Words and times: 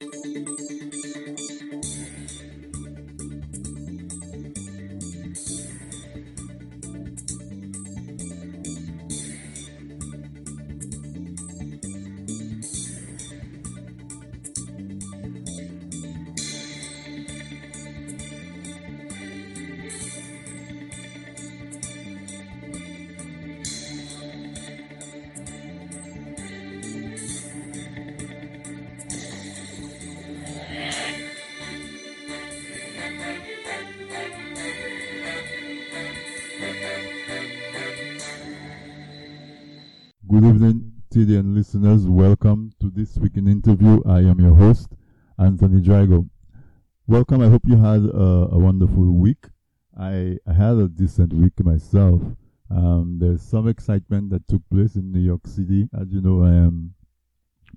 Good 0.00 0.77
evening, 40.48 40.92
TDN 41.12 41.54
listeners. 41.54 42.06
Welcome 42.06 42.72
to 42.80 42.88
this 42.88 43.18
week 43.18 43.36
in 43.36 43.46
interview. 43.46 44.00
I 44.06 44.20
am 44.20 44.40
your 44.40 44.54
host, 44.54 44.88
Anthony 45.38 45.82
Drago. 45.82 46.26
Welcome. 47.06 47.42
I 47.42 47.50
hope 47.50 47.60
you 47.66 47.76
had 47.76 48.00
a, 48.00 48.48
a 48.52 48.58
wonderful 48.58 49.12
week. 49.12 49.44
I, 50.00 50.38
I, 50.46 50.52
had 50.54 50.78
a 50.78 50.88
decent 50.88 51.34
week 51.34 51.52
myself. 51.62 52.22
Um, 52.70 53.18
there's 53.20 53.42
some 53.42 53.68
excitement 53.68 54.30
that 54.30 54.48
took 54.48 54.62
place 54.70 54.94
in 54.94 55.12
New 55.12 55.20
York 55.20 55.46
City. 55.46 55.86
As 56.00 56.10
you 56.10 56.22
know, 56.22 56.42
I 56.42 56.54
am 56.54 56.94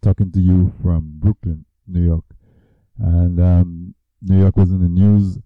talking 0.02 0.32
to 0.32 0.40
you 0.40 0.72
from 0.82 1.12
Brooklyn, 1.20 1.66
New 1.88 2.06
York. 2.06 2.26
And 2.98 3.38
um, 3.42 3.96
New 4.22 4.40
York 4.40 4.56
was 4.56 4.72
in 4.72 4.82
the 4.82 4.88
news 4.88 5.40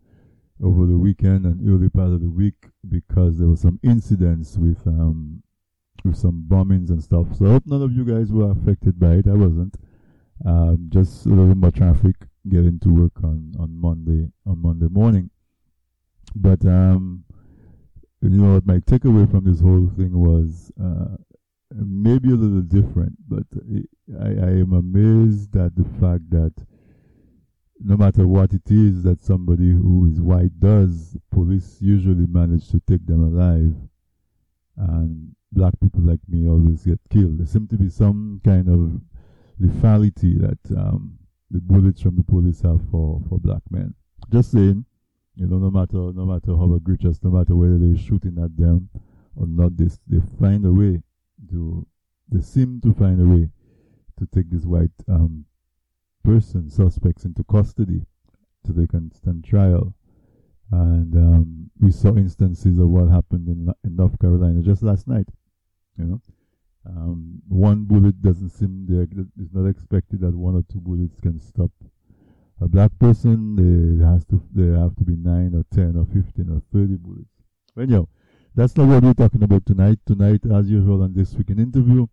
over 0.64 0.86
the 0.86 0.98
weekend 0.98 1.46
and 1.46 1.68
early 1.68 1.90
part 1.90 2.10
of 2.10 2.22
the 2.22 2.30
week 2.30 2.68
because 2.88 3.40
there 3.40 3.48
were 3.48 3.56
some 3.56 3.80
incidents 3.82 4.58
with 4.58 4.86
um, 4.86 5.42
with 6.06 6.18
some 6.18 6.46
bombings 6.48 6.90
and 6.90 7.04
stuff. 7.04 7.28
So 7.38 7.46
I 7.46 7.50
hope 7.50 7.64
none 7.66 7.82
of 7.82 7.92
you 7.92 8.06
guys 8.06 8.32
were 8.32 8.52
affected 8.52 9.00
by 9.00 9.16
it. 9.16 9.28
I 9.28 9.34
wasn't. 9.34 9.76
Um, 10.46 10.90
just 10.90 11.26
a 11.26 11.30
little 11.30 11.56
more 11.56 11.72
traffic 11.72 12.16
getting 12.48 12.80
to 12.82 12.90
work 12.90 13.24
on, 13.24 13.54
on 13.60 13.80
Monday 13.80 14.30
on 14.46 14.62
Monday 14.62 14.88
morning. 14.88 15.30
But 16.36 16.66
um, 16.66 17.24
you 18.22 18.30
know 18.30 18.56
what 18.56 18.66
my 18.66 18.78
takeaway 18.80 19.30
from 19.30 19.46
this 19.46 19.62
whole 19.62 19.90
thing 19.98 20.18
was 20.18 20.72
uh, 20.82 21.16
maybe 21.72 22.30
a 22.30 22.36
little 22.36 22.62
different, 22.62 23.16
but 23.28 23.46
I, 24.22 24.28
I 24.28 24.52
am 24.60 24.74
amazed 24.74 25.56
at 25.56 25.76
the 25.76 25.86
fact 26.00 26.30
that 26.32 26.54
no 27.80 27.98
matter 27.98 28.28
what 28.28 28.54
it 28.54 28.70
is 28.70 29.04
that 29.04 29.22
somebody 29.24 29.72
who 29.72 30.08
is 30.08 30.20
white 30.20 30.60
does, 30.60 31.18
police 31.32 31.78
usually 31.82 32.26
manage 32.28 32.70
to 32.70 32.80
take 32.80 33.06
them 33.06 33.22
alive. 33.22 33.76
And 34.78 35.36
black 35.52 35.74
people 35.82 36.02
like 36.02 36.20
me 36.28 36.48
always 36.48 36.84
get 36.84 37.00
killed. 37.10 37.40
There 37.40 37.46
seems 37.46 37.70
to 37.70 37.78
be 37.78 37.90
some 37.90 38.42
kind 38.44 38.68
of 38.68 39.02
lethality 39.62 40.40
that 40.42 40.78
um, 40.78 41.18
the 41.52 41.62
bullets 41.62 42.02
from 42.02 42.18
the 42.18 42.24
police 42.24 42.62
have 42.62 42.82
for, 42.92 43.22
for 43.30 43.40
black 43.40 43.62
men. 43.70 43.94
Just 44.32 44.52
saying, 44.52 44.86
you 45.36 45.48
know, 45.48 45.58
no 45.58 45.70
matter 45.70 45.98
no 46.14 46.26
matter 46.26 46.56
how 46.56 46.74
egregious, 46.76 47.22
no 47.22 47.30
matter 47.30 47.56
whether 47.56 47.78
they're 47.78 47.98
shooting 47.98 48.38
at 48.42 48.56
them 48.58 48.90
or 49.36 49.46
not, 49.48 49.76
they 49.78 49.90
they 50.08 50.22
find 50.40 50.66
a 50.66 50.72
way 50.72 51.02
to 51.50 51.86
they 52.30 52.42
seem 52.42 52.82
to 52.82 52.94
find 52.94 53.22
a 53.22 53.26
way 53.26 53.50
to 54.18 54.26
take 54.34 54.50
this 54.50 54.66
white 54.66 54.92
um, 55.08 55.46
person 56.24 56.70
suspects 56.70 57.26
into 57.26 57.44
custody 57.44 58.02
so 58.66 58.74
they 58.74 58.88
can 58.88 59.12
stand 59.14 59.44
trial. 59.44 59.94
And 60.72 61.16
um, 61.16 61.70
we 61.80 61.92
saw 61.92 62.16
instances 62.16 62.80
of 62.80 62.90
what 62.90 63.10
happened 63.10 63.48
in, 63.48 63.74
in 63.84 63.96
North 63.96 64.20
Carolina 64.20 64.62
just 64.62 64.84
last 64.84 65.08
night. 65.08 65.28
You 65.98 66.06
know, 66.06 66.22
um, 66.86 67.42
one 67.48 67.86
bullet 67.86 68.22
doesn't 68.22 68.50
seem. 68.50 68.88
It's 69.40 69.54
not 69.54 69.68
expected 69.68 70.22
that 70.22 70.34
one 70.36 70.56
or 70.56 70.64
two 70.72 70.80
bullets 70.80 71.20
can 71.20 71.40
stop 71.40 71.72
a 72.62 72.68
black 72.68 72.92
person. 73.00 73.56
There 73.56 74.08
has 74.08 74.26
to 74.26 74.42
there 74.54 74.78
have 74.78 74.96
to 74.98 75.04
be 75.04 75.16
nine 75.16 75.54
or 75.56 75.64
ten 75.74 75.96
or 75.96 76.06
fifteen 76.06 76.50
or 76.50 76.62
thirty 76.74 76.96
bullets. 76.96 77.30
Anyhow, 77.78 78.08
that's 78.54 78.76
not 78.76 78.88
what 78.88 79.04
we're 79.04 79.14
talking 79.14 79.44
about 79.44 79.66
tonight. 79.66 80.00
Tonight, 80.06 80.42
as 80.52 80.70
usual, 80.70 81.04
on 81.04 81.14
this 81.14 81.34
weekend 81.34 81.60
interview, 81.60 82.08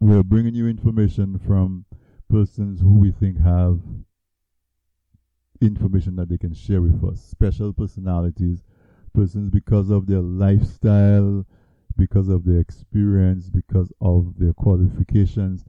we're 0.00 0.22
bringing 0.22 0.54
you 0.54 0.68
information 0.68 1.38
from 1.38 1.84
persons 2.30 2.80
who 2.80 2.94
we 2.94 3.12
think 3.12 3.40
have 3.40 3.78
information 5.66 6.16
that 6.16 6.28
they 6.28 6.38
can 6.38 6.54
share 6.54 6.82
with 6.82 7.02
us. 7.04 7.20
Special 7.20 7.72
personalities, 7.72 8.62
persons 9.12 9.50
because 9.50 9.90
of 9.90 10.06
their 10.06 10.20
lifestyle, 10.20 11.46
because 11.96 12.28
of 12.28 12.44
their 12.44 12.60
experience, 12.60 13.48
because 13.48 13.92
of 14.00 14.38
their 14.38 14.52
qualifications, 14.52 15.64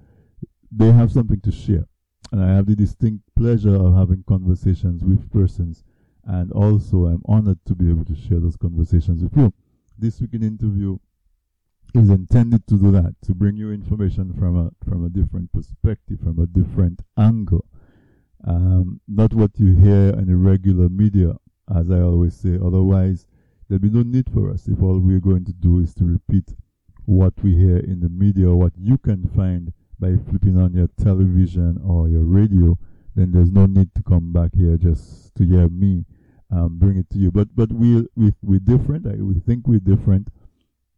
they 0.71 0.91
have 0.91 1.11
something 1.11 1.41
to 1.41 1.51
share. 1.51 1.85
And 2.31 2.43
I 2.43 2.55
have 2.55 2.65
the 2.65 2.75
distinct 2.75 3.23
pleasure 3.35 3.75
of 3.75 3.95
having 3.95 4.23
conversations 4.27 5.03
with 5.03 5.31
persons, 5.31 5.83
and 6.25 6.51
also 6.51 7.05
I'm 7.05 7.21
honored 7.25 7.59
to 7.65 7.75
be 7.75 7.89
able 7.89 8.05
to 8.05 8.15
share 8.15 8.39
those 8.39 8.55
conversations 8.57 9.21
with 9.21 9.35
you. 9.37 9.53
This 9.97 10.19
week 10.19 10.33
in 10.33 10.43
interview 10.43 10.97
is 11.93 12.09
intended 12.09 12.65
to 12.67 12.75
do 12.75 12.91
that, 12.91 13.15
to 13.23 13.35
bring 13.35 13.55
you 13.55 13.71
information 13.71 14.33
from 14.33 14.57
a 14.57 14.71
from 14.83 15.05
a 15.05 15.09
different 15.09 15.53
perspective, 15.53 16.19
from 16.21 16.39
a 16.39 16.47
different 16.47 17.01
angle. 17.17 17.65
Um, 18.45 18.99
not 19.07 19.33
what 19.33 19.51
you 19.57 19.75
hear 19.75 20.09
in 20.09 20.27
the 20.27 20.35
regular 20.35 20.89
media, 20.89 21.37
as 21.73 21.89
I 21.89 22.01
always 22.01 22.35
say. 22.35 22.57
Otherwise, 22.63 23.25
there'll 23.67 23.81
be 23.81 23.89
no 23.89 24.03
need 24.03 24.29
for 24.33 24.51
us 24.51 24.67
if 24.67 24.81
all 24.81 24.99
we're 24.99 25.19
going 25.19 25.45
to 25.45 25.53
do 25.53 25.79
is 25.79 25.93
to 25.95 26.05
repeat 26.05 26.55
what 27.05 27.33
we 27.41 27.55
hear 27.55 27.77
in 27.77 27.99
the 27.99 28.09
media 28.09 28.49
what 28.49 28.73
you 28.77 28.97
can 28.97 29.27
find 29.29 29.73
by 29.99 30.15
flipping 30.29 30.57
on 30.57 30.73
your 30.73 30.87
television 31.01 31.79
or 31.85 32.09
your 32.09 32.23
radio, 32.23 32.77
then 33.15 33.31
there's 33.31 33.51
no 33.51 33.65
need 33.65 33.93
to 33.95 34.03
come 34.03 34.33
back 34.33 34.51
here 34.55 34.77
just 34.77 35.33
to 35.35 35.45
hear 35.45 35.69
me 35.69 36.05
um, 36.51 36.77
bring 36.77 36.97
it 36.97 37.09
to 37.09 37.17
you. 37.17 37.31
But 37.31 37.55
but 37.55 37.71
we 37.71 38.07
we 38.15 38.33
we're 38.41 38.59
different. 38.59 39.07
I, 39.07 39.15
we 39.21 39.39
think 39.39 39.67
we're 39.67 39.79
different. 39.79 40.27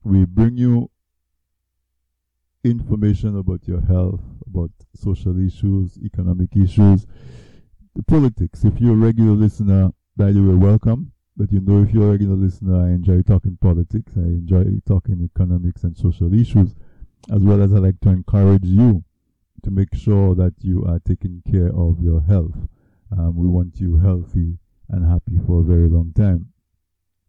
We 0.03 0.25
bring 0.25 0.57
you 0.57 0.89
information 2.65 3.37
about 3.37 3.67
your 3.67 3.81
health, 3.81 4.21
about 4.47 4.71
social 4.95 5.39
issues, 5.45 5.97
economic 6.03 6.55
issues, 6.55 7.05
politics. 8.07 8.63
If 8.63 8.79
you're 8.79 8.93
a 8.93 8.97
regular 8.97 9.33
listener, 9.33 9.91
by 10.17 10.31
the 10.31 10.41
way, 10.41 10.55
welcome. 10.55 11.11
But 11.37 11.51
you 11.51 11.59
know, 11.61 11.83
if 11.83 11.93
you're 11.93 12.07
a 12.07 12.11
regular 12.11 12.35
listener, 12.35 12.85
I 12.85 12.89
enjoy 12.89 13.21
talking 13.21 13.57
politics. 13.61 14.13
I 14.15 14.21
enjoy 14.21 14.65
talking 14.87 15.21
economics 15.21 15.83
and 15.83 15.95
social 15.95 16.33
issues, 16.33 16.75
as 17.31 17.41
well 17.41 17.61
as 17.61 17.73
I 17.73 17.77
like 17.77 17.99
to 18.01 18.09
encourage 18.09 18.63
you 18.63 19.03
to 19.63 19.71
make 19.71 19.93
sure 19.93 20.35
that 20.35 20.53
you 20.61 20.85
are 20.85 20.99
taking 20.99 21.41
care 21.51 21.69
of 21.75 22.01
your 22.01 22.21
health. 22.21 22.55
Um, 23.11 23.35
we 23.35 23.47
want 23.47 23.79
you 23.79 23.97
healthy 23.97 24.57
and 24.89 25.09
happy 25.09 25.39
for 25.45 25.59
a 25.59 25.63
very 25.63 25.89
long 25.89 26.13
time. 26.13 26.49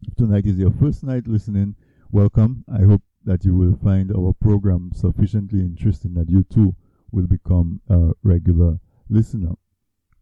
If 0.07 0.15
tonight 0.15 0.45
is 0.45 0.57
your 0.57 0.71
first 0.71 1.03
night 1.03 1.27
listening, 1.27 1.75
welcome. 2.11 2.63
I 2.71 2.83
hope 2.83 3.01
that 3.27 3.43
you 3.43 3.53
will 3.53 3.77
find 3.83 4.11
our 4.15 4.33
program 4.33 4.89
sufficiently 4.95 5.59
interesting 5.59 6.13
that 6.13 6.29
you 6.29 6.43
too 6.43 6.73
will 7.11 7.27
become 7.27 7.81
a 7.89 8.11
regular 8.23 8.79
listener. 9.09 9.51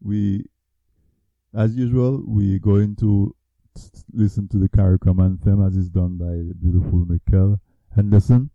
We, 0.01 0.45
as 1.55 1.75
usual, 1.75 2.23
we're 2.25 2.59
go 2.59 2.77
into 2.77 3.35
listen 4.11 4.47
to 4.47 4.57
the 4.57 4.69
CARICOM 4.69 5.23
anthem 5.23 5.65
as 5.65 5.75
is 5.77 5.89
done 5.89 6.17
by 6.17 6.25
the 6.25 6.55
beautiful 6.59 7.05
Michele 7.05 7.59
Henderson. 7.95 8.49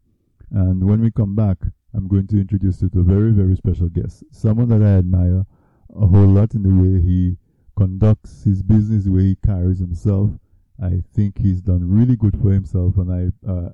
And 0.51 0.83
when 0.83 1.01
we 1.01 1.13
come 1.13 1.37
back, 1.37 1.59
I'm 1.95 2.09
going 2.09 2.27
to 2.29 2.41
introduce 2.41 2.83
you 2.83 2.89
to 2.91 3.01
a 3.01 3.05
very, 3.05 3.31
very 3.31 3.55
special 3.55 3.89
guest. 3.89 4.25
Someone 4.33 4.69
that 4.71 4.83
I 4.83 4.99
admire 4.99 5.47
a 5.95 6.07
whole 6.07 6.27
lot 6.27 6.55
in 6.55 6.63
the 6.63 6.71
way 6.71 7.01
he 7.01 7.37
conducts 7.77 8.43
his 8.45 8.63
business, 8.63 9.05
the 9.05 9.13
way 9.13 9.23
he 9.23 9.37
carries 9.47 9.79
himself. 9.79 10.31
I 10.83 11.03
think 11.15 11.39
he's 11.39 11.61
done 11.61 11.89
really 11.89 12.17
good 12.17 12.41
for 12.41 12.51
himself, 12.51 12.97
and 12.97 13.13
I 13.13 13.51
uh, 13.51 13.69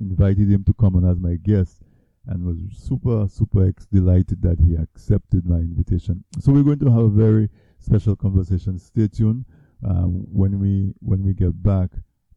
invited 0.00 0.50
him 0.50 0.64
to 0.64 0.74
come 0.74 0.96
on 0.96 1.04
as 1.04 1.18
my 1.18 1.36
guest 1.36 1.82
and 2.26 2.44
was 2.44 2.58
super, 2.76 3.26
super 3.28 3.72
delighted 3.92 4.42
that 4.42 4.58
he 4.58 4.74
accepted 4.74 5.46
my 5.46 5.58
invitation. 5.58 6.24
So 6.40 6.52
we're 6.52 6.64
going 6.64 6.80
to 6.80 6.90
have 6.90 7.04
a 7.04 7.08
very 7.08 7.48
special 7.78 8.16
conversation. 8.16 8.78
Stay 8.78 9.08
tuned 9.08 9.44
um, 9.86 10.26
when 10.32 10.58
we 10.58 10.94
when 11.00 11.22
we 11.24 11.32
get 11.32 11.62
back 11.62 11.90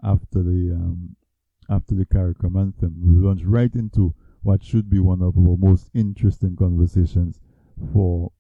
after 0.03 0.43
the 0.43 0.71
um, 0.73 1.15
after 1.69 1.95
the 1.95 2.05
CARICOM 2.05 2.59
anthem, 2.59 2.95
we 3.01 3.25
launch 3.25 3.41
right 3.43 3.73
into 3.75 4.13
what 4.43 4.63
should 4.63 4.89
be 4.89 4.99
one 4.99 5.21
of 5.21 5.37
our 5.37 5.57
most 5.57 5.89
interesting 5.93 6.55
conversations 6.55 7.39
for 7.91 8.31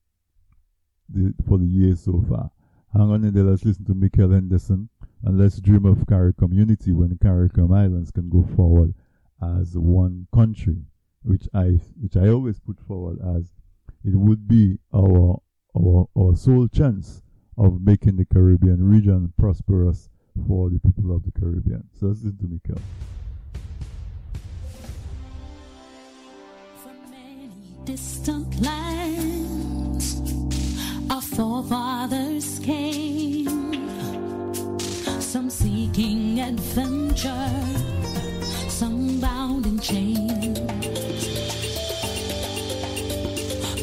the 1.09 1.33
for 1.47 1.57
the 1.57 1.65
year 1.65 1.95
so 1.95 2.23
far. 2.29 2.51
Hang 2.93 3.09
on 3.09 3.31
there, 3.31 3.43
let's 3.43 3.65
listen 3.65 3.85
to 3.85 3.93
Michele 3.93 4.31
Henderson 4.31 4.89
and 5.23 5.37
let's 5.39 5.59
dream 5.59 5.85
of 5.85 5.99
CARICOM 6.07 6.53
unity 6.53 6.91
when 6.91 7.09
the 7.09 7.15
CARICOM 7.15 7.75
Islands 7.75 8.11
can 8.11 8.29
go 8.29 8.43
forward 8.55 8.93
as 9.59 9.77
one 9.77 10.27
country, 10.33 10.85
which 11.23 11.47
I 11.53 11.79
which 11.99 12.17
I 12.17 12.27
always 12.29 12.59
put 12.59 12.79
forward 12.79 13.19
as 13.37 13.53
it 14.03 14.15
would 14.15 14.47
be 14.47 14.79
our 14.93 15.41
our, 15.77 16.07
our 16.17 16.35
sole 16.35 16.67
chance 16.67 17.21
of 17.57 17.81
making 17.81 18.15
the 18.17 18.25
Caribbean 18.25 18.83
region 18.83 19.33
prosperous 19.37 20.09
for 20.47 20.69
the 20.69 20.79
people 20.79 21.15
of 21.15 21.23
the 21.23 21.31
Caribbean. 21.31 21.83
So 21.99 22.07
listen 22.07 22.37
to 22.37 22.47
Michele. 22.47 22.81
From 26.81 27.11
many 27.11 27.49
distant 27.85 28.61
lands, 28.61 30.21
our 31.11 31.21
forefathers 31.21 32.20
adventure, 36.41 37.49
some 38.69 39.19
bound 39.19 39.65
in 39.65 39.79
chains. 39.79 40.57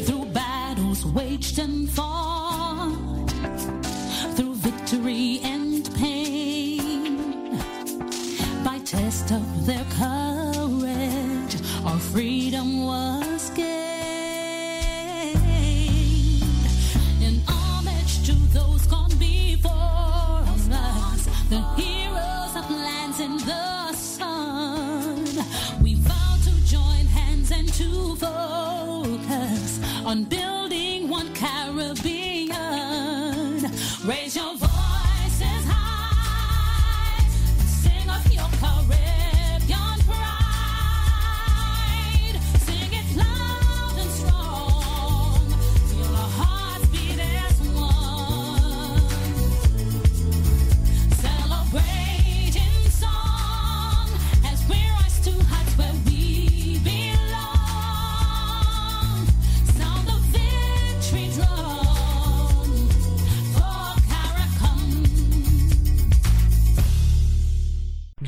Through 0.05 0.25
battles 0.25 1.05
waged 1.05 1.59
and 1.59 1.89
fought, 1.89 2.08
on 30.09 30.23
building 30.23 30.58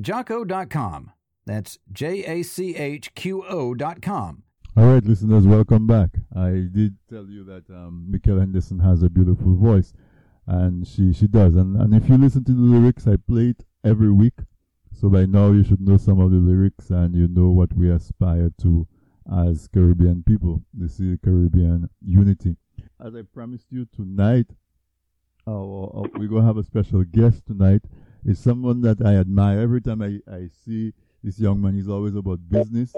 Jocko.com. 0.00 1.12
That's 1.46 1.78
J 1.92 2.24
A 2.24 2.42
C 2.42 2.76
H 2.76 3.14
Q 3.14 3.44
O.com. 3.44 4.42
All 4.76 4.92
right, 4.92 5.04
listeners, 5.04 5.46
welcome 5.46 5.86
back. 5.86 6.10
I 6.34 6.68
did 6.70 6.96
tell 7.08 7.24
you 7.26 7.44
that 7.44 7.70
um, 7.70 8.12
Henderson 8.22 8.78
has 8.80 9.02
a 9.02 9.08
beautiful 9.08 9.56
voice, 9.56 9.94
and 10.46 10.86
she, 10.86 11.14
she 11.14 11.26
does. 11.26 11.56
And, 11.56 11.80
and 11.80 11.94
if 11.94 12.10
you 12.10 12.18
listen 12.18 12.44
to 12.44 12.52
the 12.52 12.60
lyrics, 12.60 13.06
I 13.06 13.16
play 13.16 13.54
it 13.56 13.64
every 13.86 14.10
week. 14.10 14.34
So 14.92 15.08
by 15.08 15.26
now, 15.26 15.52
you 15.52 15.62
should 15.62 15.80
know 15.80 15.96
some 15.96 16.18
of 16.20 16.32
the 16.32 16.38
lyrics 16.38 16.90
and 16.90 17.14
you 17.14 17.28
know 17.28 17.50
what 17.50 17.72
we 17.74 17.90
aspire 17.90 18.50
to 18.62 18.86
as 19.32 19.68
Caribbean 19.68 20.24
people. 20.24 20.64
This 20.74 20.98
is 20.98 21.18
Caribbean 21.24 21.88
unity. 22.04 22.56
As 23.04 23.14
I 23.14 23.22
promised 23.22 23.66
you 23.70 23.86
tonight, 23.94 24.46
uh, 25.46 25.52
uh, 25.52 26.02
we're 26.14 26.26
going 26.26 26.42
to 26.42 26.46
have 26.46 26.56
a 26.56 26.64
special 26.64 27.04
guest 27.04 27.46
tonight. 27.46 27.82
It's 28.24 28.40
someone 28.40 28.80
that 28.80 29.00
I 29.06 29.14
admire. 29.14 29.60
Every 29.60 29.80
time 29.80 30.02
I, 30.02 30.18
I 30.28 30.48
see 30.64 30.92
this 31.22 31.38
young 31.38 31.60
man, 31.60 31.74
he's 31.74 31.88
always 31.88 32.16
about 32.16 32.40
business. 32.48 32.92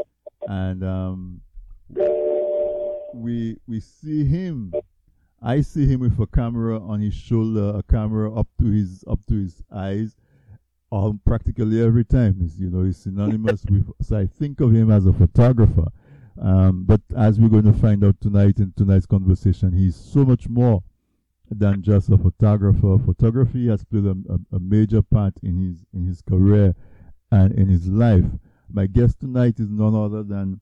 And 0.46 0.82
um, 0.82 1.43
we 3.12 3.58
we 3.67 3.81
see 3.81 4.25
him. 4.25 4.73
I 5.43 5.61
see 5.61 5.87
him 5.87 6.00
with 6.00 6.19
a 6.19 6.26
camera 6.26 6.81
on 6.81 7.00
his 7.00 7.14
shoulder, 7.14 7.76
a 7.76 7.82
camera 7.82 8.35
up 8.35 8.49
to 8.61 8.64
his 8.64 9.05
up 9.06 9.20
to 9.29 9.35
his 9.35 9.62
eyes, 9.70 10.17
um, 10.90 11.20
practically 11.25 11.82
every 11.82 12.05
time. 12.05 12.37
He's, 12.40 12.58
you 12.58 12.70
know, 12.70 12.85
he's 12.85 12.97
synonymous 12.97 13.64
with. 13.66 13.90
So 14.02 14.18
I 14.18 14.26
think 14.26 14.61
of 14.61 14.75
him 14.75 14.90
as 14.90 15.07
a 15.07 15.12
photographer. 15.12 15.88
Um, 16.40 16.85
but 16.85 17.00
as 17.16 17.40
we're 17.40 17.49
going 17.49 17.71
to 17.71 17.78
find 17.78 18.04
out 18.04 18.21
tonight 18.21 18.59
in 18.59 18.73
tonight's 18.76 19.07
conversation, 19.07 19.73
he's 19.73 19.97
so 19.97 20.25
much 20.25 20.49
more 20.49 20.83
than 21.50 21.83
just 21.83 22.11
a 22.11 22.18
photographer. 22.18 22.99
Photography 23.04 23.68
has 23.68 23.83
played 23.85 24.07
a, 24.07 24.16
a, 24.30 24.57
a 24.57 24.61
major 24.61 25.02
part 25.02 25.35
in 25.42 25.59
his 25.59 25.85
in 25.92 26.07
his 26.07 26.23
career 26.23 26.75
and 27.33 27.52
in 27.54 27.68
his 27.68 27.88
life. 27.88 28.25
My 28.71 28.87
guest 28.87 29.21
tonight 29.21 29.59
is 29.59 29.68
none 29.68 29.95
other 29.95 30.23
than 30.23 30.61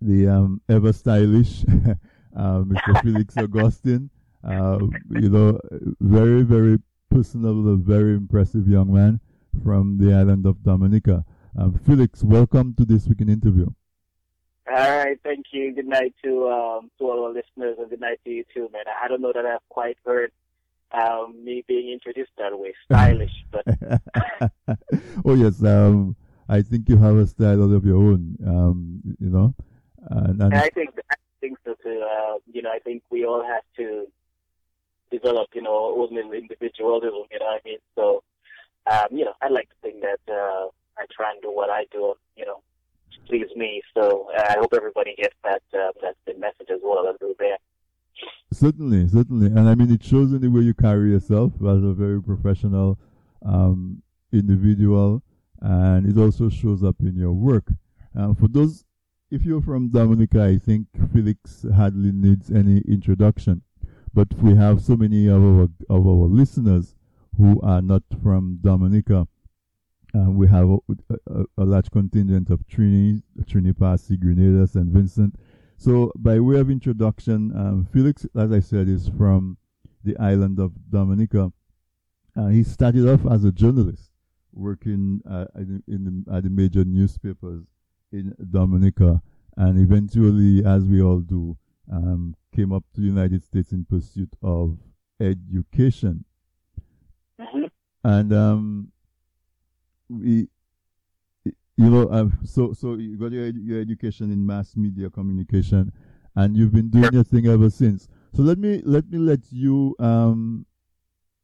the 0.00 0.28
um, 0.28 0.60
ever 0.68 0.92
stylish 0.92 1.64
uh, 2.36 2.58
Mr. 2.62 3.02
Felix 3.02 3.36
Augustine. 3.36 4.10
Uh, 4.44 4.78
you 5.10 5.30
know, 5.30 5.58
very, 6.00 6.42
very 6.42 6.78
personable, 7.08 7.72
a 7.72 7.76
very 7.76 8.14
impressive 8.14 8.66
young 8.66 8.92
man 8.92 9.20
from 9.62 9.98
the 9.98 10.12
island 10.12 10.46
of 10.46 10.62
Dominica. 10.62 11.24
Um, 11.58 11.78
Felix, 11.84 12.22
welcome 12.22 12.74
to 12.74 12.84
this 12.84 13.06
weekend 13.06 13.30
interview. 13.30 13.66
All 14.70 15.04
right, 15.04 15.18
thank 15.22 15.46
you. 15.52 15.74
Good 15.74 15.86
night 15.86 16.14
to 16.24 16.48
um, 16.48 16.90
to 16.98 17.04
all 17.04 17.24
our 17.24 17.32
listeners, 17.32 17.76
and 17.78 17.90
good 17.90 18.00
night 18.00 18.20
to 18.24 18.30
you 18.30 18.44
too, 18.54 18.68
man. 18.72 18.84
I 19.02 19.08
don't 19.08 19.20
know 19.20 19.32
that 19.34 19.44
I've 19.44 19.68
quite 19.68 19.98
heard 20.06 20.32
um, 20.92 21.44
me 21.44 21.64
being 21.66 21.92
introduced 21.92 22.30
that 22.38 22.58
way, 22.58 22.72
stylish, 22.84 23.44
but 23.50 23.64
oh 25.24 25.34
yes, 25.34 25.62
um, 25.64 26.16
I 26.48 26.62
think 26.62 26.88
you 26.88 26.96
have 26.96 27.16
a 27.16 27.26
style 27.26 27.74
of 27.74 27.84
your 27.84 27.96
own. 27.96 28.36
Um, 28.46 29.00
you 29.18 29.30
know, 29.30 29.54
and, 30.10 30.40
and 30.40 30.54
I 30.54 30.68
think 30.70 30.90
I 31.10 31.16
think 31.40 31.58
so 31.64 31.74
too. 31.82 32.02
Uh, 32.02 32.38
you 32.52 32.62
know, 32.62 32.70
I 32.70 32.78
think 32.78 33.02
we 33.10 33.24
all 33.24 33.44
have 33.44 33.64
to 33.76 34.06
develop, 35.12 35.50
you 35.54 35.62
know, 35.62 35.74
our 35.74 35.98
own 36.02 36.16
individualism. 36.34 37.26
You 37.30 37.38
know 37.38 37.46
what 37.46 37.60
I 37.64 37.68
mean? 37.68 37.78
So, 37.94 38.22
um, 38.90 39.06
you 39.10 39.24
know, 39.24 39.34
I 39.40 39.48
like 39.48 39.68
to 39.68 39.74
think 39.82 40.02
that 40.02 40.32
uh, 40.32 40.66
I 40.98 41.06
try 41.14 41.30
and 41.32 41.42
do 41.42 41.52
what 41.52 41.70
I 41.70 41.84
do. 41.92 42.14
You 42.36 42.46
know, 42.46 42.62
to 43.12 43.20
please 43.26 43.48
me. 43.56 43.82
So 43.94 44.30
uh, 44.36 44.46
I 44.48 44.56
hope 44.58 44.74
everybody 44.74 45.14
gets 45.16 45.36
that 45.44 45.62
uh, 45.74 45.92
that 46.02 46.16
the 46.26 46.34
message 46.38 46.68
as 46.70 46.80
well 46.82 47.08
as 47.08 47.16
there. 47.38 47.58
Certainly, 48.52 49.08
certainly, 49.08 49.46
and 49.46 49.68
I 49.68 49.74
mean 49.74 49.90
it 49.90 50.04
shows 50.04 50.32
in 50.32 50.40
the 50.40 50.48
way 50.48 50.62
you 50.62 50.74
carry 50.74 51.10
yourself 51.10 51.52
as 51.54 51.82
a 51.82 51.92
very 51.92 52.22
professional 52.22 52.98
um, 53.44 54.02
individual, 54.32 55.22
and 55.60 56.06
it 56.06 56.20
also 56.20 56.48
shows 56.48 56.82
up 56.82 56.96
in 57.00 57.16
your 57.16 57.32
work. 57.32 57.64
Um, 58.14 58.34
for 58.34 58.48
those, 58.48 58.84
if 59.30 59.44
you're 59.44 59.62
from 59.62 59.88
Dominica, 59.88 60.42
I 60.42 60.58
think 60.58 60.86
Felix 61.12 61.64
hardly 61.74 62.12
needs 62.12 62.50
any 62.50 62.82
introduction, 62.86 63.62
but 64.12 64.32
we 64.34 64.54
have 64.54 64.82
so 64.82 64.96
many 64.96 65.26
of 65.28 65.42
our 65.42 65.68
of 65.88 66.06
our 66.06 66.26
listeners 66.28 66.94
who 67.36 67.60
are 67.62 67.82
not 67.82 68.02
from 68.22 68.58
Dominica. 68.60 69.26
Uh, 70.14 70.30
we 70.30 70.46
have 70.46 70.68
a, 70.68 70.78
a, 71.30 71.44
a 71.58 71.64
large 71.64 71.90
contingent 71.90 72.50
of 72.50 72.66
Trini, 72.68 73.22
Trini 73.44 73.76
Parsi, 73.76 74.16
Grenada, 74.16 74.66
St. 74.66 74.86
Vincent. 74.86 75.36
So, 75.78 76.12
by 76.16 76.38
way 76.38 76.60
of 76.60 76.70
introduction, 76.70 77.50
um, 77.56 77.88
Felix, 77.92 78.26
as 78.36 78.52
I 78.52 78.60
said, 78.60 78.88
is 78.88 79.08
from 79.16 79.56
the 80.04 80.16
island 80.18 80.58
of 80.58 80.72
Dominica. 80.90 81.52
Uh, 82.36 82.48
he 82.48 82.62
started 82.62 83.08
off 83.08 83.20
as 83.30 83.44
a 83.44 83.52
journalist, 83.52 84.10
working 84.52 85.22
uh, 85.28 85.46
in, 85.56 85.82
in 85.88 86.24
the, 86.26 86.36
at 86.36 86.44
the 86.44 86.50
major 86.50 86.84
newspapers 86.84 87.64
in 88.12 88.34
Dominica, 88.50 89.22
and 89.56 89.78
eventually, 89.78 90.64
as 90.64 90.84
we 90.84 91.02
all 91.02 91.20
do, 91.20 91.56
um, 91.90 92.36
came 92.54 92.72
up 92.72 92.84
to 92.94 93.00
the 93.00 93.06
United 93.06 93.42
States 93.42 93.72
in 93.72 93.84
pursuit 93.84 94.32
of 94.42 94.78
education. 95.20 96.24
And 98.04 98.32
um, 98.32 98.92
we, 100.08 100.48
you 101.44 101.90
know, 101.90 102.10
um, 102.10 102.38
so 102.44 102.72
so 102.72 102.94
you 102.94 103.16
got 103.16 103.32
your, 103.32 103.46
your 103.46 103.80
education 103.80 104.32
in 104.32 104.44
mass 104.44 104.76
media 104.76 105.08
communication, 105.10 105.92
and 106.36 106.56
you've 106.56 106.72
been 106.72 106.90
doing 106.90 107.12
your 107.12 107.24
thing 107.24 107.46
ever 107.46 107.70
since. 107.70 108.08
So 108.34 108.42
let 108.42 108.58
me 108.58 108.82
let 108.84 109.08
me 109.10 109.18
let 109.18 109.40
you 109.50 109.94
um, 109.98 110.66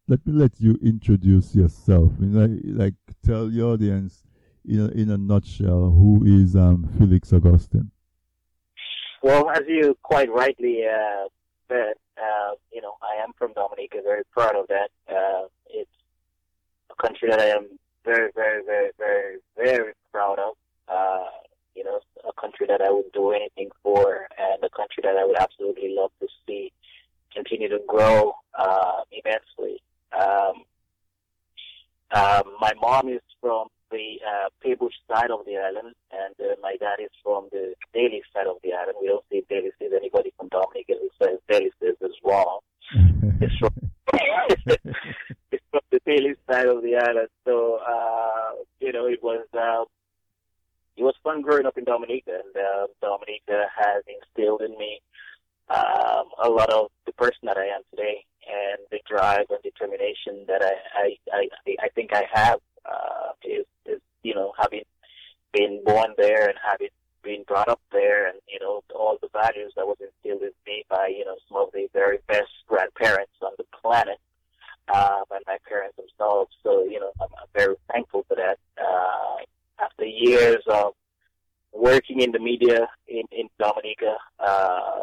let 0.09 0.27
me 0.27 0.33
let 0.33 0.61
you 0.61 0.79
introduce 0.83 1.55
yourself. 1.55 2.13
You 2.21 2.27
know, 2.27 2.59
like 2.65 2.95
tell 3.25 3.51
your 3.51 3.75
audience 3.75 4.25
in 4.65 4.81
a, 4.81 4.89
in 4.89 5.11
a 5.11 5.19
nutshell 5.19 5.91
who 5.91 6.25
is 6.27 6.57
um, 6.57 6.89
Felix 6.99 7.33
Augustine. 7.33 7.91
Well, 9.23 9.51
as 9.51 9.63
you 9.67 9.97
quite 10.03 10.31
rightly 10.33 10.85
uh, 10.87 11.29
said, 11.69 11.95
uh, 12.17 12.53
you 12.73 12.81
know, 12.81 12.95
I 13.03 13.23
am 13.23 13.33
from 13.37 13.53
Dominica. 13.53 13.99
Very 14.03 14.23
proud 14.33 14.57
of 14.57 14.67
that. 14.69 14.91
Uh, 15.09 15.47
country 17.01 17.31
that 17.31 17.41
I 17.41 17.47
am 17.47 17.79
very, 18.05 18.31
very, 18.35 18.65
very, 18.65 18.91
very, 18.99 19.37
very 19.57 19.93
proud 20.13 20.39
of. 20.39 20.55
Uh, 20.89 21.31
you 21.75 21.85
know, 21.85 22.01
a 22.29 22.41
country 22.41 22.67
that 22.67 22.81
I 22.81 22.91
would 22.91 23.13
do 23.13 23.31
anything 23.31 23.71
for, 23.83 24.27
and 24.37 24.63
a 24.65 24.71
country 24.71 25.03
that 25.05 25.17
I 25.17 25.25
would 25.25 25.37
absolutely 25.39 25.95
love 25.95 26.11
to 26.21 26.27
see 26.47 26.73
continue 27.33 27.69
to 27.69 27.79
grow 27.87 28.33
uh, 28.59 29.03
immensely. 29.13 29.81
Um, 30.19 30.65
um, 32.11 32.57
my 32.61 32.73
mom 32.81 33.09
is 33.09 33.21
from 33.41 33.69
the 33.91 34.19
uh, 34.27 34.49
Paybush 34.65 34.97
side 35.09 35.31
of 35.31 35.45
the 35.47 35.57
island, 35.57 35.95
and 36.11 36.35
uh, 36.41 36.55
my 36.63 36.77
dad 36.81 37.01
is 37.01 37.11
from 37.23 37.49
the 37.53 37.75
Daly 37.93 38.23
side 38.35 38.47
of 38.47 38.57
the 38.63 38.73
island. 38.73 38.97
We 39.01 39.09
don't 39.09 39.25
see 39.31 39.45
Daly 39.49 39.71
says 39.79 39.93
anybody 39.97 40.33
from 40.37 40.49
Dominica 40.49 40.95
who 41.01 41.09
says 41.23 41.39
Daly 41.49 41.71
says 41.81 41.95
is 42.01 42.17
wrong. 42.25 42.61
It's 43.41 43.55
from 43.59 43.71
it's 45.51 45.65
from 45.71 45.81
the 45.91 46.01
Daly 46.07 46.35
side 46.51 46.67
of 46.67 46.83
the 46.83 46.97
island. 46.97 47.29
So 47.45 47.79
uh, 47.87 48.63
you 48.81 48.93
know, 48.93 49.07
it 49.07 49.23
was 49.23 49.47
uh, 49.55 49.85
it 50.97 51.03
was 51.03 51.15
fun 51.23 51.43
growing 51.43 51.67
up 51.67 51.79
in 51.79 51.85
Dominica, 51.85 52.33
and 52.33 52.57
uh, 52.57 52.87
Dominica 53.01 53.67
has 53.77 54.03
instilled 54.07 54.63
in 54.63 54.77
me 54.79 55.01
um, 55.71 56.27
a 56.43 56.49
lot 56.49 56.71
of 56.71 56.91
the 57.07 57.13
person 57.13 57.41
that 57.45 57.57
I 57.57 57.67
am 57.67 57.83
today, 57.91 58.25
and 58.47 58.79
the 58.91 58.99
drive 59.09 59.47
and 59.51 59.63
determination 59.63 60.45
that 60.49 60.63
I 60.63 60.75
I 60.95 61.17
I, 61.33 61.49
I 61.83 61.89
think 61.95 62.11
I 62.15 62.25
have 62.33 62.61
uh, 62.85 63.33
is 63.45 63.67
is 63.87 64.01
you 64.23 64.35
know 64.35 64.53
having 64.59 64.85
been 65.53 65.83
born 65.85 66.15
there 66.17 66.49
and 66.49 66.59
having 66.63 66.89
been 67.23 67.45
brought 67.47 67.69
up 67.69 67.81
there, 67.93 68.29
and 68.29 68.39
you 68.53 68.59
know 68.61 68.83
all 68.95 69.19
the 69.21 69.29
values 69.33 69.73
that 69.77 69.87
was 69.87 69.97
instilled 70.01 70.43
in 70.43 70.53
me 70.67 70.85
by 70.89 71.09
you 71.09 71.25
know 71.25 71.37
some 71.49 71.59
of 71.59 71.69
the 71.73 71.89
very 71.93 72.19
best 72.27 72.51
grandparents 72.67 73.33
on 73.43 73.53
the 73.59 73.65
planet, 73.81 74.19
um, 74.95 75.25
and 75.31 75.43
my 75.47 75.59
parents 75.69 75.97
themselves. 75.97 76.51
So 76.63 76.85
you 76.85 77.01
know 77.01 77.13
I'm, 77.21 77.29
I'm 77.41 77.49
very 77.55 77.77
thankful 77.93 78.25
for 78.29 78.37
that. 78.37 78.59
Uh, 78.81 79.37
after 79.81 80.05
years 80.05 80.63
of 80.67 80.95
working 81.73 82.21
in 82.21 82.33
the 82.33 82.39
media 82.39 82.89
in 83.07 83.25
in 83.33 83.49
Dominica, 83.59 84.17
uh, 84.41 85.03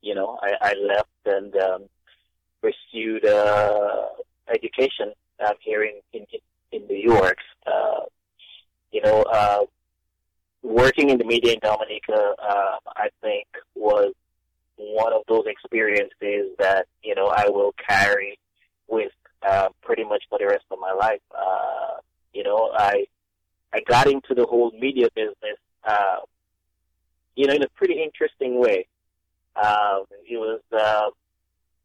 you 0.00 0.14
know 0.14 0.38
I, 0.42 0.52
I 0.60 0.74
left 0.74 1.08
and 1.26 1.54
um, 1.56 1.84
pursued 2.60 3.24
uh, 3.24 4.06
education 4.52 5.12
um, 5.46 5.54
here 5.60 5.82
in, 5.84 5.94
in 6.12 6.26
in 6.72 6.86
New 6.86 6.96
York. 6.96 7.38
Uh, 7.66 8.00
you 8.92 9.00
know, 9.00 9.22
uh, 9.22 9.60
working 10.62 11.10
in 11.10 11.18
the 11.18 11.24
media 11.24 11.54
in 11.54 11.58
Dominica, 11.60 12.34
uh, 12.38 12.76
I 12.96 13.08
think 13.20 13.46
was 13.74 14.12
one 14.76 15.12
of 15.12 15.22
those 15.28 15.44
experiences 15.46 16.56
that 16.58 16.86
you 17.02 17.14
know 17.14 17.28
I 17.28 17.48
will 17.48 17.74
carry 17.88 18.38
with 18.88 19.12
uh, 19.46 19.68
pretty 19.82 20.04
much 20.04 20.22
for 20.28 20.38
the 20.38 20.46
rest 20.46 20.64
of 20.70 20.78
my 20.80 20.92
life. 20.92 21.20
Uh, 21.36 22.00
you 22.32 22.42
know, 22.42 22.70
I 22.74 23.06
I 23.72 23.80
got 23.80 24.06
into 24.06 24.34
the 24.34 24.46
whole 24.46 24.72
media 24.78 25.08
business, 25.14 25.58
uh, 25.84 26.18
you 27.36 27.46
know, 27.46 27.54
in 27.54 27.62
a 27.62 27.68
pretty 27.70 28.02
interesting 28.02 28.60
way. 28.60 28.86
Um, 29.56 30.04
it 30.28 30.38
was 30.38 30.60
uh, 30.72 31.10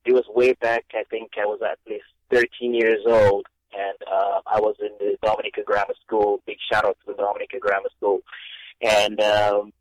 it 0.06 0.14
was 0.14 0.26
way 0.30 0.54
back. 0.54 0.86
I 0.94 1.04
think 1.10 1.32
I 1.38 1.46
was 1.46 1.60
at 1.62 1.80
least 1.88 2.06
13 2.32 2.74
years 2.74 3.02
old, 3.06 3.46
and 3.74 3.98
uh, 4.10 4.42
I 4.46 4.60
was 4.60 4.76
in 4.80 4.92
the 5.00 5.18
Dominica 5.22 5.64
Grammar 5.64 5.96
School. 6.06 6.42
Big 6.46 6.58
shout 6.72 6.86
out 6.86 6.98
to 7.06 7.14
the 7.14 7.18
Dominica 7.18 7.60
Grammar 7.60 7.90
School, 7.98 8.22
and 8.82 9.20
um, 9.22 9.74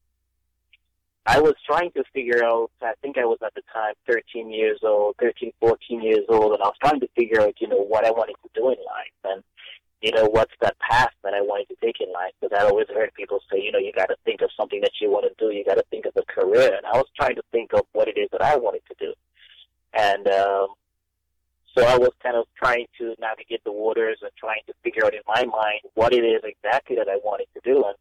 I 1.27 1.41
was 1.41 1.55
trying 1.67 1.91
to 1.93 2.05
figure 2.15 2.45
out. 2.45 2.71
I 2.83 2.93
think 3.03 3.19
I 3.19 3.25
was 3.25 3.39
at 3.45 3.55
the 3.55 3.63
time 3.73 3.95
13 4.07 4.51
years 4.51 4.79
old, 4.83 5.17
13, 5.21 5.53
14 5.61 6.03
years 6.03 6.25
old, 6.29 6.53
and 6.53 6.63
I 6.63 6.67
was 6.67 6.77
trying 6.81 7.01
to 7.01 7.09
figure 7.17 7.41
out, 7.41 7.55
you 7.61 7.69
know, 7.69 7.79
what 7.83 8.05
I 8.05 8.11
wanted 8.11 8.37
to 8.43 8.51
do 8.55 8.69
in 8.69 8.77
life, 8.77 9.17
and 9.25 9.43
you 10.03 10.13
know, 10.13 10.27
what's 10.27 10.53
that 10.61 10.79
path 10.79 11.13
that 11.25 11.35
I 11.35 11.41
wanted 11.41 11.69
to 11.69 11.77
take 11.83 12.01
in 12.01 12.13
life? 12.13 12.33
Because 12.41 12.57
I 12.57 12.69
always 12.69 12.87
heard 12.95 13.13
people 13.15 13.41
say, 13.51 13.61
you 13.61 13.73
know, 13.73 13.79
you 13.79 13.93
got 13.93 14.07
to 14.07 14.17
think 14.25 14.43
of 14.43 14.51
something 14.57 14.81
that 14.83 14.93
you 15.01 15.11
want 15.11 15.25
to 15.25 15.35
do. 15.45 15.53
You 15.53 15.65
got 15.65 15.77
to 15.77 15.85
think 15.91 16.05
of 16.05 16.13
a 16.17 16.23
career, 16.23 16.75
and 16.77 16.87
I 16.87 16.97
was 16.97 17.07
trying 17.17 17.35
to 17.37 17.43
think 17.51 17.73
of 17.73 17.87
what 17.93 18.07
it 18.07 18.19
is 18.19 18.29
that 18.33 18.43
I 18.43 18.57
wanted 18.57 18.83
to 18.89 18.95
do, 19.01 19.15
and 19.95 20.29
um, 20.29 20.69
so 21.77 21.85
I 21.85 21.99
was 21.99 22.11
kind 22.23 22.37
of 22.37 22.47
trying 22.57 22.87
to 22.99 23.15
navigate 23.21 23.63
the 23.65 23.73
waters 23.73 24.19
and 24.23 24.31
trying 24.39 24.63
to 24.67 24.73
figure 24.83 25.05
out 25.05 25.15
in 25.15 25.21
my 25.27 25.45
mind 25.45 25.81
what 25.95 26.13
it 26.13 26.25
is 26.25 26.41
exactly 26.45 26.97
that 26.97 27.09
I 27.09 27.19
wanted 27.23 27.49
to 27.55 27.61
do. 27.65 27.85
And 27.85 27.97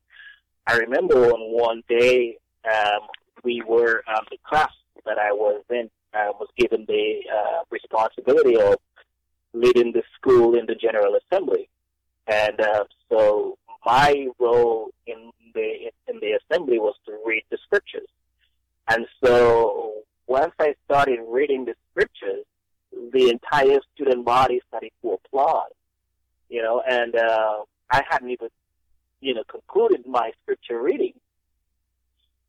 I 0.68 0.78
remember 0.78 1.32
on 1.32 1.52
one 1.52 1.84
day 1.88 2.38
um, 2.66 3.02
we 3.44 3.62
were 3.68 4.04
um, 4.08 4.26
the 4.32 4.38
class 4.44 4.72
that 5.06 5.18
I 5.18 5.32
was 5.32 5.64
in 5.70 5.90
uh, 6.14 6.32
was 6.40 6.48
given 6.58 6.86
the 6.88 7.22
uh, 7.32 7.60
responsibility 7.70 8.58
of 8.58 8.76
leading 9.54 9.92
the 9.92 10.04
school 10.16 10.56
in 10.56 10.66
the 10.66 10.76
General 10.76 11.16
Assembly, 11.16 11.70
and 12.28 12.60
uh, 12.60 12.86
so 13.10 13.58
my 13.86 14.28
role 14.40 14.92
in 15.06 15.32
the 15.54 15.92
in 16.08 16.20
the 16.20 16.40
assembly 16.40 16.80
was 16.80 16.96
to 17.06 17.18
read 17.26 17.44
the 17.52 17.58
scriptures. 17.66 18.08
And 18.88 19.06
so 19.24 20.04
once 20.28 20.54
I 20.60 20.76
started 20.86 21.20
reading 21.28 21.66
the 21.66 21.76
scriptures, 21.92 22.46
the 23.14 23.30
entire 23.30 23.80
student 23.94 24.26
body 24.26 24.62
started 24.68 24.92
to 25.02 25.14
applaud. 25.14 25.70
You 26.50 26.62
know, 26.62 26.82
and 26.88 27.16
uh, 27.16 27.58
I 27.90 28.04
hadn't 28.10 28.30
even, 28.30 28.50
you 29.22 29.34
know, 29.34 29.44
concluded 29.50 30.06
my 30.08 30.32
scripture 30.44 30.82
reading. 30.82 31.14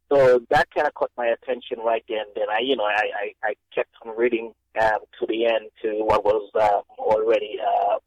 So 0.08 0.40
that 0.50 0.68
kind 0.73 0.87
of 0.87 0.94
caught 0.94 1.11
my 1.16 1.26
attention 1.26 1.78
right 1.85 2.04
then. 2.08 2.25
Then 2.35 2.46
I, 2.50 2.61
you 2.61 2.76
know, 2.76 2.85
I, 2.85 3.32
I, 3.42 3.49
I 3.49 3.54
kept 3.75 3.90
on 4.04 4.16
reading 4.16 4.52
um, 4.80 4.99
to 5.18 5.26
the 5.26 5.46
end 5.46 5.70
to 5.82 6.04
what 6.04 6.25
was 6.25 6.49
um, 6.54 6.82
already 6.99 7.58
uh, 7.61 7.99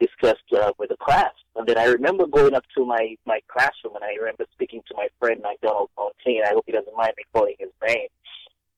discussed 0.00 0.50
uh, 0.56 0.72
with 0.78 0.90
the 0.90 0.96
class. 0.96 1.32
And 1.54 1.66
then 1.66 1.78
I 1.78 1.84
remember 1.84 2.26
going 2.26 2.54
up 2.54 2.64
to 2.76 2.84
my, 2.86 3.16
my 3.26 3.40
classroom 3.48 3.96
and 3.96 4.04
I 4.04 4.14
remember 4.18 4.46
speaking 4.52 4.82
to 4.88 4.94
my 4.96 5.08
friend 5.18 5.40
McDonald 5.42 5.90
Fontaine. 5.94 6.42
I 6.44 6.52
hope 6.54 6.64
he 6.66 6.72
doesn't 6.72 6.96
mind 6.96 7.12
me 7.16 7.24
calling 7.34 7.54
his 7.58 7.70
name. 7.86 8.08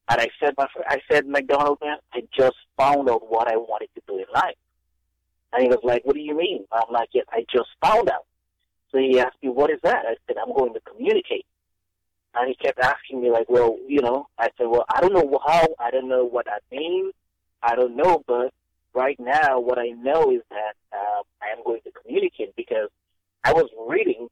And 0.08 0.20
I 0.20 0.28
said, 0.40 0.54
my 0.56 0.66
fr- 0.72 0.88
I 0.88 0.98
said, 1.10 1.26
McDonald, 1.26 1.78
man, 1.82 1.98
I 2.14 2.22
just 2.36 2.56
found 2.76 3.08
out 3.10 3.30
what 3.30 3.46
I 3.46 3.56
wanted 3.56 3.88
to 3.94 4.02
do 4.08 4.18
in 4.18 4.24
life. 4.34 4.56
And 5.52 5.62
he 5.62 5.68
was 5.68 5.80
like, 5.82 6.04
what 6.04 6.14
do 6.14 6.20
you 6.20 6.36
mean? 6.36 6.64
I'm 6.72 6.90
like, 6.90 7.10
yes, 7.12 7.26
I 7.30 7.44
just 7.52 7.68
found 7.80 8.08
out. 8.08 8.24
So 8.90 8.98
he 8.98 9.20
asked 9.20 9.36
me, 9.42 9.50
what 9.50 9.70
is 9.70 9.80
that? 9.82 10.04
I 10.06 10.16
said, 10.26 10.36
I'm 10.38 10.54
going 10.54 10.74
to 10.74 10.80
communicate. 10.80 11.46
And 12.34 12.48
he 12.48 12.54
kept 12.54 12.78
asking 12.78 13.20
me, 13.20 13.30
like, 13.30 13.48
well, 13.48 13.76
you 13.86 14.00
know, 14.00 14.28
I 14.38 14.50
said, 14.56 14.66
well, 14.66 14.84
I 14.88 15.00
don't 15.00 15.12
know 15.12 15.40
how, 15.46 15.66
I 15.78 15.90
don't 15.90 16.08
know 16.08 16.24
what 16.24 16.46
that 16.46 16.62
means. 16.70 17.12
I 17.62 17.74
don't 17.74 17.96
know, 17.96 18.22
but 18.26 18.52
right 18.94 19.18
now, 19.18 19.58
what 19.58 19.78
I 19.78 19.88
know 19.88 20.30
is 20.30 20.42
that 20.50 20.74
uh, 20.92 21.22
I 21.42 21.56
am 21.56 21.64
going 21.64 21.80
to 21.82 21.90
communicate 21.90 22.54
because 22.56 22.88
I 23.44 23.52
was 23.52 23.68
reading 23.88 24.28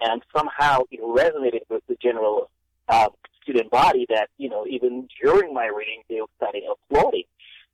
and 0.00 0.22
somehow 0.34 0.80
it 0.90 1.00
resonated 1.00 1.62
with 1.68 1.82
the 1.88 1.96
general 2.02 2.50
um, 2.88 3.10
student 3.42 3.70
body 3.70 4.06
that, 4.08 4.28
you 4.38 4.48
know, 4.48 4.66
even 4.66 5.08
during 5.22 5.52
my 5.52 5.66
reading, 5.66 6.02
they 6.08 6.20
were 6.20 6.26
started 6.36 6.62
applauding. 6.70 7.24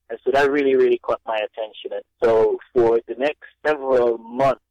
And 0.09 0.19
so 0.25 0.31
that 0.33 0.51
really, 0.51 0.75
really 0.75 0.99
caught 0.99 1.21
my 1.27 1.37
attention. 1.37 1.93
And 1.93 2.03
so 2.23 2.59
for 2.73 3.01
the 3.07 3.15
next 3.15 3.45
several 3.65 4.19
months, 4.19 4.63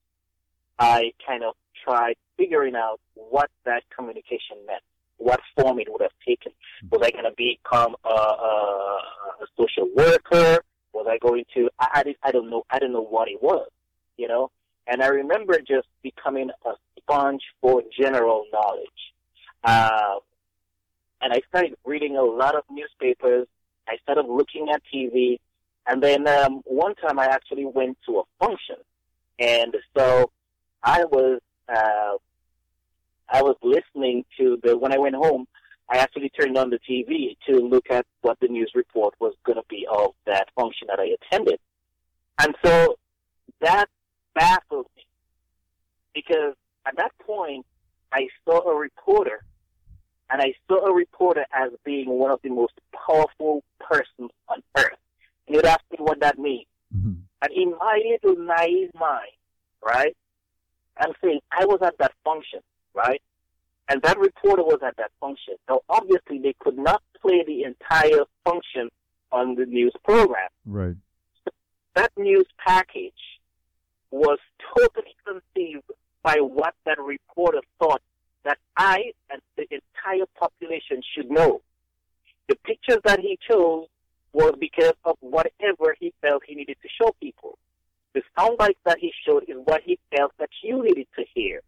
I 0.79 1.11
kind 1.25 1.43
of 1.43 1.55
tried 1.83 2.15
figuring 2.37 2.75
out 2.75 2.99
what 3.13 3.49
that 3.65 3.83
communication 3.95 4.57
meant, 4.65 4.81
what 5.17 5.41
form 5.55 5.79
it 5.79 5.87
would 5.91 6.01
have 6.01 6.11
taken. 6.25 6.53
Was 6.91 7.01
I 7.03 7.11
going 7.11 7.25
to 7.25 7.33
become 7.35 7.95
a, 8.05 8.09
a, 8.09 9.01
a 9.41 9.45
social 9.57 9.89
worker? 9.93 10.63
Was 10.93 11.07
I 11.09 11.17
going 11.17 11.43
to? 11.55 11.69
I, 11.79 12.03
I, 12.23 12.29
I 12.29 12.31
don't 12.31 12.49
know. 12.49 12.63
I 12.69 12.79
don't 12.79 12.93
know 12.93 13.03
what 13.03 13.27
it 13.27 13.41
was, 13.43 13.69
you 14.17 14.27
know. 14.27 14.51
And 14.87 15.03
I 15.03 15.07
remember 15.07 15.59
just 15.59 15.87
becoming 16.01 16.49
a 16.65 16.71
sponge 16.97 17.41
for 17.61 17.83
general 17.99 18.45
knowledge. 18.51 18.87
Uh, 19.63 20.15
and 21.21 21.33
I 21.33 21.41
started 21.49 21.75
reading 21.85 22.15
a 22.15 22.23
lot 22.23 22.55
of 22.55 22.63
newspapers. 22.71 23.47
I 23.87 23.97
started 24.03 24.25
looking 24.25 24.69
at 24.73 24.81
TV, 24.93 25.39
and 25.85 26.01
then 26.01 26.27
um, 26.27 26.61
one 26.65 26.95
time 26.95 27.19
I 27.19 27.25
actually 27.25 27.65
went 27.65 27.97
to 28.07 28.19
a 28.19 28.23
function, 28.39 28.77
and 29.37 29.75
so 29.97 30.31
I 30.83 31.05
was 31.05 31.39
uh, 31.67 32.17
I 33.29 33.41
was 33.41 33.55
listening 33.61 34.25
to 34.37 34.59
the 34.63 34.77
when 34.77 34.93
I 34.93 34.97
went 34.97 35.15
home. 35.15 35.47
I 35.91 35.97
actually 35.97 36.29
turned 36.29 36.57
on 36.57 36.69
the 36.69 36.79
TV 36.87 37.35
to 37.47 37.57
look 37.65 37.85
at 37.89 38.05
what 38.21 38.39
the 38.39 38.47
news 38.47 38.71
report 38.75 39.15
was 39.19 39.33
going 39.43 39.57
to 39.57 39.63
be 39.69 39.87
of 39.91 40.11
that 40.27 40.47
function 40.55 40.87
that 40.87 40.99
I 40.99 41.15
attended, 41.19 41.59
and 42.39 42.55
so 42.63 42.95
that 43.61 43.87
baffled 44.35 44.85
me 44.95 45.03
because 46.13 46.53
at 46.85 46.95
that 46.97 47.11
point 47.25 47.65
I 48.11 48.27
saw 48.45 48.69
a 48.69 48.75
reporter 48.75 49.43
and 50.29 50.41
I 50.41 50.53
saw 50.67 50.85
a 50.85 50.93
reporter 50.93 51.45
as 51.53 51.71
being 51.83 52.09
one 52.09 52.31
of 52.31 52.39
the 52.43 52.49
most 52.49 52.73
powerful 53.07 53.63
persons 53.79 54.31
on 54.47 54.61
earth. 54.77 54.97
And 55.47 55.55
you'd 55.55 55.65
ask 55.65 55.81
me 55.91 55.97
what 55.99 56.19
that 56.21 56.37
means. 56.37 56.67
hmm 56.93 57.13
And 57.41 57.51
in 57.53 57.71
my 57.71 57.99
little 58.11 58.43
naive 58.43 58.91
mind, 58.93 59.35
right, 59.83 60.15
I'm 60.99 61.13
saying 61.23 61.39
I 61.51 61.65
was 61.65 61.79
at 61.81 61.97
that 61.99 62.13
function, 62.23 62.59
right? 62.93 63.21
And 63.89 64.01
that 64.03 64.19
reporter 64.19 64.63
was 64.63 64.79
at 64.85 64.97
that 64.97 65.11
function. 65.19 65.55
Now, 65.67 65.81
obviously, 65.89 66.39
they 66.39 66.55
could 66.59 66.77
not 66.77 67.01
play 67.21 67.43
the 67.45 67.63
entire 67.63 68.23
function 68.45 68.89
on 69.31 69.55
the 69.55 69.65
news 69.65 69.93
program. 70.03 70.49
Right. 70.65 70.95
That 71.95 72.11
news 72.17 72.45
package 72.65 73.13
was 74.11 74.37
totally 74.77 75.15
conceived 75.25 75.83
by 76.23 76.35
what 76.35 76.75
that 76.85 76.99
reporter 76.99 77.61
thought 77.79 78.01
that 78.43 78.57
I 78.77 79.11
and 79.31 79.41
the 79.57 79.63
entire 79.63 80.25
population 80.39 81.01
should 81.15 81.29
know. 81.29 81.61
The 82.47 82.55
pictures 82.55 82.99
that 83.05 83.19
he 83.19 83.37
chose 83.49 83.87
was 84.33 84.53
because 84.59 84.93
of 85.03 85.17
whatever 85.19 85.95
he 85.99 86.13
felt 86.21 86.43
he 86.45 86.55
needed 86.55 86.77
to 86.81 86.89
show 87.01 87.15
people. 87.19 87.57
The 88.13 88.21
sound 88.37 88.57
bites 88.57 88.79
that 88.85 88.97
he 88.99 89.13
showed 89.25 89.43
is 89.47 89.57
what 89.65 89.81
he 89.85 89.99
felt 90.15 90.33
that 90.39 90.49
you 90.63 90.83
needed 90.83 91.07
to 91.15 91.25
hear. 91.33 91.61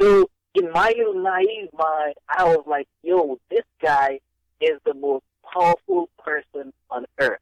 So 0.00 0.30
in 0.54 0.70
my 0.72 0.92
little 0.96 1.22
naive 1.22 1.70
mind, 1.72 2.14
I 2.28 2.44
was 2.44 2.64
like, 2.66 2.88
yo, 3.02 3.38
this 3.50 3.64
guy 3.80 4.20
is 4.60 4.78
the 4.84 4.94
most 4.94 5.24
powerful 5.52 6.08
person 6.18 6.72
on 6.90 7.06
earth. 7.18 7.40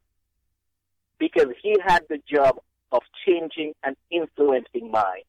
Because 1.17 1.47
he 1.61 1.75
had 1.85 2.03
the 2.09 2.19
job 2.31 2.59
of 2.91 3.01
changing 3.25 3.73
and 3.83 3.95
influencing 4.09 4.89
mine. 4.91 5.23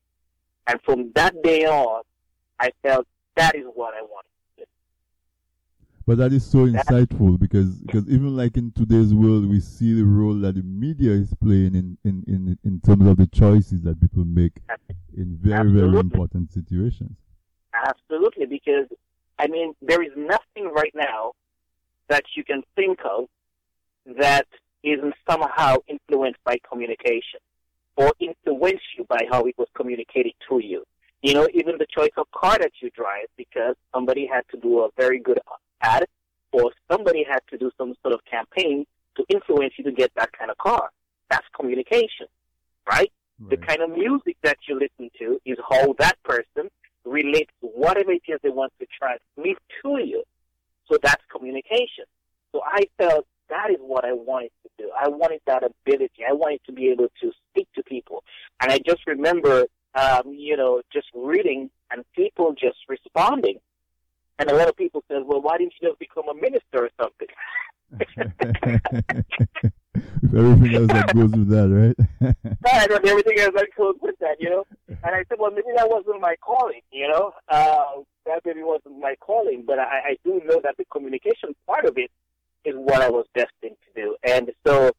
And 0.67 0.81
from 0.83 1.11
that 1.15 1.43
day 1.43 1.65
on, 1.67 2.03
I 2.59 2.71
felt 2.83 3.07
that 3.37 3.57
is 3.57 3.65
what 3.75 3.95
I 3.95 4.03
wanted. 4.03 4.29
But 6.11 6.19
that 6.19 6.33
is 6.33 6.45
so 6.45 6.67
insightful 6.67 7.38
because 7.38 7.79
because 7.83 8.09
even 8.09 8.37
like 8.37 8.57
in 8.57 8.73
today's 8.73 9.14
world, 9.14 9.49
we 9.49 9.61
see 9.61 9.95
the 9.95 10.02
role 10.02 10.35
that 10.40 10.57
the 10.57 10.62
media 10.64 11.12
is 11.12 11.33
playing 11.35 11.76
in 11.76 11.97
in 12.02 12.25
in, 12.26 12.59
in 12.64 12.81
terms 12.81 13.07
of 13.07 13.17
the 13.17 13.29
choices 13.29 13.83
that 13.83 14.00
people 14.00 14.25
make 14.25 14.55
in 15.17 15.38
very 15.40 15.71
very 15.71 16.00
important 16.00 16.50
situations. 16.50 17.17
Absolutely, 17.73 18.47
because 18.47 18.88
I 19.38 19.47
mean, 19.47 19.73
there 19.83 20.02
is 20.02 20.11
nothing 20.17 20.73
right 20.75 20.93
now 20.97 21.31
that 22.09 22.25
you 22.35 22.43
can 22.43 22.64
think 22.75 22.99
of 23.05 23.26
that 24.19 24.49
isn't 24.83 25.14
somehow 25.31 25.76
influenced 25.87 26.43
by 26.43 26.57
communication 26.69 27.38
or 27.95 28.12
influenced 28.19 28.99
you 28.99 29.05
by 29.05 29.21
how 29.31 29.45
it 29.45 29.55
was 29.57 29.69
communicated 29.76 30.33
to 30.49 30.59
you. 30.59 30.83
You 31.23 31.35
know, 31.35 31.49
even 31.55 31.77
the 31.79 31.87
choice 31.87 32.11
of 32.17 32.31
car 32.33 32.59
that 32.59 32.73
you 32.81 32.91
drive 32.91 33.26
because 33.37 33.76
somebody 33.95 34.26
had 34.26 34.43
to 34.52 34.56
do 34.59 34.80
a 34.80 34.89
very 34.97 35.21
good 35.21 35.39
ad 35.83 36.06
or 36.52 36.73
somebody 36.91 37.25
had 37.28 37.41
to 37.50 37.59
do 37.59 37.71
some 37.76 37.95
sort 38.02 38.15
of 38.15 38.21
campaign 38.25 38.87
to 39.17 39.25
influence 39.28 39.75
you 39.76 39.85
to 39.85 39.93
get 39.93 40.11
that 40.17 40.33
kind 40.33 40.50
of 40.50 40.59
car. 40.59 40.91
That's 41.30 41.47
communication, 41.54 42.26
right? 42.89 43.13
The 43.49 43.56
kind 43.56 43.80
of 43.80 43.91
music 43.91 44.37
that 44.43 44.59
you 44.69 44.78
listen 44.78 45.11
to 45.19 45.41
is 45.47 45.56
how 45.71 45.95
that 45.99 46.23
person 46.25 46.69
relates 47.06 47.50
to 47.63 47.69
whatever 47.69 48.13
it 48.13 48.23
is 48.28 48.39
they 48.43 48.50
want 48.50 48.73
to 48.78 48.87
transmit 48.99 49.56
to 49.83 49.99
you. 50.04 50.23
So 50.91 50.99
that's 51.02 51.23
communication. 51.35 52.04
So 52.52 52.61
I 52.65 52.85
felt 52.99 53.26
that 53.49 53.71
is 53.71 53.78
what 53.80 54.04
I 54.04 54.13
wanted 54.13 54.50
to 54.63 54.71
do. 54.76 54.91
I 54.99 55.09
wanted 55.09 55.41
that 55.47 55.63
ability. 55.63 56.23
I 56.28 56.35
wanted 56.35 56.61
to 56.67 56.73
be 56.73 56.89
able 56.89 57.09
to 57.23 57.33
speak 57.50 57.69
to 57.76 57.83
people. 57.83 58.25
And 58.61 58.71
I 58.71 58.78
just 58.78 59.06
remember, 59.06 59.67
um, 59.95 60.35
you 60.35 60.57
know, 60.57 60.83
just 60.93 61.09
reading 61.15 61.71
and 61.91 62.05
people 62.15 62.53
just 62.53 62.79
responding. 62.89 63.59
And 64.39 64.50
a 64.50 64.55
lot 64.55 64.69
of 64.69 64.76
people 64.76 65.03
said, 65.09 65.23
well, 65.26 65.43
why 65.43 65.59
didn't 65.59 65.75
you 65.81 65.89
just 65.89 65.99
become 65.99 66.29
a 66.29 66.35
minister 66.35 66.87
or 66.87 66.91
something? 67.00 67.29
with 67.91 68.09
everything 70.37 70.75
else 70.75 70.89
that 70.89 71.15
goes 71.15 71.31
with 71.33 71.49
that, 71.49 71.69
right? 71.69 71.97
Right, 72.63 72.91
and 72.91 73.07
everything 73.07 73.39
else 73.39 73.55
that 73.57 73.69
goes 73.76 73.97
with 74.00 74.17
that, 74.21 74.41
you 74.41 74.50
know. 74.50 74.65
And 74.89 75.15
I 75.15 75.25
said, 75.29 75.39
well, 75.39 75.50
maybe 75.50 75.69
that 75.76 75.89
wasn't 75.89 76.21
my 76.21 76.37
calling, 76.41 76.81
you 76.93 77.09
know. 77.09 77.33
Uh, 77.49 78.03
that 78.26 78.43
maybe 78.45 78.63
wasn't 78.63 78.99
my 78.99 79.15
calling, 79.21 79.65
but 79.67 79.79
I, 79.79 80.11
I 80.11 80.17
do 80.25 80.41
know 80.45 80.61
that 80.63 80.76
the 80.76 80.85
communication 80.93 81.55
part 81.67 81.85
of 81.85 81.97
it 81.97 82.11
is 82.65 82.75
what 82.76 83.00
I 83.00 83.09
was 83.09 83.26
destined 83.35 83.76
to 83.87 84.03
do. 84.03 84.17
And 84.23 84.50
so 84.67 84.93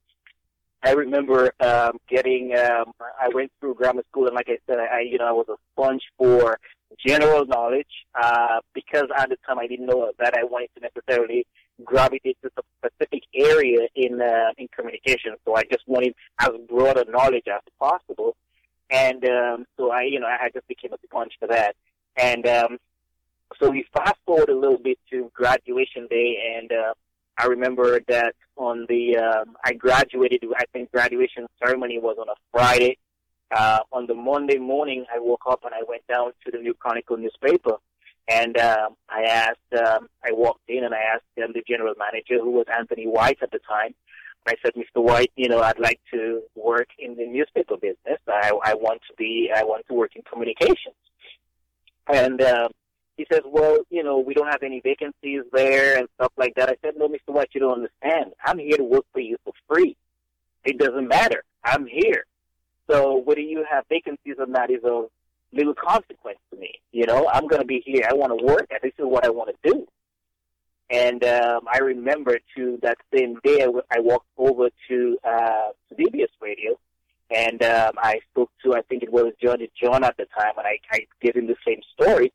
I 0.83 0.91
remember 0.93 1.53
um, 1.59 1.97
getting. 2.09 2.55
Um, 2.55 2.93
I 2.99 3.29
went 3.33 3.51
through 3.59 3.75
grammar 3.75 4.03
school, 4.09 4.25
and 4.25 4.35
like 4.35 4.49
I 4.49 4.57
said, 4.67 4.79
I, 4.79 4.97
I 4.97 4.99
you 5.01 5.17
know 5.17 5.27
I 5.27 5.31
was 5.31 5.45
a 5.49 5.55
sponge 5.73 6.01
for 6.17 6.59
general 7.05 7.45
knowledge 7.45 8.05
uh, 8.21 8.59
because 8.73 9.05
at 9.17 9.29
the 9.29 9.37
time 9.47 9.59
I 9.59 9.67
didn't 9.67 9.85
know 9.85 10.11
that 10.19 10.35
I 10.37 10.43
wanted 10.43 10.69
to 10.75 10.81
necessarily 10.81 11.45
gravitate 11.83 12.37
to 12.43 12.51
a 12.57 12.61
specific 12.89 13.23
area 13.33 13.87
in 13.95 14.21
uh, 14.21 14.51
in 14.57 14.67
communication. 14.75 15.35
So 15.45 15.55
I 15.55 15.63
just 15.63 15.87
wanted 15.87 16.15
as 16.39 16.49
broad 16.67 16.97
a 16.97 17.09
knowledge 17.09 17.45
as 17.47 17.61
possible, 17.79 18.35
and 18.89 19.23
um, 19.25 19.65
so 19.77 19.91
I 19.91 20.03
you 20.03 20.19
know 20.19 20.27
I 20.27 20.49
just 20.53 20.67
became 20.67 20.93
a 20.93 20.97
sponge 21.05 21.33
for 21.39 21.47
that. 21.47 21.75
And 22.17 22.45
um, 22.47 22.77
so 23.59 23.69
we 23.69 23.85
fast 23.93 24.17
forward 24.25 24.49
a 24.49 24.55
little 24.55 24.79
bit 24.79 24.97
to 25.11 25.31
graduation 25.33 26.07
day, 26.07 26.55
and 26.57 26.71
uh, 26.71 26.93
I 27.41 27.47
remember 27.47 27.99
that 28.07 28.35
on 28.55 28.85
the 28.87 29.17
um, 29.17 29.55
I 29.65 29.73
graduated. 29.73 30.43
I 30.55 30.65
think 30.71 30.91
graduation 30.91 31.47
ceremony 31.63 31.97
was 31.97 32.17
on 32.19 32.29
a 32.29 32.35
Friday. 32.51 32.99
Uh, 33.49 33.79
on 33.91 34.05
the 34.05 34.13
Monday 34.13 34.57
morning, 34.57 35.05
I 35.13 35.19
woke 35.19 35.41
up 35.49 35.61
and 35.65 35.73
I 35.73 35.81
went 35.87 36.05
down 36.07 36.33
to 36.45 36.51
the 36.51 36.59
New 36.59 36.75
Chronicle 36.75 37.17
newspaper, 37.17 37.77
and 38.27 38.57
um, 38.59 38.95
I 39.09 39.23
asked. 39.23 39.73
Um, 39.73 40.07
I 40.23 40.31
walked 40.33 40.69
in 40.69 40.83
and 40.83 40.93
I 40.93 40.99
asked 41.15 41.43
um, 41.43 41.51
the 41.53 41.63
general 41.67 41.95
manager, 41.97 42.39
who 42.43 42.51
was 42.51 42.67
Anthony 42.71 43.07
White 43.07 43.39
at 43.41 43.49
the 43.49 43.59
time. 43.67 43.95
I 44.47 44.53
said, 44.63 44.73
Mr. 44.75 45.03
White, 45.03 45.31
you 45.35 45.49
know, 45.49 45.61
I'd 45.61 45.79
like 45.79 45.99
to 46.13 46.41
work 46.55 46.89
in 46.97 47.15
the 47.15 47.25
newspaper 47.25 47.77
business. 47.77 48.19
I, 48.27 48.51
I 48.63 48.75
want 48.75 49.01
to 49.09 49.15
be. 49.17 49.51
I 49.55 49.63
want 49.63 49.87
to 49.87 49.95
work 49.95 50.15
in 50.15 50.21
communications. 50.21 50.95
And 52.07 52.41
um, 52.43 52.71
he 53.21 53.27
says, 53.31 53.43
well, 53.45 53.77
you 53.91 54.03
know, 54.03 54.17
we 54.17 54.33
don't 54.33 54.47
have 54.47 54.63
any 54.63 54.79
vacancies 54.79 55.43
there 55.53 55.99
and 55.99 56.07
stuff 56.15 56.31
like 56.37 56.55
that. 56.55 56.69
I 56.69 56.75
said, 56.81 56.95
no, 56.97 57.07
Mr. 57.07 57.27
White, 57.27 57.49
you 57.53 57.61
don't 57.61 57.73
understand. 57.73 58.33
I'm 58.43 58.57
here 58.57 58.77
to 58.77 58.83
work 58.83 59.05
for 59.13 59.19
you 59.19 59.37
for 59.43 59.53
free. 59.67 59.95
It 60.65 60.79
doesn't 60.79 61.07
matter. 61.07 61.43
I'm 61.63 61.85
here. 61.85 62.25
So 62.89 63.17
whether 63.17 63.41
you 63.41 63.63
have 63.69 63.85
vacancies 63.89 64.35
or 64.39 64.47
not 64.47 64.71
is 64.71 64.83
of 64.83 65.09
little 65.53 65.75
consequence 65.75 66.39
to 66.51 66.59
me. 66.59 66.73
You 66.91 67.05
know, 67.05 67.29
I'm 67.31 67.47
going 67.47 67.61
to 67.61 67.67
be 67.67 67.83
here. 67.85 68.07
I 68.09 68.15
want 68.15 68.37
to 68.37 68.43
work, 68.43 68.67
and 68.71 68.79
this 68.81 68.93
is 68.97 69.05
what 69.05 69.23
I 69.23 69.29
want 69.29 69.49
to 69.49 69.71
do. 69.71 69.87
And 70.89 71.23
um, 71.23 71.61
I 71.71 71.77
remember 71.77 72.39
to 72.57 72.79
that 72.81 72.97
same 73.15 73.39
day, 73.43 73.63
I, 73.91 73.99
walked 73.99 74.27
over 74.37 74.69
to 74.89 75.17
uh, 75.23 75.69
to 75.89 76.27
Radio, 76.41 76.79
and 77.29 77.63
um, 77.63 77.93
I 77.97 78.19
spoke 78.31 78.49
to 78.63 78.73
I 78.73 78.81
think 78.89 79.03
it 79.03 79.11
was 79.11 79.31
Johnny 79.41 79.69
John 79.81 80.03
at 80.03 80.17
the 80.17 80.25
time, 80.37 80.53
and 80.57 80.67
I, 80.67 80.79
I 80.91 81.05
gave 81.21 81.35
him 81.35 81.47
the 81.47 81.55
same 81.65 81.79
story. 81.93 82.33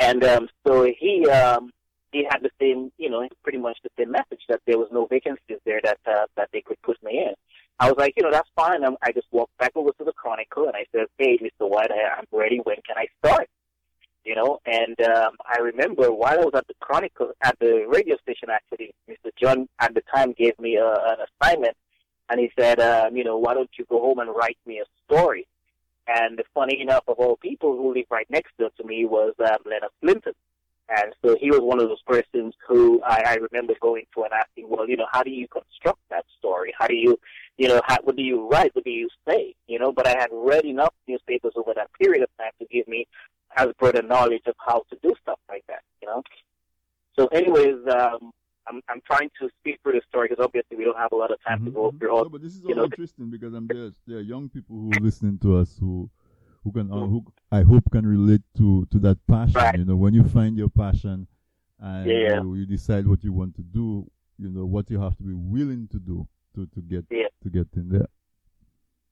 And 0.00 0.24
um, 0.24 0.48
so 0.66 0.84
he 0.98 1.28
um, 1.28 1.70
he 2.10 2.26
had 2.28 2.42
the 2.42 2.50
same, 2.58 2.90
you 2.96 3.10
know, 3.10 3.28
pretty 3.42 3.58
much 3.58 3.78
the 3.82 3.90
same 3.98 4.10
message 4.10 4.40
that 4.48 4.60
there 4.66 4.78
was 4.78 4.88
no 4.90 5.06
vacancies 5.06 5.58
there 5.66 5.80
that 5.84 5.98
uh, 6.06 6.24
that 6.36 6.48
they 6.52 6.62
could 6.62 6.80
put 6.82 6.96
me 7.02 7.18
in. 7.18 7.34
I 7.78 7.88
was 7.88 7.98
like, 7.98 8.14
you 8.16 8.22
know, 8.22 8.30
that's 8.30 8.48
fine. 8.56 8.84
I'm, 8.84 8.96
I 9.02 9.12
just 9.12 9.26
walked 9.30 9.56
back 9.58 9.72
over 9.74 9.90
to 9.90 10.04
the 10.04 10.12
Chronicle 10.12 10.66
and 10.66 10.76
I 10.76 10.84
said, 10.92 11.06
hey, 11.16 11.38
Mr. 11.38 11.68
White, 11.68 11.90
I'm 11.90 12.24
ready. 12.30 12.60
When 12.64 12.76
can 12.86 12.96
I 12.96 13.06
start? 13.24 13.48
You 14.24 14.34
know, 14.34 14.58
and 14.66 15.00
um, 15.00 15.32
I 15.48 15.60
remember 15.60 16.12
while 16.12 16.38
I 16.40 16.44
was 16.44 16.52
at 16.54 16.66
the 16.66 16.74
Chronicle, 16.80 17.32
at 17.40 17.58
the 17.58 17.86
radio 17.88 18.16
station, 18.18 18.50
actually, 18.50 18.94
Mr. 19.08 19.30
John 19.40 19.66
at 19.78 19.94
the 19.94 20.02
time 20.14 20.34
gave 20.36 20.58
me 20.58 20.76
a, 20.76 20.86
an 20.86 21.16
assignment, 21.26 21.74
and 22.28 22.38
he 22.38 22.50
said, 22.58 22.80
um, 22.80 23.16
you 23.16 23.24
know, 23.24 23.38
why 23.38 23.54
don't 23.54 23.70
you 23.78 23.86
go 23.88 23.98
home 23.98 24.18
and 24.18 24.28
write 24.34 24.58
me 24.66 24.80
a 24.80 24.84
story? 25.06 25.46
And 26.06 26.42
funny 26.54 26.80
enough, 26.80 27.04
of 27.08 27.18
all 27.18 27.36
people 27.36 27.76
who 27.76 27.94
lived 27.94 28.10
right 28.10 28.26
next 28.30 28.56
door 28.58 28.70
to 28.76 28.84
me 28.84 29.04
was 29.04 29.34
um, 29.38 29.58
Leonard 29.64 29.90
Clinton. 30.00 30.32
And 30.88 31.14
so 31.24 31.36
he 31.40 31.50
was 31.50 31.60
one 31.60 31.80
of 31.80 31.88
those 31.88 32.02
persons 32.02 32.52
who 32.66 33.00
I, 33.02 33.22
I 33.24 33.34
remember 33.34 33.74
going 33.80 34.06
to 34.14 34.24
and 34.24 34.32
asking, 34.32 34.68
well, 34.68 34.88
you 34.88 34.96
know, 34.96 35.06
how 35.12 35.22
do 35.22 35.30
you 35.30 35.46
construct 35.46 36.00
that 36.10 36.24
story? 36.38 36.74
How 36.76 36.88
do 36.88 36.96
you, 36.96 37.16
you 37.58 37.68
know, 37.68 37.80
how, 37.86 37.98
what 38.02 38.16
do 38.16 38.22
you 38.22 38.48
write? 38.48 38.74
What 38.74 38.84
do 38.84 38.90
you 38.90 39.08
say? 39.28 39.54
You 39.68 39.78
know, 39.78 39.92
but 39.92 40.08
I 40.08 40.16
had 40.18 40.30
read 40.32 40.64
enough 40.64 40.92
newspapers 41.06 41.52
over 41.54 41.72
that 41.74 41.92
period 41.92 42.24
of 42.24 42.28
time 42.38 42.50
to 42.58 42.66
give 42.66 42.88
me 42.88 43.06
as 43.56 43.68
broad 43.78 43.96
a 43.96 44.02
knowledge 44.02 44.42
of 44.46 44.54
how 44.58 44.82
to 44.90 44.98
do 45.00 45.14
stuff 45.22 45.38
like 45.48 45.64
that, 45.68 45.82
you 46.02 46.08
know. 46.08 46.24
So, 47.16 47.26
anyways, 47.28 47.86
um, 47.88 48.32
I'm 48.68 48.80
I'm 48.88 49.00
trying 49.06 49.30
to 49.40 49.48
speak 49.58 49.80
through 49.82 49.92
the 49.92 50.02
story 50.08 50.28
because 50.28 50.44
obviously 50.44 50.76
we 50.76 50.84
don't 50.84 50.96
have 50.98 51.12
a 51.12 51.16
lot 51.16 51.30
of 51.30 51.38
time 51.42 51.64
to 51.64 51.70
Mhm, 51.70 51.74
go 51.74 51.90
mhm. 51.90 51.98
through 51.98 52.10
all. 52.10 52.24
No, 52.24 52.28
but 52.30 52.42
this 52.42 52.54
is 52.54 52.64
all 52.64 52.74
know, 52.74 52.84
interesting 52.84 53.30
because 53.30 53.54
I'm 53.54 53.66
there. 53.66 53.90
There 54.06 54.18
are 54.18 54.22
young 54.22 54.48
people 54.48 54.76
who 54.76 54.96
are 54.96 55.00
listening 55.00 55.38
to 55.40 55.56
us 55.56 55.78
who 55.78 56.10
who 56.64 56.72
can 56.72 56.90
uh, 56.92 57.06
who 57.06 57.24
I 57.50 57.62
hope 57.62 57.84
can 57.90 58.06
relate 58.06 58.42
to 58.58 58.86
to 58.86 58.98
that 59.00 59.18
passion. 59.26 59.54
Right. 59.54 59.78
You 59.78 59.84
know, 59.84 59.96
when 59.96 60.14
you 60.14 60.24
find 60.24 60.56
your 60.56 60.68
passion 60.68 61.26
and 61.78 62.06
Yeah. 62.06 62.42
you, 62.42 62.54
you 62.56 62.66
decide 62.66 63.06
what 63.06 63.24
you 63.24 63.32
want 63.32 63.56
to 63.56 63.62
do, 63.62 64.10
you 64.38 64.50
know 64.50 64.66
what 64.66 64.90
you 64.90 65.00
have 65.00 65.16
to 65.16 65.22
be 65.22 65.34
willing 65.34 65.88
to 65.88 65.98
do 65.98 66.28
to 66.54 66.66
to 66.66 66.80
get 66.82 67.06
Yeah. 67.10 67.28
to 67.42 67.50
get 67.50 67.68
in 67.76 67.88
there. 67.88 68.08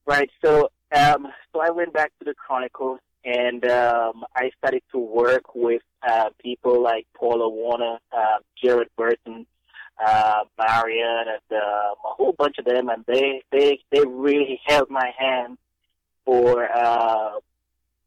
Right. 0.05 0.29
So, 0.43 0.69
um, 0.95 1.27
so 1.53 1.61
I 1.61 1.69
went 1.69 1.93
back 1.93 2.11
to 2.19 2.25
the 2.25 2.33
Chronicles 2.33 2.99
and 3.23 3.65
um, 3.65 4.23
I 4.35 4.51
started 4.57 4.83
to 4.91 4.99
work 4.99 5.55
with 5.55 5.81
uh, 6.07 6.29
people 6.41 6.81
like 6.81 7.05
Paula 7.15 7.49
Warner, 7.49 7.97
uh, 8.11 8.37
Jared 8.61 8.89
Burton, 8.97 9.45
uh, 10.03 10.41
Marion, 10.57 11.25
and 11.27 11.59
um, 11.59 11.95
a 12.05 12.13
whole 12.15 12.33
bunch 12.33 12.57
of 12.57 12.65
them, 12.65 12.89
and 12.89 13.03
they 13.05 13.43
they 13.51 13.79
they 13.91 14.05
really 14.05 14.59
held 14.65 14.89
my 14.89 15.11
hand 15.17 15.57
for 16.25 16.65
uh, 16.71 17.31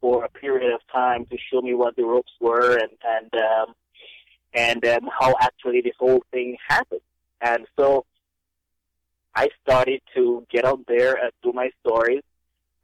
for 0.01 0.25
a 0.25 0.29
period 0.31 0.72
of 0.72 0.81
time 0.92 1.27
to 1.27 1.37
show 1.51 1.61
me 1.61 1.75
what 1.75 1.96
the 1.96 2.05
ropes 2.05 2.33
were 2.40 2.79
and 2.79 2.92
and 3.05 3.35
um, 3.35 3.75
and 4.55 4.85
um, 4.87 5.09
how 5.18 5.35
actually 5.40 5.81
this 5.81 5.94
whole 5.98 6.22
thing 6.31 6.57
happened. 6.68 7.01
And 7.40 7.66
so 7.79 8.07
I 9.35 9.48
started 9.62 10.01
to 10.14 10.46
get 10.51 10.64
out 10.64 10.81
there 10.87 11.14
and 11.14 11.33
do 11.42 11.53
my 11.53 11.70
stories. 11.81 12.22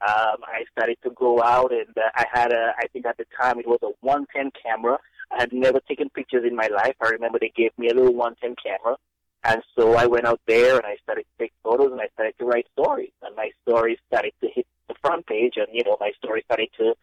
Um, 0.00 0.38
I 0.46 0.64
started 0.70 0.98
to 1.02 1.11
go 1.11 1.42
out, 1.42 1.72
and 1.72 1.96
uh, 1.96 2.11
I 2.14 2.24
had 2.32 2.52
a. 2.52 2.72
I 2.78 2.87
think 2.92 3.06
at 3.06 3.16
the 3.16 3.26
time 3.40 3.58
it 3.58 3.66
was 3.66 3.80
a 3.82 3.90
110 4.00 4.52
camera. 4.62 4.98
I 5.32 5.40
had 5.40 5.52
never 5.52 5.80
taken 5.80 6.08
pictures 6.11 6.44
in 6.46 6.54
my 6.54 6.68
life. 6.68 6.94
I 7.00 7.08
remember 7.08 7.38
they 7.40 7.52
gave 7.54 7.76
me 7.78 7.88
a 7.88 7.94
little 7.94 8.14
110 8.14 8.54
camera, 8.62 8.96
and 9.44 9.62
so 9.76 9.94
I 9.94 10.06
went 10.06 10.26
out 10.26 10.40
there 10.46 10.76
and 10.76 10.87
I 10.87 10.96
started 11.02 11.22
to 11.24 11.44
take 11.44 11.52
photos 11.62 11.92
and 11.92 12.00
I 12.00 12.08
started 12.14 12.34
to 12.38 12.44
write 12.44 12.66
stories. 12.72 13.12
And 13.22 13.34
my 13.37 13.50
stories 13.62 13.98
started 14.06 14.32
to 14.40 14.48
hit 14.54 14.66
the 14.88 14.94
front 15.02 15.26
page, 15.26 15.54
and 15.56 15.66
you 15.72 15.82
know 15.84 15.96
my 16.00 16.12
story 16.22 16.42
started 16.44 16.68
to 16.78 16.94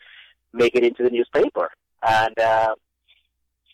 make 0.54 0.76
it 0.76 0.84
into 0.84 1.04
the 1.04 1.10
newspaper. 1.10 1.70
And 2.08 2.38
uh, 2.40 2.76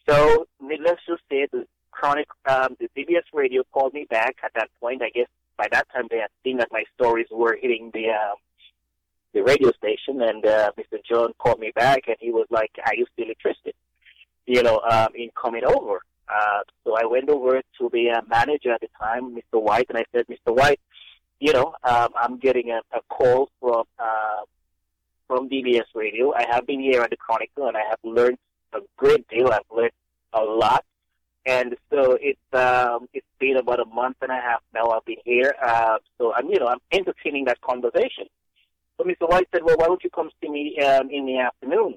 so, 0.09 0.47
needless 0.59 0.99
to 1.07 1.17
say, 1.29 1.47
the 1.51 1.65
chronic, 1.91 2.27
um, 2.49 2.75
the 2.79 2.89
DBS 2.97 3.23
radio 3.33 3.63
called 3.71 3.93
me 3.93 4.07
back 4.09 4.37
at 4.43 4.51
that 4.55 4.69
point. 4.79 5.01
I 5.01 5.09
guess 5.09 5.27
by 5.57 5.67
that 5.71 5.87
time 5.93 6.07
they 6.09 6.17
had 6.17 6.31
seen 6.43 6.57
that 6.57 6.69
my 6.71 6.83
stories 6.95 7.27
were 7.31 7.57
hitting 7.61 7.91
the 7.93 8.09
um, 8.09 8.35
the 9.33 9.41
radio 9.41 9.71
station, 9.71 10.21
and 10.21 10.45
uh, 10.45 10.71
Mr. 10.77 10.99
John 11.09 11.33
called 11.37 11.59
me 11.59 11.71
back, 11.75 12.03
and 12.07 12.17
he 12.19 12.31
was 12.31 12.47
like, 12.49 12.71
"Are 12.85 12.95
you 12.95 13.05
still 13.13 13.29
interested? 13.29 13.73
You 14.45 14.63
know, 14.63 14.81
um, 14.89 15.09
in 15.15 15.29
coming 15.41 15.63
over?" 15.65 16.01
Uh, 16.27 16.61
so 16.83 16.95
I 16.95 17.05
went 17.05 17.29
over 17.29 17.61
to 17.79 17.89
the 17.91 18.11
uh, 18.11 18.21
manager 18.27 18.71
at 18.71 18.81
the 18.81 18.87
time, 18.99 19.35
Mr. 19.35 19.61
White, 19.61 19.87
and 19.89 19.97
I 19.97 20.05
said, 20.11 20.25
"Mr. 20.27 20.55
White, 20.55 20.79
you 21.39 21.53
know, 21.53 21.75
um, 21.83 22.09
I'm 22.15 22.37
getting 22.37 22.71
a, 22.71 22.81
a 22.95 23.01
call 23.09 23.49
from 23.59 23.83
uh, 23.99 24.41
from 25.27 25.49
DBS 25.49 25.87
Radio. 25.95 26.33
I 26.33 26.45
have 26.49 26.67
been 26.67 26.79
here 26.79 27.01
at 27.01 27.09
the 27.09 27.17
Chronicle, 27.17 27.67
and 27.67 27.77
I 27.77 27.83
have 27.89 27.99
learned 28.03 28.37
a 28.73 28.79
great 28.97 29.27
deal. 29.27 29.47
I've 29.51 29.61
learned 29.75 29.91
a 30.33 30.41
lot." 30.41 30.85
And 31.45 31.75
so 31.89 32.19
it's 32.21 32.39
um, 32.53 33.07
it's 33.13 33.25
been 33.39 33.57
about 33.57 33.79
a 33.79 33.85
month 33.85 34.17
and 34.21 34.31
a 34.31 34.35
half 34.35 34.61
now. 34.73 34.89
I've 34.89 35.05
been 35.05 35.17
here, 35.25 35.55
uh, 35.61 35.97
so 36.17 36.33
I'm 36.33 36.47
you 36.49 36.59
know 36.59 36.67
I'm 36.67 36.81
entertaining 36.91 37.45
that 37.45 37.59
conversation. 37.61 38.27
So 39.01 39.07
Mr. 39.07 39.27
White 39.27 39.47
said, 39.51 39.63
"Well, 39.63 39.77
why 39.77 39.87
don't 39.87 40.03
you 40.03 40.11
come 40.11 40.29
see 40.41 40.49
me 40.49 40.77
um, 40.79 41.09
in 41.09 41.25
the 41.25 41.39
afternoon?" 41.39 41.95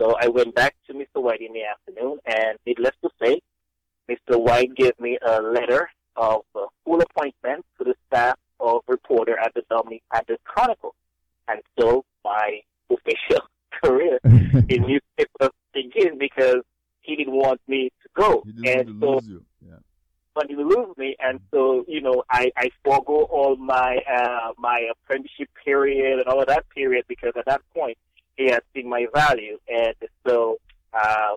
So 0.00 0.16
I 0.20 0.26
went 0.28 0.54
back 0.56 0.74
to 0.88 0.94
Mr. 0.94 1.22
White 1.22 1.40
in 1.40 1.52
the 1.52 1.62
afternoon, 1.62 2.18
and 2.26 2.58
needless 2.66 2.94
to 3.02 3.10
say, 3.22 3.40
Mr. 4.10 4.40
White 4.40 4.74
gave 4.74 4.98
me 4.98 5.18
a 5.24 5.40
letter 5.40 5.88
of 6.16 6.40
uh, 6.56 6.66
full 6.84 7.00
appointment 7.00 7.64
to 7.78 7.84
the 7.84 7.94
staff 8.08 8.36
of 8.58 8.80
reporter 8.88 9.38
at 9.38 9.54
the 9.54 9.62
Dominic 9.70 10.02
at 10.12 10.26
the 10.26 10.36
Chronicle, 10.44 10.96
and 11.46 11.60
so 11.78 12.04
my 12.24 12.60
official 12.90 13.46
career 13.84 14.18
in 14.24 14.82
newspaper 14.82 15.50
began 15.72 16.18
because 16.18 16.62
he 17.02 17.14
didn't 17.14 17.36
want 17.36 17.60
me 17.68 17.90
to 18.02 18.08
go, 18.14 18.42
and 18.64 19.00
so 19.00 19.20
But 20.34 20.46
he 20.48 20.54
lose 20.54 20.96
me, 20.96 21.16
and 21.18 21.40
so 21.50 21.84
you 21.88 22.00
know 22.00 22.22
I 22.30 22.52
I 22.56 22.70
forego 22.84 23.24
all 23.24 23.56
my 23.56 23.98
uh, 24.10 24.52
my 24.58 24.88
apprenticeship 24.90 25.48
period 25.64 26.20
and 26.20 26.28
all 26.28 26.40
of 26.40 26.46
that 26.48 26.68
period 26.70 27.04
because 27.08 27.32
at 27.36 27.46
that 27.46 27.62
point 27.74 27.98
he 28.36 28.44
had 28.46 28.62
seen 28.72 28.88
my 28.88 29.06
value, 29.14 29.58
and 29.68 29.94
so 30.26 30.58
uh, 30.94 31.34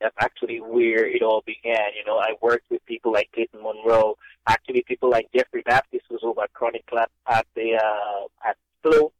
that's 0.00 0.14
actually 0.18 0.60
where 0.60 1.06
it 1.06 1.22
all 1.22 1.42
began. 1.46 1.94
You 1.96 2.04
know, 2.04 2.18
I 2.18 2.34
worked 2.42 2.70
with 2.70 2.84
people 2.86 3.12
like 3.12 3.30
Clayton 3.32 3.62
Monroe, 3.62 4.16
actually 4.46 4.82
people 4.82 5.10
like 5.10 5.28
Jeffrey 5.34 5.62
Baptist 5.62 6.04
was 6.10 6.20
over 6.22 6.42
at 6.42 6.52
Chronic 6.52 6.86
Club 6.86 7.08
at 7.28 7.46
the 7.54 7.74
uh, 7.76 8.48
at 8.48 8.56
Flow. 8.82 9.12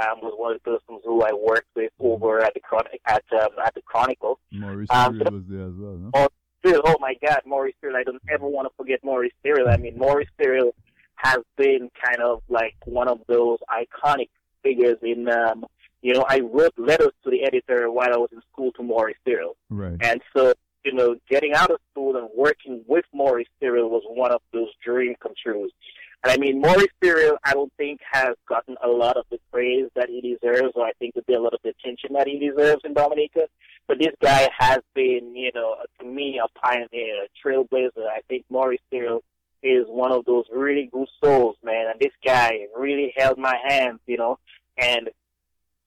Um, 0.00 0.20
was 0.22 0.32
one 0.36 0.52
of 0.54 0.60
the 0.62 0.70
persons 0.70 1.02
who 1.04 1.22
I 1.22 1.32
worked 1.32 1.74
with 1.74 1.90
over 1.98 2.40
at 2.40 2.54
the 2.54 2.60
Chronic 2.60 3.00
at 3.04 3.24
um, 3.32 3.48
at 3.64 3.74
the 3.74 3.82
Chronicle. 3.82 4.38
Maurice 4.52 4.86
Um, 4.90 5.18
Cyril 5.18 5.32
was 5.34 5.42
there 5.48 5.66
as 5.66 5.74
well. 5.74 5.96
No? 6.14 6.28
Oh, 6.68 6.72
Cyril, 6.72 6.82
oh 6.86 6.96
my 7.00 7.14
God, 7.26 7.40
Maurice 7.46 7.74
Cyril. 7.80 7.96
I 7.96 8.02
don't 8.02 8.22
ever 8.28 8.46
want 8.46 8.68
to 8.68 8.74
forget 8.76 9.00
Maurice 9.02 9.32
Cyril. 9.42 9.68
I 9.68 9.76
mean, 9.76 9.96
Maurice 9.96 10.28
Cyril 10.40 10.74
has 11.16 11.38
been 11.56 11.90
kind 12.04 12.20
of 12.22 12.42
like 12.48 12.74
one 12.84 13.08
of 13.08 13.20
those 13.26 13.58
iconic 13.70 14.28
figures 14.62 14.98
in, 15.02 15.28
um, 15.28 15.64
you 16.02 16.14
know, 16.14 16.24
I 16.28 16.40
wrote 16.40 16.74
letters 16.76 17.12
to 17.24 17.30
the 17.30 17.44
editor 17.44 17.90
while 17.90 18.12
I 18.12 18.16
was 18.18 18.30
in 18.32 18.40
school 18.52 18.72
to 18.72 18.82
Maurice 18.82 19.16
Cyril. 19.26 19.56
Right. 19.70 19.96
And 20.00 20.20
so, 20.36 20.52
you 20.84 20.92
know, 20.92 21.16
getting 21.28 21.54
out 21.54 21.70
of 21.70 21.78
school 21.90 22.16
and 22.16 22.28
working 22.36 22.84
with 22.86 23.04
Maurice 23.12 23.48
Cyril 23.60 23.90
was 23.90 24.02
one 24.06 24.32
of 24.32 24.40
those 24.52 24.68
dream 24.84 25.14
come 25.20 25.32
trues. 25.42 25.72
And 26.24 26.32
I 26.32 26.36
mean, 26.36 26.60
Maurice 26.60 26.88
Cyril, 27.02 27.38
I 27.44 27.52
don't 27.52 27.72
think 27.76 28.00
has 28.10 28.34
gotten 28.48 28.76
a 28.84 28.88
lot 28.88 29.16
of 29.16 29.24
the 29.30 29.38
praise 29.52 29.88
that 29.94 30.08
he 30.08 30.20
deserves, 30.20 30.72
or 30.74 30.84
I 30.84 30.92
think 30.98 31.14
there'd 31.14 31.26
be 31.26 31.34
a 31.34 31.40
lot 31.40 31.54
of 31.54 31.60
the 31.62 31.70
attention 31.70 32.14
that 32.14 32.26
he 32.26 32.38
deserves 32.38 32.82
in 32.84 32.94
Dominica. 32.94 33.46
But 33.88 33.98
this 33.98 34.14
guy 34.22 34.50
has 34.56 34.80
been, 34.94 35.34
you 35.34 35.50
know, 35.54 35.76
to 35.98 36.06
me, 36.06 36.38
a 36.38 36.58
pioneer, 36.60 37.24
a 37.24 37.28
trailblazer. 37.48 38.06
I 38.06 38.20
think 38.28 38.44
Maurice 38.50 38.80
Cyril 38.90 39.24
is 39.62 39.86
one 39.88 40.12
of 40.12 40.26
those 40.26 40.44
really 40.54 40.90
good 40.92 41.08
souls, 41.24 41.56
man. 41.64 41.86
And 41.90 41.98
this 41.98 42.12
guy 42.24 42.66
really 42.76 43.14
held 43.16 43.38
my 43.38 43.56
hand, 43.66 43.98
you 44.06 44.18
know, 44.18 44.38
and 44.76 45.08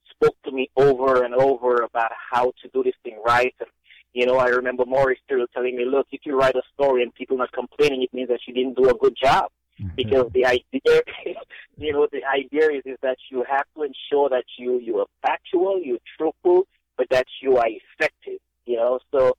spoke 0.10 0.36
to 0.46 0.52
me 0.52 0.70
over 0.76 1.24
and 1.24 1.36
over 1.36 1.84
about 1.84 2.12
how 2.32 2.54
to 2.64 2.70
do 2.74 2.84
this 2.84 2.96
thing 3.04 3.22
right. 3.24 3.54
And, 3.60 3.70
you 4.14 4.26
know, 4.26 4.38
I 4.38 4.48
remember 4.48 4.84
Maurice 4.86 5.20
Cyril 5.30 5.46
telling 5.54 5.76
me, 5.78 5.86
look, 5.86 6.08
if 6.12 6.22
you 6.26 6.36
write 6.36 6.56
a 6.56 6.64
story 6.74 7.04
and 7.04 7.14
people 7.14 7.38
not 7.38 7.52
complaining, 7.52 8.02
it 8.02 8.14
means 8.14 8.30
that 8.30 8.42
you 8.48 8.54
didn't 8.54 8.78
do 8.78 8.90
a 8.90 8.96
good 8.96 9.16
job 9.16 9.52
mm-hmm. 9.80 9.96
because 9.96 10.26
the 10.34 10.46
idea, 10.46 10.82
you 11.78 11.94
know, 11.94 12.08
the 12.12 12.24
idea 12.26 12.72
is, 12.72 12.84
is 12.86 12.98
that 13.04 13.18
you 13.30 13.46
have 13.50 13.66
to 13.76 13.84
ensure 13.84 14.28
that 14.30 14.46
you 14.58 14.80
you 14.80 14.98
are 14.98 15.08
factual, 15.22 15.80
you're 15.82 16.00
truthful, 16.18 16.68
but 17.02 17.10
that 17.10 17.26
you 17.42 17.58
are 17.58 17.68
effective. 17.68 18.40
You 18.66 18.76
know, 18.76 19.00
so 19.12 19.36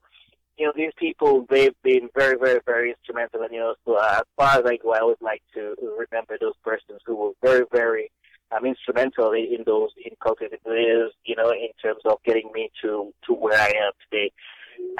you 0.57 0.65
know 0.65 0.73
these 0.75 0.91
people 0.97 1.45
they've 1.49 1.75
been 1.81 2.09
very, 2.13 2.37
very, 2.37 2.59
very 2.65 2.89
instrumental. 2.91 3.41
And 3.41 3.53
you 3.53 3.59
know, 3.59 3.75
so 3.85 3.95
uh, 3.95 4.17
as 4.17 4.23
far 4.35 4.59
as 4.59 4.65
I 4.65 4.75
go, 4.75 4.93
I 4.93 4.99
always 4.99 5.21
like 5.21 5.41
to 5.53 5.75
remember 5.81 6.37
those 6.41 6.57
persons 6.61 6.99
who 7.05 7.15
were 7.15 7.31
very, 7.41 7.65
very 7.71 8.11
um, 8.51 8.65
instrumental 8.65 9.31
in, 9.31 9.45
in 9.45 9.63
those 9.65 9.91
inculcated 10.05 10.59
values. 10.65 11.13
You 11.23 11.37
know, 11.37 11.51
in 11.51 11.69
terms 11.81 12.01
of 12.03 12.17
getting 12.25 12.51
me 12.53 12.69
to 12.81 13.13
to 13.27 13.33
where 13.33 13.57
I 13.57 13.67
am 13.67 13.93
today. 14.11 14.33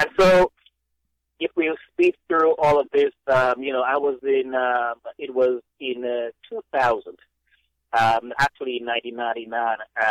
And 0.00 0.08
so 0.18 0.50
if 1.40 1.50
we 1.54 1.76
speed 1.92 2.14
through 2.28 2.54
all 2.56 2.80
of 2.80 2.86
this, 2.92 3.12
um, 3.26 3.62
you 3.62 3.72
know, 3.72 3.82
I 3.82 3.98
was 3.98 4.18
in, 4.22 4.54
um, 4.54 4.94
it 5.18 5.34
was 5.34 5.60
in 5.80 6.04
uh, 6.04 6.30
2000, 6.48 7.18
um, 7.92 8.32
actually 8.38 8.78
in 8.78 8.86
1999, 8.86 9.76
uh, 10.00 10.04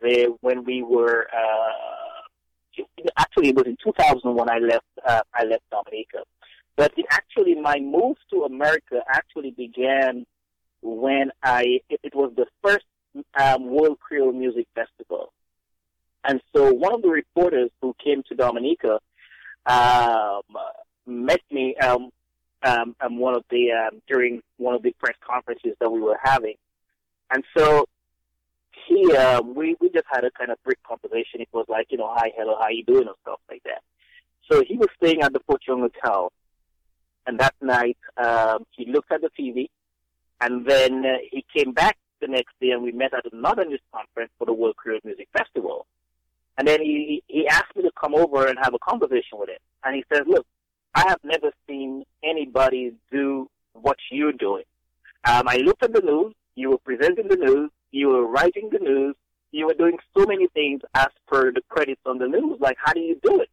there, 0.00 0.28
when 0.40 0.64
we 0.64 0.82
were, 0.82 1.28
uh, 1.32 2.82
actually 3.16 3.48
it 3.48 3.56
was 3.56 3.66
in 3.66 3.76
2000 3.82 4.34
when 4.34 4.50
I 4.50 4.58
left, 4.58 4.86
uh, 5.06 5.22
I 5.34 5.44
left 5.44 5.64
Dominica. 5.70 6.24
But 6.76 6.92
it 6.96 7.06
actually, 7.10 7.54
my 7.56 7.78
move 7.80 8.16
to 8.30 8.44
America 8.44 9.02
actually 9.08 9.50
began 9.50 10.26
when 10.80 11.32
I, 11.42 11.80
it, 11.88 12.00
it 12.04 12.14
was 12.14 12.32
the 12.36 12.46
first 12.62 12.86
um, 13.40 13.66
World 13.66 13.98
Creole 13.98 14.32
Music 14.32 14.66
Festival. 14.74 15.32
And 16.24 16.40
so 16.54 16.72
one 16.72 16.94
of 16.94 17.02
the 17.02 17.08
reporters 17.08 17.70
who 17.80 17.94
came 18.02 18.22
to 18.28 18.34
Dominica 18.34 19.00
um, 19.66 20.42
met 21.06 21.40
me 21.50 21.76
um, 21.76 22.10
um, 22.62 22.96
um, 23.00 23.18
one 23.18 23.36
of 23.36 23.44
the 23.50 23.70
um, 23.72 24.02
during 24.08 24.42
one 24.56 24.74
of 24.74 24.82
the 24.82 24.92
press 24.98 25.16
conferences 25.26 25.72
that 25.80 25.90
we 25.90 26.00
were 26.00 26.18
having, 26.22 26.54
and 27.30 27.44
so 27.56 27.86
he 28.86 29.14
um, 29.16 29.54
we 29.54 29.76
we 29.80 29.90
just 29.90 30.06
had 30.10 30.24
a 30.24 30.30
kind 30.30 30.50
of 30.50 30.62
brief 30.64 30.78
conversation. 30.86 31.40
It 31.40 31.48
was 31.52 31.66
like 31.68 31.86
you 31.90 31.98
know 31.98 32.12
hi 32.14 32.32
hello 32.36 32.56
how 32.58 32.68
you 32.68 32.84
doing 32.84 33.06
and 33.06 33.16
stuff 33.22 33.40
like 33.50 33.62
that. 33.64 33.82
So 34.50 34.62
he 34.66 34.76
was 34.76 34.88
staying 34.96 35.22
at 35.22 35.32
the 35.32 35.40
Fort 35.40 35.62
Young 35.66 35.80
Hotel, 35.80 36.32
and 37.26 37.38
that 37.40 37.54
night 37.60 37.98
um, 38.16 38.64
he 38.70 38.90
looked 38.90 39.12
at 39.12 39.20
the 39.20 39.30
TV, 39.38 39.68
and 40.40 40.66
then 40.66 41.04
uh, 41.04 41.18
he 41.30 41.44
came 41.54 41.72
back 41.72 41.96
the 42.20 42.28
next 42.28 42.54
day, 42.60 42.70
and 42.70 42.82
we 42.82 42.92
met 42.92 43.14
at 43.14 43.32
another 43.32 43.64
news 43.64 43.80
conference 43.92 44.30
for 44.38 44.44
the 44.46 44.52
World 44.52 44.76
Creole 44.76 45.00
Music 45.04 45.28
Festival. 45.36 45.86
And 46.56 46.66
then 46.66 46.80
he 46.80 47.22
he 47.26 47.46
asked 47.46 47.76
me 47.76 47.82
to 47.82 47.90
come 48.00 48.14
over 48.14 48.46
and 48.46 48.58
have 48.62 48.74
a 48.74 48.78
conversation 48.78 49.38
with 49.38 49.50
him, 49.50 49.58
and 49.84 49.94
he 49.94 50.04
says, 50.12 50.22
"Look, 50.26 50.46
I 50.94 51.04
have 51.08 51.20
never 51.22 51.52
seen 51.68 52.04
anybody 52.24 52.92
do 53.12 53.48
what 53.72 53.98
you're 54.10 54.32
doing. 54.32 54.64
Um, 55.24 55.48
I 55.48 55.56
looked 55.58 55.82
at 55.82 55.92
the 55.92 56.00
news. 56.00 56.34
You 56.54 56.70
were 56.70 56.78
presenting 56.78 57.28
the 57.28 57.36
news. 57.36 57.70
You 57.90 58.08
were 58.08 58.26
writing 58.26 58.70
the 58.70 58.78
news. 58.78 59.14
You 59.50 59.66
were 59.66 59.74
doing 59.74 59.98
so 60.16 60.26
many 60.26 60.48
things 60.48 60.82
as 60.94 61.08
per 61.26 61.52
the 61.52 61.62
credits 61.68 62.00
on 62.04 62.18
the 62.18 62.28
news. 62.28 62.58
Like, 62.60 62.76
how 62.82 62.92
do 62.92 63.00
you 63.00 63.18
do 63.22 63.40
it? 63.40 63.48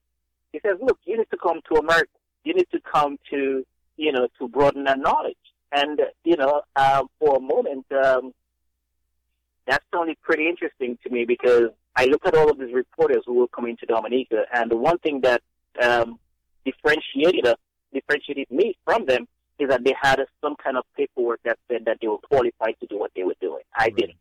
He 0.51 0.59
says, 0.59 0.77
look, 0.81 0.99
you 1.05 1.17
need 1.17 1.29
to 1.31 1.37
come 1.37 1.61
to 1.71 1.79
America. 1.79 2.11
You 2.43 2.53
need 2.53 2.67
to 2.71 2.79
come 2.79 3.17
to, 3.31 3.65
you 3.97 4.11
know, 4.11 4.27
to 4.39 4.47
broaden 4.47 4.87
our 4.87 4.97
knowledge. 4.97 5.37
And, 5.71 5.99
uh, 5.99 6.05
you 6.23 6.37
know, 6.37 6.61
uh, 6.75 7.03
for 7.19 7.37
a 7.37 7.39
moment, 7.39 7.85
um, 7.91 8.33
that 9.67 9.81
sounded 9.93 10.17
pretty 10.21 10.47
interesting 10.47 10.97
to 11.03 11.09
me 11.09 11.25
because 11.25 11.69
I 11.95 12.05
look 12.05 12.25
at 12.25 12.35
all 12.35 12.49
of 12.49 12.59
these 12.59 12.73
reporters 12.73 13.23
who 13.25 13.35
were 13.35 13.47
coming 13.47 13.77
to 13.77 13.85
Dominica, 13.85 14.43
and 14.53 14.69
the 14.69 14.77
one 14.77 14.99
thing 14.99 15.21
that 15.21 15.41
um, 15.81 16.19
differentiated 16.65 17.47
us, 17.47 17.57
differentiated 17.93 18.51
me 18.51 18.77
from 18.85 19.05
them 19.05 19.27
is 19.59 19.69
that 19.69 19.83
they 19.83 19.95
had 20.01 20.23
some 20.41 20.55
kind 20.63 20.77
of 20.77 20.83
paperwork 20.97 21.39
that 21.43 21.57
said 21.69 21.85
that 21.85 21.97
they 22.01 22.07
were 22.07 22.17
qualified 22.19 22.75
to 22.81 22.87
do 22.87 22.97
what 22.99 23.11
they 23.15 23.23
were 23.23 23.35
doing. 23.41 23.63
I 23.75 23.85
Right. 23.85 23.95
didn't. 23.95 24.17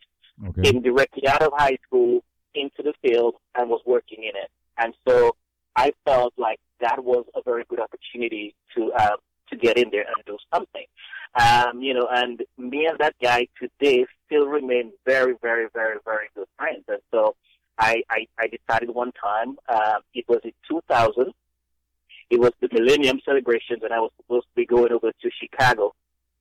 Okay. 0.49 0.63
Came 0.73 0.83
directly 0.83 1.27
out 1.29 1.43
of 1.43 1.53
high 1.57 1.79
school 1.87 2.23
into 2.55 2.83
the 2.83 2.93
field 3.03 3.35
and 3.55 3.69
was 3.69 3.81
working 3.87 4.23
in 4.25 4.37
it. 4.37 4.51
And 4.79 4.95
so 5.07 5.37
I 5.77 5.93
felt 6.05 6.35
like 6.37 6.61
that 6.81 7.03
was 7.05 7.25
a 7.35 7.43
very 7.43 7.65
good 7.69 7.81
opportunity 7.81 8.55
to 8.77 8.93
uh, 8.93 9.17
to 9.51 9.57
get 9.57 9.77
in 9.77 9.91
there 9.91 10.05
and 10.07 10.25
do 10.27 10.39
something. 10.53 10.87
Um, 11.35 11.83
you 11.83 11.95
know, 11.95 12.09
and 12.11 12.43
me 12.57 12.87
and 12.87 12.99
that 12.99 13.15
guy 13.21 13.47
today 13.61 14.07
still 14.27 14.47
remain 14.47 14.93
very, 15.05 15.35
very, 15.43 15.67
very, 15.75 15.99
very 16.05 16.29
good 16.35 16.47
friends. 16.57 16.85
And 16.89 17.01
so 17.13 17.35
I, 17.77 18.03
I, 18.09 18.27
I 18.39 18.47
decided 18.47 18.91
one 18.95 19.11
time, 19.21 19.57
uh, 19.69 19.99
it 20.15 20.25
was 20.29 20.41
in 20.45 20.53
2000, 20.69 21.33
it 22.31 22.41
was 22.41 22.53
the 22.61 22.69
Millennium 22.73 23.21
celebrations, 23.25 23.83
and 23.83 23.93
I 23.93 24.01
was 24.01 24.11
supposed 24.17 24.47
to 24.47 24.55
be 24.55 24.67
going 24.67 24.93
over 24.93 25.11
to 25.11 25.31
Chicago 25.41 25.95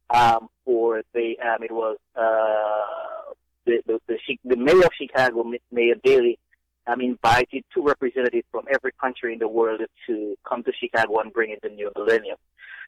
um, 0.10 0.48
for 0.66 1.02
the. 1.14 1.36
Um, 1.40 1.64
it 1.64 1.72
was 1.72 1.98
uh, 2.16 3.34
the 3.66 3.82
the 3.86 4.00
the, 4.08 4.18
the 4.46 4.56
mayor 4.56 4.86
of 4.86 4.92
Chicago, 4.98 5.52
Mayor 5.72 5.96
Daley, 6.04 6.40
um, 6.88 7.02
invited 7.02 7.64
two 7.74 7.84
representatives 7.84 8.48
from 8.52 8.66
every 8.74 8.92
country 9.00 9.34
in 9.34 9.40
the 9.40 9.48
world 9.48 9.82
to 10.08 10.36
come 10.48 10.64
to 10.64 10.72
Chicago 10.80 11.20
and 11.20 11.34
bring 11.34 11.52
in 11.52 11.58
the 11.62 11.70
new 11.70 11.92
millennium. 11.96 12.38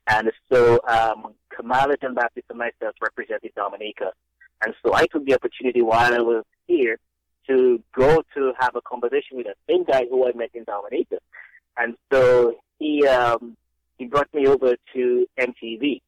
And 0.08 0.32
so 0.52 0.80
um, 0.88 1.34
Kamala 1.50 1.98
John 1.98 2.14
Baptist 2.14 2.46
and 2.50 2.60
myself 2.60 2.96
represented 3.02 3.52
Dominica. 3.56 4.12
And 4.64 4.74
so 4.86 4.94
I 4.94 5.08
took 5.08 5.26
the 5.26 5.34
opportunity 5.34 5.82
while 5.82 6.14
I 6.14 6.20
was 6.20 6.44
here 6.68 6.98
to 7.48 7.82
go 7.94 8.24
to 8.36 8.54
have 8.60 8.76
a 8.76 8.82
conversation 8.82 9.38
with 9.38 9.48
the 9.48 9.56
same 9.70 9.84
guy 9.84 10.06
who 10.10 10.28
I 10.28 10.32
met 10.36 10.52
in 10.54 10.64
Dominica. 10.64 11.18
And 11.78 11.96
so 12.12 12.56
he 12.80 13.06
um, 13.08 13.56
he 13.98 14.06
brought 14.06 14.34
me 14.34 14.48
over 14.48 14.76
to 14.94 15.28
MTV, 15.40 16.02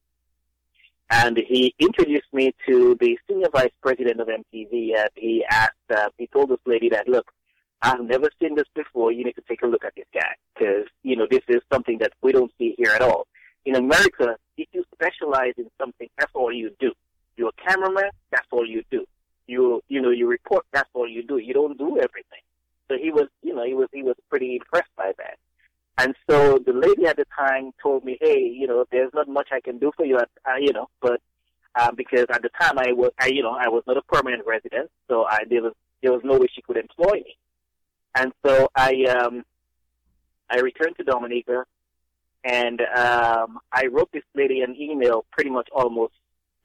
and 1.10 1.38
he 1.38 1.74
introduced 1.80 2.34
me 2.34 2.54
to 2.68 2.96
the 3.00 3.18
senior 3.28 3.50
vice 3.50 3.72
president 3.82 4.20
of 4.20 4.28
MTV. 4.28 4.98
And 4.98 5.10
he 5.16 5.46
asked, 5.50 5.74
uh, 5.96 6.10
he 6.18 6.28
told 6.28 6.50
this 6.50 6.60
lady 6.66 6.90
that, 6.90 7.08
look, 7.08 7.32
I've 7.82 8.02
never 8.02 8.30
seen 8.42 8.56
this 8.56 8.68
before. 8.76 9.12
You 9.12 9.24
need 9.24 9.36
to 9.36 9.44
take 9.48 9.62
a 9.62 9.68
look 9.68 9.86
at 9.86 9.94
this 9.96 10.08
guy 10.14 10.36
because 10.54 10.86
you 11.04 11.16
know 11.16 11.28
this 11.30 11.44
is 11.48 11.62
something 11.72 11.98
that 12.00 12.14
we 12.22 12.32
don't 12.32 12.52
see 12.58 12.76
here 12.78 12.92
at 12.92 13.02
all. 13.02 13.28
In 13.66 13.76
America, 13.76 14.36
if 14.58 14.68
you 14.72 14.84
specialize 14.94 15.54
in 15.58 15.70
something, 15.80 16.10
that's 16.18 16.32
all 16.34 16.52
you 16.52 16.72
do. 16.80 16.92
You're 17.36 17.50
a 17.50 17.70
cameraman, 17.70 18.10
that's 18.32 18.48
all 18.52 18.66
you 18.66 18.84
do. 18.90 19.06
You 19.46 19.82
you 19.88 20.02
know 20.02 20.10
you 20.10 20.28
report, 20.28 20.66
that's 20.74 20.90
all 20.94 21.08
you 21.08 21.24
do. 21.24 21.38
You 21.38 21.54
don't 21.54 21.78
do 21.78 21.98
everything. 21.98 22.42
So 22.90 22.98
he 22.98 23.12
was, 23.12 23.28
you 23.44 23.54
know, 23.54 23.64
he 23.64 23.74
was 23.74 23.90
he 23.94 24.02
was 24.02 24.16
pretty 24.30 24.56
impressed 24.56 24.96
by 24.98 25.12
that. 25.18 25.38
And 26.00 26.16
so 26.30 26.60
the 26.64 26.74
lady 26.74 27.08
at 27.08 27.18
the 27.18 27.26
time 27.36 27.72
told 27.82 28.06
me, 28.06 28.18
hey, 28.22 28.40
you 28.40 28.68
know, 28.68 28.86
there's 28.92 29.12
not 29.14 29.28
much 29.28 29.50
I 29.52 29.62
can 29.62 29.80
do 29.80 29.92
for 29.96 30.06
you, 30.06 30.18
at, 30.18 30.30
uh, 30.46 30.58
you 30.60 30.72
know, 30.72 30.88
but 31.02 31.20
uh, 31.76 31.92
because 31.92 32.26
at 32.30 32.42
the 32.42 32.50
time 32.60 32.78
I 32.78 32.92
was, 32.92 33.12
I, 33.20 33.28
you 33.28 33.42
know, 33.42 33.58
I 33.60 33.68
was 33.68 33.84
not 33.88 33.98
a 33.98 34.02
permanent 34.04 34.44
resident, 34.46 34.90
so 35.08 35.26
I 35.26 35.40
there 35.50 35.62
was 35.62 35.74
there 36.02 36.12
was 36.12 36.22
no 36.24 36.38
way 36.38 36.48
she 36.54 36.62
could 36.62 36.78
employ 36.78 37.14
me. 37.14 37.38
And 38.16 38.32
so 38.46 38.70
I 38.76 39.06
um, 39.06 39.44
I 40.50 40.60
returned 40.60 40.98
to 40.98 41.04
Dominica, 41.04 41.66
and 42.44 42.82
um, 42.82 43.60
I 43.72 43.88
wrote 43.92 44.10
this 44.12 44.24
lady 44.36 44.62
an 44.62 44.76
email 44.80 45.26
pretty 45.32 45.50
much 45.50 45.68
almost 45.74 46.14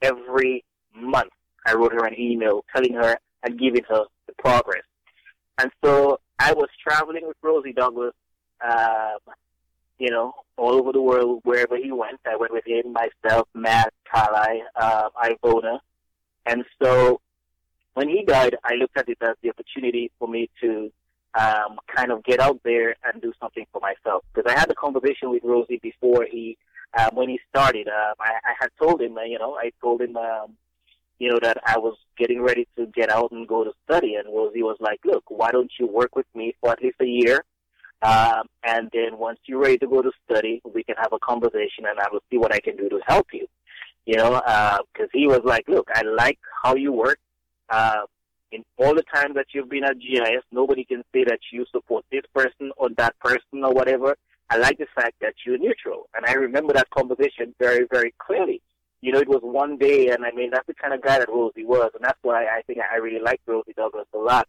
every 0.01 0.63
month. 0.95 1.31
I 1.65 1.73
wrote 1.73 1.93
her 1.93 2.05
an 2.05 2.19
email 2.19 2.65
telling 2.73 2.93
her 2.93 3.17
and 3.43 3.59
giving 3.59 3.83
her 3.89 4.03
the 4.27 4.33
progress. 4.37 4.83
And 5.59 5.71
so 5.83 6.19
I 6.39 6.53
was 6.53 6.69
traveling 6.81 7.27
with 7.27 7.37
Rosie 7.41 7.73
Douglas, 7.73 8.13
um, 8.63 9.19
you 9.99 10.09
know, 10.09 10.33
all 10.57 10.73
over 10.73 10.91
the 10.91 11.01
world, 11.01 11.41
wherever 11.43 11.77
he 11.77 11.91
went. 11.91 12.19
I 12.25 12.35
went 12.35 12.53
with 12.53 12.65
him, 12.65 12.93
myself, 12.93 13.47
Matt, 13.53 13.93
Carly, 14.11 14.63
uh, 14.75 15.09
Ivona. 15.23 15.79
And 16.45 16.63
so 16.81 17.21
when 17.93 18.09
he 18.09 18.23
died, 18.25 18.55
I 18.63 18.75
looked 18.75 18.97
at 18.97 19.09
it 19.09 19.17
as 19.21 19.35
the 19.41 19.49
opportunity 19.49 20.11
for 20.19 20.27
me 20.27 20.49
to 20.61 20.91
um, 21.35 21.79
kind 21.87 22.11
of 22.11 22.23
get 22.23 22.39
out 22.39 22.59
there 22.63 22.95
and 23.05 23.21
do 23.21 23.33
something 23.39 23.65
for 23.71 23.81
myself. 23.81 24.23
Because 24.33 24.51
I 24.51 24.59
had 24.59 24.69
a 24.69 24.75
conversation 24.75 25.29
with 25.29 25.43
Rosie 25.43 25.79
before 25.81 26.27
he, 26.29 26.57
um, 26.97 27.11
when 27.13 27.29
he 27.29 27.39
started. 27.49 27.87
Um, 27.87 28.15
I, 28.19 28.33
I 28.43 28.53
had 28.59 28.69
told 28.79 29.01
him, 29.01 29.17
you 29.25 29.39
know, 29.39 29.55
I 29.55 29.71
told 29.81 30.01
him, 30.01 30.17
um, 30.17 30.53
you 31.19 31.29
know, 31.29 31.39
that 31.41 31.57
I 31.65 31.77
was 31.77 31.97
getting 32.17 32.41
ready 32.41 32.67
to 32.75 32.87
get 32.87 33.09
out 33.09 33.31
and 33.31 33.47
go 33.47 33.63
to 33.63 33.71
study. 33.85 34.15
And 34.15 34.27
Rosie 34.27 34.63
was 34.63 34.77
like, 34.79 34.99
look, 35.05 35.23
why 35.29 35.51
don't 35.51 35.71
you 35.79 35.87
work 35.87 36.15
with 36.15 36.27
me 36.35 36.55
for 36.59 36.71
at 36.71 36.81
least 36.81 36.97
a 36.99 37.05
year? 37.05 37.43
Um, 38.03 38.47
and 38.63 38.89
then 38.91 39.17
once 39.17 39.39
you're 39.45 39.59
ready 39.59 39.77
to 39.77 39.87
go 39.87 40.01
to 40.01 40.11
study, 40.29 40.61
we 40.73 40.83
can 40.83 40.95
have 40.97 41.13
a 41.13 41.19
conversation 41.19 41.85
and 41.89 41.99
I 41.99 42.07
will 42.11 42.23
see 42.29 42.37
what 42.37 42.53
I 42.53 42.59
can 42.59 42.75
do 42.75 42.89
to 42.89 42.99
help 43.07 43.27
you. 43.31 43.47
You 44.05 44.17
know, 44.17 44.41
because 44.93 45.09
he 45.13 45.27
was 45.27 45.41
like, 45.45 45.63
look, 45.69 45.87
I 45.93 46.01
like 46.01 46.37
how 46.61 46.75
you 46.75 46.91
work. 46.91 47.19
Uh, 47.69 48.01
in 48.51 48.63
all 48.77 48.93
the 48.93 49.03
time 49.03 49.33
that 49.35 49.47
you've 49.53 49.69
been 49.69 49.85
at 49.85 49.99
GIS, 49.99 50.43
nobody 50.51 50.83
can 50.83 51.03
say 51.13 51.23
that 51.23 51.39
you 51.51 51.65
support 51.71 52.05
this 52.11 52.23
person 52.35 52.71
or 52.77 52.89
that 52.97 53.17
person 53.19 53.63
or 53.63 53.73
whatever. 53.73 54.15
I 54.49 54.57
like 54.57 54.77
the 54.77 54.87
fact 54.93 55.15
that 55.21 55.33
you're 55.45 55.57
neutral. 55.57 56.09
And 56.13 56.25
I 56.25 56.33
remember 56.33 56.73
that 56.73 56.89
conversation 56.89 57.55
very, 57.57 57.87
very 57.89 58.13
clearly. 58.19 58.61
You 59.01 59.13
know, 59.13 59.19
it 59.19 59.27
was 59.27 59.41
one 59.41 59.77
day, 59.77 60.09
and 60.09 60.25
I 60.25 60.31
mean, 60.31 60.51
that's 60.51 60.67
the 60.67 60.73
kind 60.73 60.93
of 60.93 61.01
guy 61.01 61.19
that 61.19 61.29
Rosie 61.29 61.65
was, 61.65 61.91
and 61.95 62.03
that's 62.03 62.19
why 62.21 62.45
I 62.45 62.61
think 62.67 62.79
I 62.79 62.97
really 62.97 63.19
like 63.19 63.41
Rosie 63.47 63.73
Douglas 63.75 64.05
a 64.13 64.17
lot. 64.17 64.47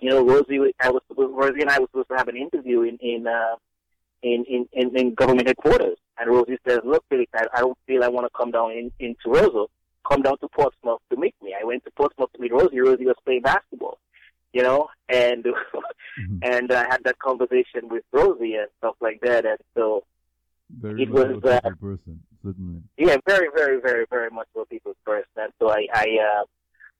You 0.00 0.10
know, 0.10 0.24
Rosie, 0.26 0.72
I 0.80 0.90
was 0.90 1.02
Rosie 1.16 1.60
and 1.60 1.70
I 1.70 1.78
was 1.78 1.88
supposed 1.90 2.08
to 2.08 2.16
have 2.16 2.28
an 2.28 2.36
interview 2.36 2.82
in 2.82 2.96
in 3.00 3.26
uh, 3.26 3.56
in, 4.22 4.44
in, 4.48 4.68
in, 4.72 4.96
in 4.96 5.14
government 5.14 5.46
headquarters, 5.48 5.96
and 6.18 6.30
Rosie 6.30 6.58
says, 6.66 6.80
"Look, 6.84 7.04
Felix, 7.08 7.30
I, 7.34 7.46
I 7.54 7.60
don't 7.60 7.78
feel 7.86 8.04
I 8.04 8.08
want 8.08 8.26
to 8.26 8.30
come 8.36 8.50
down 8.50 8.72
in, 8.72 8.90
in 8.98 9.16
Toronto. 9.22 9.70
Come 10.10 10.22
down 10.22 10.38
to 10.38 10.48
Portsmouth 10.48 11.00
to 11.10 11.16
meet 11.16 11.34
me." 11.42 11.54
I 11.60 11.64
went 11.64 11.84
to 11.84 11.90
Portsmouth 11.92 12.32
to 12.34 12.40
meet 12.40 12.52
Rosie. 12.52 12.80
Rosie 12.80 13.06
was 13.06 13.16
playing 13.24 13.42
basketball, 13.42 13.98
you 14.52 14.62
know, 14.62 14.88
and 15.08 15.44
Mhm. 16.20 16.40
and 16.42 16.72
I 16.72 16.84
had 16.90 17.04
that 17.04 17.18
conversation 17.20 17.88
with 17.88 18.02
Rosie 18.12 18.56
and 18.56 18.66
stuff 18.78 18.96
like 19.00 19.20
that, 19.22 19.46
and 19.46 19.58
so 19.76 20.04
Very 20.70 21.02
It 21.04 21.10
was, 21.10 21.40
a 21.44 21.66
uh, 21.66 21.70
person, 21.80 22.20
certainly. 22.42 22.82
yeah, 22.98 23.16
very, 23.26 23.48
very, 23.54 23.80
very, 23.80 24.06
very 24.10 24.30
much 24.30 24.48
for 24.52 24.64
people's 24.66 24.96
first. 25.04 25.28
And 25.36 25.52
so 25.58 25.70
I, 25.70 25.86
I, 25.92 26.06
uh, 26.28 26.44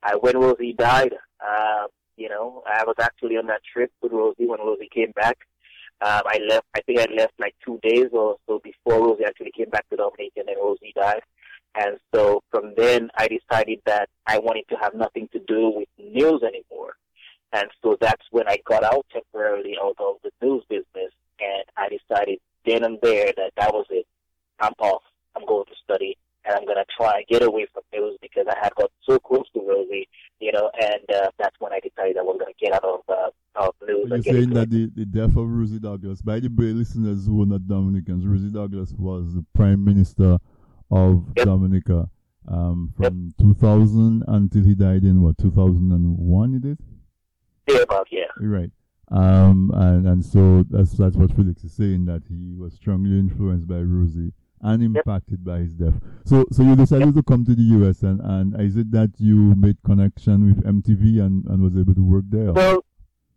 I 0.03 0.17
when 0.17 0.37
Rosie 0.39 0.73
died, 0.73 1.15
uh, 1.45 1.87
you 2.21 2.29
know, 2.29 2.63
I 2.67 2.85
was 2.85 2.97
actually 3.01 3.39
on 3.39 3.47
that 3.47 3.63
trip 3.73 3.91
with 4.03 4.13
Rosie 4.13 4.47
when 4.47 4.61
Rosie 4.61 4.91
came 4.95 5.13
back. 5.13 5.39
Um, 6.03 6.23
I 6.27 6.39
left. 6.47 6.67
I 6.77 6.83
think 6.83 7.01
I 7.01 7.07
left 7.17 7.33
like 7.39 7.55
two 7.65 7.81
days 7.83 8.09
or 8.13 8.37
so 8.47 8.61
before 8.63 9.03
Rosie 9.03 9.25
actually 9.25 9.53
came 9.57 9.71
back 9.71 9.89
to 9.89 9.97
Dominica, 9.97 10.41
and 10.47 10.57
Rosie 10.63 10.93
died. 10.95 11.23
And 11.75 11.99
so 12.15 12.43
from 12.51 12.75
then, 12.77 13.11
I 13.17 13.29
decided 13.29 13.81
that 13.87 14.11
I 14.27 14.39
wanted 14.39 14.65
to 14.69 14.77
have 14.77 14.95
nothing 14.95 15.29
to 15.33 15.39
do 15.39 15.73
with 15.75 15.89
news 15.99 16.43
anymore. 16.43 16.95
And 17.53 17.69
so 17.83 17.97
that's 18.01 18.25
when 18.31 18.47
I 18.49 18.59
got 18.67 18.85
out 18.85 19.07
temporarily 19.13 19.77
out 19.83 19.97
of 19.99 20.17
the 20.23 20.31
news 20.43 20.63
business, 20.69 21.13
and 21.41 21.65
I 21.77 21.89
decided 21.89 22.39
then 22.67 22.85
and 22.85 22.99
there 23.03 23.33
that 23.37 23.53
that 23.57 23.73
was 23.73 23.87
it. 23.89 24.07
I'm 24.61 24.75
off. 24.79 25.03
I'm 25.35 25.47
going 25.47 25.65
to 25.67 25.75
study, 25.83 26.19
and 26.45 26.55
I'm 26.55 26.65
going 26.65 26.77
to 26.77 26.85
try 26.97 27.19
and 27.19 27.27
get 27.29 27.43
away 27.43 27.67
from 27.73 27.83
news 27.93 28.17
because 28.23 28.47
I 28.49 28.57
had 28.63 28.75
got 28.75 28.91
so 29.09 29.19
close 29.19 29.45
to 29.55 29.61
Rosie, 29.61 30.09
you 30.41 30.53
know, 30.53 30.71
and 30.81 31.03
uh, 31.15 31.31
that's 31.39 31.57
when 31.59 31.73
I 31.73 31.81
decided 31.81 32.17
I 32.17 32.23
was 32.23 32.39
going 32.41 32.53
to 32.53 32.65
get 32.65 32.73
out 32.73 32.85
of 32.85 33.01
uh, 33.09 33.31
of 33.57 33.75
news. 33.87 34.09
You're 34.11 34.23
saying 34.23 34.51
that 34.51 34.71
the, 34.71 34.91
the 34.95 35.05
death 35.05 35.37
of 35.37 35.49
Rosie 35.49 35.79
Douglas, 35.79 36.23
by 36.23 36.41
the 36.41 36.49
way, 36.49 36.73
listeners 36.73 37.27
who 37.27 37.43
are 37.43 37.47
not 37.47 37.67
Dominicans, 37.67 38.27
Rosie 38.27 38.51
Douglas 38.51 38.93
was 38.97 39.35
the 39.35 39.45
Prime 39.55 39.85
Minister 39.85 40.39
of 40.91 41.25
Yep. 41.37 41.47
Dominica 41.47 42.11
um, 42.49 42.93
from 42.97 43.33
2000 43.39 44.25
until 44.27 44.65
he 44.65 44.75
died 44.75 45.05
in 45.05 45.23
what 45.23 45.39
2001. 45.39 46.53
He 46.53 46.59
did 46.59 46.79
thereabout, 47.67 48.09
yeah. 48.11 48.25
right. 48.41 48.71
Um, 49.13 49.73
and, 49.75 50.07
and 50.07 50.25
so 50.25 50.65
that's 50.71 50.93
that's 50.93 51.17
what 51.17 51.35
Felix 51.35 51.65
is 51.65 51.73
saying 51.73 52.05
that 52.07 52.23
he 52.29 52.55
was 52.57 52.75
strongly 52.75 53.19
influenced 53.19 53.67
by 53.67 53.81
Rosie 53.81 54.33
and 54.63 54.83
impacted 54.83 55.45
by 55.45 55.59
his 55.59 55.75
death. 55.75 55.95
So 56.25 56.45
so 56.53 56.63
you 56.63 56.77
decided 56.77 57.15
to 57.15 57.23
come 57.23 57.45
to 57.45 57.55
the 57.55 57.63
US 57.79 58.03
and, 58.03 58.21
and 58.21 58.61
is 58.61 58.77
it 58.77 58.91
that 58.93 59.13
you 59.19 59.55
made 59.57 59.79
connection 59.85 60.47
with 60.47 60.65
MTV 60.65 61.21
and, 61.21 61.45
and 61.47 61.63
was 61.63 61.77
able 61.77 61.95
to 61.95 62.05
work 62.05 62.25
there? 62.29 62.53
Well, 62.53 62.85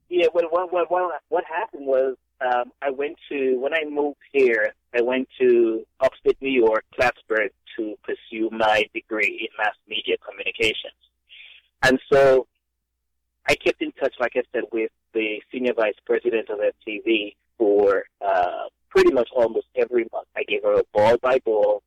yeah. 0.09 0.27
Well, 0.33 0.45
what 0.49 0.71
what 0.73 0.91
what, 0.91 1.21
what 1.29 1.43
happened 1.45 1.85
was 1.85 2.15
um, 2.41 2.71
I 2.81 2.89
went 2.89 3.17
to 3.29 3.59
when 3.59 3.73
I 3.73 3.83
moved 3.89 4.19
here. 4.31 4.73
I 4.93 5.01
went 5.01 5.27
to 5.39 5.85
upstate 6.01 6.37
New 6.41 6.51
York, 6.51 6.85
Plattsburgh, 6.93 7.51
to 7.77 7.95
pursue 8.03 8.49
my 8.51 8.85
degree 8.93 9.49
in 9.49 9.57
mass 9.57 9.75
media 9.87 10.17
communications, 10.27 10.99
and 11.81 11.99
so 12.11 12.47
I 13.47 13.55
kept 13.55 13.81
in 13.81 13.91
touch, 13.93 14.13
like 14.19 14.33
I 14.35 14.43
said, 14.53 14.63
with 14.71 14.91
the 15.13 15.41
senior 15.51 15.73
vice 15.73 15.95
president 16.05 16.49
of 16.49 16.59
MTV 16.59 17.35
for 17.57 18.03
uh, 18.21 18.65
pretty 18.93 19.11
much 19.11 19.29
almost 19.35 19.67
every 19.75 20.07
month. 20.11 20.27
I 20.35 20.43
gave 20.43 20.63
her 20.63 20.79
a 20.79 20.83
ball 20.93 21.17
by 21.17 21.39
ball 21.39 21.83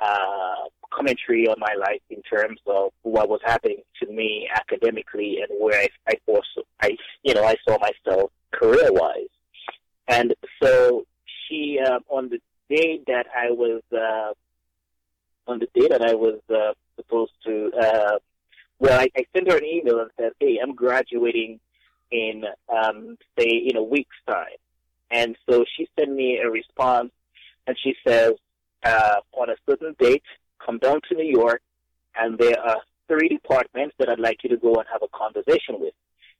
uh, 0.00 0.68
commentary 0.90 1.46
on 1.48 1.56
my 1.58 1.74
life 1.78 2.02
in 2.10 2.22
terms 2.22 2.60
of 2.66 2.90
what 3.02 3.28
was 3.28 3.40
happening 3.44 3.82
to 4.00 4.06
me 4.10 4.48
academically 4.54 5.38
and 5.40 5.48
where 5.60 5.80
I, 5.80 5.88
I 6.08 6.14
foresaw, 6.26 6.62
I, 6.80 6.96
you 7.22 7.34
know, 7.34 7.44
I 7.44 7.56
saw 7.66 7.78
myself 7.78 8.30
career 8.52 8.92
wise. 8.92 9.28
And 10.08 10.34
so 10.62 11.06
she, 11.48 11.78
uh, 11.84 12.00
on 12.08 12.28
the 12.28 12.40
day 12.68 13.00
that 13.06 13.26
I 13.34 13.50
was, 13.50 13.82
uh, 13.92 14.32
on 15.50 15.58
the 15.58 15.68
day 15.74 15.88
that 15.88 16.02
I 16.02 16.14
was 16.14 16.40
uh, 16.50 16.72
supposed 16.96 17.32
to, 17.46 17.70
uh, 17.80 18.18
well, 18.78 19.00
I, 19.00 19.08
I 19.16 19.24
sent 19.34 19.50
her 19.50 19.58
an 19.58 19.64
email 19.64 20.00
and 20.00 20.10
said, 20.18 20.32
"Hey, 20.40 20.58
I'm 20.60 20.74
graduating 20.74 21.60
in, 22.10 22.44
um, 22.68 23.16
say, 23.38 23.48
in 23.48 23.76
a 23.76 23.82
week's 23.82 24.16
time." 24.28 24.58
And 25.12 25.36
so 25.48 25.64
she 25.76 25.88
sent 25.98 26.10
me 26.10 26.38
a 26.38 26.50
response, 26.50 27.10
and 27.66 27.76
she 27.82 27.94
says, 28.06 28.32
uh, 28.82 29.16
"On 29.32 29.50
a 29.50 29.56
certain 29.68 29.94
date, 29.98 30.24
come 30.64 30.78
down 30.78 31.00
to 31.08 31.14
New 31.14 31.30
York, 31.30 31.62
and 32.16 32.38
there 32.38 32.58
are 32.58 32.80
three 33.08 33.28
departments 33.28 33.94
that 33.98 34.08
I'd 34.08 34.18
like 34.18 34.42
you 34.42 34.50
to 34.50 34.56
go 34.56 34.74
and 34.76 34.86
have 34.90 35.02
a 35.02 35.08
conversation 35.08 35.78
with." 35.78 35.94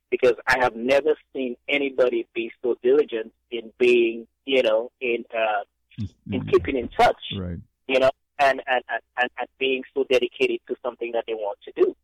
Because 0.09 0.33
I 0.47 0.57
have 0.59 0.75
never 0.75 1.15
seen 1.33 1.55
anybody 1.67 2.27
be 2.33 2.51
so 2.61 2.75
diligent 2.83 3.31
in 3.51 3.71
being, 3.79 4.27
you 4.45 4.61
know, 4.61 4.91
in 5.01 5.23
uh, 5.35 5.63
in 6.31 6.45
keeping 6.47 6.77
in 6.77 6.87
touch 6.89 7.21
Right. 7.35 7.59
you 7.87 7.99
know, 7.99 8.09
and, 8.39 8.61
and, 8.67 8.83
and, 8.89 9.01
and, 9.17 9.29
and 9.39 9.47
being 9.59 9.83
so 9.93 10.05
dedicated 10.09 10.59
to 10.67 10.75
something 10.83 11.11
that 11.13 11.25
they 11.27 11.33
want 11.33 11.59
to 11.65 11.71
do. 11.75 11.95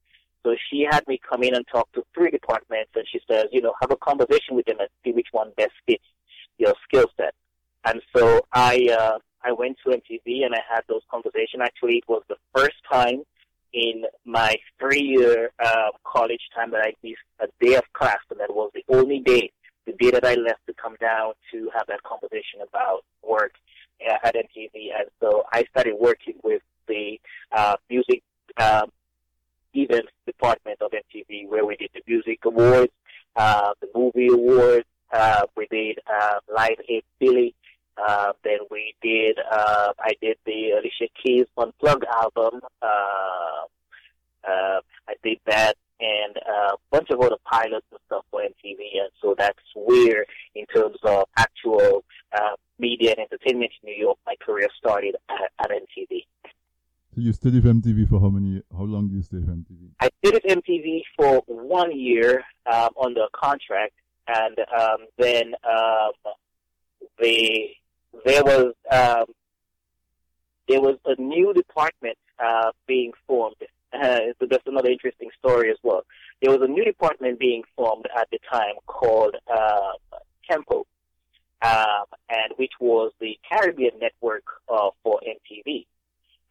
So 0.43 0.55
she 0.69 0.87
had 0.89 1.07
me 1.07 1.19
come 1.27 1.43
in 1.43 1.55
and 1.55 1.65
talk 1.67 1.91
to 1.93 2.03
three 2.13 2.31
departments, 2.31 2.91
and 2.95 3.05
she 3.11 3.19
says, 3.29 3.45
you 3.51 3.61
know, 3.61 3.73
have 3.81 3.91
a 3.91 3.97
conversation 3.97 4.55
with 4.55 4.65
them 4.65 4.77
and 4.79 4.89
see 5.03 5.11
which 5.11 5.27
one 5.31 5.51
best 5.57 5.73
fits 5.85 6.03
your 6.59 6.75
skill 6.83 7.07
set. 7.17 7.33
And 7.85 8.01
so 8.15 8.41
I 8.51 8.89
uh, 8.91 9.17
I 9.43 9.53
went 9.53 9.77
to 9.85 9.91
MTV 9.91 10.45
and 10.45 10.53
I 10.53 10.61
had 10.69 10.81
those 10.87 11.01
conversations. 11.09 11.61
Actually, 11.63 11.97
it 11.97 12.07
was 12.07 12.23
the 12.27 12.35
first 12.55 12.75
time 12.91 13.23
in 13.73 14.03
my 14.25 14.55
three-year 14.79 15.51
uh, 15.63 15.89
college 16.03 16.41
time 16.55 16.71
that 16.71 16.81
I 16.81 16.93
missed 17.03 17.17
a 17.39 17.47
day 17.63 17.75
of 17.75 17.83
class, 17.93 18.17
and 18.29 18.39
that 18.39 18.53
was 18.53 18.71
the 18.73 18.83
only 18.89 19.19
day, 19.19 19.51
the 19.85 19.93
day 19.93 20.11
that 20.11 20.25
I 20.25 20.33
left 20.33 20.65
to 20.67 20.73
come 20.73 20.95
down 20.99 21.33
to 21.51 21.69
have 21.75 21.85
that 21.87 22.01
conversation 22.03 22.61
about 22.67 23.05
work 23.27 23.53
uh, 24.07 24.17
at 24.23 24.35
MTV. 24.35 24.89
And 24.97 25.09
so 25.21 25.43
I 25.53 25.65
started 25.71 25.95
working 25.99 26.35
with 26.43 26.61
the 26.87 27.19
uh, 27.55 27.75
music 27.89 28.23
um, 28.57 28.91
events 29.73 30.11
department 30.25 30.81
of 30.81 30.91
MTV, 30.91 31.47
where 31.47 31.65
we 31.65 31.75
did 31.75 31.91
the 31.93 32.01
music 32.07 32.39
awards, 32.45 32.91
uh, 33.35 33.71
the 33.81 33.87
movie 33.95 34.27
awards. 34.27 34.85
Uh, 35.11 35.43
we 35.55 35.67
did 35.71 35.99
uh, 36.07 36.39
Live 36.53 36.79
Aid 36.87 37.03
Billy. 37.19 37.55
Uh, 37.97 38.33
then 38.43 38.59
we 38.71 38.93
did. 39.01 39.37
Uh, 39.39 39.93
I 39.99 40.13
did 40.21 40.37
the 40.45 40.71
Alicia 40.71 41.07
Keys 41.21 41.45
Unplugged 41.57 42.05
album. 42.05 42.61
Uh, 42.81 43.65
uh, 44.47 44.79
I 45.07 45.15
did 45.23 45.39
that 45.47 45.75
and 45.99 46.37
a 46.37 46.75
bunch 46.91 47.09
of 47.09 47.19
other 47.19 47.35
pilots 47.45 47.85
and 47.91 47.99
stuff 48.05 48.23
for 48.31 48.41
MTV. 48.41 49.01
And 49.01 49.09
so 49.21 49.35
that's 49.37 49.59
where, 49.75 50.25
in 50.55 50.65
terms 50.67 50.97
of 51.03 51.25
actual 51.37 52.03
uh, 52.33 52.55
media 52.77 53.11
and 53.17 53.27
entertainment 53.31 53.71
in 53.83 53.89
New 53.89 53.95
York, 53.95 54.17
my 54.25 54.35
career 54.39 54.67
started 54.77 55.15
at, 55.29 55.51
at 55.59 55.69
MTV. 55.71 56.25
So 57.15 57.21
you 57.21 57.33
stayed 57.33 57.55
with 57.55 57.65
MTV 57.65 58.07
for 58.07 58.19
how 58.19 58.29
many? 58.29 58.61
How 58.71 58.83
long 58.83 59.07
did 59.07 59.15
you 59.15 59.23
stay 59.23 59.37
with 59.37 59.49
MTV? 59.49 59.89
I 59.99 60.09
did 60.23 60.35
it 60.35 60.43
MTV 60.45 61.01
for 61.17 61.43
one 61.47 61.97
year 61.97 62.43
um, 62.71 62.89
under 63.01 63.25
contract, 63.33 63.93
and 64.29 64.59
um, 64.77 64.97
then 65.17 65.53
um, 65.67 66.11
the 67.19 67.69
there 68.25 68.43
was 68.43 68.73
um, 68.91 69.25
there 70.67 70.81
was 70.81 70.97
a 71.05 71.19
new 71.19 71.53
department 71.53 72.17
uh, 72.39 72.71
being 72.87 73.11
formed. 73.27 73.55
Uh, 73.91 74.19
that's 74.39 74.67
another 74.67 74.89
interesting 74.89 75.29
story 75.39 75.71
as 75.71 75.77
well. 75.81 76.03
There 76.41 76.51
was 76.51 76.61
a 76.61 76.71
new 76.71 76.85
department 76.85 77.39
being 77.39 77.63
formed 77.75 78.05
at 78.15 78.29
the 78.31 78.37
time 78.49 78.75
called 78.85 79.35
uh, 79.51 79.93
Tempo, 80.49 80.85
um, 81.63 82.05
and 82.29 82.53
which 82.57 82.73
was 82.79 83.11
the 83.19 83.37
Caribbean 83.49 83.99
network 83.99 84.43
uh, 84.71 84.89
for 85.03 85.19
MTV. 85.27 85.85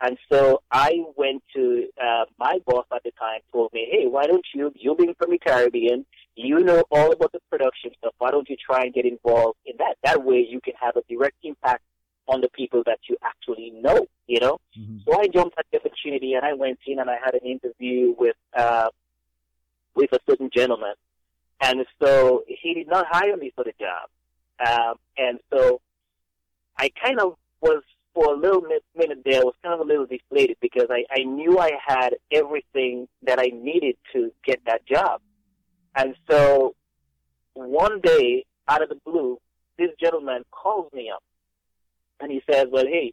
And 0.01 0.17
so 0.31 0.63
I 0.71 1.05
went 1.17 1.43
to 1.55 1.89
uh, 2.01 2.25
my 2.39 2.59
boss 2.67 2.87
at 2.95 3.03
the 3.05 3.13
time. 3.19 3.41
Told 3.53 3.73
me, 3.73 3.89
"Hey, 3.91 4.07
why 4.07 4.27
don't 4.27 4.47
you? 4.55 4.73
You 4.75 4.95
being 4.95 5.15
from 5.15 5.31
the 5.31 5.39
Caribbean, 5.39 6.07
you 6.39 6.61
know 6.61 6.85
all 6.91 7.13
about 7.13 7.33
the 7.33 7.41
production 7.51 7.91
stuff. 7.99 8.15
Why 8.19 8.31
don't 8.31 8.49
you 8.49 8.57
try 8.57 8.83
and 8.83 8.95
get 8.95 9.05
involved 9.05 9.59
in 9.67 9.77
that? 9.79 9.97
That 10.05 10.25
way, 10.25 10.47
you 10.49 10.61
can 10.61 10.75
have 10.81 10.97
a 10.97 11.03
direct 11.09 11.37
impact 11.43 11.83
on 12.29 12.41
the 12.41 12.49
people 12.51 12.83
that 12.87 12.99
you 13.09 13.17
actually 13.23 13.71
know. 13.71 14.07
You 14.27 14.41
know." 14.41 14.59
Mhm. 14.79 15.05
So 15.05 15.19
I 15.19 15.27
jumped 15.29 15.59
at 15.59 15.67
the 15.71 15.79
opportunity 15.79 16.35
and 16.35 16.45
I 16.45 16.53
went 16.53 16.79
in 16.87 16.99
and 16.99 17.11
I 17.11 17.17
had 17.25 17.35
an 17.35 17.45
interview 17.45 18.15
with 18.19 18.37
uh, 18.57 18.89
with 19.95 20.13
a 20.13 20.21
certain 20.29 20.51
gentleman, 20.55 20.95
and 21.61 21.85
so 22.01 22.45
he 22.47 22.75
did 22.75 22.89
not 22.89 23.07
hire 23.09 23.37
me 23.37 23.51
for 23.55 23.65
the 23.65 23.73
job, 23.81 24.09
um, 24.65 24.95
and 25.17 25.41
so 25.53 25.81
I 26.77 26.91
kind 27.05 27.19
of 27.21 27.37
was 27.61 27.83
for 28.15 28.35
a 28.35 28.37
little 28.37 28.63
mi- 28.63 28.79
minute 28.97 29.19
there 29.25 29.43
was 29.45 29.55
kind 29.63 29.75
of 29.75 29.81
a 29.81 29.85
little 29.85 30.07
deflated 30.07 30.57
because 30.61 30.87
I, 30.91 31.05
I 31.11 31.25
knew 31.25 31.59
I 31.59 31.73
had 31.85 32.17
everything 32.33 33.09
that 33.23 33.39
I 33.39 33.51
needed 33.53 33.97
to 34.13 34.33
get 34.45 34.61
that 34.67 34.87
job, 34.87 35.21
and 35.99 36.15
so 36.31 36.75
one 37.55 38.01
day 38.01 38.45
out 38.69 38.83
of 38.83 38.89
the 38.89 38.99
blue, 39.05 39.39
this 39.79 39.91
gentleman 40.01 40.45
calls 40.51 40.91
me 40.93 41.11
up, 41.15 41.23
and 42.21 42.33
he 42.33 42.43
says, 42.51 42.67
"Well, 42.71 42.87
hey." 42.87 43.13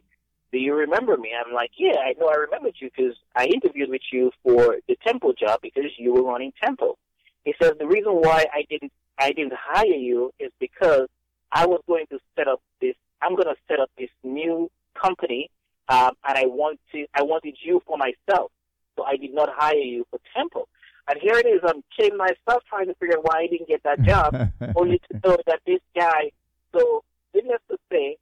do 0.52 0.58
you 0.58 0.74
remember 0.74 1.16
me? 1.16 1.32
I'm 1.36 1.52
like, 1.52 1.70
yeah, 1.76 1.98
I 1.98 2.14
know 2.18 2.28
I 2.28 2.36
remembered 2.36 2.76
you 2.80 2.88
because 2.94 3.14
I 3.34 3.44
interviewed 3.46 3.90
with 3.90 4.02
you 4.12 4.30
for 4.42 4.76
the 4.88 4.96
Tempo 5.06 5.32
job 5.38 5.60
because 5.62 5.90
you 5.98 6.14
were 6.14 6.22
running 6.22 6.52
Tempo. 6.62 6.96
He 7.44 7.54
says 7.60 7.72
the 7.78 7.86
reason 7.86 8.12
why 8.12 8.46
I 8.52 8.64
didn't 8.70 8.92
I 9.18 9.32
didn't 9.32 9.54
hire 9.58 9.84
you 9.84 10.32
is 10.38 10.50
because 10.58 11.08
I 11.52 11.66
was 11.66 11.80
going 11.86 12.06
to 12.10 12.18
set 12.36 12.48
up 12.48 12.60
this. 12.80 12.94
I'm 13.22 13.34
going 13.34 13.48
to 13.48 13.56
set 13.68 13.80
up 13.80 13.90
this 13.98 14.10
new 14.22 14.70
company, 15.00 15.50
um, 15.88 16.12
and 16.26 16.38
I 16.38 16.46
want 16.46 16.80
to 16.92 17.06
I 17.14 17.22
wanted 17.22 17.56
you 17.62 17.82
for 17.86 17.98
myself. 17.98 18.50
So 18.96 19.04
I 19.04 19.16
did 19.16 19.34
not 19.34 19.50
hire 19.54 19.74
you 19.74 20.06
for 20.10 20.18
Tempo. 20.34 20.66
And 21.08 21.20
here 21.20 21.36
it 21.36 21.46
is. 21.46 21.60
I'm 21.64 21.82
killing 21.96 22.16
myself 22.16 22.62
trying 22.68 22.86
to 22.86 22.94
figure 22.94 23.18
out 23.18 23.24
why 23.24 23.40
I 23.42 23.46
didn't 23.46 23.68
get 23.68 23.82
that 23.84 24.02
job, 24.02 24.34
only 24.76 25.00
to 25.10 25.20
know 25.24 25.36
that 25.46 25.60
this 25.66 25.80
guy. 25.94 26.32
So 26.74 27.04
needless 27.34 27.60
to 27.70 27.78
say, 27.90 28.16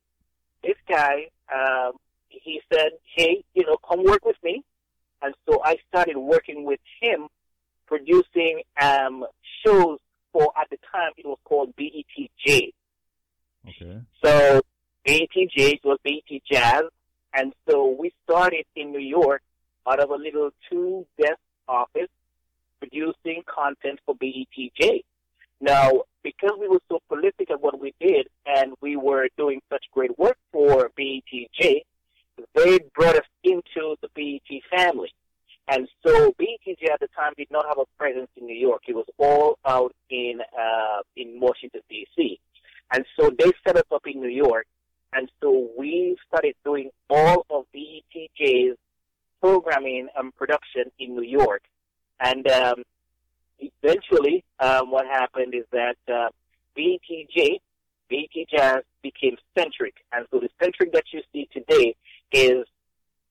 this 0.65 0.77
guy. 0.89 1.29
Um, 1.55 1.93
he 2.29 2.61
said, 2.73 2.91
"Hey, 3.15 3.45
you 3.55 3.65
know, 3.65 3.77
come 3.89 4.05
work 4.05 4.25
with 4.25 4.37
me." 4.43 4.63
And 5.23 5.35
so 5.49 5.61
I 5.65 5.77
started 5.89 6.19
working 6.19 6.65
with 6.65 6.81
him, 7.01 7.29
producing 7.87 8.63
um, 8.81 9.25
shows 9.65 9.99
for 10.33 10.53
at 10.59 10.69
the 10.71 10.79
time 10.93 11.13
it 11.17 11.27
was 11.27 11.39
called 11.45 11.75
BETJ. 11.77 12.73
Okay. 13.69 14.01
So 14.23 14.61
BETJ 15.07 15.81
was 15.85 15.99
BET 16.05 16.41
Jazz, 16.51 16.83
and 17.33 17.55
so 17.69 17.97
we 17.99 18.13
started 18.25 18.65
in 18.75 18.93
New 18.93 19.01
York 19.01 19.43
out 19.87 20.01
of 20.01 20.11
a 20.11 20.17
little 20.17 20.51
two 20.71 21.07
desk 21.19 21.39
office 21.69 22.09
producing 22.85 23.43
content 23.47 23.99
for 24.05 24.15
BETJ. 24.15 25.03
Now, 25.61 26.03
because 26.23 26.53
we 26.61 26.69
were 26.69 26.81
so 26.91 27.01
prolific 27.09 27.51
at 27.51 27.61
what 27.61 27.81
we 27.81 27.95
did 28.01 28.29
and 28.47 28.75
we 28.81 28.97
were 28.97 29.29
doing 29.37 29.61
such 29.71 29.85
great 29.93 30.19
work 30.19 30.37
for 30.53 30.91
BETJ, 30.99 31.83
they 32.55 32.79
brought 32.95 33.17
us 33.17 33.27
into 33.43 33.97
the 34.03 34.09
BET 34.15 34.61
family. 34.71 35.13
And 35.69 35.89
so 36.05 36.33
BETJ 36.33 36.91
at 36.93 37.01
the 37.01 37.09
time 37.17 37.33
did 37.37 37.49
not 37.51 37.67
have 37.67 37.79
a 37.79 37.87
presence 37.99 38.29
in 38.37 38.47
New 38.47 38.57
York. 38.57 38.83
It 38.87 38.95
was 38.95 39.07
all 39.19 39.59
out 39.65 39.95
in 40.11 40.41
uh, 40.59 41.01
in 41.17 41.41
Washington 41.41 41.81
D.C. 41.89 42.39
And 42.93 43.07
so 43.19 43.31
they 43.39 43.51
set 43.67 43.77
us 43.77 43.85
up 43.91 44.03
in 44.07 44.21
New 44.21 44.29
York. 44.29 44.67
And 45.15 45.31
so 45.41 45.69
we 45.79 46.17
started 46.29 46.55
doing 46.65 46.91
all 47.09 47.47
of 47.49 47.65
BETJ's 47.75 48.77
programming 49.41 50.09
and 50.17 50.35
production 50.37 50.91
in 50.99 51.15
New 51.15 51.23
York. 51.23 51.63
And 52.25 52.51
um, 52.51 52.83
eventually, 53.59 54.45
um, 54.59 54.91
what 54.91 55.07
happened 55.07 55.55
is 55.55 55.67
that 55.73 55.97
uh, 56.09 56.31
BETJ, 56.77 57.61
BET 58.09 58.49
Jazz 58.51 58.83
became 59.03 59.37
Centric. 59.57 59.95
And 60.11 60.27
so 60.31 60.41
the 60.41 60.49
Centric 60.61 60.93
that 60.95 61.05
you 61.13 61.21
see 61.33 61.49
today 61.53 61.95
is 62.33 62.65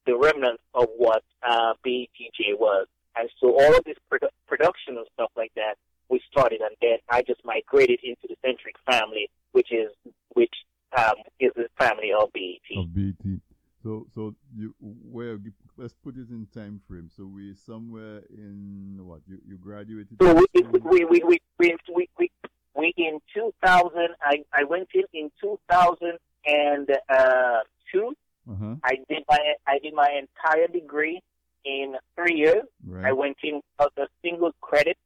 the 0.05 0.15
remnant 0.15 0.59
of 0.75 0.87
what 0.95 1.23
uh, 1.41 1.73
BETJ 1.83 2.59
was. 2.59 2.85
And 3.15 3.29
so 3.39 3.59
all 3.59 3.75
of 3.75 3.83
this 3.83 3.97
produ- 4.11 4.29
production 4.47 4.97
and 4.97 5.07
stuff 5.13 5.31
like 5.35 5.51
that, 5.55 5.75
we 6.09 6.21
started, 6.29 6.61
and 6.61 6.75
then 6.81 6.97
I 7.09 7.23
just 7.23 7.43
migrated 7.43 7.99
into 8.03 8.27
the 8.27 8.35
Centric 8.45 8.75
family, 8.85 9.29
which 9.53 9.71
is 9.71 9.89
which 10.33 10.53
um, 10.95 11.15
is 11.39 11.51
the 11.55 11.67
family 11.79 12.11
of 12.11 12.31
BET. 12.33 12.77
of 12.77 12.93
BT. 12.93 13.39
So, 13.81 14.05
so 14.13 14.35
you 14.55 14.75
where? 14.79 15.37
Let's 15.75 15.93
put 15.93 16.17
it 16.17 16.29
in 16.29 16.45
time 16.53 16.79
frame. 16.87 17.09
So 17.15 17.25
we 17.25 17.55
somewhere 17.55 18.21
in 18.29 18.99
what? 19.01 19.21
You 19.27 19.39
you 19.47 19.57
graduated. 19.57 20.17
So 20.21 20.33
we 20.33 20.45
we 20.53 20.61
we 20.79 21.05
we 21.05 21.23
we 21.23 21.39
we, 21.57 21.75
we, 22.19 22.31
we 22.75 22.93
in 22.97 23.19
2000. 23.33 24.15
I 24.21 24.43
I 24.53 24.65
went 24.65 24.89
in 24.93 25.05
in 25.13 25.31
2002. 25.41 28.15
Uh-huh. 28.49 28.75
I 28.83 28.97
did 29.09 29.23
my 29.27 29.39
I 29.65 29.79
did 29.79 29.93
my 29.93 30.09
entire 30.09 30.67
degree 30.67 31.21
in 31.65 31.95
three 32.15 32.35
years. 32.35 32.63
Right. 32.85 33.05
I 33.05 33.11
went 33.13 33.37
in 33.43 33.61
as 33.79 33.87
a 33.97 34.07
single 34.21 34.51
credit, 34.61 34.97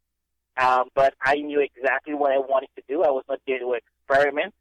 um, 0.58 0.90
but 0.96 1.14
I 1.22 1.36
knew 1.36 1.62
exactly 1.62 2.14
what 2.14 2.32
I 2.32 2.40
wanted 2.40 2.70
to 2.76 2.84
do. 2.88 3.04
I 3.04 3.10
was 3.10 3.24
not 3.30 3.40
there 3.48 3.60
to 3.60 3.74
experiment, 3.74 4.54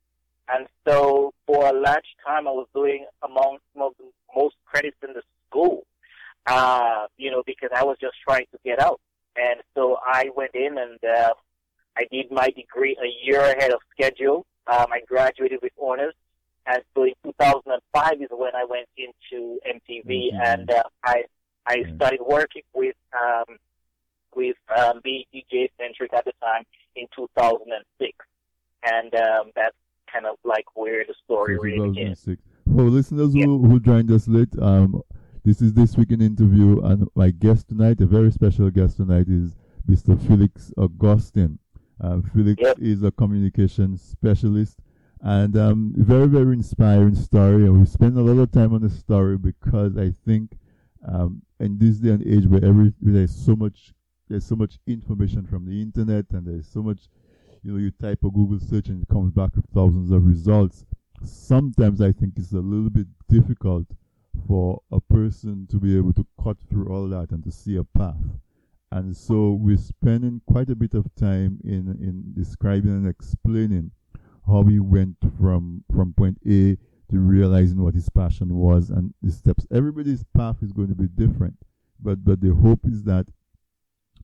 and 0.49 0.67
so 0.87 1.33
for 1.47 1.67
a 1.67 1.73
large 1.73 2.17
time 2.25 2.47
I 2.47 2.53
was 2.53 2.69
doing 2.75 3.07
among 3.23 3.59
some 3.73 3.83
of 3.83 3.95
the 3.99 4.05
most 4.37 4.57
credits 4.67 4.99
in 5.03 5.15
the 5.15 5.23
school. 5.49 5.85
Uh, 6.47 7.07
you 7.17 7.31
know, 7.31 7.43
because 7.45 7.71
I 7.75 7.83
was 7.83 7.97
just 8.01 8.15
trying 8.23 8.47
to 8.53 8.59
get 8.65 8.81
out, 8.81 9.01
and 9.37 9.61
so 9.75 9.99
I 10.05 10.31
went 10.37 10.55
in 10.67 10.79
and 10.79 10.99
uh, 11.05 11.33
I 11.97 12.03
did 12.11 12.27
my 12.31 12.49
degree 12.51 12.97
a 13.03 13.09
year 13.27 13.41
ahead 13.41 13.73
of 13.73 13.81
schedule. 13.95 14.47
Um, 14.67 14.87
I 14.93 15.01
graduated 15.07 15.61
with 15.63 15.73
honors. 15.81 16.15
And 16.67 16.83
so 16.95 17.05
in 17.05 17.13
2005 17.25 18.13
is 18.21 18.29
when 18.33 18.55
I 18.55 18.65
went 18.65 18.89
into 18.97 19.59
MTV, 19.77 20.33
MTV. 20.33 20.47
and 20.53 20.71
uh, 20.71 20.83
I 21.05 21.23
I 21.67 21.77
started 21.97 22.21
working 22.27 22.63
with 22.75 22.97
um, 23.15 23.57
with 24.35 24.57
um, 24.77 25.01
BETJ 25.05 25.71
Centric 25.79 26.13
at 26.13 26.25
the 26.25 26.33
time 26.43 26.65
in 26.97 27.07
2006, 27.17 28.13
and 28.85 29.15
um, 29.15 29.51
that's 29.55 29.77
kind 30.13 30.27
of 30.27 30.37
like 30.45 30.67
where 30.75 31.05
the 31.07 31.15
story 31.25 31.57
So 31.57 31.63
really. 31.63 31.95
2006. 31.95 32.43
For 32.75 32.83
listeners 32.83 33.35
Yeah. 33.35 33.45
who, 33.47 33.63
who 33.69 33.81
joined 33.81 34.11
us 34.11 34.27
late, 34.29 34.49
um, 34.61 35.03
this 35.45 35.63
is 35.63 35.73
this 35.73 35.97
week 35.97 36.11
in 36.11 36.21
interview, 36.21 36.81
and 36.83 37.09
my 37.15 37.31
guest 37.31 37.69
tonight, 37.69 38.01
a 38.01 38.07
very 38.07 38.31
special 38.33 38.71
guest 38.71 38.97
tonight, 38.97 39.27
is 39.29 39.55
Mr. 39.89 40.21
Felix 40.27 40.73
Augustine. 40.77 41.59
Uh, 42.01 42.21
Felix 42.35 42.61
Yep. 42.61 42.79
is 42.81 43.03
a 43.03 43.11
communication 43.11 43.97
specialist, 43.97 44.79
and 45.23 45.57
um, 45.57 45.95
very 45.97 46.27
very 46.29 46.53
inspiring 46.53 47.15
story. 47.15 47.65
And 47.67 47.81
we 47.81 47.87
spend 47.87 48.19
a 48.19 48.23
lot 48.23 48.41
of 48.43 48.51
time 48.53 48.75
on 48.75 48.83
the 48.83 48.91
story 48.91 49.39
because 49.39 49.97
I 49.97 50.13
think 50.27 50.59
um, 51.07 51.41
in 51.61 51.79
this 51.79 51.97
day 51.99 52.11
and 52.11 52.27
age 52.27 52.47
where 52.47 52.65
every 52.65 52.93
where 53.01 53.15
there's 53.15 53.35
so 53.35 53.57
much 53.57 53.95
there's 54.29 54.45
so 54.45 54.57
much 54.57 54.79
information 54.87 55.47
from 55.47 55.65
the 55.65 55.81
internet 55.81 56.27
and 56.33 56.47
there's 56.47 56.67
so 56.69 56.83
much 56.83 57.09
you 57.63 57.73
know 57.73 57.79
you 57.79 57.91
type 57.93 58.19
a 58.25 58.31
google 58.31 58.59
search 58.61 58.89
and 58.89 59.03
it 59.03 59.09
comes 59.09 59.33
back 59.33 59.55
with 59.55 59.65
thousands 59.73 60.11
of 60.11 60.27
results 60.27 60.85
sometimes 61.23 62.01
i 62.01 62.11
think 62.11 62.35
it's 62.37 62.53
a 62.53 62.59
little 62.59 62.91
bit 62.91 63.07
difficult 63.29 63.87
for 64.49 64.83
a 64.91 65.01
person 65.01 65.67
to 65.71 65.79
be 65.79 65.97
able 65.97 66.13
to 66.13 66.27
cut 66.43 66.57
through 66.69 66.89
all 66.93 67.09
that 67.09 67.31
and 67.31 67.43
to 67.45 67.51
see 67.53 67.77
a 67.77 67.85
path 67.85 68.17
and 68.97 69.17
so 69.17 69.53
we're 69.53 69.77
spending 69.77 70.41
quite 70.47 70.71
a 70.71 70.77
bit 70.77 70.95
of 70.95 71.07
time 71.17 71.59
in 71.65 71.97
in 72.01 72.33
describing 72.35 72.91
and 72.91 73.09
explaining 73.09 73.91
how 74.47 74.63
he 74.63 74.79
went 74.79 75.17
from 75.39 75.85
from 75.95 76.13
point 76.13 76.39
a 76.47 76.77
to 77.11 77.19
realizing 77.19 77.83
what 77.83 77.95
his 77.95 78.09
passion 78.09 78.57
was 78.57 78.91
and 78.91 79.15
the 79.23 79.31
steps. 79.31 79.65
Everybody's 79.73 80.25
path 80.37 80.57
is 80.63 80.73
going 80.73 80.89
to 80.89 80.95
be 80.95 81.07
different 81.07 81.57
but 82.01 82.25
but 82.25 82.41
the 82.41 82.55
hope 82.55 82.81
is 82.85 83.03
that 83.05 83.27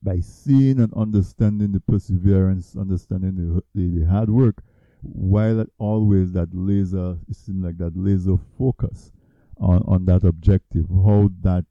by 0.02 0.18
seeing 0.20 0.80
and 0.80 0.92
understanding 0.94 1.72
the 1.72 1.80
perseverance, 1.80 2.76
understanding 2.76 3.36
the, 3.36 3.62
the, 3.74 4.00
the 4.00 4.06
hard 4.06 4.28
work, 4.30 4.62
while 5.02 5.64
always 5.78 6.32
that 6.32 6.48
laser, 6.52 7.18
it 7.28 7.36
seems 7.36 7.64
like 7.64 7.78
that 7.78 7.96
laser 7.96 8.36
focus 8.58 9.12
on, 9.58 9.82
on 9.86 10.04
that 10.06 10.24
objective, 10.24 10.86
how 10.88 11.30
that 11.42 11.64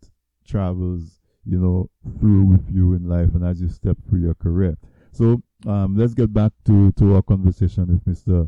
travels, 0.48 1.21
you 1.46 1.58
know, 1.60 1.90
through 2.20 2.44
with 2.44 2.66
you 2.72 2.94
in 2.94 3.08
life 3.08 3.30
and 3.34 3.44
as 3.46 3.62
you 3.62 3.70
step 3.70 3.98
through 4.08 4.20
your 4.22 4.36
career. 4.36 4.78
So 5.12 5.42
um, 5.68 5.96
let's 5.98 6.14
get 6.14 6.34
back 6.34 6.52
to, 6.66 6.92
to 6.94 7.16
our 7.16 7.22
conversation 7.22 7.88
with 7.88 8.06
Mr. 8.06 8.48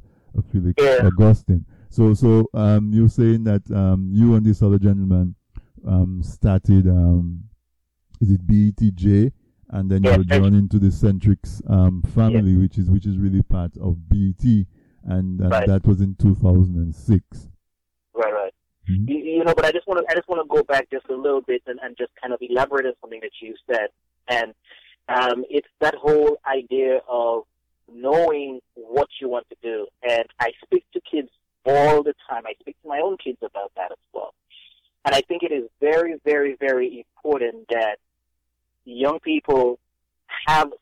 Felix 0.51 0.75
Yeah. 0.81 1.07
Augustine. 1.07 1.65
So 1.89 2.13
so 2.13 2.47
um, 2.53 2.91
you're 2.93 3.09
saying 3.09 3.43
that 3.45 3.69
um, 3.71 4.09
you 4.11 4.35
and 4.35 4.45
this 4.45 4.61
other 4.63 4.79
gentleman 4.79 5.35
um, 5.87 6.21
started 6.23 6.87
um, 6.87 7.43
is 8.21 8.31
it 8.31 8.47
BETJ, 8.47 9.31
and 9.69 9.89
then 9.91 10.01
Yeah, 10.03 10.11
you 10.13 10.17
were 10.19 10.23
drawn 10.23 10.53
into 10.55 10.79
the 10.79 10.87
Centrix 10.87 11.61
um, 11.69 12.01
family, 12.15 12.55
which 12.55 12.77
is 12.77 12.89
which 12.89 13.05
is 13.05 13.17
really 13.17 13.41
part 13.43 13.75
of 13.77 14.07
BET, 14.09 14.43
and, 14.43 14.65
and 15.41 15.51
Right. 15.51 15.67
that 15.67 15.85
was 15.85 15.99
in 16.01 16.15
2006. 16.15 17.49
Mhm. 18.89 19.07
You, 19.09 19.17
you 19.17 19.43
know, 19.43 19.53
but 19.55 19.65
I 19.65 19.71
just 19.71 19.87
want 19.87 20.05
to 20.05 20.11
I 20.11 20.15
just 20.15 20.27
want 20.27 20.41
to 20.41 20.55
go 20.55 20.63
back 20.63 20.89
just 20.91 21.07
a 21.09 21.15
little 21.15 21.41
bit 21.41 21.61
and, 21.67 21.79
and 21.81 21.95
just 21.97 22.11
kind 22.21 22.33
of 22.33 22.39
elaborate 22.41 22.85
on 22.85 22.93
something 23.01 23.21
that 23.21 23.31
you 23.41 23.55
said, 23.67 23.89
and 24.27 24.53
um, 25.09 25.45
it's 25.49 25.67
that 25.79 25.95
whole 25.95 26.37
idea 26.45 26.99
of 27.09 27.43
knowing 27.91 28.59
what 28.75 29.07
you 29.21 29.29
want 29.29 29.47
to 29.49 29.55
do. 29.61 29.87
And 30.07 30.25
I 30.39 30.51
speak 30.63 30.85
to 30.93 31.01
kids 31.09 31.29
all 31.65 32.03
the 32.03 32.13
time. 32.29 32.43
I 32.45 32.53
speak 32.59 32.81
to 32.81 32.87
my 32.87 32.99
own 32.99 33.17
kids 33.17 33.37
about 33.41 33.71
that 33.75 33.91
as 33.91 33.97
well. 34.13 34.33
And 35.05 35.13
I 35.13 35.21
think 35.21 35.43
it 35.43 35.51
is 35.51 35.69
very, 35.81 36.15
very, 36.23 36.55
very 36.59 37.05
important 37.05 37.67
that 37.69 37.97
young 38.85 39.19
people 39.19 39.79
have 40.47 40.72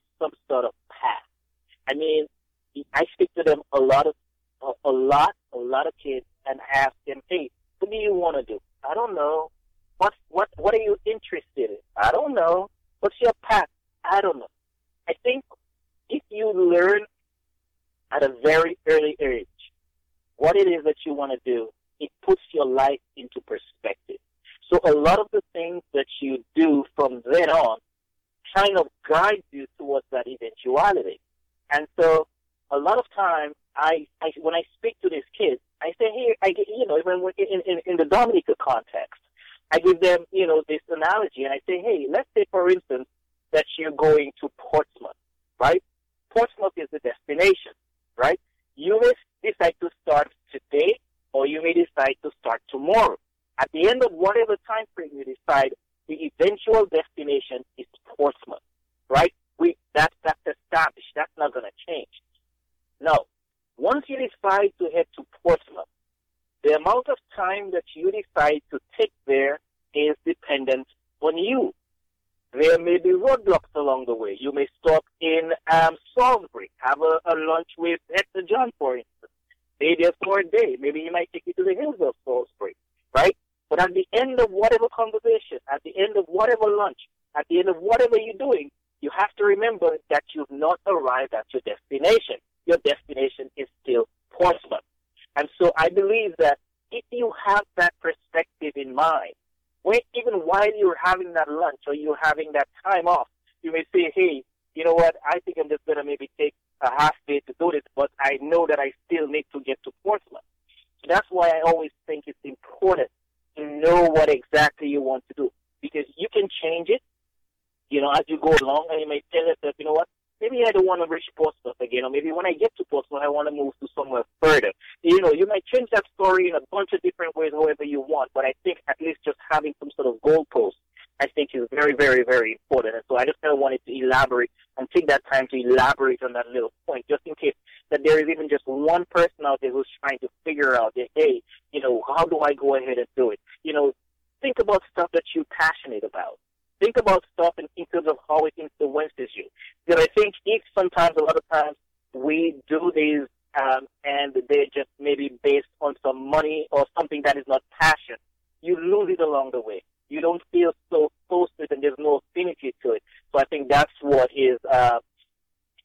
just 138.51 138.63
one 138.65 139.05
person 139.09 139.45
out 139.45 139.59
there 139.61 139.71
who's 139.71 139.87
trying 140.03 140.19
to 140.19 140.29
figure 140.43 140.75
out, 140.75 140.93
that, 140.95 141.07
hey, 141.15 141.41
you 141.71 141.81
know, 141.81 142.03
how 142.07 142.25
do 142.25 142.39
I 142.39 142.53
go 142.53 142.75
ahead 142.75 142.97
and 142.97 143.07
do 143.15 143.31
it? 143.31 143.39
You 143.63 143.73
know, 143.73 143.93
think 144.41 144.59
about 144.59 144.83
stuff 144.91 145.09
that 145.13 145.23
you're 145.33 145.45
passionate 145.45 146.03
about. 146.03 146.37
Think 146.79 146.97
about 146.97 147.23
stuff 147.33 147.53
in, 147.57 147.67
in 147.77 147.85
terms 147.87 148.07
of 148.07 148.17
how 148.27 148.45
it 148.45 148.53
influences 148.57 149.29
you. 149.35 149.47
Because 149.85 150.03
I 150.03 150.07
think 150.19 150.33
if 150.45 150.61
sometimes, 150.77 151.15
a 151.17 151.23
lot 151.23 151.37
of 151.37 151.43
times, 151.51 151.77
we 152.13 152.55
do 152.67 152.91
these 152.93 153.27
um, 153.59 153.87
and 154.03 154.33
they're 154.49 154.65
just 154.73 154.89
maybe 154.99 155.31
based 155.43 155.67
on 155.81 155.95
some 156.05 156.29
money 156.29 156.67
or 156.71 156.85
something 156.97 157.21
that 157.25 157.37
is 157.37 157.43
not 157.47 157.61
passion, 157.79 158.15
you 158.61 158.75
lose 158.77 159.09
it 159.17 159.21
along 159.21 159.51
the 159.51 159.61
way. 159.61 159.83
You 160.09 160.21
don't 160.21 160.41
feel 160.51 160.73
so 160.89 161.11
close 161.29 161.49
to 161.57 161.63
it 161.63 161.71
and 161.71 161.81
there's 161.81 161.95
no 161.97 162.21
affinity 162.29 162.75
to 162.83 162.93
it. 162.93 163.03
So 163.31 163.39
I 163.39 163.45
think 163.45 163.69
that's 163.69 163.91
what 164.01 164.29
is 164.35 164.59
uh, 164.69 164.99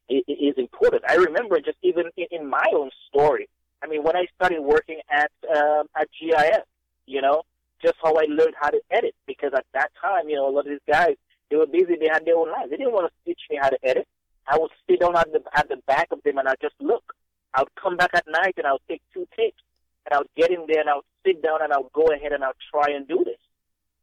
is 0.09 0.54
important. 0.57 1.02
I 1.09 1.14
remember 1.14 1.61
just 1.61 1.78
even 1.82 2.04
in, 2.16 2.48
my 2.48 2.64
own 2.74 2.90
story. 3.09 3.48
I 3.82 3.86
mean, 3.86 4.02
when 4.02 4.16
I 4.16 4.26
started 4.36 4.61
working 4.61 5.00
at 5.11 5.30
um, 5.54 5.86
at 5.96 6.09
GIS, 6.18 6.64
you 7.07 7.20
know, 7.20 7.42
just 7.82 7.94
how 8.02 8.14
I 8.14 8.24
learned 8.28 8.54
how 8.61 8.70
to 8.70 8.80
edit 8.90 9.14
because 9.26 9.52
at 9.54 9.66
that 9.74 9.90
time, 10.00 10.28
you 10.28 10.36
know, 10.36 10.48
a 10.48 10.50
lot 10.50 10.66
of 10.66 10.70
these 10.70 10.78
guys 10.88 11.16
they 11.50 11.57
were 11.57 11.66
busy, 11.66 11.96
they 11.98 12.09
had 12.11 12.24
their 12.24 12.36
own 12.36 12.50
lives. 12.50 12.70
They 12.70 12.76
didn't 12.76 12.92
want 12.92 13.12
to 13.12 13.24
teach 13.24 13.40
me 13.50 13.59
how 13.61 13.68
to 13.68 13.78
edit. 13.82 14.07
I 14.48 14.59
would 14.59 14.70
sit 14.88 15.00
down 15.00 15.16
at 15.16 15.32
the 15.32 15.42
at 15.54 15.68
the 15.68 15.76
back 15.86 16.09
of 16.11 16.22
them 16.24 16.38
and 16.38 16.48
I'd 16.48 16.61
just 16.61 16.74
look. 16.80 17.14
I 17.54 17.62
would 17.62 17.74
come 17.80 17.96
back 17.96 18.11
at 18.14 18.26
night 18.28 18.54
and 18.59 18.66
I 18.66 18.72
would 18.72 18.86
take 18.88 19.02
two 19.12 19.26
tapes 19.36 19.62
and 20.04 20.14
I 20.14 20.18
would 20.18 20.28
get 20.36 20.50
in 20.50 20.66
there 20.68 20.80
and 20.80 20.90
I 20.90 20.96
would 20.96 21.04
sit 21.24 21.42
down 21.42 21.62
and 21.62 21.72
I 21.72 21.78
would 21.78 21.92
go 21.92 22.07
ahead 22.07 22.32
and 22.32 22.44
I 22.44 22.48
would 22.48 22.57
try 22.70 22.94
and 22.94 23.09
do 23.09 23.24
this. 23.24 23.38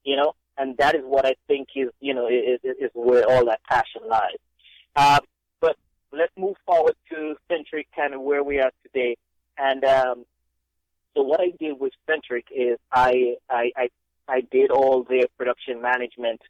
You 0.03 0.17
know, 0.17 0.33
and 0.57 0.75
that 0.77 0.95
is 0.95 1.03
what 1.05 1.25
I 1.25 1.35
think 1.47 1.69
is 1.75 1.89
you 1.99 2.13
know 2.13 2.27
is 2.27 2.59
is, 2.63 2.91
where 2.93 3.23
all 3.29 3.45
that 3.45 3.61
passion 3.63 4.01
lies. 4.07 4.37
Uh, 4.95 5.19
let's 6.13 6.31
move 6.37 6.55
forward 6.65 6.95
to 7.09 7.35
Centric, 7.49 7.87
kind 7.95 8.13
of 8.13 8.21
where 8.21 8.43
we 8.43 8.59
are 8.59 8.71
today. 8.83 9.17
And 9.57 9.83
um, 9.83 10.25
so 11.15 11.23
what 11.23 11.41
I 11.41 11.51
did 11.59 11.79
with 11.79 11.93
Centric 12.07 12.45
is 12.55 12.77
I, 12.91 13.35
I 13.49 13.71
I 13.75 13.89
I 14.27 14.41
did 14.41 14.71
all 14.71 15.03
their 15.03 15.25
production 15.37 15.81
management 15.81 16.41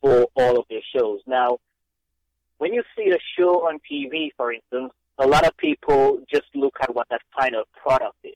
for 0.00 0.28
all 0.34 0.58
of 0.58 0.64
their 0.70 0.80
shows. 0.94 1.20
Now, 1.26 1.58
when 2.58 2.72
you 2.72 2.82
see 2.96 3.10
a 3.10 3.18
show 3.36 3.68
on 3.68 3.78
TV, 3.90 4.30
for 4.36 4.52
instance, 4.52 4.92
a 5.18 5.26
lot 5.26 5.46
of 5.46 5.56
people 5.56 6.20
just 6.32 6.46
look 6.54 6.76
at 6.80 6.94
what 6.94 7.08
that 7.10 7.20
final 7.36 7.64
product 7.82 8.16
is. 8.24 8.34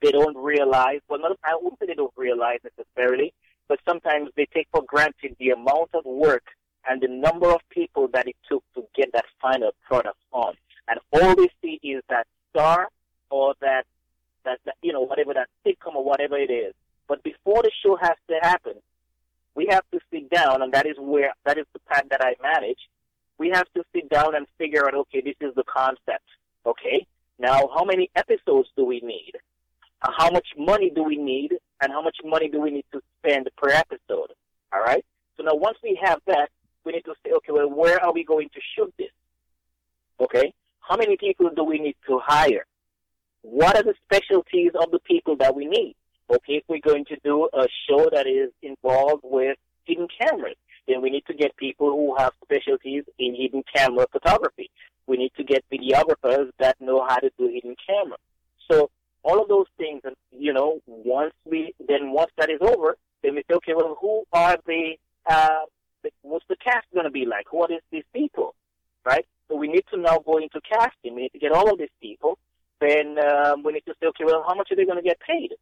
They 0.00 0.12
don't 0.12 0.36
realize, 0.36 1.00
well, 1.08 1.20
not, 1.20 1.38
I 1.44 1.56
wouldn't 1.56 1.78
say 1.80 1.86
they 1.86 1.94
don't 1.94 2.12
realize 2.16 2.60
necessarily, 2.64 3.32
but 3.68 3.78
sometimes 3.86 4.30
they 4.36 4.46
take 4.46 4.68
for 4.72 4.82
granted 4.86 5.36
the 5.38 5.50
amount 5.50 5.90
of 5.92 6.04
work 6.04 6.44
and 6.88 7.00
the 7.00 7.08
number 7.08 7.50
of 7.50 7.60
people 7.70 8.08
that 8.14 8.26
it 8.26 8.36
took 8.48 8.64
to 8.74 8.84
get 8.96 9.12
that 9.12 9.26
final 9.40 9.72
product 9.86 10.18
on. 10.32 10.54
And 10.88 10.98
all 11.12 11.34
they 11.34 11.50
see 11.62 11.78
is 11.82 12.02
that 12.08 12.26
star 12.50 12.88
or 13.30 13.54
that, 13.60 13.84
that, 14.44 14.58
that 14.64 14.76
you 14.82 14.92
know, 14.92 15.02
whatever 15.02 15.34
that 15.34 15.48
sitcom 15.66 15.94
or 15.96 16.04
whatever 16.04 16.36
it 16.36 16.50
is. 16.50 16.74
But 17.06 17.22
before 17.22 17.62
the 17.62 17.70
show 17.82 17.96
has 17.96 18.16
to 18.28 18.38
happen, 18.42 18.74
we 19.54 19.66
have 19.70 19.84
to 19.92 20.00
sit 20.10 20.30
down, 20.30 20.62
and 20.62 20.72
that 20.72 20.86
is 20.86 20.96
where, 20.98 21.32
that 21.44 21.58
is 21.58 21.66
the 21.72 21.80
part 21.80 22.08
that 22.10 22.22
I 22.22 22.34
manage. 22.42 22.78
We 23.38 23.50
have 23.50 23.66
to 23.74 23.84
sit 23.94 24.08
down 24.08 24.34
and 24.34 24.46
figure 24.56 24.86
out, 24.86 24.94
okay, 24.94 25.20
this 25.20 25.36
is 25.40 25.54
the 25.54 25.64
concept. 25.64 26.24
Okay. 26.64 27.06
Now, 27.38 27.68
how 27.74 27.84
many 27.84 28.10
episodes 28.16 28.68
do 28.76 28.84
we 28.84 29.00
need? 29.00 29.32
Uh, 30.02 30.10
how 30.16 30.30
much 30.30 30.46
money 30.56 30.90
do 30.94 31.02
we 31.02 31.16
need? 31.16 31.54
And 31.80 31.92
how 31.92 32.02
much 32.02 32.16
money 32.24 32.48
do 32.48 32.60
we 32.60 32.70
need 32.70 32.84
to 32.92 33.00
spend 33.18 33.48
per 33.56 33.70
episode? 33.70 34.32
All 34.72 34.80
right. 34.80 35.04
So 35.36 35.44
now 35.44 35.54
once 35.54 35.78
we 35.82 35.98
have 36.02 36.20
that, 36.26 36.50
we 36.84 36.92
need 36.92 37.04
to 37.04 37.14
say, 37.24 37.32
okay, 37.32 37.52
well, 37.52 37.70
where 37.70 38.02
are 38.04 38.12
we 38.12 38.24
going 38.24 38.48
to 38.54 38.60
shoot 38.74 38.92
this? 38.98 39.10
Okay. 40.20 40.52
How 40.80 40.96
many 40.96 41.16
people 41.16 41.50
do 41.54 41.64
we 41.64 41.78
need 41.78 41.96
to 42.06 42.20
hire? 42.24 42.64
What 43.42 43.76
are 43.76 43.82
the 43.82 43.94
specialties 44.04 44.72
of 44.74 44.90
the 44.90 44.98
people 45.00 45.36
that 45.36 45.54
we 45.54 45.66
need? 45.66 45.94
Okay, 46.30 46.54
if 46.54 46.64
we're 46.68 46.80
going 46.80 47.04
to 47.06 47.16
do 47.24 47.48
a 47.54 47.66
show 47.88 48.08
that 48.12 48.26
is 48.26 48.50
involved 48.62 49.22
with 49.24 49.56
hidden 49.84 50.08
cameras, 50.20 50.56
then 50.86 51.00
we 51.02 51.10
need 51.10 51.24
to 51.26 51.34
get 51.34 51.56
people 51.56 51.90
who 51.90 52.14
have 52.16 52.32
specialties 52.42 53.04
in 53.18 53.34
hidden 53.34 53.62
camera 53.74 54.06
photography. 54.10 54.70
We 55.06 55.16
need 55.16 55.32
to 55.36 55.44
get 55.44 55.64
videographers 55.72 56.50
that 56.58 56.80
know 56.80 57.04
how 57.06 57.16
to 57.16 57.30
do 57.38 57.48
hidden 57.48 57.76
camera. 57.86 58.16
So 58.70 58.90
all 59.22 59.40
of 59.40 59.48
those 59.48 59.66
things, 59.76 60.02
and 60.04 60.16
you 60.30 60.52
know, 60.52 60.80
once 60.86 61.34
we 61.44 61.74
then 61.86 62.12
once 62.12 62.30
that 62.36 62.50
is 62.50 62.60
over, 62.60 62.96
then 63.22 63.34
we 63.34 63.42
say, 63.48 63.54
okay, 63.54 63.74
well, 63.74 63.96
who 64.00 64.24
are 64.32 64.58
the, 64.66 64.96
uh, 65.28 65.60
what's 66.22 66.44
the 66.48 66.56
cast 66.56 66.86
going 66.92 67.04
to 67.04 67.10
be 67.10 67.26
like? 67.26 67.52
Are 67.52 67.68
these, 67.68 67.80
these 67.90 68.04
people, 68.12 68.54
right? 69.04 69.26
So 69.48 69.56
we 69.56 69.68
need 69.68 69.84
to 69.92 69.96
now 69.98 70.18
go 70.18 70.38
into 70.38 70.60
casting. 70.60 71.14
We 71.14 71.22
need 71.22 71.32
to 71.32 71.38
get 71.38 71.52
all 71.52 71.70
of 71.70 71.78
these 71.78 71.88
people. 72.00 72.38
Then 72.80 73.18
um, 73.18 73.62
we 73.62 73.72
need 73.72 73.84
to 73.86 73.94
say, 74.00 74.06
okay, 74.08 74.24
well, 74.24 74.44
how 74.46 74.54
much 74.54 74.70
are 74.70 74.76
they 74.76 74.84
going 74.84 75.02
to 75.02 75.08
get 75.08 75.18
paid? 75.20 75.52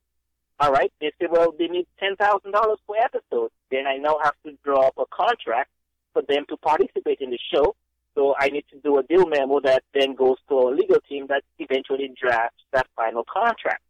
All 0.58 0.72
right. 0.72 0.92
They 1.00 1.12
say, 1.20 1.28
well, 1.30 1.54
they 1.58 1.68
need 1.68 1.86
ten 1.98 2.16
thousand 2.16 2.52
dollars 2.52 2.78
per 2.88 2.96
episode. 2.96 3.50
Then 3.70 3.86
I 3.86 3.96
now 3.96 4.18
have 4.22 4.34
to 4.44 4.56
draw 4.64 4.86
up 4.86 4.94
a 4.98 5.04
contract 5.10 5.70
for 6.12 6.22
them 6.22 6.44
to 6.48 6.56
participate 6.56 7.20
in 7.20 7.30
the 7.30 7.38
show. 7.52 7.76
So 8.14 8.34
I 8.38 8.48
need 8.48 8.64
to 8.72 8.78
do 8.82 8.98
a 8.98 9.02
deal 9.02 9.26
memo 9.26 9.60
that 9.60 9.84
then 9.92 10.14
goes 10.14 10.38
to 10.48 10.54
a 10.54 10.70
legal 10.70 10.98
team 11.06 11.26
that 11.28 11.42
eventually 11.58 12.10
drafts 12.18 12.62
that 12.72 12.86
final 12.96 13.24
contract. 13.30 13.82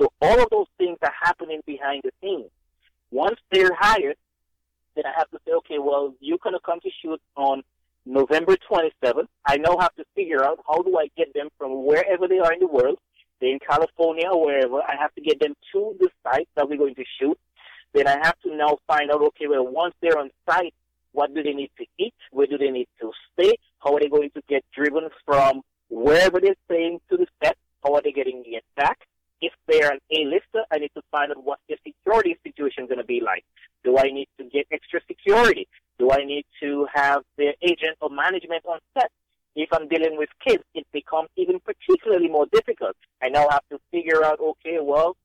So 0.00 0.12
all 0.20 0.40
of 0.42 0.50
those 0.50 0.66
things 0.76 0.98
are 1.02 1.14
happening 1.22 1.60
behind 1.64 2.02
the 2.04 2.10
scenes. 2.20 2.50
Once 3.12 3.38
they're 3.52 3.74
hired, 3.78 4.16
then 4.98 5.06
I 5.06 5.16
have 5.16 5.30
to 5.30 5.38
say, 5.46 5.52
okay, 5.52 5.78
well, 5.78 6.12
you're 6.18 6.38
going 6.42 6.54
to 6.54 6.60
come 6.66 6.80
to 6.80 6.90
shoot 7.00 7.20
on 7.36 7.62
November 8.04 8.56
27th. 8.68 9.28
I 9.46 9.56
now 9.58 9.76
have 9.78 9.94
to 9.94 10.04
figure 10.16 10.44
out 10.44 10.58
how 10.66 10.82
do 10.82 10.98
I 10.98 11.08
get 11.16 11.32
them 11.34 11.48
from 11.56 11.86
wherever 11.86 12.26
they 12.26 12.40
are 12.40 12.52
in 12.52 12.58
the 12.58 12.66
world, 12.66 12.98
they're 13.40 13.52
in 13.52 13.60
California 13.60 14.28
or 14.28 14.44
wherever, 14.44 14.82
I 14.82 14.96
have 14.98 15.14
to 15.14 15.20
get 15.20 15.38
them 15.38 15.54
to 15.72 15.94
the 16.00 16.08
site 16.24 16.48
that 16.56 16.68
we're 16.68 16.78
going 16.78 16.96
to 16.96 17.04
shoot. 17.20 17.38
Then 17.94 18.08
I 18.08 18.18
have 18.22 18.38
to 18.40 18.54
now 18.56 18.78
find 18.88 19.10
out, 19.12 19.22
okay, 19.22 19.46
well, 19.46 19.66
once 19.66 19.94
they're 20.00 20.18
on 20.18 20.30
site, 20.48 20.74
what 21.12 21.32
do 21.32 21.42
they 21.42 21.52
need 21.52 21.70
to 21.78 21.86
eat? 21.98 22.14
Where 22.32 22.46
do 22.48 22.58
they 22.58 22.70
need 22.70 22.88
to 23.00 23.12
stay? 23.32 23.56
How 23.78 23.94
are 23.94 24.00
they 24.00 24.08
going 24.08 24.30
to 24.30 24.42
get 24.48 24.64
driven 24.74 25.08
from 25.24 25.62
wherever 25.88 26.40
they're 26.40 26.56
staying 26.66 27.00
to 27.10 27.16
the 27.16 27.26
set? 27.42 27.56
How 27.84 27.94
are 27.94 28.02
they 28.02 28.12
getting 28.12 28.42
it 28.46 28.64
back? 28.76 28.98
If 29.40 29.52
they're 29.66 29.92
an 29.92 30.00
A-lister, 30.10 30.64
I 30.70 30.78
need 30.78 30.90
to 30.94 31.02
find 31.10 31.30
out 31.30 31.44
what 31.44 31.60
their 31.68 31.78
security 31.86 32.36
situation 32.42 32.84
is 32.84 32.88
going 32.88 32.98
to 32.98 33.04
be 33.04 33.20
like. 33.20 33.44
Do 33.84 33.98
I 33.98 34.10
need 34.10 34.28
to 34.38 34.44
get 34.44 34.66
extra 34.72 35.00
security? 35.06 35.68
Do 35.98 36.10
I 36.10 36.24
need 36.24 36.44
to 36.60 36.86
have 36.92 37.22
their 37.36 37.54
agent 37.62 37.98
or 38.00 38.10
management 38.10 38.64
on 38.66 38.78
set? 38.94 39.10
If 39.54 39.68
I'm 39.72 39.88
dealing 39.88 40.16
with 40.16 40.28
kids, 40.46 40.62
it 40.74 40.86
becomes 40.92 41.28
even 41.36 41.60
particularly 41.60 42.28
more 42.28 42.46
difficult. 42.52 42.96
I 43.22 43.28
now 43.28 43.48
have 43.50 43.62
to 43.70 43.80
figure 43.90 44.24
out, 44.24 44.38
okay, 44.40 44.78
well, 44.80 45.16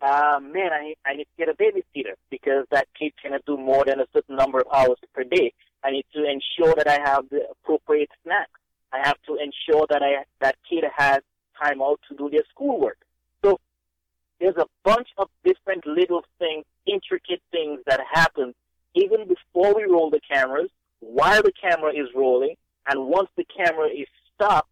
uh, 0.00 0.40
man, 0.40 0.72
I, 0.72 0.94
I 1.06 1.14
need 1.14 1.24
to 1.24 1.36
get 1.38 1.48
a 1.48 1.54
babysitter 1.54 2.14
because 2.30 2.66
that 2.70 2.88
kid 2.98 3.12
cannot 3.22 3.44
do 3.46 3.56
more 3.56 3.84
than 3.84 4.00
a 4.00 4.06
certain 4.12 4.36
number 4.36 4.60
of 4.60 4.66
hours 4.72 4.98
per 5.14 5.24
day. 5.24 5.52
I 5.84 5.90
need 5.90 6.06
to 6.14 6.24
ensure 6.24 6.74
that 6.74 6.88
I 6.88 7.00
have 7.04 7.28
the 7.30 7.42
appropriate 7.50 8.10
snacks. 8.24 8.50
I 8.92 9.06
have 9.06 9.16
to 9.26 9.36
ensure 9.36 9.86
that 9.90 10.02
I 10.02 10.24
that 10.40 10.56
kid 10.68 10.84
has 10.96 11.20
time 11.62 11.80
out 11.80 12.00
to 12.08 12.16
do 12.16 12.28
their 12.30 12.42
schoolwork. 12.50 12.98
There's 14.42 14.56
a 14.56 14.66
bunch 14.82 15.06
of 15.18 15.28
different 15.44 15.86
little 15.86 16.24
things, 16.40 16.64
intricate 16.84 17.40
things 17.52 17.78
that 17.86 18.00
happen 18.12 18.52
even 18.92 19.28
before 19.28 19.72
we 19.72 19.84
roll 19.84 20.10
the 20.10 20.18
cameras, 20.28 20.68
while 20.98 21.40
the 21.42 21.52
camera 21.52 21.92
is 21.92 22.08
rolling, 22.12 22.56
and 22.88 23.06
once 23.06 23.28
the 23.36 23.44
camera 23.44 23.86
is 23.86 24.08
stopped, 24.34 24.68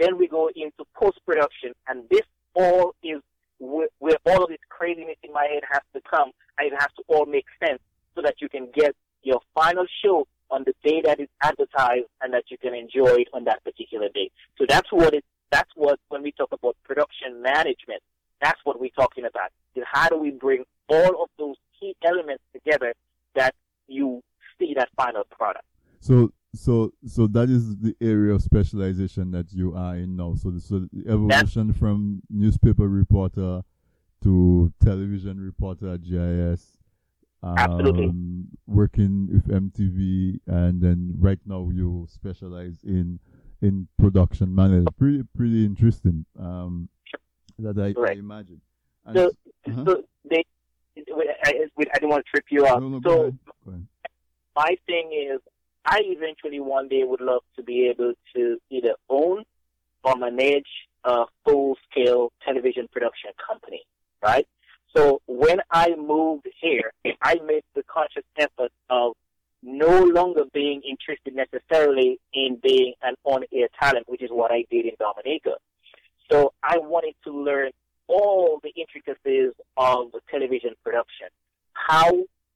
then 0.00 0.18
we 0.18 0.26
go 0.26 0.50
into 0.56 0.84
post 0.96 1.20
production, 1.24 1.72
and 1.86 2.02
this 2.10 2.22
all 2.56 2.96
is 3.04 3.20
where 3.60 4.18
all 4.26 4.42
of 4.42 4.48
this 4.48 4.58
craziness 4.68 5.16
in 5.22 5.32
my 5.32 5.46
head 5.46 5.62
has 5.70 5.82
to 5.94 6.00
come, 6.10 6.32
and 6.58 6.72
it 6.72 6.74
has 6.76 6.88
to 6.96 7.04
all 7.06 7.24
make 7.24 7.46
sense 7.64 7.80
so 8.16 8.20
that 8.20 8.34
you 8.40 8.48
can 8.48 8.66
get 8.74 8.96
your 9.22 9.40
final 9.54 9.86
show 10.04 10.26
on 10.50 10.64
the 10.64 10.74
day 10.82 11.02
that 11.04 11.20
is 11.20 11.28
advertised 11.40 12.06
and 12.20 12.34
that 12.34 12.50
you 12.50 12.58
can 12.58 12.74
enjoy 12.74 13.14
it 13.20 13.28
on 13.32 13.44
that 13.44 13.62
particular 13.62 14.08
day. 14.12 14.28
So 14.58 14.66
that's 14.68 14.90
what 14.90 15.14
it. 15.14 15.24
That's 15.52 15.70
what 15.76 16.00
when 16.08 16.22
we 16.22 16.32
talk 16.32 16.50
about 16.50 16.76
production 16.82 17.40
management, 17.40 18.02
that's 18.40 18.60
what 18.64 18.80
we're 18.80 18.90
talking 18.96 19.24
about. 19.24 19.50
Is 19.74 19.84
how 19.90 20.08
do 20.08 20.18
we 20.18 20.30
bring 20.30 20.64
all 20.88 21.22
of 21.22 21.28
those 21.38 21.56
key 21.78 21.94
elements 22.04 22.42
together 22.52 22.94
that 23.34 23.54
you 23.88 24.22
see 24.58 24.74
that 24.76 24.88
final 24.96 25.24
product. 25.30 25.64
So 26.00 26.32
so 26.54 26.92
so 27.06 27.26
that 27.28 27.50
is 27.50 27.76
the 27.78 27.94
area 28.00 28.34
of 28.34 28.42
specialization 28.42 29.30
that 29.32 29.52
you 29.52 29.74
are 29.74 29.96
in 29.96 30.16
now. 30.16 30.34
So 30.36 30.50
the, 30.50 30.60
so 30.60 30.80
the 30.92 31.10
evolution 31.10 31.72
from 31.72 32.22
newspaper 32.30 32.88
reporter 32.88 33.62
to 34.22 34.72
television 34.82 35.40
reporter 35.40 35.94
at 35.94 36.02
GIS. 36.02 36.78
Absolutely. 37.42 38.06
Um, 38.06 38.48
working 38.66 39.28
with 39.30 39.48
MTV, 39.48 40.40
and 40.46 40.80
then 40.80 41.14
right 41.18 41.38
now 41.44 41.68
you 41.70 42.06
specialize 42.08 42.78
in 42.84 43.18
in 43.60 43.88
production 43.98 44.54
management. 44.54 44.96
Pretty 44.96 45.24
pretty 45.36 45.66
interesting. 45.66 46.24
Um, 46.38 46.88
that 47.58 47.78
I, 47.78 47.88
I 47.88 48.02
Right. 48.02 48.18
imagine. 48.18 48.60
And 49.06 49.16
So, 49.16 49.30
uh-huh. 49.68 49.84
so 49.86 50.04
they, 50.28 50.44
I, 50.96 51.02
I 51.48 51.94
didn't 51.94 52.08
want 52.08 52.24
to 52.24 52.30
trip 52.30 52.44
you 52.50 52.66
up. 52.66 52.80
No, 52.80 52.88
no, 52.88 53.00
go 53.00 53.10
so 53.10 53.20
ahead. 53.22 53.38
Go 53.64 53.70
ahead. 53.72 53.86
my 54.56 54.76
thing 54.86 55.10
is, 55.12 55.40
I 55.84 56.00
eventually 56.04 56.60
one 56.60 56.88
day 56.88 57.02
would 57.04 57.20
love 57.20 57.42
to 57.56 57.62
be 57.62 57.88
able 57.88 58.14
to 58.34 58.58
either 58.70 58.94
own 59.10 59.44
or 60.02 60.16
manage 60.16 60.66
a 61.04 61.24
full-scale 61.44 62.32
television 62.44 62.88
production 62.90 63.30
company, 63.46 63.82
right? 64.22 64.46
So 64.96 65.20
when 65.26 65.58
I 65.70 65.94
moved 65.96 66.48
here, 66.60 66.92
I 67.20 67.34
made 67.44 67.64
the 67.74 67.82
conscious 67.82 68.22
effort 68.38 68.70
of 68.88 69.12
no 69.62 70.02
longer 70.04 70.44
being 70.52 70.82
interested 70.88 71.34
necessarily 71.34 72.18
in 72.32 72.58
being 72.62 72.94
an 73.02 73.14
on-air 73.24 73.68
talent, 73.80 74.08
which 74.08 74.22
is 74.22 74.30
what 74.30 74.52
I 74.52 74.64
did 74.70 74.86
in 74.86 74.92
Dominica. 74.98 75.56
I 76.74 76.78
wanted 76.78 77.14
to 77.24 77.30
learn 77.30 77.70
all 78.08 78.60
the 78.62 78.72
intricacies 78.76 79.52
of 79.76 80.12
television 80.30 80.74
production. 80.82 81.28
How 81.72 82.10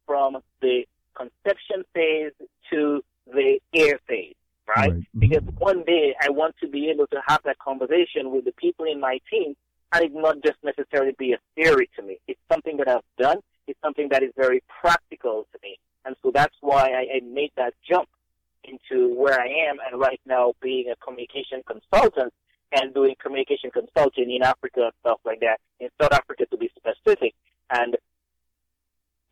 from 0.07 0.39
the 0.61 0.87
conception 1.15 1.85
phase 1.95 2.33
to 2.71 3.03
the 3.27 3.61
air 3.75 3.99
phase, 4.09 4.35
right? 4.67 4.91
Right. 4.91 4.93
Mhm. 4.93 5.07
Because 5.19 5.45
one 5.59 5.85
day 5.85 6.15
I 6.21 6.31
want 6.31 6.57
to 6.63 6.69
be 6.69 6.91
able 6.91 7.07
to 7.09 7.23
have 7.27 7.43
that 7.45 7.59
conversation 7.59 8.31
with 8.31 8.45
the 8.45 8.53
people 8.53 8.85
in 8.87 8.99
my 9.01 9.21
team 9.31 9.57
and 9.93 10.05
it 10.05 10.13
not 10.13 10.37
just 10.43 10.59
necessarily 10.63 11.15
be 11.19 11.33
a 11.33 11.39
theory 11.55 11.89
to 11.97 12.03
me. 12.03 12.19
It's 12.27 12.41
something 12.53 12.77
that 12.79 12.89
I've 12.89 13.11
done. 13.19 13.39
It's 13.67 13.81
something 13.81 14.09
that 14.11 14.23
is 14.23 14.33
very 14.37 14.63
practical 14.81 15.47
to 15.53 15.59
me. 15.63 15.79
And 16.05 16.17
so 16.23 16.31
that's 16.33 16.57
why 16.61 16.85
I, 16.91 17.17
I 17.17 17.21
made 17.21 17.53
that 17.57 17.75
jump 17.89 18.09
into 18.65 19.15
where 19.15 19.41
I 19.41 19.49
am 19.69 19.77
and 19.87 20.01
right 20.01 20.21
now 20.27 20.55
being 20.61 20.91
a 20.91 20.97
communication 20.97 21.63
consultant 21.67 22.33
communication 23.49 23.71
consulting 23.71 24.35
in 24.35 24.43
Africa 24.43 24.81
and 24.85 24.93
stuff 25.01 25.19
like 25.25 25.41
that, 25.41 25.59
in 25.81 25.89
South 26.01 26.13
Africa 26.13 26.45
to 26.51 26.57
be 26.57 26.71
specific. 26.77 27.35
And 27.71 27.97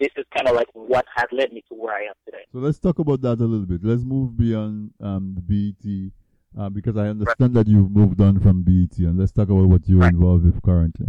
this 0.01 0.11
is 0.17 0.25
kind 0.35 0.49
of 0.49 0.55
like 0.55 0.69
what 0.75 1.05
has 1.14 1.27
led 1.33 1.53
me 1.53 1.62
to 1.69 1.75
where 1.75 1.95
I 1.95 2.03
am 2.03 2.14
today. 2.25 2.45
So 2.53 2.59
let's 2.59 2.79
talk 2.79 2.99
about 2.99 3.21
that 3.23 3.41
a 3.41 3.45
little 3.45 3.67
bit. 3.67 3.81
Let's 3.83 4.05
move 4.05 4.37
beyond 4.37 4.91
um, 5.01 5.37
BET 5.47 6.12
uh, 6.59 6.69
because 6.69 6.97
I 6.97 7.09
understand 7.09 7.55
that 7.55 7.67
you've 7.67 7.91
moved 7.91 8.21
on 8.21 8.41
from 8.41 8.62
BET, 8.62 8.99
and 8.99 9.19
let's 9.19 9.33
talk 9.33 9.49
about 9.49 9.69
what 9.69 9.89
you're 9.89 10.01
Right. 10.01 10.12
involved 10.12 10.45
with 10.45 10.62
currently. 10.62 11.09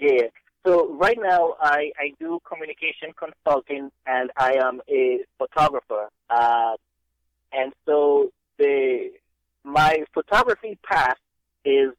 Yeah. 0.00 0.22
So 0.66 0.94
right 0.94 1.18
now 1.20 1.54
I, 1.60 1.90
I 1.98 2.12
do 2.18 2.40
communication 2.48 3.12
consulting 3.18 3.90
and 4.06 4.30
I 4.36 4.54
am 4.54 4.80
a 4.88 5.18
photographer. 5.38 6.08
Uh, 6.30 6.72
and 7.52 7.72
so 7.86 8.30
the 8.58 9.10
my 9.62 10.04
photography 10.14 10.78
path 10.82 11.16
is 11.64 11.90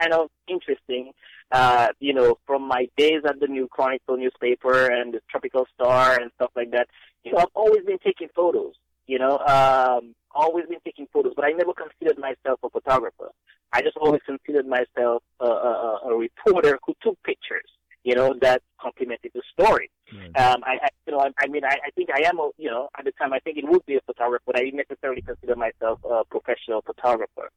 kind 0.00 0.12
of 0.12 0.30
interesting. 0.48 1.12
Uh, 1.52 1.88
you 1.98 2.14
know, 2.14 2.38
from 2.46 2.62
my 2.66 2.88
days 2.96 3.22
at 3.28 3.40
the 3.40 3.46
New 3.48 3.66
Chronicle 3.68 4.16
newspaper 4.16 4.86
and 4.86 5.14
the 5.14 5.20
Tropical 5.28 5.66
Star 5.74 6.20
and 6.20 6.30
stuff 6.36 6.50
like 6.54 6.70
that, 6.70 6.86
you 7.24 7.32
know, 7.32 7.38
I've 7.38 7.54
always 7.54 7.84
been 7.84 7.98
taking 7.98 8.28
photos. 8.34 8.74
You 9.06 9.18
know, 9.18 9.38
um, 9.38 10.14
always 10.32 10.66
been 10.66 10.78
taking 10.84 11.08
photos, 11.12 11.32
but 11.34 11.44
I 11.44 11.50
never 11.50 11.72
considered 11.72 12.18
myself 12.18 12.60
a 12.62 12.70
photographer. 12.70 13.30
I 13.72 13.82
just 13.82 13.96
always 13.96 14.20
considered 14.24 14.66
myself 14.68 15.24
a, 15.40 15.46
a, 15.46 16.00
a- 16.06 16.16
reporter 16.16 16.78
who 16.86 16.94
took 17.02 17.20
pictures. 17.24 17.68
You 18.04 18.14
know, 18.14 18.34
that 18.40 18.62
complemented 18.80 19.32
the 19.34 19.42
story. 19.52 19.90
Um, 20.36 20.62
I, 20.64 20.78
I, 20.84 20.88
you 21.06 21.12
know, 21.12 21.20
I, 21.20 21.30
I 21.38 21.48
mean, 21.48 21.64
I, 21.64 21.76
I 21.86 21.90
think 21.96 22.08
I 22.14 22.22
am, 22.28 22.38
a, 22.38 22.50
you 22.56 22.70
know, 22.70 22.88
at 22.98 23.04
the 23.04 23.12
time 23.12 23.32
I 23.32 23.40
think 23.40 23.58
it 23.58 23.64
would 23.68 23.84
be 23.84 23.96
a 23.96 24.00
photographer, 24.06 24.44
but 24.46 24.56
I 24.56 24.60
didn't 24.64 24.82
necessarily 24.88 25.20
consider 25.22 25.54
myself 25.56 25.98
a 26.04 26.24
professional 26.24 26.80
photographer. 26.82 27.50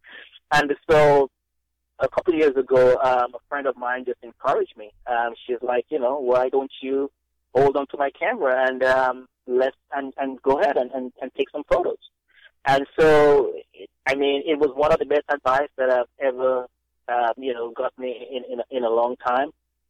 And 0.51 0.73
so, 0.89 1.29
a 1.99 2.07
couple 2.09 2.33
of 2.33 2.39
years 2.39 2.55
ago, 2.55 2.97
um, 3.01 3.33
a 3.33 3.39
friend 3.49 3.67
of 3.67 3.77
mine 3.77 4.05
just 4.05 4.19
encouraged 4.23 4.75
me. 4.77 4.91
Um, 5.07 5.33
she's 5.45 5.61
like, 5.61 5.85
you 5.89 5.99
know, 5.99 6.19
why 6.19 6.49
don't 6.49 6.71
you 6.81 7.11
hold 7.53 7.77
on 7.77 7.87
to 7.87 7.97
my 7.97 8.09
camera 8.11 8.65
and 8.67 8.83
um, 8.83 9.27
let's 9.47 9.75
and, 9.95 10.13
and 10.17 10.41
go 10.41 10.59
ahead 10.59 10.77
and, 10.77 10.91
and, 10.91 11.11
and 11.21 11.31
take 11.35 11.49
some 11.51 11.63
photos. 11.69 11.97
And 12.65 12.85
so, 12.97 13.53
I 14.07 14.15
mean, 14.15 14.43
it 14.45 14.57
was 14.57 14.71
one 14.75 14.91
of 14.91 14.99
the 14.99 15.05
best 15.05 15.25
advice 15.29 15.69
that 15.77 15.89
I've 15.89 16.05
ever, 16.19 16.65
uh, 17.07 17.33
you 17.37 17.53
know, 17.53 17.71
got 17.71 17.97
me 17.99 18.27
in, 18.31 18.43
in, 18.53 18.59
a- 18.59 18.77
in 18.77 18.83
a 18.83 18.89
long 18.89 19.15
time. 19.17 19.49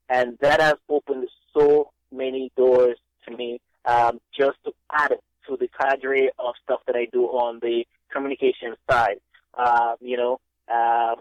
And 0.09 0.37
that 0.41 0.59
has 0.59 0.75
opened 0.89 1.27
so 1.55 1.91
many 2.11 2.51
doors 2.57 2.97
to 3.27 3.35
me, 3.35 3.61
um, 3.85 4.19
just 4.37 4.57
to 4.65 4.73
add 4.91 5.13
to 5.47 5.57
the 5.57 5.69
cadre 5.79 6.29
of 6.39 6.55
stuff 6.63 6.81
that 6.87 6.95
I 6.95 7.07
do 7.11 7.25
on 7.25 7.59
the 7.61 7.85
communication 8.11 8.75
side. 8.89 9.17
Uh, 9.53 9.93
you 10.01 10.17
know, 10.17 10.39
uh, 10.73 11.15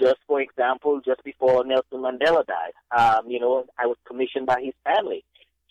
just 0.00 0.18
for 0.26 0.40
example, 0.40 1.00
just 1.04 1.22
before 1.24 1.64
Nelson 1.64 1.98
Mandela 1.98 2.44
died, 2.46 2.72
um, 2.96 3.30
you 3.30 3.40
know, 3.40 3.64
I 3.78 3.86
was 3.86 3.96
commissioned 4.06 4.46
by 4.46 4.60
his 4.62 4.74
family 4.84 5.24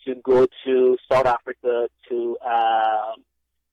to 0.04 0.14
go 0.16 0.46
to 0.64 0.96
South 1.10 1.26
Africa 1.26 1.88
to 2.08 2.36
um, 2.46 3.24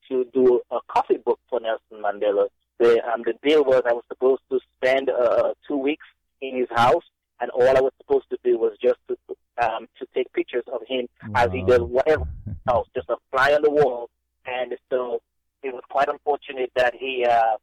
to 0.09 0.25
do 0.33 0.61
a 0.71 0.79
coffee 0.87 1.17
book 1.17 1.39
for 1.49 1.59
Nelson 1.59 2.03
Mandela. 2.03 2.47
The 2.79 3.01
um, 3.05 3.23
the 3.23 3.33
deal 3.43 3.63
was 3.63 3.83
I 3.85 3.93
was 3.93 4.03
supposed 4.07 4.41
to 4.51 4.59
spend 4.77 5.09
uh, 5.09 5.53
two 5.67 5.77
weeks 5.77 6.05
in 6.41 6.57
his 6.57 6.67
house, 6.75 7.03
and 7.39 7.49
all 7.51 7.77
I 7.77 7.81
was 7.81 7.93
supposed 7.97 8.29
to 8.29 8.37
do 8.43 8.57
was 8.57 8.77
just 8.81 8.99
to 9.07 9.17
um, 9.61 9.87
to 9.99 10.07
take 10.13 10.31
pictures 10.33 10.63
of 10.71 10.81
him 10.87 11.07
as 11.35 11.51
he 11.51 11.63
does 11.63 11.81
whatever 11.81 12.25
else, 12.67 12.87
just 12.95 13.09
a 13.09 13.15
fly 13.31 13.53
on 13.53 13.61
the 13.61 13.71
wall. 13.71 14.09
And 14.45 14.75
so 14.89 15.21
it 15.63 15.73
was 15.73 15.83
quite 15.89 16.09
unfortunate 16.09 16.71
that 16.75 16.93
he 16.95 17.25
uh, 17.25 17.57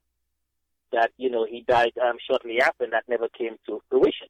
that 0.93 1.11
you 1.17 1.31
know 1.31 1.47
he 1.49 1.65
died 1.67 1.93
um, 2.03 2.17
shortly 2.29 2.61
after, 2.61 2.85
and 2.85 2.93
that 2.93 3.05
never 3.09 3.29
came 3.29 3.57
to 3.67 3.83
fruition. 3.89 4.29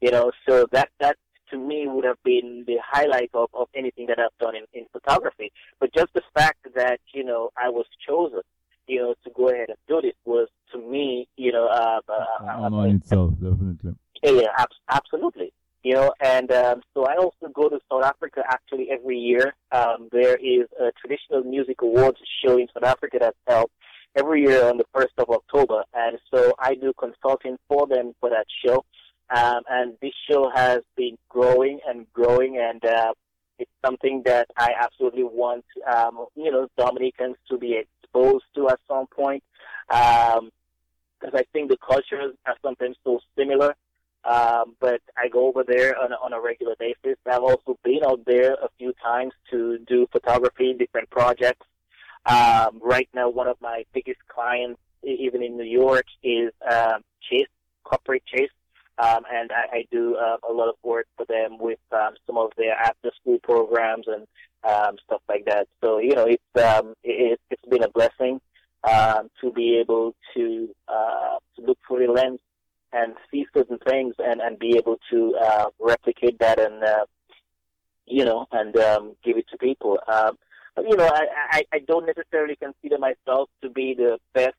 You 0.00 0.10
know, 0.10 0.32
so 0.48 0.66
that 0.72 0.90
that 1.00 1.16
to 1.50 1.58
me 1.58 1.86
would 1.86 2.04
have 2.04 2.22
been 2.24 2.64
the 2.66 2.78
highlight 2.84 3.30
of, 3.34 3.48
of 3.54 3.68
anything 3.74 4.06
that 4.06 4.18
I've 4.18 4.36
done 4.40 4.56
in, 4.56 4.64
in 4.72 4.86
photography. 4.92 5.52
But 5.80 5.92
just 5.94 6.12
the 6.14 6.22
fact 6.34 6.66
that 6.74 7.00
you 7.14 7.24
know 7.24 7.50
I 7.56 7.68
was 7.68 7.86
chosen, 8.06 8.40
you 8.86 9.00
know, 9.00 9.14
to 9.24 9.30
go 9.36 9.48
ahead 9.50 9.68
and 9.68 9.78
do 9.88 10.00
this 10.00 10.14
was 10.24 10.48
to 10.72 10.78
me, 10.78 11.28
you 11.36 11.52
know, 11.52 11.66
uh, 11.66 12.00
uh, 12.08 12.24
An 12.40 12.48
uh, 12.48 12.52
honor 12.62 12.88
in 12.88 12.96
itself, 12.96 13.34
definitely. 13.34 13.94
yeah, 14.22 14.30
yeah, 14.30 14.48
abs- 14.56 14.80
absolutely. 14.90 15.52
You 15.84 15.94
know, 15.94 16.12
and 16.20 16.50
um, 16.52 16.80
so 16.94 17.06
I 17.06 17.16
also 17.16 17.48
go 17.52 17.68
to 17.68 17.80
South 17.90 18.04
Africa 18.04 18.44
actually 18.48 18.88
every 18.90 19.18
year. 19.18 19.52
Um, 19.72 20.08
there 20.12 20.36
is 20.36 20.68
a 20.80 20.92
traditional 21.00 21.42
music 21.42 21.82
awards 21.82 22.18
show 22.44 22.56
in 22.56 22.68
South 22.72 22.84
Africa 22.84 23.18
that's 23.20 23.36
held 23.48 23.68
every 24.14 24.42
year 24.42 24.64
on 24.68 24.76
the 24.76 24.84
first 24.94 25.12
of 25.18 25.28
October, 25.30 25.84
and 25.94 26.18
so 26.32 26.54
I 26.58 26.74
do 26.74 26.92
consulting 26.98 27.56
for 27.68 27.86
them 27.86 28.14
for 28.20 28.30
that 28.30 28.46
show. 28.64 28.84
Um, 29.34 29.62
and 29.70 29.94
this 30.02 30.12
show 30.30 30.50
has 30.54 30.80
been 30.96 31.16
growing 31.28 31.80
and 31.88 32.06
growing, 32.12 32.58
and 32.58 32.84
uh, 32.84 33.14
it's 33.58 33.70
something 33.84 34.22
that 34.26 34.48
I 34.56 34.72
absolutely 34.78 35.24
want, 35.24 35.64
um, 35.90 36.26
you 36.34 36.50
know, 36.50 36.68
Dominicans 36.76 37.36
to 37.48 37.56
be 37.56 37.76
exposed 37.76 38.44
to 38.56 38.68
at 38.68 38.80
some 38.88 39.06
point, 39.06 39.42
because 39.88 41.32
I 41.34 41.44
think 41.52 41.70
the 41.70 41.78
cultures 41.78 42.34
are 42.46 42.56
sometimes 42.62 42.96
so 43.04 43.20
similar. 43.38 43.74
Um, 44.24 44.76
but 44.78 45.00
I 45.16 45.26
go 45.26 45.48
over 45.48 45.64
there 45.66 45.98
on 45.98 46.12
a, 46.12 46.14
on 46.14 46.32
a 46.32 46.40
regular 46.40 46.76
basis. 46.78 47.18
I've 47.26 47.42
also 47.42 47.76
been 47.82 48.04
out 48.06 48.24
there 48.24 48.52
a 48.52 48.68
few 48.78 48.92
times 49.02 49.32
to 49.50 49.78
do 49.78 50.06
photography, 50.12 50.74
different 50.74 51.10
projects. 51.10 51.66
Um, 52.26 52.80
right 52.82 53.08
now, 53.14 53.28
one 53.28 53.48
of 53.48 53.56
my 53.60 53.84
biggest 53.92 54.20
clients, 54.28 54.80
even 55.02 55.42
in 55.42 55.56
New 55.56 55.64
York, 55.64 56.06
is 56.22 56.52
um, 56.70 57.02
Chase, 57.28 57.48
Corporate 57.84 58.24
Chase. 58.26 58.50
Um, 58.98 59.24
and 59.32 59.50
I, 59.50 59.78
I 59.78 59.84
do 59.90 60.16
uh, 60.16 60.36
a 60.48 60.52
lot 60.52 60.68
of 60.68 60.76
work 60.82 61.06
for 61.16 61.26
them 61.26 61.58
with 61.58 61.80
um, 61.92 62.14
some 62.26 62.36
of 62.36 62.52
their 62.56 62.74
after-school 62.74 63.38
programs 63.42 64.06
and 64.06 64.26
um, 64.64 64.96
stuff 65.04 65.22
like 65.28 65.46
that. 65.46 65.66
So 65.82 65.98
you 65.98 66.14
know, 66.14 66.26
it's 66.26 66.62
um, 66.64 66.94
it, 67.02 67.40
it's 67.50 67.64
been 67.68 67.82
a 67.82 67.88
blessing 67.88 68.40
um, 68.84 69.30
to 69.40 69.50
be 69.50 69.78
able 69.78 70.14
to 70.34 70.68
uh, 70.88 71.36
to 71.56 71.66
look 71.66 71.78
through 71.88 72.06
the 72.06 72.12
lens 72.12 72.40
and 72.92 73.14
see 73.30 73.46
certain 73.54 73.78
things 73.78 74.14
and, 74.18 74.40
and 74.40 74.58
be 74.58 74.76
able 74.76 74.98
to 75.10 75.34
uh, 75.40 75.66
replicate 75.80 76.38
that 76.38 76.60
and 76.60 76.84
uh, 76.84 77.06
you 78.06 78.24
know 78.24 78.46
and 78.52 78.76
um, 78.76 79.16
give 79.24 79.36
it 79.36 79.46
to 79.50 79.58
people. 79.58 79.98
Um, 80.06 80.36
but, 80.36 80.38
you 80.78 80.96
know, 80.96 81.06
I, 81.06 81.26
I, 81.50 81.62
I 81.74 81.78
don't 81.80 82.06
necessarily 82.06 82.56
consider 82.56 82.98
myself 82.98 83.50
to 83.62 83.70
be 83.70 83.94
the 83.94 84.18
best 84.32 84.54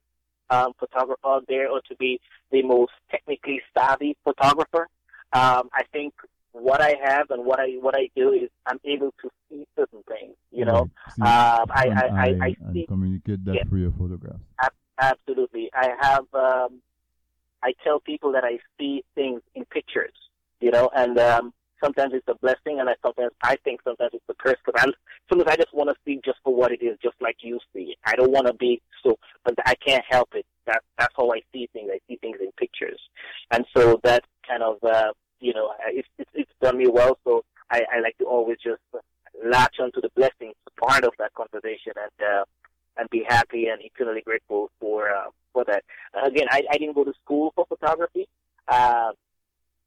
um, 0.49 0.74
photographer 0.80 1.20
out 1.26 1.45
there 1.47 1.70
or 1.70 1.82
to 1.89 1.95
be 1.95 2.20
the 2.51 2.61
most 2.61 2.91
technically 3.09 3.61
savvy 3.76 4.16
photographer. 4.24 4.88
Um, 5.34 5.70
I 5.74 5.84
think 5.91 6.14
what 6.51 6.82
I 6.82 6.95
have 7.03 7.32
and 7.32 7.43
what 7.45 7.59
I 7.59 7.78
what 7.82 7.95
I 7.95 8.09
do 8.16 8.32
is 8.32 8.49
I'm 8.68 8.80
able 8.86 9.11
to 9.22 9.30
see 9.49 9.66
certain 9.76 10.03
things. 10.07 10.36
You 10.51 10.66
know, 10.66 10.89
Right. 11.16 11.16
See 11.16 11.22
um, 11.24 11.28
I, 11.72 11.86
I, 11.88 12.03
I, 12.05 12.24
I 12.24 12.47
eye 12.47 12.55
see 12.74 12.86
communicate 12.88 13.43
that 13.45 13.55
Yeah. 13.55 13.64
through 13.64 13.82
your 13.82 13.91
photographs. 13.93 14.43
Ab- 14.61 14.74
Absolutely. 14.99 15.72
I 15.74 15.95
have, 15.99 16.26
um, 16.34 16.82
I 17.64 17.74
tell 17.84 17.99
people 17.99 18.32
that 18.34 18.43
I 18.43 18.59
see 18.80 19.03
things 19.16 19.41
in 19.55 19.66
pictures, 19.66 20.14
you 20.59 20.70
know, 20.70 20.91
and 20.95 21.18
um, 21.18 21.53
sometimes 21.84 22.14
it's 22.14 22.28
a 22.28 22.36
blessing, 22.36 22.80
and 22.80 22.90
I 22.90 22.96
sometimes 23.04 23.32
I 23.44 23.58
think 23.64 23.82
sometimes 23.84 24.12
it's 24.14 24.24
a 24.30 24.34
curse. 24.36 24.58
Because 24.66 24.82
I 24.82 24.92
sometimes 25.30 25.52
I 25.52 25.56
just 25.56 25.74
want 25.74 25.90
to 25.90 25.96
see 26.06 26.20
just 26.24 26.40
for 26.44 26.54
what 26.56 26.72
it 26.72 26.82
is, 26.82 26.98
just 27.02 27.16
like 27.22 27.38
you 27.42 27.60
see 27.74 27.94
it. 27.94 27.98
I 28.06 28.16
don't 28.16 28.32
want 28.32 28.48
to 28.48 28.54
be 28.54 28.82
so, 29.04 29.18
but 29.44 29.56
I 29.66 29.76
can't 29.76 30.04
help 30.10 30.30
it. 30.34 30.46
That 30.66 30.82
that's 30.98 31.14
how 31.18 31.32
I 31.32 31.42
see 31.52 31.70
things. 31.74 31.90
I 31.94 32.00
see 32.08 32.18
things 32.18 32.38
in 32.42 32.52
pictures, 32.58 33.00
and 33.52 33.66
so 33.76 34.00
that 34.04 34.24
kind 34.48 34.64
of, 34.64 34.78
uh, 34.84 35.12
you 35.40 35.54
know, 35.54 35.74
it's 35.88 36.08
it's, 36.18 36.32
it's 36.34 36.52
done 36.62 36.78
me 36.78 36.88
well. 36.88 37.18
So 37.24 37.44
I, 37.70 37.82
I 37.94 38.00
like 38.00 38.18
to 38.20 38.26
always 38.26 38.58
just 38.64 38.82
latch 39.44 39.76
onto 39.80 40.02
the 40.02 40.10
blessings 40.16 40.56
part 40.80 41.04
of 41.04 41.14
that 41.20 41.34
conversation 41.34 41.94
and. 41.96 42.28
Uh, 42.28 42.44
and 42.96 43.10
be 43.10 43.26
happy 43.28 43.66
and 43.66 43.82
eternally 43.82 44.22
grateful 44.22 44.70
for 44.80 45.10
uh, 45.10 45.30
for 45.52 45.64
that. 45.66 45.84
Again, 46.24 46.46
I, 46.52 46.62
I 46.72 46.78
didn't 46.78 46.94
go 46.94 47.04
to 47.04 47.14
school 47.24 47.52
for 47.56 47.66
photography. 47.66 48.28
Uh, 48.68 49.14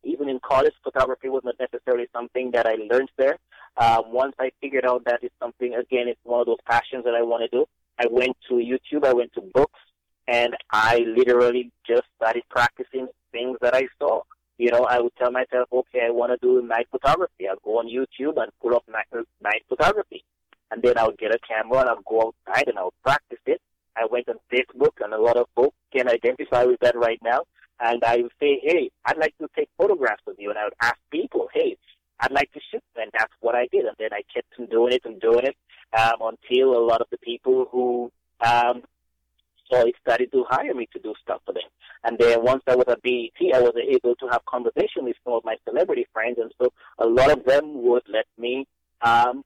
even 0.04 0.28
in 0.28 0.38
college, 0.40 0.72
photography 0.82 1.28
was 1.28 1.42
not 1.44 1.56
necessarily 1.58 2.06
something 2.12 2.50
that 2.52 2.66
I 2.66 2.76
learned 2.90 3.10
there. 3.16 3.38
Um, 3.76 4.12
once 4.12 4.34
I 4.38 4.50
figured 4.60 4.84
out 4.86 5.04
that 5.04 5.20
it's 5.22 5.34
something, 5.40 5.74
again, 5.74 6.08
it's 6.08 6.20
one 6.24 6.40
of 6.40 6.46
those 6.46 6.60
passions 6.66 7.04
that 7.04 7.14
I 7.14 7.22
want 7.22 7.42
to 7.50 7.56
do. 7.56 7.66
I 7.98 8.06
went 8.10 8.36
to 8.48 8.54
YouTube, 8.54 9.04
I 9.04 9.12
went 9.12 9.32
to 9.34 9.40
books, 9.40 9.80
and 10.28 10.54
I 10.70 10.98
literally 10.98 11.70
just 11.86 12.04
started 12.16 12.42
practicing 12.50 13.08
things 13.32 13.58
that 13.60 13.74
I 13.74 13.88
saw. 13.98 14.22
You 14.58 14.70
know, 14.70 14.84
I 14.84 15.00
would 15.00 15.14
tell 15.16 15.30
myself, 15.30 15.68
okay, 15.72 16.00
I 16.06 16.10
want 16.10 16.32
to 16.32 16.38
do 16.40 16.66
night 16.66 16.88
photography. 16.90 17.48
I'll 17.48 17.56
go 17.62 17.78
on 17.78 17.88
YouTube 17.88 18.40
and 18.42 18.50
pull 18.62 18.74
up 18.74 18.84
night, 18.88 19.06
night 19.42 19.64
photography 19.68 20.24
and 20.70 20.82
then 20.82 20.98
I'll 20.98 21.12
get 21.12 21.34
a 21.34 21.38
camera 21.38 21.80
and 21.80 21.90
I'll 21.90 22.02
go 22.08 22.32
outside 22.46 22.68
and 22.68 22.78
I'll 22.78 22.94
practice 23.02 23.38
it. 23.46 23.60
I 23.96 24.06
went 24.10 24.28
on 24.28 24.36
Facebook 24.52 24.92
and 25.00 25.14
a 25.14 25.20
lot 25.20 25.36
of 25.36 25.46
folks 25.54 25.76
can 25.92 26.08
identify 26.08 26.64
with 26.64 26.80
that 26.80 26.96
right 26.96 27.20
now. 27.22 27.42
And 27.80 28.02
I 28.04 28.18
would 28.18 28.32
say, 28.40 28.60
hey, 28.62 28.90
I'd 29.04 29.18
like 29.18 29.36
to 29.38 29.48
take 29.54 29.68
photographs 29.76 30.22
of 30.26 30.36
you. 30.38 30.50
And 30.50 30.58
I 30.58 30.64
would 30.64 30.74
ask 30.80 30.96
people, 31.10 31.48
hey, 31.52 31.76
I'd 32.20 32.32
like 32.32 32.52
to 32.52 32.60
shoot. 32.70 32.82
And 32.96 33.10
that's 33.12 33.32
what 33.40 33.54
I 33.54 33.68
did. 33.70 33.84
And 33.84 33.96
then 33.98 34.12
I 34.12 34.22
kept 34.32 34.48
on 34.58 34.66
doing 34.66 34.94
it 34.94 35.02
and 35.04 35.20
doing 35.20 35.44
it 35.44 35.56
um, 35.98 36.16
until 36.20 36.76
a 36.76 36.84
lot 36.84 37.00
of 37.00 37.08
the 37.10 37.18
people 37.18 37.68
who 37.70 38.10
um, 38.40 38.82
saw 39.70 39.82
it 39.82 39.94
started 40.00 40.32
to 40.32 40.44
hire 40.48 40.74
me 40.74 40.88
to 40.92 40.98
do 40.98 41.14
stuff 41.22 41.40
for 41.44 41.52
them. 41.52 41.62
And 42.04 42.18
then 42.18 42.42
once 42.42 42.62
I 42.66 42.76
was 42.76 42.86
at 42.88 43.02
BET, 43.02 43.54
I 43.54 43.60
was 43.60 43.74
able 43.76 44.14
to 44.16 44.28
have 44.28 44.44
conversation 44.46 45.04
with 45.04 45.16
some 45.24 45.34
of 45.34 45.44
my 45.44 45.56
celebrity 45.68 46.06
friends. 46.12 46.38
And 46.40 46.52
so 46.60 46.72
a 46.98 47.06
lot 47.06 47.30
of 47.30 47.44
them 47.44 47.82
would 47.82 48.04
let 48.08 48.26
me 48.38 48.66
um, 49.02 49.44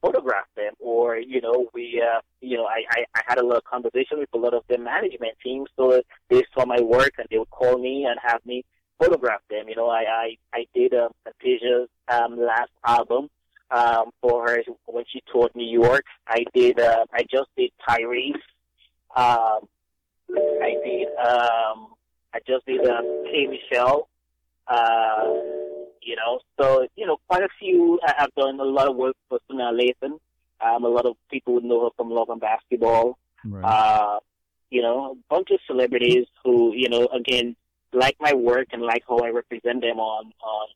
photograph 0.00 0.46
them 0.56 0.72
or 0.78 1.16
you 1.16 1.40
know 1.40 1.66
we 1.74 2.02
uh 2.04 2.20
you 2.40 2.56
know 2.56 2.64
I, 2.66 2.84
I 2.90 3.04
i 3.16 3.22
had 3.26 3.38
a 3.38 3.44
of 3.56 3.64
conversation 3.64 4.18
with 4.18 4.28
a 4.32 4.38
lot 4.38 4.54
of 4.54 4.62
the 4.68 4.78
management 4.78 5.34
teams 5.42 5.68
so 5.76 6.00
they 6.30 6.44
saw 6.54 6.64
my 6.64 6.80
work 6.80 7.12
and 7.18 7.26
they 7.30 7.38
would 7.38 7.50
call 7.50 7.78
me 7.78 8.04
and 8.04 8.18
have 8.22 8.44
me 8.46 8.64
photograph 8.98 9.40
them. 9.50 9.68
You 9.68 9.76
know 9.76 9.88
i 9.88 10.04
i 10.08 10.36
i 10.54 10.66
did 10.74 10.94
um 10.94 11.10
Fantasia 11.24 11.86
um 12.08 12.38
last 12.38 12.70
album 12.86 13.28
um 13.70 14.10
for 14.20 14.48
her 14.48 14.62
when 14.86 15.04
she 15.12 15.22
toured 15.32 15.54
new 15.54 15.68
york. 15.82 16.04
I 16.26 16.44
did 16.54 16.78
uh 16.80 17.04
i 17.12 17.22
just 17.22 17.50
did 17.56 17.70
tyrese 17.86 18.34
um 19.16 19.60
i 20.62 20.74
did 20.84 21.08
um 21.16 21.88
i 22.34 22.38
just 22.46 22.64
did 22.66 22.86
um 22.88 23.24
k 23.30 23.46
michelle 23.46 24.08
uh 24.68 25.24
you 26.02 26.16
know. 26.16 26.40
So, 26.60 26.86
you 26.96 27.06
know, 27.06 27.18
quite 27.28 27.42
a 27.42 27.48
few. 27.58 27.98
I- 28.02 28.14
I've 28.20 28.34
done 28.34 28.60
a 28.60 28.64
lot 28.64 28.88
of 28.88 28.96
work 28.96 29.16
for 29.28 29.38
Sanaa 29.50 29.72
Lathan. 29.72 30.18
Um, 30.60 30.84
a 30.84 30.88
lot 30.88 31.06
of 31.06 31.16
people 31.30 31.54
would 31.54 31.64
know 31.64 31.84
her 31.84 31.90
from 31.96 32.10
Love 32.10 32.30
and 32.30 32.40
Basketball. 32.40 33.18
Right. 33.44 33.64
Uh, 33.64 34.18
you 34.70 34.82
know, 34.82 35.12
a 35.12 35.14
bunch 35.34 35.50
of 35.50 35.60
celebrities 35.66 36.26
who, 36.44 36.74
you 36.74 36.88
know, 36.88 37.06
again, 37.06 37.56
like 37.92 38.16
my 38.20 38.34
work 38.34 38.68
and 38.72 38.82
like 38.82 39.02
how 39.08 39.18
I 39.18 39.28
represent 39.30 39.80
them 39.80 39.98
on, 39.98 40.32
on 40.42 40.68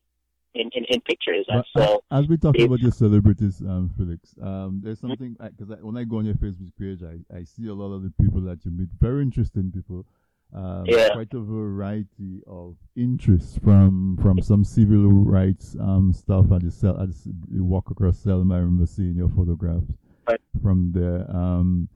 in, 0.55 0.70
in, 0.75 0.85
in 0.89 1.01
pictures. 1.01 1.47
And 1.49 1.64
But 1.75 1.83
so, 1.83 2.03
as 2.11 2.27
we 2.27 2.37
talk 2.37 2.59
about 2.59 2.81
your 2.81 2.93
celebrities, 2.93 3.61
um, 3.61 3.91
Felix, 3.97 4.35
um, 4.41 4.81
there's 4.83 5.01
something 5.01 5.37
because 5.41 5.70
I, 5.70 5.75
when 5.83 5.97
I 5.97 6.05
go 6.05 6.18
on 6.18 6.27
your 6.27 6.35
Facebook 6.37 6.73
page, 6.79 7.03
I, 7.03 7.37
I 7.37 7.45
see 7.45 7.66
a 7.66 7.75
lot 7.75 7.93
of 7.93 8.03
the 8.03 8.12
people 8.20 8.41
that 8.43 8.64
you 8.64 8.70
meet, 8.70 8.89
very 9.01 9.23
interesting 9.23 9.73
people. 9.73 10.07
Um, 10.55 10.84
Yeah. 10.86 11.09
Quite 11.14 11.32
a 11.34 11.40
variety 11.40 12.42
of 12.46 12.76
interests 12.94 13.59
from 13.64 14.18
from 14.20 14.40
some 14.42 14.64
civil 14.64 15.09
rights 15.11 15.76
um, 15.80 16.12
stuff 16.12 16.53
at 16.53 16.62
the 16.62 16.70
cell. 16.70 17.00
At 17.00 17.09
you 17.50 17.64
walk 17.64 17.90
across 17.90 18.18
Selma, 18.18 18.55
I 18.55 18.59
remember 18.59 18.86
seeing 18.86 19.16
your 19.16 19.30
photographs 19.30 19.86
Right. 20.28 20.40
from 20.62 20.92
there. 20.92 21.24
Um, 21.34 21.88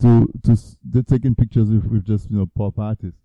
to 0.00 0.28
to 0.44 0.56
they're 0.84 1.02
taking 1.02 1.34
pictures 1.34 1.70
with, 1.70 1.86
with 1.86 2.04
just 2.04 2.30
you 2.30 2.38
know 2.38 2.46
pop 2.54 2.78
artists. 2.78 3.20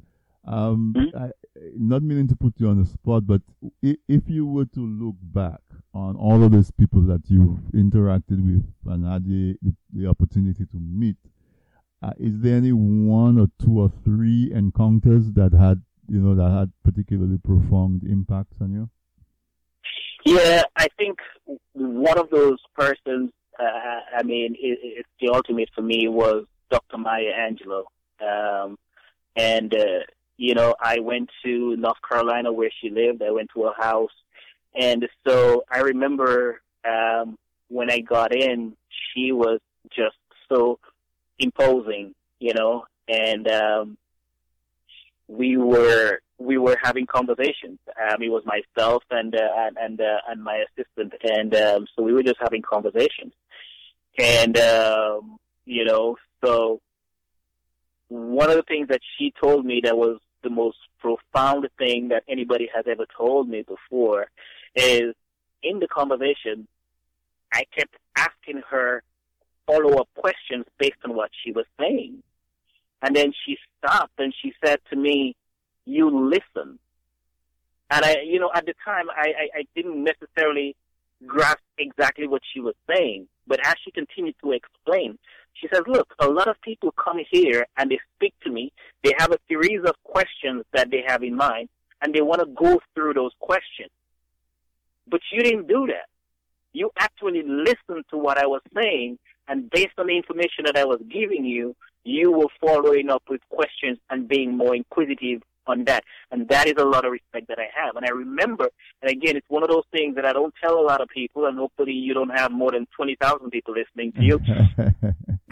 Um, 0.46 0.94
Mhm. 0.98 1.16
I, 1.16 1.32
not 1.78 2.02
meaning 2.02 2.28
to 2.30 2.36
put 2.36 2.60
you 2.60 2.70
on 2.70 2.80
the 2.80 2.86
spot, 2.86 3.28
but 3.28 3.42
i- 3.84 3.98
if 4.08 4.28
you 4.30 4.48
were 4.48 4.66
to 4.66 4.80
look 4.80 5.16
back 5.22 5.62
on 5.94 6.16
all 6.16 6.42
of 6.44 6.52
those 6.52 6.72
people 6.72 7.02
that 7.02 7.30
you've 7.30 7.60
interacted 7.74 8.44
with 8.44 8.66
and 8.86 9.06
had 9.06 9.26
the, 9.26 9.56
the, 9.62 9.76
the 9.94 10.08
opportunity 10.08 10.66
to 10.66 10.78
meet, 10.80 11.18
uh, 12.02 12.12
is 12.18 12.34
there 12.42 12.58
any 12.58 12.72
one 12.72 13.40
or 13.40 13.48
two 13.64 13.80
or 13.80 13.92
three 14.04 14.52
encounters 14.54 15.32
that 15.34 15.54
had, 15.54 15.82
you 16.08 16.20
know, 16.20 16.36
that 16.36 16.50
had 16.50 16.72
particularly 16.84 17.38
profound 17.38 18.04
impacts 18.04 18.56
on 18.62 18.72
you? 18.74 18.90
yeah, 20.26 20.64
I 20.76 20.88
think 20.98 21.20
one 21.74 22.18
of 22.18 22.30
those 22.30 22.60
persons, 22.76 23.32
uh, 23.60 24.18
I 24.18 24.24
mean, 24.24 24.56
it, 24.60 24.80
it's 24.82 25.10
the 25.20 25.30
ultimate 25.30 25.70
for 25.76 25.82
me 25.82 26.08
was 26.08 26.46
Dr. 26.70 26.98
Maya 26.98 27.32
Angelou. 27.38 27.84
Um, 28.22 28.78
and, 29.36 29.74
uh, 29.74 30.04
you 30.38 30.54
know, 30.56 30.76
I 30.80 31.00
went 31.00 31.30
to 31.44 31.76
North 31.78 31.98
Carolina 32.08 32.52
where 32.52 32.72
she 32.82 32.90
lived. 32.90 33.22
I 33.22 33.32
went 33.32 33.50
to 33.56 33.64
her 33.64 33.74
house. 33.78 34.12
And 34.76 35.08
so 35.28 35.64
I 35.70 35.80
remember 35.80 36.62
um, 36.88 37.38
when 37.70 37.92
I 37.92 38.00
got 38.00 38.34
in, 38.34 38.76
she 39.14 39.32
was 39.32 39.60
just 39.90 40.16
so 40.50 40.80
imposing, 41.40 42.14
you 42.40 42.54
know, 42.54 42.86
and 43.08 43.48
um, 43.48 43.98
we 45.28 45.58
were 45.58 46.20
we 46.38 46.58
were 46.58 46.78
having 46.82 47.06
conversations. 47.06 47.80
Um, 48.00 48.22
it 48.22 48.30
was 48.30 48.44
myself 48.46 49.04
and 49.12 49.36
uh, 49.36 49.72
and 49.80 50.00
uh, 50.00 50.20
and 50.28 50.44
my 50.44 50.64
assistant, 50.70 51.14
and 51.24 51.56
um, 51.56 51.88
so 51.96 52.04
we 52.04 52.14
were 52.14 52.24
just 52.24 52.40
having 52.40 52.62
conversations. 52.62 53.34
And 54.18 54.58
um, 54.58 55.38
you 55.66 55.86
know, 55.86 56.18
so 56.44 56.82
one 58.08 58.50
of 58.50 58.56
the 58.56 58.64
things 58.64 58.88
that 58.90 59.02
she 59.18 59.34
told 59.42 59.66
me 59.66 59.82
that 59.84 59.98
was 59.98 60.20
the 60.42 60.50
most 60.50 60.78
profound 61.00 61.68
thing 61.78 62.10
that 62.10 62.24
anybody 62.28 62.70
has 62.74 62.86
ever 62.90 63.06
told 63.16 63.48
me 63.48 63.62
before 63.62 64.28
is 64.76 65.14
in 65.62 65.80
the 65.80 65.88
conversation, 65.88 66.68
I 67.54 67.66
kept 67.76 67.96
asking 68.16 68.62
her 68.70 69.04
follow 69.70 70.00
up 70.00 70.10
questions 70.16 70.66
based 70.78 70.98
on 71.06 71.16
what 71.16 71.30
she 71.44 71.52
was 71.52 71.66
saying. 71.80 72.24
And 73.02 73.16
then 73.16 73.32
she 73.46 73.58
stopped 73.78 74.14
and 74.18 74.34
she 74.42 74.54
said 74.64 74.80
to 74.90 74.96
me, 74.96 75.36
You 75.86 76.30
listen. 76.30 76.80
And 77.92 78.06
I, 78.06 78.18
you 78.24 78.40
know, 78.40 78.52
at 78.54 78.66
the 78.66 78.74
time, 78.86 79.10
I, 79.10 79.28
I, 79.28 79.60
I 79.60 79.64
didn't 79.76 80.04
necessarily 80.04 80.76
grasp 81.26 81.64
exactly 81.78 82.28
what 82.28 82.42
she 82.54 82.60
was 82.60 82.76
saying. 82.90 83.28
But 83.48 83.66
as 83.66 83.76
she 83.84 83.92
continued 83.92 84.36
to 84.44 84.52
explain, 84.52 85.18
she 85.54 85.68
says, 85.74 85.82
Look, 85.88 86.14
a 86.20 86.28
lot 86.28 86.48
of 86.48 86.60
people 86.62 86.92
come 86.92 87.18
here 87.30 87.66
and 87.78 87.90
they 87.90 88.00
speak 88.16 88.34
to 88.44 88.52
me. 88.52 88.72
They 89.04 89.14
have 89.18 89.32
a 89.32 89.40
series 89.48 89.84
of 89.86 89.96
questions 90.04 90.66
that 90.74 90.92
they 90.92 91.04
have 91.08 91.24
in 91.24 91.36
mind, 91.36 91.70
and 92.02 92.14
they 92.14 92.22
want 92.22 92.42
to 92.42 92.48
go 92.48 92.80
through 92.94 93.14
those 93.14 93.32
questions. 93.40 93.92
But 95.08 95.22
you 95.32 95.42
didn't 95.42 95.68
do 95.68 95.88
that. 95.88 96.08
You 96.72 96.92
actually 96.98 97.42
listened 97.44 98.06
to 98.12 98.18
what 98.18 98.38
I 98.38 98.46
was 98.46 98.62
saying, 98.76 99.18
and 99.50 99.70
based 99.72 99.94
on 99.98 100.08
the 100.08 100.16
information 100.16 100.66
that 100.66 100.78
I 100.78 100.86
was 100.86 101.02
giving 101.12 101.44
you, 101.44 101.76
you 102.04 102.32
were 102.32 102.48
following 102.62 103.10
up 103.10 103.24
with 103.30 103.42
questions 103.50 103.98
and 104.10 104.28
being 104.28 104.56
more 104.56 104.76
inquisitive 104.76 105.42
on 105.68 105.86
that. 105.86 106.04
And 106.32 106.48
that 106.50 106.68
is 106.68 106.76
a 106.78 106.86
lot 106.86 107.04
of 107.06 107.12
respect 107.12 107.48
that 107.50 107.60
I 107.60 107.68
have. 107.76 107.96
And 107.96 108.06
I 108.06 108.10
remember, 108.10 108.70
and 109.02 109.12
again, 109.12 109.36
it's 109.36 109.50
one 109.50 109.64
of 109.64 109.70
those 109.70 109.84
things 109.92 110.16
that 110.16 110.26
I 110.26 110.34
don't 110.34 110.54
tell 110.62 110.80
a 110.80 110.86
lot 110.86 111.02
of 111.02 111.10
people, 111.10 111.46
and 111.46 111.58
hopefully 111.58 111.94
you 111.94 112.14
don't 112.14 112.30
have 112.30 112.52
more 112.52 112.72
than 112.72 112.88
20,000 112.96 113.50
people 113.50 113.74
listening 113.74 114.12
to 114.14 114.24
you. 114.24 114.40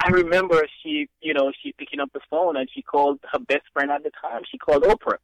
I 0.00 0.10
remember 0.10 0.66
she, 0.82 1.08
you 1.20 1.34
know, 1.34 1.50
she 1.62 1.72
picking 1.72 2.00
up 2.00 2.12
the 2.12 2.20
phone 2.30 2.56
and 2.56 2.68
she 2.72 2.82
called 2.82 3.18
her 3.32 3.38
best 3.38 3.64
friend 3.72 3.90
at 3.90 4.04
the 4.04 4.10
time. 4.22 4.42
She 4.48 4.56
called 4.56 4.84
Oprah, 4.84 5.18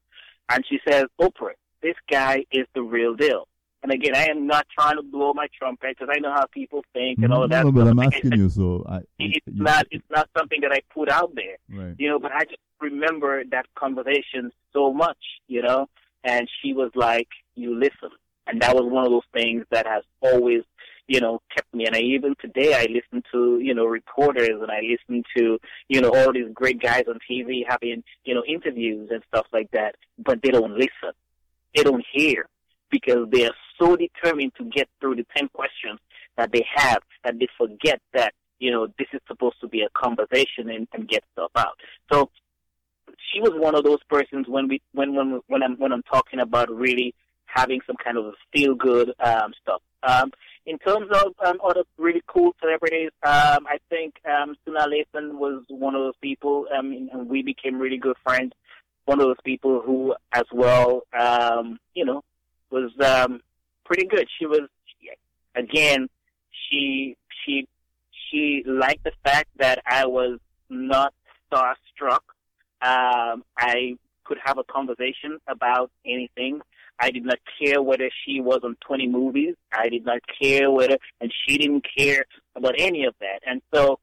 and 0.48 0.64
she 0.68 0.80
says, 0.86 1.04
"Oprah, 1.20 1.52
this 1.80 1.94
guy 2.10 2.44
is 2.50 2.66
the 2.74 2.82
real 2.82 3.14
deal." 3.14 3.46
And 3.84 3.92
again, 3.92 4.16
I 4.16 4.24
am 4.30 4.46
not 4.46 4.66
trying 4.76 4.96
to 4.96 5.02
blow 5.02 5.34
my 5.34 5.46
trumpet 5.58 5.96
because 5.98 6.08
I 6.10 6.18
know 6.18 6.32
how 6.32 6.46
people 6.46 6.82
think 6.94 7.18
and 7.18 7.32
all 7.32 7.44
of 7.44 7.50
that. 7.50 7.64
no, 7.66 7.70
but. 7.70 7.86
I'm 7.86 8.00
I 8.00 8.06
asking 8.06 8.32
you, 8.32 8.48
so 8.48 8.82
I, 8.88 9.00
It's 9.18 9.36
you- 9.46 9.52
not. 9.52 9.86
It's 9.90 10.04
not 10.10 10.28
something 10.36 10.62
that 10.62 10.72
I 10.72 10.80
put 10.92 11.10
out 11.10 11.34
there, 11.34 11.58
right. 11.70 11.94
you 11.98 12.08
know. 12.08 12.18
But 12.18 12.32
I 12.32 12.44
just 12.44 12.56
remember 12.80 13.44
that 13.50 13.66
conversation 13.76 14.50
so 14.72 14.90
much, 14.92 15.18
you 15.48 15.60
know. 15.60 15.86
And 16.24 16.48
she 16.62 16.72
was 16.72 16.90
like, 16.94 17.28
"You 17.56 17.78
listen." 17.78 18.08
And 18.46 18.60
that 18.62 18.74
was 18.74 18.90
one 18.90 19.04
of 19.04 19.10
those 19.10 19.28
things 19.34 19.64
that 19.70 19.86
has 19.86 20.02
always, 20.22 20.62
you 21.06 21.20
know, 21.20 21.42
kept 21.54 21.72
me. 21.74 21.84
And 21.86 21.94
I 21.94 22.00
even 22.00 22.34
today 22.40 22.74
I 22.74 22.86
listen 22.90 23.22
to, 23.32 23.58
you 23.60 23.74
know, 23.74 23.84
reporters 23.84 24.60
and 24.62 24.70
I 24.70 24.80
listen 24.80 25.24
to, 25.36 25.58
you 25.88 26.00
know, 26.00 26.10
all 26.10 26.32
these 26.32 26.48
great 26.54 26.80
guys 26.80 27.04
on 27.06 27.18
TV 27.30 27.64
having, 27.68 28.02
you 28.24 28.34
know, 28.34 28.42
interviews 28.48 29.10
and 29.12 29.22
stuff 29.28 29.46
like 29.52 29.70
that. 29.72 29.96
But 30.18 30.40
they 30.42 30.50
don't 30.50 30.72
listen. 30.72 31.12
They 31.74 31.82
don't 31.82 32.04
hear 32.12 32.48
because 32.90 33.28
they 33.30 33.44
are 33.46 33.54
so 33.78 33.96
determined 33.96 34.52
to 34.56 34.64
get 34.64 34.88
through 35.00 35.16
the 35.16 35.26
10 35.36 35.48
questions 35.48 35.98
that 36.36 36.52
they 36.52 36.64
have 36.74 37.02
that 37.24 37.38
they 37.38 37.48
forget 37.58 38.00
that, 38.12 38.34
you 38.58 38.70
know, 38.70 38.86
this 38.98 39.08
is 39.12 39.20
supposed 39.26 39.60
to 39.60 39.68
be 39.68 39.82
a 39.82 39.88
conversation 39.90 40.70
and, 40.70 40.88
and 40.92 41.08
get 41.08 41.24
stuff 41.32 41.50
out. 41.56 41.78
So 42.12 42.30
she 43.32 43.40
was 43.40 43.52
one 43.54 43.74
of 43.74 43.84
those 43.84 44.02
persons 44.08 44.46
when 44.48 44.68
we 44.68 44.80
when 44.92 45.14
when 45.14 45.40
when 45.46 45.62
I'm 45.62 45.76
when 45.76 45.92
I'm 45.92 46.02
talking 46.02 46.40
about 46.40 46.70
really 46.70 47.14
having 47.46 47.80
some 47.86 47.96
kind 47.96 48.18
of 48.18 48.34
feel 48.52 48.74
good 48.74 49.12
um, 49.20 49.52
stuff. 49.62 49.80
Um, 50.02 50.32
in 50.66 50.78
terms 50.78 51.08
of 51.12 51.34
um, 51.44 51.58
other 51.64 51.82
really 51.98 52.22
cool 52.26 52.54
celebrities, 52.60 53.10
um, 53.22 53.66
I 53.66 53.78
think 53.90 54.14
um, 54.26 54.56
Sanaa 54.66 54.88
Lathan 54.88 55.34
was 55.34 55.62
one 55.68 55.94
of 55.94 56.02
those 56.02 56.16
people, 56.20 56.66
um, 56.76 57.08
and 57.12 57.28
we 57.28 57.42
became 57.42 57.78
really 57.78 57.98
good 57.98 58.16
friends. 58.24 58.52
One 59.04 59.20
of 59.20 59.26
those 59.26 59.40
people 59.44 59.82
who, 59.84 60.14
as 60.32 60.44
well, 60.52 61.02
um, 61.18 61.78
you 61.94 62.04
know, 62.04 62.22
was 62.70 62.90
um, 63.00 63.40
pretty 63.84 64.06
good. 64.06 64.26
She 64.38 64.46
was, 64.46 64.68
again, 65.54 66.08
she 66.50 67.16
she 67.44 67.68
she 68.30 68.62
liked 68.66 69.04
the 69.04 69.12
fact 69.22 69.48
that 69.58 69.80
I 69.86 70.06
was 70.06 70.38
not 70.68 71.12
starstruck 71.50 72.20
um, 72.84 73.44
I 73.56 73.96
could 74.24 74.38
have 74.44 74.58
a 74.58 74.64
conversation 74.64 75.38
about 75.48 75.90
anything. 76.04 76.60
I 77.00 77.10
did 77.10 77.24
not 77.24 77.38
care 77.58 77.82
whether 77.82 78.10
she 78.24 78.40
was 78.40 78.60
on 78.62 78.76
20 78.86 79.08
movies. 79.08 79.54
I 79.72 79.88
did 79.88 80.04
not 80.04 80.20
care 80.40 80.70
whether, 80.70 80.98
and 81.20 81.32
she 81.32 81.56
didn't 81.56 81.86
care 81.96 82.24
about 82.54 82.74
any 82.78 83.04
of 83.04 83.14
that. 83.20 83.40
And 83.46 83.62
so 83.72 83.98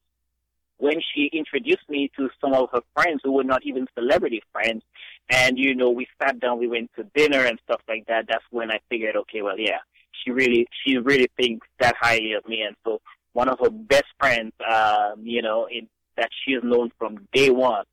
when 0.82 1.00
she 1.14 1.30
introduced 1.32 1.88
me 1.90 2.10
to 2.18 2.28
some 2.42 2.54
of 2.54 2.70
her 2.74 2.82
friends 2.96 3.22
who 3.24 3.32
were 3.32 3.44
not 3.44 3.62
even 3.64 3.86
celebrity 3.94 4.42
friends, 4.52 4.82
and 5.30 5.58
you 5.58 5.76
know, 5.76 5.92
we 5.92 6.08
sat 6.20 6.40
down, 6.40 6.60
we 6.60 6.68
went 6.68 6.90
to 6.96 7.04
dinner 7.16 7.46
and 7.46 7.60
stuff 7.64 7.82
like 7.88 8.06
that, 8.08 8.26
that's 8.28 8.44
when 8.50 8.72
I 8.72 8.80
figured, 8.90 9.16
okay, 9.16 9.44
well, 9.44 9.60
yeah, 9.60 9.78
she 10.12 10.32
really, 10.32 10.68
she 10.84 10.98
really 10.98 11.30
thinks 11.38 11.68
that 11.80 11.96
highly 12.02 12.34
of 12.34 12.48
me. 12.48 12.64
And 12.64 12.76
so 12.84 13.00
one 13.34 13.48
of 13.48 13.60
her 13.60 13.70
best 13.70 14.06
friends, 14.20 14.54
um, 14.68 15.22
you 15.22 15.44
know, 15.44 15.68
in, 15.72 15.88
that 16.18 16.30
she 16.44 16.54
has 16.54 16.64
known 16.64 16.92
from 16.98 17.28
day 17.32 17.52
one, 17.52 17.86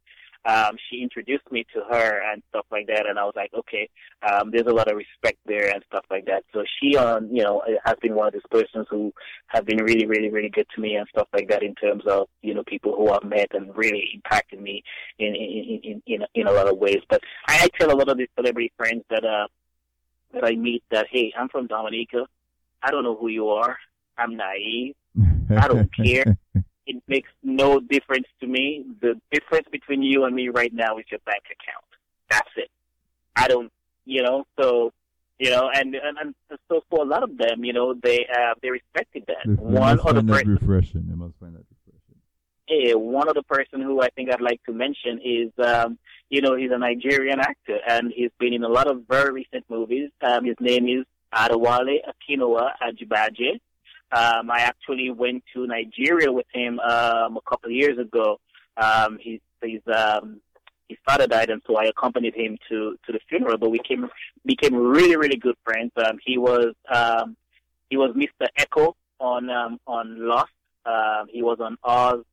um, 0.45 0.77
she 0.89 1.03
introduced 1.03 1.51
me 1.51 1.67
to 1.75 1.83
her 1.91 2.23
and 2.33 2.43
stuff 2.49 2.67
like 2.71 2.87
that, 2.87 3.07
and 3.07 3.19
I 3.19 3.25
was 3.25 3.35
like, 3.37 3.53
okay, 3.53 3.89
um, 4.23 4.51
there's 4.51 4.67
a 4.67 4.73
lot 4.73 4.91
of 4.91 4.97
respect 4.97 5.39
there 5.47 5.69
and 5.69 5.83
stuff 5.87 6.05
like 6.11 6.27
that. 6.27 6.45
So 6.53 6.65
she, 6.81 6.97
um, 6.97 7.29
you 7.31 7.43
know, 7.43 7.63
has 7.85 7.97
been 8.01 8.15
one 8.15 8.29
of 8.29 8.33
these 8.33 8.43
persons 8.51 8.87
who 8.91 9.13
have 9.49 9.67
been 9.67 9.79
really, 9.79 10.07
really, 10.07 10.31
really 10.31 10.49
good 10.49 10.67
to 10.75 10.81
me 10.81 10.95
and 10.97 11.07
stuff 11.09 11.29
like 11.33 11.49
that 11.49 11.63
in 11.63 11.75
terms 11.75 12.05
of, 12.07 12.29
you 12.43 12.55
know, 12.55 12.63
people 12.65 12.95
who 12.97 13.11
I've 13.11 13.25
met 13.25 13.49
and 13.53 13.77
really 13.77 14.11
impacted 14.15 14.61
me 14.61 14.83
in 15.19 15.35
in 15.35 15.81
in 15.83 16.03
in, 16.07 16.27
in 16.35 16.47
a 16.47 16.53
lot 16.53 16.69
of 16.69 16.79
ways. 16.79 17.03
But 17.09 17.21
I, 17.49 17.65
I 17.65 17.69
tell 17.79 17.93
a 17.93 17.97
lot 17.97 18.09
of 18.09 18.17
these 18.17 18.29
celebrity 18.37 18.73
friends 18.77 19.05
that 19.11 19.25
uh 19.25 19.49
that 20.33 20.45
I 20.45 20.55
meet 20.57 20.83
that, 20.91 21.07
hey, 21.11 21.33
I'm 21.39 21.49
from 21.49 21.67
Dominica. 21.67 22.27
I 22.83 22.91
don't 22.91 23.03
know 23.03 23.17
who 23.17 23.29
you 23.29 23.49
are. 23.49 23.77
I'm 24.17 24.37
naive. 24.37 24.95
I 25.51 25.69
don't 25.69 25.91
care. 25.95 26.37
It 26.91 27.03
makes 27.07 27.31
no 27.43 27.69
difference 27.81 28.27
to 28.41 28.47
me. 28.47 28.85
The 29.05 29.13
difference 29.31 29.69
between 29.71 30.03
you 30.03 30.25
and 30.25 30.35
me 30.35 30.49
right 30.49 30.73
now 30.73 30.93
is 31.01 31.05
your 31.11 31.21
bank 31.31 31.45
account. 31.57 31.85
That's 32.31 32.51
it. 32.57 32.71
I 33.37 33.47
don't, 33.47 33.71
you 34.05 34.23
know, 34.23 34.39
so, 34.59 34.93
you 35.39 35.51
know, 35.51 35.71
and, 35.73 35.95
and, 35.95 36.17
and 36.21 36.35
so 36.69 36.83
for 36.91 37.01
a 37.05 37.09
lot 37.15 37.23
of 37.23 37.37
them, 37.43 37.65
you 37.65 37.73
know, 37.73 37.95
they, 37.95 38.27
uh, 38.27 38.55
they 38.63 38.71
respected 38.71 39.25
that. 39.29 39.45
They, 39.45 39.53
One 39.53 40.01
other 40.01 40.23
person, 40.23 40.49
refreshing. 40.61 41.05
They 41.09 41.15
must 41.15 41.35
find 41.39 41.55
that 41.57 41.65
refreshing. 41.75 42.19
eh, 42.71 42.95
one 42.95 43.29
other 43.29 43.43
person 43.43 43.81
who 43.83 44.01
I 44.01 44.09
think 44.17 44.31
I'd 44.33 44.41
like 44.41 44.63
to 44.65 44.73
mention 44.73 45.21
is, 45.23 45.51
um, 45.65 45.99
you 46.31 46.41
know, 46.41 46.57
he's 46.57 46.71
a 46.73 46.79
Nigerian 46.79 47.39
actor 47.41 47.79
and 47.89 48.13
he's 48.15 48.31
been 48.39 48.53
in 48.55 48.65
a 48.65 48.69
lot 48.69 48.87
of 48.91 49.03
very 49.09 49.31
recent 49.33 49.65
movies. 49.69 50.11
Um, 50.23 50.45
his 50.45 50.57
name 50.61 50.87
is 50.89 51.05
Adewale 51.35 51.99
Akinoa 52.11 52.71
Ajibaje. 52.83 53.61
Um, 54.11 54.51
I 54.51 54.61
actually 54.61 55.11
went 55.11 55.45
to 55.55 55.67
Nigeria 55.67 56.33
with 56.33 56.47
him 56.53 56.81
um, 56.81 57.37
a 57.37 57.41
couple 57.49 57.71
of 57.71 57.73
years 57.73 57.99
ago. 57.99 58.41
Um, 58.77 59.19
he's, 59.21 59.41
he's 59.63 59.83
um, 59.95 60.41
his 60.89 60.99
father 61.05 61.27
died, 61.27 61.51
and 61.51 61.61
so 61.67 61.77
I 61.77 61.85
accompanied 61.85 62.35
him 62.35 62.57
to 62.69 62.97
to 63.05 63.13
the 63.13 63.21
funeral. 63.29 63.59
But 63.59 63.71
we 63.71 63.79
came 63.79 64.09
became 64.45 64.75
really 64.75 65.17
really 65.17 65.37
good 65.37 65.57
friends. 65.65 65.93
Um, 65.97 66.19
he 66.25 66.39
was 66.39 66.75
um, 66.89 67.37
he 67.91 67.97
was 67.97 68.17
Mr. 68.17 68.49
Eko 68.59 68.95
on 69.21 69.51
um, 69.51 69.81
on 69.87 70.27
Lost. 70.27 70.53
Um, 70.87 71.27
he 71.31 71.43
was 71.43 71.59
on 71.61 71.77
Oz. 71.85 72.25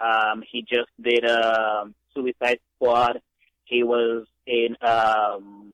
Um, 0.00 0.42
he 0.50 0.62
just 0.62 0.90
did 1.00 1.24
um, 1.24 1.94
Suicide 2.12 2.58
Squad. 2.76 3.20
He 3.64 3.82
was 3.82 4.26
in 4.46 4.76
um, 4.82 5.72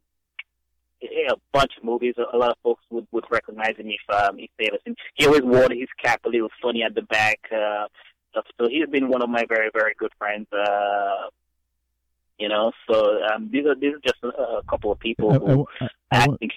a 1.02 1.34
bunch 1.52 1.72
of 1.78 1.84
movies. 1.84 2.14
A 2.32 2.36
lot 2.36 2.50
of 2.50 2.56
folks 2.62 2.82
would, 2.90 3.06
would 3.12 3.24
recognize 3.30 3.76
him 3.76 3.88
if 3.88 4.14
um, 4.14 4.38
if 4.38 4.50
they 4.58 4.66
ever 4.68 4.78
seen. 4.84 4.94
He 5.14 5.26
always 5.26 5.42
wore 5.42 5.68
his 5.70 5.88
cap 6.02 6.20
a 6.24 6.28
little 6.28 6.50
funny 6.62 6.82
at 6.82 6.94
the 6.94 7.02
back. 7.02 7.38
Uh, 7.50 7.86
stuff. 8.30 8.44
So 8.60 8.68
he's 8.68 8.88
been 8.88 9.08
one 9.08 9.22
of 9.22 9.30
my 9.30 9.44
very 9.48 9.70
very 9.72 9.94
good 9.98 10.12
friends. 10.18 10.46
Uh, 10.52 11.28
you 12.38 12.48
know, 12.48 12.72
so 12.90 13.22
um, 13.32 13.50
these 13.52 13.66
are 13.66 13.74
these 13.74 13.94
are 13.94 14.00
just 14.04 14.22
a, 14.22 14.28
a 14.28 14.62
couple 14.68 14.90
of 14.92 14.98
people 14.98 15.30
I, 15.32 15.34
I 15.34 15.38
who 15.38 15.58
wa- 15.58 15.64
I- 15.80 15.88
I 16.12 16.22
I 16.24 16.26
think. 16.38 16.52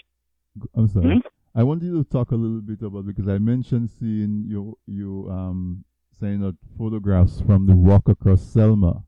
I'm 0.76 0.88
sorry. 0.88 1.14
Hmm? 1.16 1.20
I 1.56 1.64
want 1.64 1.82
to 1.82 2.04
talk 2.06 2.32
a 2.32 2.36
little 2.36 2.62
bit 2.62 2.82
about 2.82 3.06
because 3.06 3.28
I 3.28 3.38
mentioned 3.38 3.90
seeing 4.00 4.46
you 4.48 4.78
you 4.88 5.28
um 5.32 5.84
saying 6.20 6.42
that 6.42 6.56
photographs 6.78 7.42
from 7.42 7.66
the 7.66 7.76
walk 7.76 8.08
across 8.08 8.42
Selma, 8.44 9.04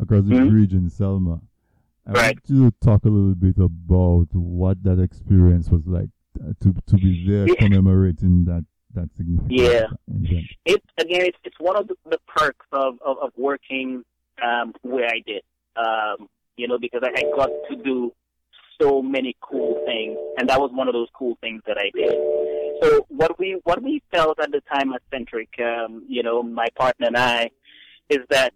across 0.00 0.24
the 0.24 0.34
Mhm. 0.34 0.50
bridge 0.50 0.72
in 0.74 0.90
Selma. 0.90 1.40
I 2.08 2.12
Right. 2.12 2.36
want 2.36 2.48
you 2.48 2.70
to 2.70 2.76
talk 2.80 3.04
a 3.04 3.08
little 3.08 3.34
bit 3.34 3.58
about 3.58 4.28
what 4.32 4.82
that 4.84 4.98
experience 4.98 5.68
was 5.70 5.86
like 5.86 6.08
uh, 6.40 6.52
to 6.60 6.72
to 6.86 6.96
be 6.96 7.26
there 7.28 7.46
Yeah. 7.46 7.54
commemorating 7.58 8.44
that 8.46 8.64
that 8.94 9.08
significant 9.16 9.52
Yeah. 9.52 9.86
event. 10.08 10.46
it 10.64 10.82
again 10.96 11.22
it's 11.26 11.38
it's 11.44 11.60
one 11.60 11.76
of 11.76 11.86
the, 11.88 11.96
the 12.08 12.18
perks 12.26 12.66
of, 12.72 12.98
of, 13.04 13.18
of 13.18 13.30
working 13.36 14.04
um 14.42 14.72
where 14.82 15.06
I 15.06 15.20
did. 15.26 15.42
Um, 15.76 16.28
you 16.56 16.66
know, 16.66 16.78
because 16.78 17.02
I, 17.04 17.10
I 17.20 17.22
got 17.36 17.50
to 17.70 17.76
do 17.76 18.12
so 18.80 19.02
many 19.02 19.36
cool 19.40 19.82
things 19.84 20.16
and 20.38 20.48
that 20.48 20.58
was 20.60 20.70
one 20.72 20.88
of 20.88 20.94
those 20.94 21.08
cool 21.12 21.36
things 21.40 21.62
that 21.66 21.76
I 21.78 21.90
did. 21.94 22.14
So 22.82 23.04
what 23.08 23.38
we 23.38 23.60
what 23.64 23.82
we 23.82 24.02
felt 24.10 24.38
at 24.40 24.50
the 24.50 24.62
time 24.72 24.92
at 24.94 25.02
Centric, 25.12 25.50
um, 25.60 26.04
you 26.08 26.22
know, 26.22 26.42
my 26.42 26.68
partner 26.76 27.08
and 27.08 27.16
I, 27.18 27.50
is 28.08 28.20
that 28.30 28.54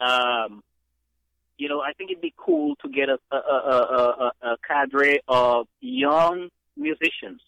um 0.00 0.62
you 1.60 1.68
know, 1.68 1.82
I 1.82 1.92
think 1.92 2.10
it'd 2.10 2.22
be 2.22 2.34
cool 2.36 2.74
to 2.76 2.88
get 2.88 3.08
a 3.10 3.18
a, 3.30 3.36
a, 3.36 4.32
a, 4.42 4.48
a, 4.52 4.56
cadre 4.66 5.20
of 5.28 5.66
young 5.80 6.48
musicians 6.76 7.42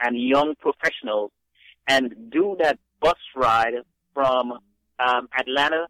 and 0.00 0.20
young 0.20 0.54
professionals 0.60 1.30
and 1.88 2.30
do 2.30 2.56
that 2.60 2.78
bus 3.00 3.16
ride 3.34 3.74
from 4.12 4.52
um, 4.98 5.28
Atlanta 5.36 5.86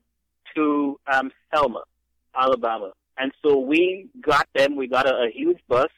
to 0.55 0.99
um, 1.13 1.33
Selma, 1.53 1.83
Alabama. 2.35 2.93
And 3.19 3.33
so 3.45 3.59
we 3.59 4.09
got 4.21 4.47
them. 4.55 4.77
We 4.77 4.87
got 4.87 5.07
a, 5.07 5.27
a 5.27 5.31
huge 5.33 5.59
bus, 5.69 5.91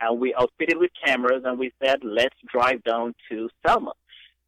and 0.00 0.18
we 0.18 0.34
outfitted 0.34 0.78
with 0.78 0.90
cameras, 1.04 1.42
and 1.44 1.58
we 1.58 1.72
said, 1.84 1.98
"Let's 2.02 2.36
drive 2.50 2.82
down 2.82 3.14
to 3.28 3.50
Selma." 3.64 3.92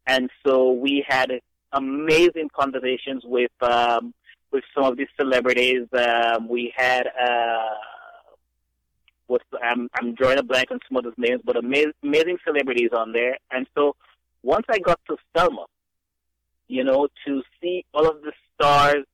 And 0.07 0.29
so 0.45 0.71
we 0.71 1.05
had 1.07 1.31
amazing 1.71 2.49
conversations 2.55 3.23
with 3.23 3.51
um, 3.61 4.13
with 4.53 4.63
some 4.73 4.85
of 4.85 4.95
these 4.95 5.07
celebrities. 5.19 5.87
Um, 5.91 6.47
we 6.47 6.71
had 6.75 7.07
uh, 7.07 7.75
what's 9.27 9.43
I'm 9.61 9.89
I'm 9.95 10.13
drawing 10.13 10.39
a 10.39 10.43
blank 10.43 10.71
on 10.71 10.79
some 10.87 10.97
of 10.97 11.03
those 11.03 11.17
names, 11.17 11.41
but 11.43 11.57
amazing, 11.57 11.93
amazing 12.03 12.37
celebrities 12.45 12.91
on 12.95 13.11
there. 13.11 13.37
And 13.51 13.67
so 13.75 13.95
once 14.43 14.65
I 14.69 14.79
got 14.79 14.99
to 15.09 15.17
Selma, 15.35 15.65
you 16.67 16.83
know, 16.83 17.07
to 17.25 17.41
see 17.59 17.83
all 17.93 18.07
of 18.07 18.21
the 18.21 18.31
stars 18.53 19.05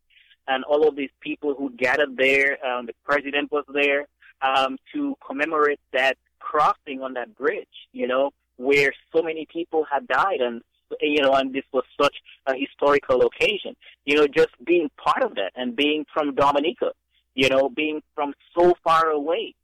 and 0.48 0.64
all 0.66 0.88
of 0.88 0.96
these 0.96 1.12
people 1.22 1.56
who 1.56 1.72
gathered 1.72 2.18
there, 2.18 2.64
um, 2.66 2.86
the 2.86 2.94
president 3.06 3.52
was 3.52 3.66
there 3.74 4.08
um, 4.42 4.78
to 4.94 5.16
commemorate 5.26 5.80
that 5.94 6.18
crossing 6.40 7.02
on 7.02 7.14
that 7.14 7.36
bridge, 7.36 7.68
you 7.94 8.08
know, 8.08 8.32
where 8.58 8.92
so 9.14 9.22
many 9.22 9.46
people 9.46 9.86
had 9.90 10.08
died 10.08 10.42
and 10.42 10.62
you 11.02 11.22
know, 11.22 11.34
and 11.34 11.54
this 11.54 11.66
was 11.72 11.84
such 12.02 12.16
a 12.48 12.54
historical 12.58 13.22
occasion. 13.22 13.76
You 14.06 14.16
know, 14.16 14.28
just 14.28 14.50
being 14.66 14.90
part 14.98 15.24
of 15.24 15.36
that 15.36 15.52
and 15.56 15.76
being 15.76 16.06
from 16.14 16.36
Dominica, 16.36 16.92
you 17.36 17.50
know, 17.50 17.70
being 17.70 18.02
from 18.16 18.34
so 18.58 18.74
far 18.84 19.10
away, 19.10 19.56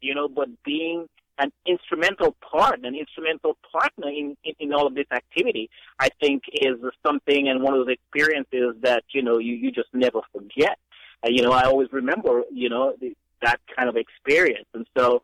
you 0.00 0.14
know, 0.14 0.28
but 0.28 0.48
being 0.64 1.08
an 1.38 1.52
instrumental 1.66 2.34
part, 2.40 2.80
an 2.84 2.94
instrumental 2.94 3.56
partner 3.70 4.08
in, 4.08 4.36
in, 4.44 4.54
in 4.58 4.72
all 4.72 4.86
of 4.86 4.94
this 4.94 5.06
activity, 5.12 5.70
I 5.98 6.08
think 6.20 6.42
is 6.52 6.76
something 7.06 7.48
and 7.48 7.62
one 7.62 7.74
of 7.74 7.86
those 7.86 7.94
experiences 7.94 8.74
that, 8.82 9.04
you 9.12 9.22
know, 9.22 9.38
you, 9.38 9.54
you 9.54 9.70
just 9.70 9.88
never 9.92 10.20
forget. 10.32 10.78
Uh, 11.24 11.30
you 11.30 11.42
know, 11.42 11.52
I 11.52 11.62
always 11.62 11.88
remember, 11.92 12.42
you 12.52 12.68
know, 12.68 12.94
the, 13.00 13.16
that 13.42 13.60
kind 13.76 13.88
of 13.88 13.96
experience. 13.96 14.66
And 14.74 14.86
so 14.96 15.22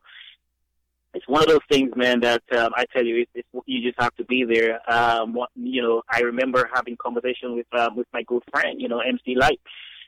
it's 1.15 1.27
one 1.27 1.41
of 1.41 1.47
those 1.47 1.65
things, 1.71 1.91
man, 1.95 2.19
that 2.21 2.43
um, 2.51 2.71
I 2.75 2.85
tell 2.93 3.03
you, 3.03 3.21
it's, 3.21 3.31
it's, 3.33 3.65
you 3.65 3.81
just 3.81 3.99
have 3.99 4.13
to 4.15 4.25
be 4.25 4.43
there. 4.43 4.79
Um, 4.91 5.33
what, 5.33 5.49
you 5.55 5.81
know, 5.81 6.01
I 6.09 6.19
remember 6.19 6.69
having 6.73 6.97
conversation 6.97 7.55
with 7.55 7.67
um, 7.73 7.95
with 7.95 8.07
my 8.13 8.23
good 8.23 8.43
friend, 8.51 8.81
you 8.81 8.89
know, 8.89 8.99
MC 8.99 9.35
Lyte, 9.35 9.61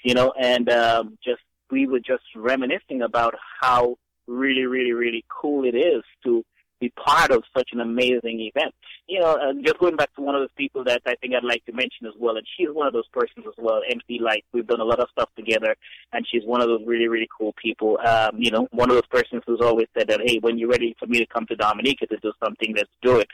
you 0.03 0.13
know, 0.13 0.33
and 0.39 0.69
um, 0.69 1.17
just 1.23 1.41
we 1.71 1.87
were 1.87 1.99
just 1.99 2.23
reminiscing 2.35 3.01
about 3.01 3.35
how 3.61 3.97
really, 4.27 4.65
really, 4.65 4.91
really 4.91 5.23
cool 5.29 5.63
it 5.65 5.75
is 5.75 6.03
to 6.23 6.43
be 6.79 6.89
part 6.89 7.31
of 7.31 7.43
such 7.55 7.69
an 7.73 7.79
amazing 7.79 8.39
event. 8.41 8.73
You 9.07 9.19
know, 9.19 9.35
uh, 9.35 9.53
just 9.63 9.79
going 9.79 9.95
back 9.95 10.13
to 10.15 10.21
one 10.21 10.35
of 10.35 10.41
those 10.41 10.55
people 10.57 10.83
that 10.85 11.01
I 11.05 11.15
think 11.15 11.33
I'd 11.33 11.43
like 11.43 11.65
to 11.65 11.73
mention 11.73 12.07
as 12.07 12.13
well, 12.19 12.37
and 12.37 12.45
she's 12.57 12.69
one 12.71 12.87
of 12.87 12.93
those 12.93 13.07
persons 13.11 13.45
as 13.47 13.53
well, 13.57 13.81
MC 13.89 14.19
Lyte. 14.21 14.45
We've 14.53 14.67
done 14.67 14.81
a 14.81 14.85
lot 14.85 14.99
of 14.99 15.09
stuff 15.11 15.29
together, 15.35 15.75
and 16.13 16.25
she's 16.29 16.45
one 16.45 16.61
of 16.61 16.67
those 16.67 16.81
really, 16.85 17.07
really 17.07 17.27
cool 17.37 17.53
people. 17.61 17.97
Um, 18.05 18.37
you 18.37 18.51
know, 18.51 18.67
one 18.71 18.89
of 18.89 18.95
those 18.95 19.07
persons 19.07 19.43
who's 19.45 19.61
always 19.61 19.87
said 19.97 20.07
that, 20.09 20.21
hey, 20.25 20.39
when 20.39 20.57
you're 20.57 20.69
ready 20.69 20.95
for 20.99 21.07
me 21.07 21.19
to 21.19 21.25
come 21.25 21.45
to 21.47 21.55
Dominica 21.55 22.07
to 22.07 22.17
do 22.17 22.31
something, 22.43 22.73
let's 22.75 22.89
do 23.01 23.17
it. 23.17 23.27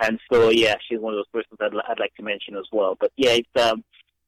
And 0.00 0.18
so, 0.32 0.50
yeah, 0.50 0.76
she's 0.88 1.00
one 1.00 1.14
of 1.14 1.18
those 1.18 1.28
persons 1.32 1.58
I'd, 1.60 1.90
I'd 1.90 2.00
like 2.00 2.14
to 2.16 2.22
mention 2.22 2.56
as 2.56 2.66
well. 2.72 2.96
But 2.98 3.12
yeah, 3.16 3.32
it's 3.32 3.62
um, 3.62 3.84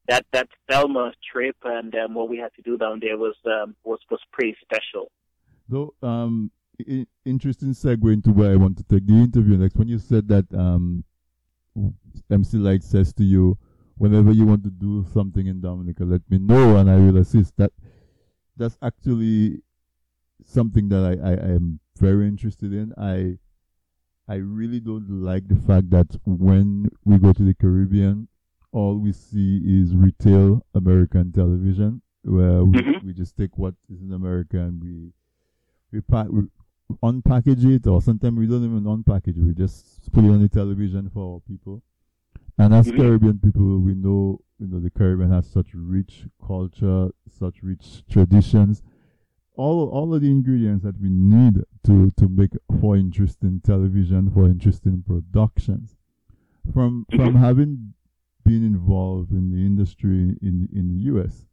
that 0.07 0.25
that 0.33 0.47
Selma 0.69 1.13
trip 1.31 1.55
and 1.63 1.93
um, 1.95 2.13
what 2.13 2.29
we 2.29 2.37
had 2.37 2.53
to 2.55 2.61
do 2.61 2.77
down 2.77 2.99
there 2.99 3.17
was 3.17 3.35
um, 3.45 3.75
was 3.83 3.99
was 4.09 4.19
pretty 4.31 4.55
special. 4.61 5.11
Though, 5.69 5.93
um, 6.01 6.51
interesting 7.25 7.69
segue 7.73 8.11
into 8.13 8.31
where 8.31 8.51
I 8.51 8.55
want 8.55 8.77
to 8.77 8.83
take 8.83 9.05
the 9.07 9.13
interview 9.13 9.57
next. 9.57 9.75
When 9.75 9.87
you 9.87 9.99
said 9.99 10.27
that 10.29 10.45
um, 10.53 11.03
MC 12.29 12.57
Lyte 12.57 12.83
says 12.83 13.13
to 13.13 13.23
you, 13.23 13.57
whenever 13.97 14.31
you 14.31 14.45
want 14.45 14.63
to 14.63 14.69
do 14.71 15.05
something 15.13 15.45
in 15.47 15.61
Dominica, 15.61 16.03
let 16.03 16.21
me 16.29 16.39
know 16.39 16.77
and 16.77 16.89
I 16.89 16.95
will 16.97 17.17
assist. 17.17 17.55
That 17.57 17.71
that's 18.57 18.77
actually 18.81 19.61
something 20.45 20.89
that 20.89 21.03
I, 21.03 21.29
I, 21.29 21.31
I 21.33 21.55
am 21.55 21.79
very 21.97 22.27
interested 22.27 22.73
in. 22.73 22.93
I 22.97 23.37
I 24.27 24.35
really 24.35 24.79
don't 24.79 25.09
like 25.09 25.47
the 25.47 25.55
fact 25.55 25.89
that 25.91 26.07
when 26.25 26.89
we 27.03 27.17
go 27.17 27.33
to 27.33 27.43
the 27.43 27.53
Caribbean, 27.53 28.27
all 28.71 28.97
we 28.97 29.11
see 29.11 29.57
is 29.65 29.93
retail 29.95 30.65
American 30.73 31.31
television, 31.31 32.01
where 32.23 32.63
we, 32.63 32.79
Mhm. 32.79 33.03
we 33.03 33.13
just 33.13 33.35
take 33.35 33.57
what 33.57 33.75
is 33.89 34.01
in 34.01 34.11
America 34.13 34.57
and 34.59 34.81
we 34.81 35.11
we, 35.91 36.01
pack, 36.01 36.27
we 36.29 36.43
unpackage 37.01 37.65
it, 37.65 37.87
or 37.87 38.01
sometimes 38.01 38.37
we 38.37 38.47
don't 38.47 38.63
even 38.63 38.83
unpackage 38.83 39.37
it. 39.37 39.43
We 39.43 39.53
just 39.53 40.11
put 40.11 40.23
it 40.23 40.29
on 40.29 40.41
the 40.41 40.49
television 40.49 41.09
for 41.09 41.35
our 41.35 41.39
people. 41.41 41.81
And 42.57 42.73
as 42.73 42.87
Mhm. 42.87 42.95
Caribbean 42.97 43.39
people, 43.39 43.79
we 43.79 43.95
know 43.95 44.39
you 44.59 44.67
know 44.67 44.79
the 44.79 44.91
Caribbean 44.91 45.31
has 45.31 45.47
such 45.47 45.73
rich 45.73 46.27
culture, 46.45 47.09
such 47.27 47.63
rich 47.63 48.03
traditions. 48.07 48.83
All 49.55 49.87
all 49.89 50.13
of 50.13 50.21
the 50.21 50.29
ingredients 50.31 50.83
that 50.83 50.99
we 50.99 51.09
need 51.09 51.63
to 51.83 52.11
to 52.11 52.27
make 52.29 52.51
for 52.79 52.95
interesting 52.97 53.59
television, 53.61 54.29
for 54.31 54.45
interesting 54.45 55.03
productions. 55.03 55.97
From 56.73 57.05
from 57.15 57.33
Mhm. 57.33 57.39
having 57.39 57.93
been 58.45 58.63
involved 58.63 59.31
in 59.31 59.49
the 59.51 59.65
industry 59.65 60.37
in 60.41 60.69
in 60.71 60.87
the 60.89 60.99
US, 61.13 61.45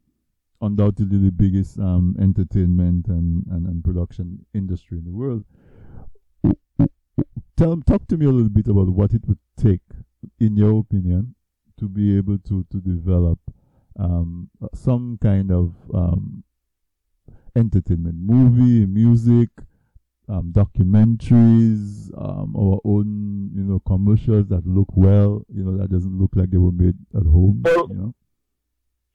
undoubtedly 0.60 1.18
the 1.18 1.30
biggest 1.32 1.78
um, 1.78 2.16
entertainment 2.20 3.08
and, 3.08 3.46
and, 3.50 3.66
and 3.66 3.82
production 3.84 4.44
industry 4.54 4.98
in 4.98 5.04
the 5.04 5.10
world. 5.12 5.44
Tell 7.56 7.76
talk 7.82 8.06
to 8.08 8.16
me 8.16 8.26
a 8.26 8.30
little 8.30 8.48
bit 8.48 8.68
about 8.68 8.88
what 8.88 9.12
it 9.12 9.22
would 9.26 9.38
take, 9.56 9.82
in 10.38 10.56
your 10.56 10.80
opinion, 10.80 11.34
to 11.78 11.88
be 11.88 12.16
able 12.16 12.38
to 12.38 12.64
to 12.70 12.80
develop 12.80 13.38
um, 13.98 14.48
some 14.74 15.18
kind 15.20 15.50
of 15.52 15.74
um, 15.92 16.42
entertainment, 17.54 18.14
movie, 18.18 18.86
music, 18.86 19.50
um, 20.28 20.52
documentaries, 20.54 22.10
um, 22.16 22.54
our 22.56 22.80
own 22.84 23.50
you 23.54 23.62
know 23.64 23.80
commercials 23.86 24.48
that 24.48 24.66
look 24.66 24.88
well, 24.94 25.44
you 25.52 25.62
know 25.62 25.76
that 25.76 25.90
doesn't 25.90 26.18
look 26.18 26.30
like 26.34 26.50
they 26.50 26.56
were 26.58 26.72
made 26.72 26.96
at 27.14 27.24
home, 27.24 27.60
Well, 27.64 27.88
you 27.90 27.96
know. 27.96 28.14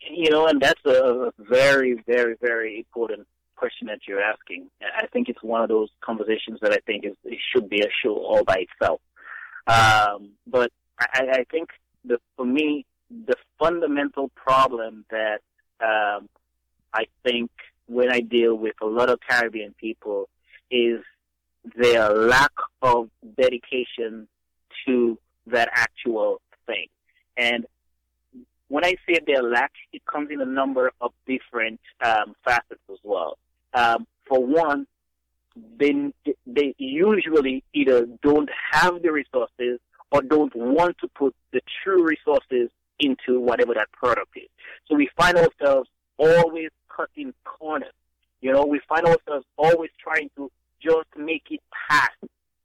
You 0.10 0.30
know, 0.30 0.48
and 0.48 0.62
that's 0.62 0.84
a 0.86 1.32
very, 1.40 2.02
very, 2.06 2.36
very 2.42 2.78
important 2.78 3.28
question 3.56 3.88
that 3.88 4.00
you're 4.08 4.22
asking. 4.22 4.70
I 4.82 5.08
think 5.08 5.30
it's 5.30 5.42
one 5.42 5.62
of 5.62 5.70
those 5.70 5.90
conversations 6.02 6.60
that 6.62 6.74
I 6.74 6.78
think 6.86 7.06
is 7.06 7.14
it 7.24 7.40
should 7.52 7.70
be 7.70 7.82
a 7.82 7.90
show 8.04 8.16
all 8.16 8.44
by 8.44 8.66
itself. 8.70 9.02
Um, 9.68 10.32
but 10.46 10.72
I, 11.00 11.28
I 11.32 11.46
think 11.50 11.70
the 12.04 12.20
for 12.36 12.46
me 12.46 12.86
the 13.10 13.36
fundamental 13.60 14.30
problem 14.36 15.06
that 15.10 15.42
um, 15.82 16.30
I 16.94 17.06
think 17.24 17.52
when 17.88 18.12
I 18.12 18.20
deal 18.20 18.56
with 18.56 18.76
a 18.82 18.86
lot 18.86 19.10
of 19.10 19.20
Caribbean 19.28 19.74
people 19.80 20.30
is 20.72 21.02
their 21.76 22.10
lack 22.10 22.52
of 22.82 23.10
dedication 23.38 24.28
to 24.86 25.18
that 25.48 25.70
actual 25.74 26.42
thing. 26.66 26.88
And 27.38 27.66
when 28.68 28.84
I 28.84 28.96
say 29.08 29.20
their 29.26 29.44
lack, 29.44 29.72
it 29.94 30.06
comes 30.06 30.30
in 30.32 30.42
a 30.42 30.46
number 30.46 30.92
of 31.02 31.12
different 31.28 31.80
um, 32.04 32.36
facets 32.44 32.82
as 32.92 32.98
well. 33.04 33.38
Um, 33.74 34.08
for 34.28 34.44
one, 34.44 34.88
they, 35.78 36.12
they 36.46 36.76
usually 36.78 37.64
either 37.74 38.08
don't 38.22 38.50
have 38.72 39.02
the 39.02 39.12
resources 39.12 39.80
or 40.12 40.22
don't 40.22 40.56
want 40.56 40.98
to 41.00 41.08
put 41.10 41.36
the 41.52 41.62
true 41.84 42.06
resources 42.06 42.70
into 43.00 43.40
whatever 43.40 43.74
that 43.74 43.92
product 43.92 44.36
is. 44.36 44.50
So 44.88 44.96
we 44.96 45.10
find 45.18 45.38
ourselves 45.38 45.90
always 46.18 46.70
cutting 46.90 47.34
corners. 47.44 47.94
You 48.42 48.54
know, 48.54 48.66
we 48.66 48.80
find 48.88 49.06
ourselves 49.06 49.46
always 49.58 49.92
trying 50.02 50.30
to 50.38 50.52
just 50.82 51.08
make 51.18 51.44
it 51.50 51.62
pass. 51.90 52.12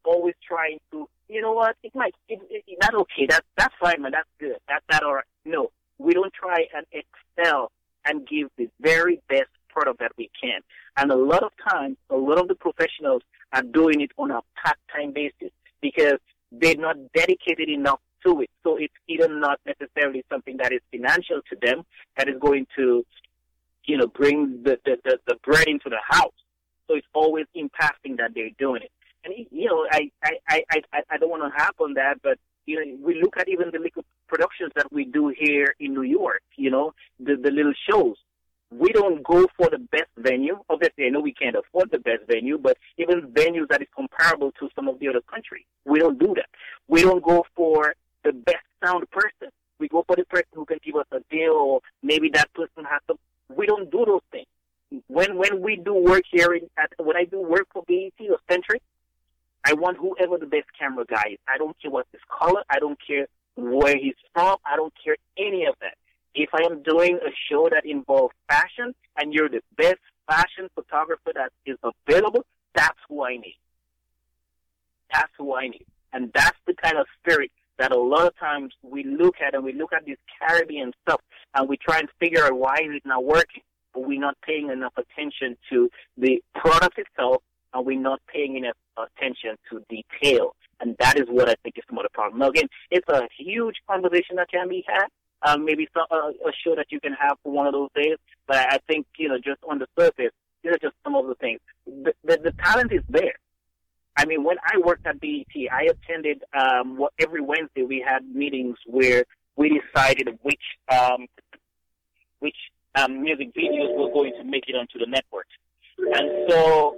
Always 0.04 0.34
trying 0.46 0.78
to, 0.92 1.08
you 1.28 1.42
know 1.42 1.52
what? 1.52 1.76
It 1.82 1.94
might, 1.94 2.14
it, 2.28 2.40
it, 2.50 2.64
okay. 2.94 3.26
That's 3.28 3.46
that's 3.56 3.74
fine, 3.80 4.02
man. 4.02 4.12
That's 4.12 4.28
good. 4.38 4.56
That's 4.66 4.84
that 4.88 5.02
all 5.02 5.14
right. 5.14 5.24
No, 5.44 5.70
we 6.00 6.14
don't 6.14 6.32
try 6.32 6.66
and 6.74 6.86
excel 6.92 7.70
and 8.04 8.26
give 8.26 8.48
the 8.56 8.68
very 8.80 9.20
best 9.28 9.50
product 9.68 10.00
that 10.00 10.12
we 10.16 10.30
can. 10.40 10.60
And 10.96 11.12
a 11.12 11.16
lot 11.16 11.42
of 11.42 11.52
times, 11.68 11.96
a 12.08 12.16
lot 12.16 12.38
of 12.38 12.48
the 12.48 12.54
professionals 12.54 13.22
are 13.52 13.62
doing 13.62 14.00
it 14.00 14.10
on 14.16 14.30
a 14.30 14.40
part-time 14.62 15.12
basis 15.12 15.52
because 15.80 16.18
they're 16.50 16.76
not 16.76 16.96
dedicated 17.12 17.68
enough 17.68 18.00
to 18.24 18.40
it. 18.40 18.50
So 18.64 18.76
it's 18.76 18.94
either 19.08 19.28
not 19.28 19.60
necessarily 19.64 20.24
something 20.30 20.56
that 20.58 20.72
is 20.72 20.80
financial 20.90 21.40
to 21.50 21.56
them 21.62 21.84
that 22.16 22.28
is 22.28 22.36
going 22.40 22.66
to, 22.76 23.04
you 23.84 23.96
know, 23.96 24.06
bring 24.06 24.62
the, 24.62 24.78
the, 24.84 24.98
the, 25.04 25.18
the 25.26 25.36
bread 25.44 25.66
into 25.68 25.88
the 25.88 26.00
house. 26.06 26.32
So 26.86 26.94
it's 26.96 27.06
always 27.14 27.46
in 27.54 27.70
passing 27.70 28.16
that 28.16 28.32
they're 28.34 28.50
doing 28.58 28.82
it. 28.82 28.90
And, 29.24 29.34
you 29.50 29.66
know, 29.66 29.86
I, 29.90 30.10
I, 30.24 30.32
I, 30.48 30.62
I, 30.92 31.02
I 31.10 31.16
don't 31.18 31.30
want 31.30 31.42
to 31.42 31.56
harp 31.56 31.76
on 31.80 31.94
that, 31.94 32.20
but, 32.22 32.38
you 32.66 32.76
know, 32.76 32.96
we 33.06 33.20
look 33.20 33.36
at 33.36 33.48
even 33.48 33.70
the 33.70 33.78
little 33.78 34.04
productions 34.30 34.72
that 34.76 34.90
we 34.92 35.04
do 35.04 35.34
here 35.36 35.74
in 35.80 35.92
New 35.92 36.02
York, 36.20 36.42
you 36.56 36.70
know, 36.70 36.94
the, 37.18 37.36
the 37.36 37.50
little 37.50 37.74
shows. 37.88 38.16
We 38.70 38.92
don't 38.92 39.24
go 39.24 39.48
for 39.56 39.68
the 39.68 39.78
best 39.78 40.12
venue. 40.16 40.60
Obviously, 40.70 41.06
I 41.06 41.08
know 41.08 41.20
we 41.20 41.34
can't 41.34 41.56
afford 41.56 41.90
the 41.90 41.98
best 41.98 42.22
venue, 42.28 42.56
but 42.56 42.78
even 42.96 43.32
venues 43.32 43.68
that 43.68 43.82
is 43.82 43.88
comparable 43.94 44.52
to 44.60 44.68
some 44.76 44.86
of 44.86 45.00
the 45.00 45.08
other 45.08 45.22
countries, 45.22 45.64
we 45.84 45.98
don't 45.98 46.18
do 46.18 46.32
that. 46.36 46.46
We 46.86 47.02
don't 47.02 47.22
go 47.22 47.44
for 47.56 47.94
the 48.22 48.32
best 48.32 48.64
sound 48.84 49.10
person. 49.10 49.48
We 49.80 49.88
go 49.88 50.04
for 50.06 50.14
the 50.14 50.24
person 50.24 50.52
who 50.54 50.64
can 50.64 50.78
give 50.84 50.94
us 50.94 51.06
a 51.10 51.20
deal, 51.34 51.52
or 51.52 51.80
maybe 52.02 52.30
that 52.34 52.52
person 52.54 52.84
has 52.84 53.00
some. 53.08 53.18
We 53.48 53.66
don't 53.66 53.90
do 53.90 54.04
those 54.06 54.26
things. 54.30 54.46
When 55.08 55.36
when 55.36 55.60
we 55.62 55.76
do 55.76 55.94
work 55.94 56.22
here, 56.30 56.52
in, 56.52 56.70
at, 56.78 56.92
when 56.98 57.16
I 57.16 57.24
do 57.24 57.40
work 57.40 57.66
for 57.72 57.82
BET 57.88 58.12
or 58.28 58.38
Centric, 58.48 58.82
I 59.64 59.72
want 59.72 59.96
whoever 59.96 60.38
the 60.38 60.46
best 60.46 60.68
camera 60.78 61.04
guy 61.04 61.30
is. 61.32 61.38
I 61.48 61.58
don't 61.58 61.76
care 61.80 61.90
what 61.90 62.06
his 62.12 62.20
color. 62.38 62.62
I 62.70 62.78
don't 62.78 62.98
care 63.04 63.26
where 63.60 63.96
he's 63.96 64.14
from. 64.32 64.56
I 64.64 64.76
don't 64.76 64.92
care 65.02 65.16
any 65.36 65.66
of 65.66 65.74
that. 65.80 65.94
If 66.34 66.50
I 66.54 66.62
am 66.64 66.82
doing 66.82 67.16
a 67.16 67.30
show 67.50 67.68
that 67.70 67.84
involves 67.84 68.34
fashion 68.48 68.94
and 69.16 69.34
you're 69.34 69.48
the 69.48 69.62
best 69.76 70.00
fashion 70.28 70.68
photographer 70.74 71.32
that 71.34 71.52
is 71.66 71.76
available, 71.82 72.46
that's 72.74 72.98
who 73.08 73.24
I 73.24 73.36
need. 73.36 73.58
That's 75.12 75.32
who 75.36 75.54
I 75.54 75.68
need. 75.68 75.86
And 76.12 76.30
that's 76.32 76.56
the 76.66 76.74
kind 76.74 76.96
of 76.96 77.06
spirit 77.20 77.50
that 77.78 77.92
a 77.92 77.98
lot 77.98 78.26
of 78.26 78.38
times 78.38 78.74
we 78.82 79.04
look 79.04 79.36
at 79.44 79.54
and 79.54 79.64
we 79.64 79.72
look 79.72 79.92
at 79.92 80.06
this 80.06 80.18
Caribbean 80.38 80.92
stuff 81.02 81.20
and 81.54 81.68
we 81.68 81.76
try 81.76 81.98
and 81.98 82.08
figure 82.20 82.44
out 82.44 82.56
why 82.56 82.76
is 82.76 82.94
it 82.94 83.06
not 83.06 83.24
working, 83.24 83.62
but 83.92 84.06
we're 84.06 84.20
not 84.20 84.36
paying 84.42 84.70
enough 84.70 84.92
attention 84.96 85.56
to 85.70 85.88
the 86.16 86.42
product 86.54 86.98
itself 86.98 87.42
and 87.72 87.86
we're 87.86 87.98
not 87.98 88.20
paying 88.32 88.56
enough 88.56 88.76
attention 88.96 89.56
to 89.70 89.84
detail. 89.88 90.54
And 90.80 90.96
that 90.98 91.18
is 91.18 91.26
what 91.28 91.48
I 91.48 91.56
think 91.62 91.76
is 91.76 91.84
some 91.88 91.98
of 91.98 92.04
the 92.04 92.10
problem. 92.10 92.40
Now, 92.40 92.48
again, 92.48 92.68
it's 92.90 93.08
a 93.08 93.28
huge 93.38 93.76
conversation 93.88 94.36
that 94.36 94.50
can 94.50 94.68
be 94.68 94.84
had. 94.86 95.06
Um, 95.42 95.64
maybe 95.64 95.88
some, 95.94 96.04
uh, 96.10 96.28
a 96.46 96.52
show 96.64 96.74
that 96.76 96.86
you 96.90 97.00
can 97.00 97.14
have 97.14 97.38
for 97.42 97.52
one 97.52 97.66
of 97.66 97.72
those 97.72 97.88
days. 97.94 98.16
But 98.46 98.58
I 98.58 98.78
think, 98.86 99.06
you 99.16 99.28
know, 99.28 99.38
just 99.38 99.60
on 99.68 99.78
the 99.78 99.86
surface, 99.98 100.32
these 100.62 100.72
are 100.72 100.78
just 100.78 100.94
some 101.02 101.14
of 101.14 101.26
the 101.26 101.34
things. 101.36 101.60
The, 101.86 102.12
the, 102.24 102.38
the 102.44 102.52
talent 102.62 102.92
is 102.92 103.02
there. 103.08 103.34
I 104.16 104.26
mean, 104.26 104.44
when 104.44 104.58
I 104.64 104.76
worked 104.78 105.06
at 105.06 105.18
BET, 105.20 105.46
I 105.72 105.84
attended 105.84 106.42
um, 106.52 106.98
what, 106.98 107.12
every 107.18 107.40
Wednesday 107.40 107.82
we 107.82 108.04
had 108.06 108.22
meetings 108.26 108.76
where 108.84 109.24
we 109.56 109.80
decided 109.80 110.38
which 110.42 110.60
um, 110.90 111.26
which 112.40 112.56
um, 112.96 113.22
music 113.22 113.54
videos 113.54 113.96
were 113.96 114.12
going 114.12 114.32
to 114.38 114.44
make 114.44 114.64
it 114.68 114.74
onto 114.74 114.98
the 114.98 115.06
network. 115.06 115.46
And 115.98 116.50
so 116.50 116.96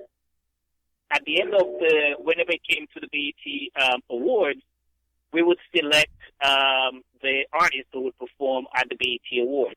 at 1.12 1.22
the 1.24 1.40
end 1.40 1.54
of 1.54 1.66
the 1.78 2.14
whenever 2.18 2.52
it 2.52 2.62
came 2.68 2.86
to 2.94 3.00
the 3.00 3.08
BET 3.12 3.84
um, 3.84 4.00
awards, 4.10 4.60
we 5.32 5.42
would 5.42 5.58
select 5.74 6.12
um, 6.44 7.02
the 7.22 7.44
artists 7.52 7.88
who 7.92 8.02
would 8.02 8.18
perform 8.18 8.66
at 8.74 8.88
the 8.88 8.96
BET 8.96 9.42
awards. 9.42 9.76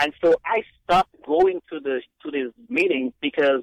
And 0.00 0.12
so 0.22 0.36
I 0.44 0.62
stopped 0.84 1.14
going 1.26 1.60
to 1.70 1.80
the 1.80 2.00
to 2.22 2.30
these 2.30 2.52
meetings 2.68 3.12
because 3.20 3.62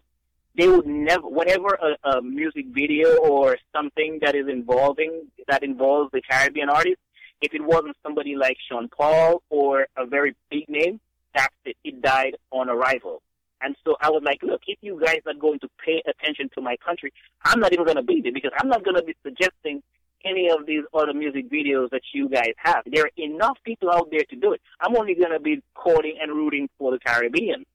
they 0.57 0.67
would 0.67 0.85
never 0.85 1.27
whenever 1.27 1.77
a, 1.81 2.09
a 2.09 2.21
music 2.21 2.65
video 2.69 3.17
or 3.17 3.57
something 3.73 4.19
that 4.21 4.35
is 4.35 4.47
involving 4.47 5.27
that 5.47 5.63
involves 5.63 6.11
the 6.11 6.21
Caribbean 6.21 6.69
artist, 6.69 6.99
if 7.41 7.53
it 7.53 7.63
wasn't 7.63 7.95
somebody 8.03 8.35
like 8.35 8.57
Sean 8.69 8.89
Paul 8.89 9.41
or 9.49 9.87
a 9.97 10.05
very 10.05 10.35
big 10.49 10.67
name, 10.67 10.99
that's 11.33 11.53
it. 11.65 11.77
It 11.83 12.01
died 12.01 12.35
on 12.51 12.69
arrival. 12.69 13.21
And 13.65 13.75
so 13.83 13.95
I 13.99 14.11
was 14.11 14.21
like, 14.23 14.43
look, 14.43 14.61
if 14.67 14.77
you 14.81 15.01
guys 15.03 15.21
are 15.25 15.33
going 15.33 15.57
to 15.61 15.69
pay 15.83 16.03
attention 16.07 16.49
to 16.53 16.61
my 16.61 16.77
country, 16.77 17.11
I'm 17.43 17.59
not 17.59 17.73
even 17.73 17.83
going 17.83 17.97
to 17.97 18.03
be 18.03 18.21
there 18.21 18.31
because 18.31 18.51
I'm 18.59 18.69
not 18.69 18.83
going 18.83 18.95
to 18.95 19.01
be 19.01 19.15
suggesting 19.23 19.81
any 20.23 20.51
of 20.51 20.67
these 20.67 20.83
other 20.93 21.15
music 21.15 21.49
videos 21.49 21.89
that 21.89 22.03
you 22.13 22.29
guys 22.29 22.53
have. 22.57 22.83
There 22.85 23.05
are 23.05 23.11
enough 23.17 23.57
people 23.63 23.89
out 23.91 24.09
there 24.11 24.23
to 24.29 24.35
do 24.35 24.53
it. 24.53 24.61
I'm 24.79 24.95
only 24.95 25.15
going 25.15 25.31
to 25.31 25.39
be 25.39 25.63
calling 25.73 26.15
and 26.21 26.31
rooting 26.31 26.69
for 26.77 26.91
the 26.91 26.99
Caribbean. 26.99 27.65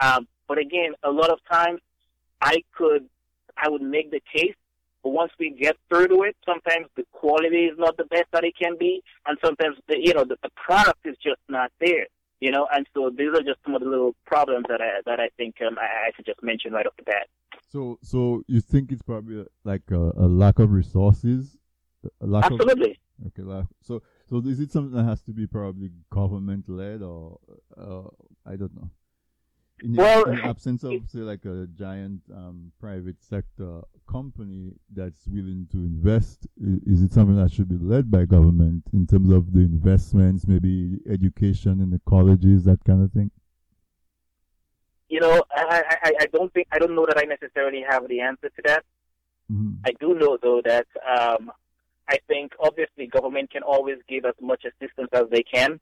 Um, 0.00 0.26
but 0.48 0.56
again, 0.56 0.94
a 1.02 1.10
lot 1.10 1.28
of 1.28 1.40
times 1.50 1.80
I 2.40 2.62
could, 2.74 3.06
I 3.54 3.68
would 3.68 3.82
make 3.82 4.10
the 4.10 4.22
case, 4.34 4.54
but 5.02 5.10
once 5.10 5.32
we 5.38 5.50
get 5.50 5.76
through 5.90 6.08
to 6.08 6.22
it, 6.22 6.36
sometimes 6.46 6.86
the 6.96 7.04
quality 7.12 7.66
is 7.66 7.78
not 7.78 7.98
the 7.98 8.04
best 8.04 8.28
that 8.32 8.44
it 8.44 8.56
can 8.56 8.78
be, 8.78 9.02
and 9.26 9.36
sometimes 9.44 9.76
the, 9.88 9.98
you 10.00 10.14
know, 10.14 10.24
the, 10.24 10.36
the 10.42 10.50
product 10.56 11.00
is 11.04 11.16
just 11.22 11.40
not 11.50 11.70
there. 11.80 12.06
You 12.44 12.50
know, 12.50 12.66
and 12.70 12.86
so 12.92 13.08
these 13.08 13.30
are 13.30 13.42
just 13.42 13.60
some 13.64 13.74
of 13.74 13.80
the 13.80 13.88
little 13.88 14.14
problems 14.26 14.66
that 14.68 14.82
I 14.82 15.00
that 15.06 15.18
I 15.18 15.30
think 15.38 15.54
um, 15.66 15.78
I, 15.78 16.08
I 16.08 16.10
should 16.14 16.26
just 16.26 16.42
mention 16.42 16.74
right 16.74 16.86
off 16.86 16.92
the 16.98 17.04
bat. 17.04 17.26
So, 17.70 17.98
so 18.02 18.42
you 18.46 18.60
think 18.60 18.92
it's 18.92 19.00
probably 19.00 19.46
like 19.64 19.90
a, 19.90 20.12
a 20.24 20.28
lack 20.28 20.58
of 20.58 20.70
resources, 20.70 21.56
a 22.20 22.26
lack 22.26 22.44
Absolutely. 22.44 22.98
of 23.24 23.28
okay. 23.28 23.42
Lack, 23.42 23.64
so, 23.80 24.02
so 24.28 24.42
is 24.44 24.60
it 24.60 24.70
something 24.70 24.94
that 24.94 25.06
has 25.06 25.22
to 25.22 25.32
be 25.32 25.46
probably 25.46 25.90
government 26.10 26.68
led 26.68 27.00
or 27.00 27.38
uh, 27.78 28.08
I 28.44 28.56
don't 28.56 28.74
know. 28.74 28.90
In, 29.82 29.96
Well, 29.96 30.24
in 30.24 30.40
absence 30.44 30.84
of 30.84 31.08
say 31.08 31.18
like 31.20 31.44
a 31.44 31.66
giant 31.74 32.20
um, 32.32 32.72
private 32.80 33.22
sector 33.22 33.82
company 34.08 34.72
that's 34.94 35.26
willing 35.26 35.66
to 35.72 35.78
invest, 35.78 36.46
is 36.86 37.02
it 37.02 37.12
something 37.12 37.36
that 37.36 37.52
should 37.52 37.68
be 37.68 37.76
led 37.78 38.10
by 38.10 38.24
government 38.24 38.84
in 38.92 39.06
terms 39.06 39.30
of 39.30 39.52
the 39.52 39.60
investments, 39.60 40.46
maybe 40.46 40.98
education 41.08 41.80
in 41.80 41.90
the 41.90 42.00
colleges, 42.06 42.64
that 42.64 42.84
kind 42.84 43.02
of 43.02 43.12
thing? 43.12 43.30
You 45.08 45.20
know, 45.20 45.42
I, 45.54 45.82
I, 46.02 46.12
I- 46.20 46.26
don't 46.32 46.52
think 46.52 46.66
I 46.72 46.78
don't 46.78 46.94
know 46.94 47.06
that 47.06 47.18
I 47.18 47.22
necessarily 47.24 47.84
have 47.88 48.08
the 48.08 48.20
answer 48.20 48.48
to 48.48 48.62
that. 48.64 48.84
hmm 49.48 49.72
I 49.84 49.92
do 50.00 50.14
know 50.14 50.38
though 50.42 50.62
that 50.64 50.86
um, 51.16 51.52
I 52.08 52.18
think 52.28 52.52
obviously 52.60 53.06
government 53.06 53.50
can 53.50 53.62
always 53.62 53.98
give 54.08 54.24
as 54.24 54.34
much 54.40 54.64
assistance 54.64 55.08
as 55.12 55.24
they 55.30 55.42
can, 55.42 55.80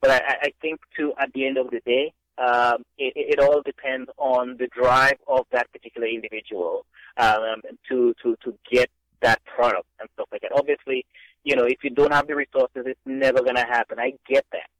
but 0.00 0.10
I 0.10 0.20
I 0.48 0.52
think 0.60 0.80
too 0.96 1.12
at 1.18 1.32
the 1.32 1.46
end 1.46 1.58
of 1.58 1.70
the 1.70 1.80
day, 1.84 2.12
um, 2.40 2.84
it, 2.98 3.12
it 3.16 3.38
all 3.38 3.60
depends 3.62 4.10
on 4.16 4.56
the 4.58 4.66
drive 4.68 5.18
of 5.28 5.46
that 5.52 5.70
particular 5.72 6.06
individual 6.06 6.86
um, 7.16 7.60
to 7.88 8.14
to 8.22 8.36
to 8.44 8.54
get 8.70 8.90
that 9.20 9.44
product 9.44 9.86
and 10.00 10.08
stuff 10.14 10.28
like 10.32 10.40
that. 10.40 10.52
Obviously, 10.54 11.04
you 11.44 11.54
know, 11.54 11.64
if 11.64 11.84
you 11.84 11.90
don't 11.90 12.12
have 12.12 12.26
the 12.26 12.34
resources, 12.34 12.84
it's 12.86 13.00
never 13.04 13.42
going 13.42 13.56
to 13.56 13.66
happen. 13.66 13.98
I 13.98 14.14
get 14.26 14.46
that. 14.52 14.70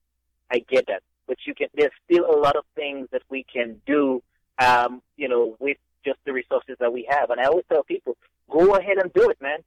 I 0.50 0.60
get 0.70 0.86
that. 0.86 1.02
But 1.26 1.36
you 1.46 1.54
can. 1.54 1.68
There's 1.74 1.92
still 2.04 2.24
a 2.24 2.38
lot 2.38 2.56
of 2.56 2.64
things 2.74 3.08
that 3.12 3.22
we 3.28 3.44
can 3.44 3.80
do. 3.86 4.22
Um, 4.58 5.02
you 5.16 5.28
know, 5.28 5.56
with 5.58 5.76
just 6.04 6.18
the 6.24 6.32
resources 6.32 6.76
that 6.80 6.92
we 6.92 7.06
have. 7.10 7.30
And 7.30 7.40
I 7.40 7.44
always 7.44 7.64
tell 7.68 7.82
people, 7.82 8.16
go 8.50 8.74
ahead 8.76 8.98
and 8.98 9.12
do 9.12 9.28
it, 9.30 9.40
man. 9.40 9.58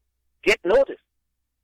Get 0.43 0.59
noticed. 0.63 0.99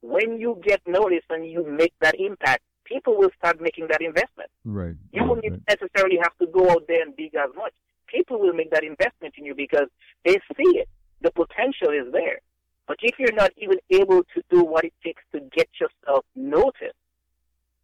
When 0.02 0.40
you 0.40 0.62
get 0.64 0.82
noticed 0.88 1.26
and 1.30 1.50
you 1.50 1.66
make 1.66 1.94
that 2.00 2.16
impact, 2.20 2.64
people 2.90 3.16
will 3.18 3.30
start 3.38 3.62
making 3.62 3.88
that 3.90 4.02
investment. 4.02 4.50
Right. 4.66 4.96
You 5.14 5.22
right, 5.22 5.30
won't 5.30 5.44
right. 5.44 5.62
necessarily 5.70 6.18
have 6.22 6.36
to 6.40 6.48
go 6.48 6.70
out 6.72 6.86
there 6.88 7.02
and 7.04 7.16
dig 7.16 7.36
as 7.36 7.50
much. 7.56 7.74
People 8.08 8.40
will 8.40 8.54
make 8.54 8.72
that 8.72 8.84
investment 8.84 9.36
in 9.38 9.46
you 9.46 9.56
because 9.56 9.88
they 10.26 10.34
see 10.58 10.80
it. 10.80 10.90
The 11.22 11.32
potential 11.32 11.90
is 11.90 12.12
there. 12.12 12.40
But 12.88 12.98
if 13.02 13.20
you're 13.20 13.34
not 13.34 13.52
even 13.58 13.78
able 13.92 14.24
to 14.34 14.44
do 14.50 14.64
what 14.64 14.84
it 14.84 14.94
takes 15.04 15.22
to 15.34 15.42
get 15.56 15.70
yourself 15.80 16.26
noticed, 16.36 16.98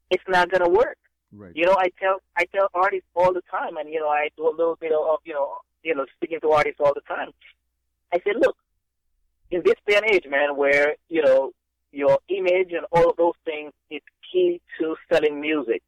it's 0.09 0.23
not 0.27 0.49
going 0.49 0.63
to 0.63 0.69
work. 0.69 0.97
Right. 1.31 1.51
You 1.55 1.65
know, 1.65 1.75
I 1.77 1.89
tell 1.99 2.21
I 2.37 2.45
tell 2.45 2.69
artists 2.73 3.07
all 3.15 3.33
the 3.33 3.41
time, 3.51 3.77
and 3.77 3.89
you 3.89 3.99
know, 3.99 4.07
I 4.07 4.29
do 4.37 4.47
a 4.47 4.55
little 4.55 4.77
bit 4.79 4.93
of 4.93 5.19
you 5.25 5.33
know, 5.33 5.57
you 5.83 5.93
know, 5.93 6.05
speaking 6.15 6.39
to 6.41 6.51
artists 6.51 6.79
all 6.79 6.93
the 6.93 7.01
time. 7.01 7.31
I 8.13 8.19
said, 8.23 8.35
look, 8.39 8.55
in 9.51 9.61
this 9.65 9.75
day 9.85 9.97
and 9.97 10.05
age, 10.05 10.25
man, 10.29 10.55
where 10.55 10.95
you 11.09 11.21
know 11.21 11.51
your 11.91 12.19
image 12.29 12.71
and 12.71 12.85
all 12.91 13.09
of 13.09 13.17
those 13.17 13.33
things 13.45 13.71
is 13.89 14.01
key 14.31 14.61
to 14.79 14.95
selling 15.11 15.39
music. 15.41 15.81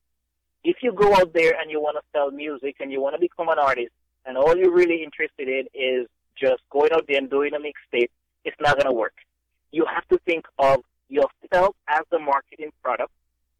If 0.63 0.77
you 0.81 0.91
go 0.91 1.13
out 1.15 1.33
there 1.33 1.53
and 1.59 1.71
you 1.71 1.79
want 1.79 1.97
to 1.97 2.03
sell 2.11 2.31
music 2.31 2.75
and 2.79 2.91
you 2.91 3.01
want 3.01 3.15
to 3.15 3.21
become 3.21 3.49
an 3.49 3.59
artist, 3.59 3.91
and 4.25 4.38
all 4.38 4.55
you're 4.57 4.73
really 4.73 5.03
interested 5.03 5.47
in 5.47 5.67
is 5.73 6.07
just 6.39 6.61
going 6.69 6.91
out 6.93 7.05
there 7.07 7.17
and 7.17 7.29
doing 7.29 7.53
a 7.53 7.59
mixtape, 7.59 8.09
it's 8.43 8.57
not 8.59 8.75
going 8.75 8.85
to 8.85 8.91
work. 8.91 9.13
You 9.71 9.85
have 9.85 10.07
to 10.09 10.19
think 10.25 10.45
of 10.59 10.83
yourself 11.09 11.75
as 11.88 12.01
the 12.11 12.19
marketing 12.19 12.71
product. 12.83 13.11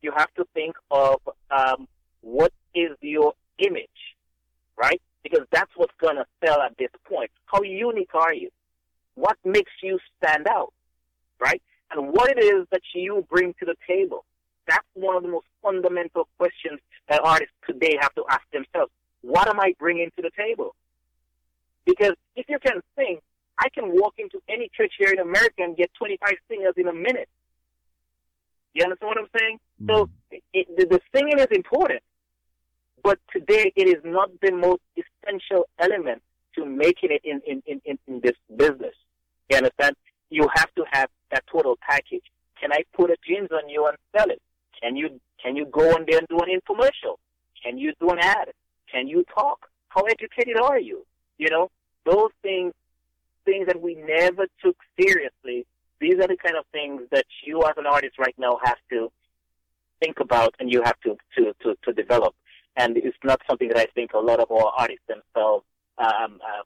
You 0.02 0.12
have 0.16 0.34
to 0.36 0.46
think 0.54 0.76
of 0.92 1.16
um, 1.50 1.88
what 2.22 2.52
is 2.76 2.92
your 3.02 3.34
image, 3.58 4.16
right? 4.76 5.02
Because 5.24 5.46
that's 5.52 5.72
what's 5.76 5.96
going 6.00 6.18
to 6.18 6.26
sell 6.44 6.62
at 6.62 6.78
this 6.78 6.92
point. 7.06 7.32
How 7.46 7.62
unique 7.62 8.14
are 8.14 8.34
you? 8.34 8.50
What 9.16 9.38
makes 9.44 9.72
you 9.82 10.00
stand 10.18 10.48
out, 10.48 10.74
right? 11.40 11.62
And 11.92 12.12
what 12.12 12.30
it 12.30 12.40
is 12.44 12.68
that 12.72 12.82
you 12.94 13.26
bring 13.30 13.54
to 13.60 13.66
the 13.66 13.76
table. 13.88 14.26
That's 14.68 14.86
one 14.94 15.16
of 15.16 15.24
the 15.24 15.30
most 15.30 15.46
fundamental 15.62 16.28
questions 16.38 16.80
that 17.10 17.22
artists 17.24 17.54
today 17.66 17.98
have 18.02 18.14
to 18.16 18.24
ask 18.30 18.44
themselves. 18.52 18.92
What 19.22 19.48
am 19.48 19.60
I 19.60 19.74
bringing 19.80 20.12
to 20.16 20.22
the 20.22 20.32
table? 20.38 20.76
Because 21.86 22.14
if 22.36 22.46
you 22.50 22.60
can 22.60 22.82
sing, 22.98 23.20
I 23.58 23.70
can 23.70 23.86
walk 23.88 24.16
into 24.18 24.40
any 24.48 24.70
church 24.76 24.94
here 25.00 25.12
in 25.12 25.20
America 25.20 25.60
and 25.60 25.76
get 25.76 25.90
25 25.98 26.34
singers 26.50 26.74
in 26.78 26.88
a 26.88 26.94
minute. 26.94 27.30
You 28.74 28.84
understand 28.84 29.10
what 29.10 29.18
I'm 29.18 29.40
saying? 29.40 29.60
So 29.88 30.06
mm. 30.06 30.42
it, 30.54 30.68
the, 30.78 30.86
the 30.86 31.00
singing 31.16 31.40
is 31.40 31.48
important, 31.52 32.02
but 33.04 33.20
today 33.32 33.72
it 33.76 33.88
is 33.88 34.04
not 34.04 34.30
the 34.42 34.52
most 34.52 34.82
essential 34.96 35.68
element 35.80 36.22
to 36.56 36.66
making 36.66 37.12
it 37.12 37.22
in, 37.24 37.42
in, 37.48 37.64
in, 37.66 37.82
in, 37.86 37.98
in 38.08 38.22
this 38.22 38.36
business. 38.56 38.94
You 39.50 39.58
understand? 39.58 39.96
You 40.30 40.48
have 40.54 40.74
to 40.76 40.84
have 40.92 41.10
that 41.32 41.44
total 41.52 41.78
package. 41.82 42.24
Can 42.60 42.72
I 42.72 42.84
put 42.94 43.10
a 43.10 43.16
jeans 43.26 43.50
on 43.52 43.70
you 43.70 43.88
and 43.88 43.98
sell 44.16 44.30
it? 44.30 44.42
Can 44.82 44.96
you 44.96 45.20
can 45.42 45.56
you 45.56 45.66
go 45.66 45.96
on 45.96 46.06
there 46.08 46.20
and 46.20 46.28
do 46.28 46.40
an 46.40 46.50
infomercial? 46.50 47.16
Can 47.64 47.78
you 47.78 47.94
do 48.00 48.10
an 48.10 48.20
ad? 48.20 48.50
Can 48.92 49.08
you 49.08 49.24
talk? 49.34 49.68
How 49.90 50.02
educated 50.04 50.58
are 50.60 50.80
you? 50.80 51.06
You 51.38 51.50
know, 51.50 51.70
those 52.06 52.32
things 52.42 52.74
things 53.46 53.68
that 53.68 53.82
we 53.82 53.96
never 53.96 54.46
took 54.64 54.76
seriously. 55.00 55.66
These 56.00 56.16
are 56.16 56.28
the 56.28 56.38
kind 56.38 56.58
of 56.58 56.66
things 56.72 57.02
that 57.12 57.26
you 57.44 57.64
as 57.64 57.74
an 57.78 57.88
artist 57.88 58.20
right 58.20 58.36
now 58.38 58.60
have 58.64 58.78
to 58.92 59.12
think 60.02 60.20
about 60.20 60.54
and 60.60 60.72
you 60.72 60.84
have 60.84 61.00
to, 61.02 61.18
to, 61.36 61.54
to, 61.64 61.76
to 61.84 61.94
develop. 61.94 62.36
And 62.76 62.98
it's 62.98 63.18
not 63.24 63.42
something 63.50 63.70
that 63.70 63.78
I 63.78 63.88
think 63.96 64.14
a 64.14 64.20
lot 64.20 64.40
of 64.40 64.52
our 64.52 64.72
artists 64.78 65.06
themselves 65.08 65.66
um, 65.98 66.40
uh, 66.44 66.64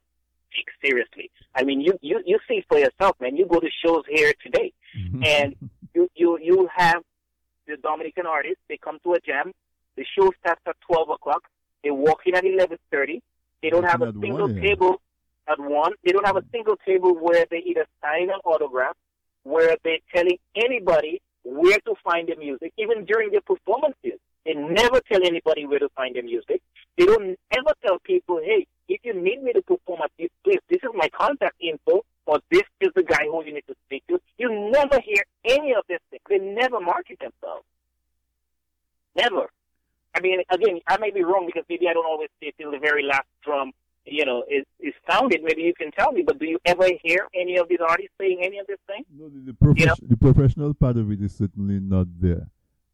take 0.54 0.68
seriously. 0.84 1.32
I 1.56 1.64
mean, 1.64 1.80
you, 1.80 1.98
you, 2.02 2.22
you 2.26 2.40
see 2.48 2.66
for 2.68 2.78
yourself, 2.78 3.16
man. 3.22 3.38
You 3.38 3.46
go 3.46 3.60
to 3.60 3.70
shows 3.86 4.04
here 4.10 4.34
today, 4.44 4.74
and 5.26 5.56
you, 5.94 6.10
you, 6.16 6.38
you 6.42 6.70
have 6.76 7.04
the 7.68 7.78
Dominican 7.78 8.26
artists. 8.26 8.62
They 8.68 8.78
come 8.78 9.00
to 9.04 9.14
a 9.14 9.20
jam. 9.20 9.52
The 9.96 10.06
show 10.18 10.32
starts 10.40 10.62
at 10.68 10.76
12 10.88 11.10
o'clock. 11.10 11.44
They 11.84 11.92
walk 11.92 12.22
in 12.26 12.36
at 12.36 12.44
11.30. 12.44 13.22
They 13.62 13.70
don't 13.70 13.84
have 13.84 14.02
a 14.02 14.12
single 14.12 14.48
1 14.48 14.52
a.m. 14.52 14.62
table 14.62 15.02
at 15.48 15.60
one. 15.60 15.94
They 16.04 16.12
don't 16.12 16.26
have 16.26 16.38
a 16.38 16.44
single 16.52 16.78
table 16.86 17.14
where 17.14 17.46
they 17.50 17.60
either 17.60 17.86
sign 18.02 18.30
an 18.30 18.40
autograph, 18.46 18.96
where 19.44 19.76
they're 19.84 20.00
telling 20.14 20.38
anybody 20.56 21.22
where 21.44 21.80
to 21.80 21.96
find 22.04 22.28
the 22.28 22.36
music, 22.36 22.74
even 22.78 23.06
during 23.06 23.32
their 23.32 23.42
performances. 23.42 24.20
They 24.46 24.54
never 24.54 25.02
tell 25.02 25.26
anybody 25.26 25.66
where 25.66 25.80
to 25.80 25.90
find 25.90 26.16
their 26.16 26.24
music. 26.24 26.62
They 26.98 27.06
don't 27.06 27.38
ever 27.52 27.74
tell 27.86 28.00
people, 28.00 28.40
hey, 28.44 28.68
if 28.92 29.00
you 29.04 29.14
need 29.14 29.42
me 29.42 29.54
to 29.54 29.62
perform 29.62 30.02
at 30.04 30.12
this 30.20 30.30
place, 30.44 30.60
this 30.70 30.80
is 30.84 30.90
my 30.94 31.08
contact 31.10 31.56
info, 31.62 32.04
or 32.26 32.40
this 32.52 32.64
is 32.82 32.90
the 32.96 33.04
guy 33.04 33.24
who 33.24 33.44
you 33.46 33.54
need 33.54 33.68
to 33.68 33.76
speak 33.86 34.04
to. 34.10 34.20
You 34.38 34.70
never 34.72 35.00
hear 35.00 35.24
any 35.46 35.74
of 35.74 35.84
this 35.88 36.00
thing. 36.10 36.20
They 36.30 36.40
never 36.40 36.80
market 36.80 37.20
themselves. 37.20 37.66
Never. 39.16 39.50
I 40.16 40.20
mean, 40.20 40.40
again, 40.50 40.80
I 40.88 40.98
may 41.00 41.12
be 41.12 41.24
wrong 41.24 41.46
because 41.46 41.64
maybe 41.70 41.88
I 41.88 41.94
don't 41.94 42.06
always 42.06 42.30
stay 42.38 42.52
till 42.58 42.72
the 42.72 42.80
very 42.80 43.04
last 43.04 43.28
drum, 43.46 43.72
you 44.06 44.26
know, 44.26 44.44
is, 44.50 44.66
is 44.80 44.94
sounded. 45.10 45.42
Maybe 45.42 45.62
you 45.62 45.74
can 45.74 45.92
tell 45.92 46.12
me, 46.12 46.22
but 46.26 46.38
do 46.38 46.46
you 46.46 46.60
ever 46.66 46.88
hear 47.02 47.28
any 47.34 47.58
of 47.58 47.70
these 47.70 47.80
artists 47.82 48.12
saying 48.20 48.40
any 48.44 48.60
of 48.60 48.68
this 48.68 48.80
thing? 48.88 49.06
No, 49.18 49.30
the, 49.30 49.40
the, 49.52 49.74
You 49.80 49.86
know? 49.86 49.96
the 50.02 50.18
professional 50.18 50.74
part 50.74 50.98
of 50.98 51.10
it 51.12 51.22
is 51.22 51.34
certainly 51.36 51.80
not 51.80 52.08
there. 52.20 52.50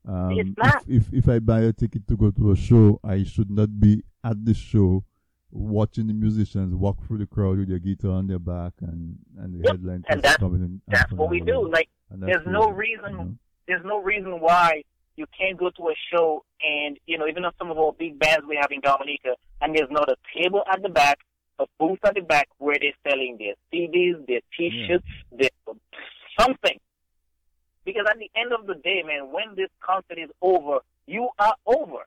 Um, 0.08 0.32
It's 0.32 0.58
not. 0.58 0.84
If, 0.88 1.08
if 1.10 1.26
if 1.26 1.30
I 1.30 1.40
buy 1.40 1.62
a 1.62 1.74
ticket 1.74 2.08
to 2.08 2.16
go 2.16 2.30
to 2.32 2.52
a 2.52 2.56
show, 2.56 3.00
I 3.04 3.24
should 3.24 3.50
not 3.50 3.80
be 3.80 4.04
at 4.24 4.38
the 4.46 4.54
show 4.54 5.04
watching 5.52 6.08
the 6.08 6.14
musicians 6.14 6.74
walk 6.76 6.98
through 7.08 7.18
the 7.20 7.26
crowd 7.26 7.58
with 7.58 7.70
their 7.70 7.80
guitar 7.80 8.12
on 8.12 8.28
their 8.28 8.40
back 8.40 8.74
and 8.82 9.18
and 9.40 9.54
the 9.54 9.60
Yep, 9.64 9.72
headline 9.78 10.04
and 10.10 10.22
that's- 10.22 10.38
coming 10.38 10.62
in. 10.62 10.82
That's 10.88 11.12
what 11.14 11.30
we 11.30 11.40
do. 11.42 11.70
Like 11.70 11.90
there's 12.12 12.46
no 12.46 12.64
cool, 12.66 12.74
reason 12.74 13.12
you 13.12 13.18
know? 13.18 13.36
there's 13.68 13.86
no 13.86 14.02
reason 14.02 14.40
why 14.40 14.84
you 15.16 15.26
can't 15.38 15.58
go 15.58 15.70
to 15.72 15.84
a 15.90 15.96
show 16.12 16.44
and 16.62 16.98
you 17.08 17.18
know 17.18 17.28
even 17.28 17.44
on 17.46 17.52
some 17.58 17.72
of 17.72 17.78
our 17.78 17.94
big 17.94 18.20
bands 18.20 18.46
we 18.48 18.56
have 18.58 18.72
in 18.72 18.82
Dominica 18.82 19.36
and 19.62 19.76
there's 19.76 19.90
not 19.90 20.10
a 20.10 20.16
table 20.36 20.64
at 20.72 20.82
the 20.84 20.90
back, 20.90 21.20
a 21.60 21.66
booth 21.80 22.00
at 22.04 22.14
the 22.16 22.22
back 22.22 22.48
where 22.60 22.78
they're 22.80 22.92
selling 23.10 23.38
their 23.40 23.56
CDs, 23.74 24.26
their 24.28 24.42
T-shirts, 24.56 25.06
their 25.32 25.50
something. 26.40 26.80
Because 27.86 28.06
at 28.10 28.18
the 28.20 28.30
end 28.36 28.52
of 28.52 28.68
the 28.68 28.76
day, 28.76 29.02
man, 29.06 29.32
when 29.32 29.56
this 29.56 29.70
concert 29.82 30.20
is 30.20 30.30
over, 30.42 30.80
you 31.08 31.30
are 31.40 31.56
over. 31.66 32.00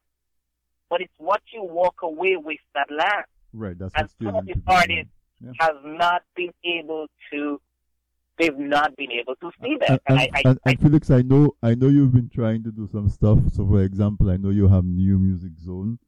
But 0.91 1.01
it's 1.01 1.13
what 1.19 1.41
you 1.55 1.63
walk 1.65 1.97
away 2.03 2.37
with 2.37 2.59
that 2.75 2.89
lasts. 2.91 3.31
Right, 3.53 3.79
that's 3.79 3.95
And 3.97 4.09
some 4.23 4.35
of 4.37 4.45
need 4.45 4.57
the 4.57 4.61
to 4.61 4.77
artists 4.77 5.13
Yeah. 5.43 5.53
Has 5.61 5.77
not 5.85 6.23
been 6.37 6.53
able 6.65 7.07
to. 7.33 7.61
They've 8.39 8.59
not 8.59 8.97
been 8.97 9.11
able 9.13 9.37
to 9.37 9.51
see 9.63 9.77
that. 9.81 10.01
And, 10.07 10.19
And, 10.21 10.31
I, 10.35 10.41
I, 10.51 10.57
and, 10.71 10.81
Felix, 10.81 11.11
I 11.11 11.23
know, 11.23 11.55
I 11.63 11.75
know 11.75 11.89
you've 11.89 12.13
been 12.13 12.29
trying 12.31 12.63
to 12.65 12.71
do 12.71 12.89
some 12.91 13.09
stuff. 13.11 13.39
So, 13.53 13.67
for 13.67 13.83
example, 13.83 14.31
I 14.31 14.37
know 14.39 14.49
you 14.51 14.67
have 14.69 14.85
New 14.85 15.19
Music 15.19 15.53
Zone. 15.59 15.99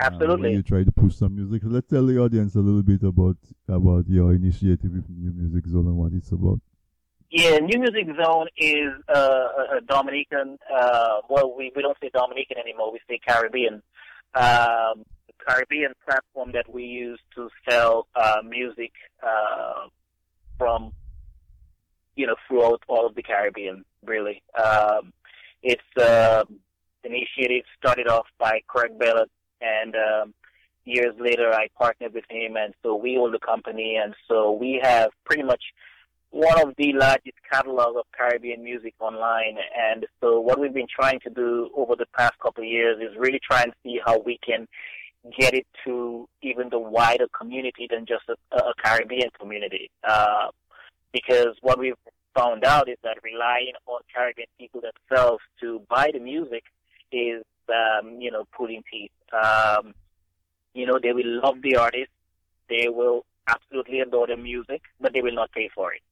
uh, 0.00 0.04
Absolutely. 0.06 0.42
where 0.42 0.50
you 0.50 0.62
try 0.62 0.82
to 0.84 0.92
push 0.92 1.14
some 1.16 1.34
music. 1.36 1.62
So 1.62 1.68
let's 1.68 1.88
tell 1.88 2.04
the 2.06 2.18
audience 2.18 2.54
a 2.56 2.60
little 2.60 2.82
bit 2.82 3.02
about 3.02 3.36
about 3.68 4.08
your 4.08 4.32
initiative 4.34 4.92
with 4.92 5.08
New 5.08 5.32
Music 5.32 5.66
Zone 5.66 5.86
and 5.86 5.96
what 5.96 6.12
it's 6.12 6.30
about. 6.32 6.60
Yeah, 7.30 7.58
New 7.58 7.78
Music 7.80 8.06
Zone 8.22 8.46
is 8.56 8.90
uh, 9.08 9.48
a 9.60 9.76
a 9.76 9.80
Dominican. 9.82 10.56
Uh, 10.72 11.16
well, 11.28 11.54
we, 11.56 11.70
we 11.76 11.82
don't 11.82 11.96
say 12.00 12.10
Dominican 12.14 12.58
anymore. 12.58 12.90
We 12.92 13.00
say 13.08 13.18
Caribbean. 13.26 13.82
Um, 14.34 15.04
the 15.26 15.32
Caribbean 15.44 15.92
platform 16.04 16.52
that 16.52 16.72
we 16.72 16.84
use 16.84 17.20
to 17.34 17.48
sell 17.68 18.06
uh, 18.14 18.36
music 18.44 18.92
uh, 19.22 19.88
from, 20.56 20.92
you 22.14 22.26
know, 22.26 22.36
throughout 22.46 22.82
all 22.88 23.06
of 23.06 23.14
the 23.14 23.22
Caribbean. 23.22 23.84
Really, 24.04 24.42
um, 24.62 25.12
it's 25.62 25.82
uh, 26.00 26.44
initiative 27.04 27.64
started 27.76 28.08
off 28.08 28.26
by 28.38 28.60
Craig 28.66 28.98
Bellett, 28.98 29.30
and 29.60 29.94
um, 29.96 30.34
years 30.84 31.14
later 31.18 31.52
I 31.52 31.68
partnered 31.76 32.14
with 32.14 32.24
him, 32.28 32.56
and 32.56 32.74
so 32.82 32.94
we 32.96 33.16
own 33.18 33.32
the 33.32 33.38
company, 33.38 33.98
and 34.02 34.14
so 34.28 34.52
we 34.52 34.80
have 34.82 35.10
pretty 35.24 35.42
much 35.42 35.62
one 36.30 36.60
of 36.60 36.74
the 36.76 36.92
largest 36.92 37.38
catalog 37.50 37.96
of 37.96 38.04
Caribbean 38.16 38.62
music 38.62 38.94
online. 39.00 39.56
And 39.76 40.06
so 40.20 40.40
what 40.40 40.58
we've 40.58 40.74
been 40.74 40.88
trying 40.88 41.20
to 41.20 41.30
do 41.30 41.70
over 41.74 41.96
the 41.96 42.06
past 42.16 42.34
couple 42.42 42.64
of 42.64 42.70
years 42.70 42.98
is 43.00 43.16
really 43.18 43.40
try 43.42 43.62
and 43.62 43.72
see 43.82 43.98
how 44.04 44.20
we 44.20 44.38
can 44.44 44.66
get 45.38 45.54
it 45.54 45.66
to 45.84 46.28
even 46.42 46.68
the 46.70 46.78
wider 46.78 47.26
community 47.36 47.88
than 47.90 48.06
just 48.06 48.24
a, 48.28 48.56
a 48.56 48.72
Caribbean 48.82 49.30
community. 49.38 49.90
Uh, 50.06 50.48
because 51.12 51.56
what 51.62 51.78
we've 51.78 51.94
found 52.34 52.64
out 52.64 52.88
is 52.88 52.98
that 53.02 53.16
relying 53.22 53.72
on 53.86 54.00
Caribbean 54.14 54.48
people 54.58 54.80
themselves 54.80 55.42
to 55.60 55.82
buy 55.88 56.10
the 56.12 56.20
music 56.20 56.64
is, 57.10 57.42
um, 57.68 58.20
you 58.20 58.30
know, 58.30 58.44
pulling 58.56 58.82
teeth. 58.90 59.10
Um, 59.32 59.94
you 60.74 60.86
know, 60.86 60.98
they 61.02 61.12
will 61.12 61.40
love 61.42 61.56
the 61.62 61.76
artist. 61.76 62.10
They 62.68 62.88
will 62.88 63.24
absolutely 63.48 64.00
adore 64.00 64.26
the 64.26 64.36
music, 64.36 64.82
but 65.00 65.12
they 65.14 65.22
will 65.22 65.34
not 65.34 65.50
pay 65.52 65.70
for 65.74 65.92
it. 65.94 66.02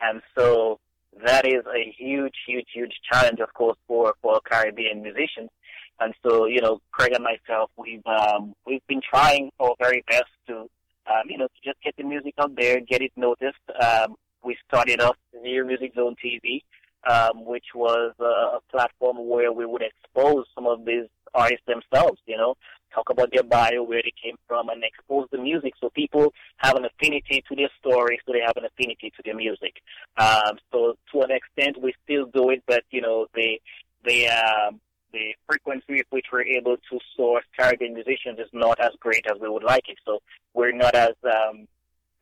And 0.00 0.22
so 0.36 0.78
that 1.24 1.46
is 1.46 1.64
a 1.66 1.94
huge, 1.96 2.34
huge, 2.46 2.66
huge 2.72 2.94
challenge, 3.10 3.40
of 3.40 3.52
course, 3.54 3.78
for, 3.86 4.14
for 4.22 4.40
Caribbean 4.40 5.02
musicians. 5.02 5.50
And 5.98 6.14
so, 6.22 6.46
you 6.46 6.60
know, 6.60 6.80
Craig 6.90 7.12
and 7.14 7.24
myself, 7.24 7.70
we've, 7.76 8.06
um, 8.06 8.54
we've 8.66 8.86
been 8.86 9.00
trying 9.08 9.50
our 9.58 9.74
very 9.80 10.04
best 10.08 10.24
to, 10.48 10.68
um, 11.06 11.24
you 11.28 11.38
know, 11.38 11.46
to 11.46 11.60
just 11.64 11.80
get 11.82 11.96
the 11.96 12.04
music 12.04 12.34
out 12.38 12.54
there, 12.54 12.80
get 12.80 13.00
it 13.00 13.12
noticed. 13.16 13.56
Um, 13.80 14.16
we 14.44 14.56
started 14.68 15.00
off 15.00 15.16
New 15.42 15.64
Music 15.64 15.94
Zone 15.94 16.16
TV, 16.22 16.62
um, 17.10 17.46
which 17.46 17.66
was 17.74 18.12
a, 18.20 18.24
a 18.24 18.60
platform 18.70 19.26
where 19.28 19.52
we 19.52 19.64
would 19.64 19.82
expose 19.82 20.44
some 20.54 20.66
of 20.66 20.84
these 20.84 21.06
artists 21.34 21.64
themselves, 21.66 22.18
you 22.26 22.36
know, 22.36 22.56
talk 22.96 23.10
about 23.10 23.30
their 23.32 23.42
bio, 23.42 23.82
where 23.82 24.02
they 24.02 24.12
came 24.22 24.36
from, 24.48 24.68
and 24.70 24.82
expose 24.82 25.28
the 25.30 25.38
music 25.38 25.74
so 25.80 25.90
people 25.90 26.32
have 26.56 26.76
an 26.76 26.86
affinity 26.86 27.44
to 27.48 27.54
their 27.54 27.70
story, 27.78 28.18
so 28.24 28.32
they 28.32 28.40
have 28.44 28.56
an 28.56 28.64
affinity 28.64 29.12
to 29.16 29.22
their 29.24 29.36
music. 29.36 29.74
Um, 30.16 30.58
so 30.72 30.96
to 31.12 31.20
an 31.20 31.30
extent, 31.30 31.80
we 31.82 31.94
still 32.04 32.26
do 32.26 32.50
it, 32.50 32.62
but 32.66 32.84
you 32.90 33.02
know, 33.02 33.26
the 33.34 33.60
the 34.04 34.28
um, 34.28 34.80
the 35.12 35.34
frequency 35.48 35.94
with 35.94 36.06
which 36.10 36.26
we're 36.32 36.42
able 36.42 36.76
to 36.76 36.98
source 37.16 37.44
Caribbean 37.56 37.94
musicians 37.94 38.38
is 38.38 38.50
not 38.52 38.80
as 38.80 38.92
great 39.00 39.24
as 39.30 39.40
we 39.40 39.48
would 39.48 39.62
like 39.62 39.88
it. 39.88 39.98
So 40.04 40.20
we're 40.54 40.72
not 40.72 40.94
as 40.94 41.14
um, 41.24 41.68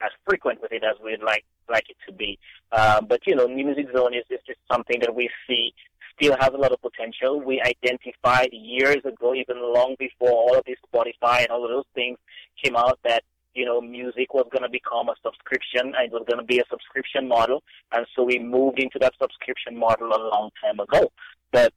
as 0.01 0.11
frequent 0.27 0.61
with 0.61 0.73
it 0.73 0.83
as 0.85 0.97
we'd 1.03 1.23
like 1.23 1.45
like 1.69 1.89
it 1.89 1.97
to 2.07 2.13
be. 2.13 2.39
Um, 2.73 3.07
but 3.07 3.27
you 3.27 3.35
know, 3.35 3.49
Music 3.49 3.87
Zone 3.97 4.15
is, 4.15 4.25
is 4.31 4.41
just 4.47 4.61
something 4.71 5.01
that 5.01 5.15
we 5.15 5.31
see 5.47 5.73
still 6.17 6.37
has 6.39 6.51
a 6.51 6.57
lot 6.57 6.73
of 6.73 6.81
potential. 6.81 7.41
We 7.41 7.61
identified 7.61 8.51
years 8.53 9.05
ago, 9.05 9.35
even 9.35 9.57
long 9.61 9.97
before 9.99 10.31
all 10.31 10.57
of 10.57 10.65
this 10.65 10.79
Spotify 10.93 11.41
and 11.41 11.49
all 11.49 11.65
of 11.65 11.71
those 11.71 11.85
things 11.95 12.19
came 12.63 12.77
out, 12.77 12.99
that 13.05 13.25
you 13.55 13.65
know 13.65 13.81
music 13.81 14.35
was 14.35 14.47
going 14.51 14.63
to 14.63 14.69
become 14.69 15.09
a 15.09 15.15
subscription 15.23 15.95
and 15.97 16.07
it 16.07 16.13
was 16.13 16.25
going 16.27 16.39
to 16.39 16.45
be 16.45 16.59
a 16.59 16.65
subscription 16.71 17.29
model, 17.29 17.63
and 17.93 18.07
so 18.15 18.23
we 18.25 18.39
moved 18.39 18.81
into 18.81 18.99
that 19.01 19.15
subscription 19.21 19.77
model 19.77 20.09
a 20.09 20.21
long 20.33 20.51
time 20.63 20.81
ago. 20.81 21.11
But 21.53 21.73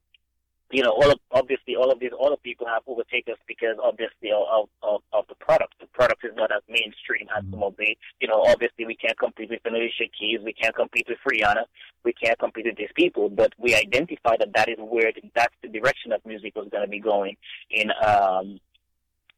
you 0.72 0.84
know, 0.84 0.92
all 0.92 1.10
of, 1.10 1.20
obviously, 1.32 1.76
all 1.76 1.92
of 1.92 2.00
these 2.00 2.12
other 2.22 2.36
people 2.38 2.68
have 2.68 2.84
overtaken 2.88 3.34
us 3.34 3.40
because 3.48 3.78
obviously 3.82 4.32
of, 4.32 4.68
of, 4.84 5.02
of 5.14 5.26
the 5.30 5.36
product. 5.36 5.74
The 5.80 5.88
product 5.88 6.26
is 6.26 6.32
not 6.36 6.52
as 6.52 6.62
mainstream 6.68 7.28
as 7.38 7.44
some 7.50 7.64
of 7.64 7.76
the, 7.78 7.96
you 8.20 8.28
know, 8.28 8.44
obviously 8.44 8.86
we 8.86 8.96
can't 8.96 9.18
compete 9.18 9.50
with 9.50 9.62
Alicia 9.66 10.06
Keys, 10.18 10.40
we 10.44 10.54
can't 10.54 10.76
compete 10.76 11.08
with 11.08 11.20
Rihanna, 11.26 11.64
we 12.04 12.14
can't 12.14 12.38
compete 12.38 12.66
with 12.66 12.78
these 12.78 12.92
people, 12.96 13.30
but 13.30 13.54
we 13.58 13.76
identify 13.76 14.36
that 14.38 14.54
that 14.56 14.68
is 14.68 14.78
where, 14.80 15.12
that's 15.36 15.56
the 15.62 15.70
direction 15.70 16.10
that 16.10 16.26
music 16.26 16.56
was 16.56 16.68
going 16.70 16.84
to 16.84 16.90
be 16.90 17.00
going 17.00 17.38
in, 17.72 17.90
um, 18.06 18.60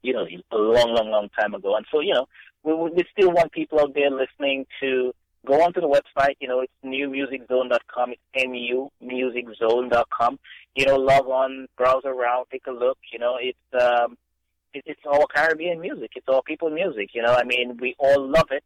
you 0.01 0.13
know, 0.13 0.25
a 0.51 0.57
long, 0.57 0.93
long, 0.95 1.11
long 1.11 1.29
time 1.39 1.53
ago. 1.53 1.75
And 1.75 1.85
so, 1.91 1.99
you 1.99 2.13
know, 2.13 2.27
we, 2.63 2.73
we 2.73 3.03
still 3.11 3.31
want 3.31 3.51
people 3.51 3.79
out 3.79 3.93
there 3.93 4.09
listening 4.09 4.65
to 4.81 5.13
go 5.45 5.61
onto 5.63 5.81
the 5.81 5.87
website. 5.87 6.35
You 6.39 6.47
know, 6.47 6.61
it's 6.61 6.73
newmusiczone.com. 6.85 8.13
It's 8.33 8.91
newmusiczone.com. 9.01 10.39
You 10.75 10.85
know, 10.85 10.97
log 10.97 11.27
on, 11.27 11.67
browse 11.77 12.05
around, 12.05 12.45
take 12.51 12.67
a 12.67 12.71
look. 12.71 12.97
You 13.11 13.19
know, 13.19 13.37
it's 13.39 13.83
um, 13.83 14.17
it, 14.73 14.83
it's 14.85 15.01
all 15.05 15.25
Caribbean 15.33 15.79
music. 15.79 16.11
It's 16.15 16.27
all 16.27 16.41
people 16.41 16.69
music. 16.69 17.09
You 17.13 17.21
know, 17.23 17.33
I 17.33 17.43
mean, 17.43 17.77
we 17.79 17.95
all 17.99 18.27
love 18.27 18.47
it, 18.51 18.63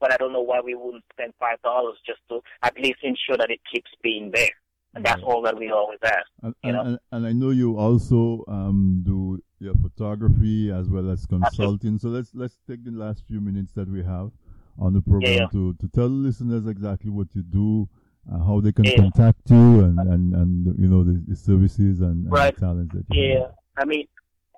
but 0.00 0.12
I 0.12 0.16
don't 0.16 0.32
know 0.32 0.42
why 0.42 0.60
we 0.60 0.74
wouldn't 0.74 1.04
spend 1.12 1.34
five 1.38 1.60
dollars 1.62 1.96
just 2.06 2.20
to 2.30 2.40
at 2.62 2.74
least 2.76 2.98
ensure 3.02 3.36
that 3.36 3.50
it 3.50 3.60
keeps 3.72 3.90
being 4.02 4.30
there. 4.32 4.50
And 4.96 5.04
that's 5.04 5.22
all 5.24 5.42
that 5.42 5.58
we 5.58 5.72
always 5.72 5.98
ask. 6.04 6.26
And, 6.40 6.54
You 6.62 6.72
know? 6.72 6.80
and, 6.82 6.98
and 7.10 7.26
I 7.26 7.32
know 7.32 7.50
you 7.50 7.76
also 7.76 8.44
um, 8.46 9.02
do 9.04 9.42
your 9.58 9.74
photography 9.74 10.70
as 10.70 10.88
well 10.88 11.10
as 11.10 11.26
consulting. 11.26 11.98
So 11.98 12.10
let's 12.10 12.30
let's 12.32 12.58
take 12.68 12.84
the 12.84 12.92
last 12.92 13.24
few 13.26 13.40
minutes 13.40 13.72
that 13.72 13.88
we 13.88 14.04
have 14.04 14.30
on 14.78 14.92
the 14.92 15.00
program 15.02 15.32
Yeah, 15.32 15.38
yeah. 15.40 15.46
to 15.52 15.74
to 15.74 15.88
tell 15.88 16.08
the 16.08 16.14
listeners 16.14 16.66
exactly 16.66 17.10
what 17.10 17.28
you 17.34 17.42
do, 17.42 17.88
uh, 18.32 18.38
how 18.44 18.60
they 18.60 18.72
can 18.72 18.84
Yeah. 18.86 18.96
contact 18.96 19.50
you, 19.50 19.80
and 19.80 19.98
and 19.98 20.34
and 20.34 20.66
you 20.78 20.88
know 20.88 21.02
the, 21.04 21.22
the 21.28 21.36
services 21.36 22.00
and, 22.00 22.24
and 22.24 22.32
Right. 22.32 22.54
the 22.54 22.60
talents 22.60 22.94
that 22.94 23.04
you 23.14 23.22
Yeah, 23.22 23.40
have. 23.40 23.54
I 23.76 23.84
mean, 23.84 24.06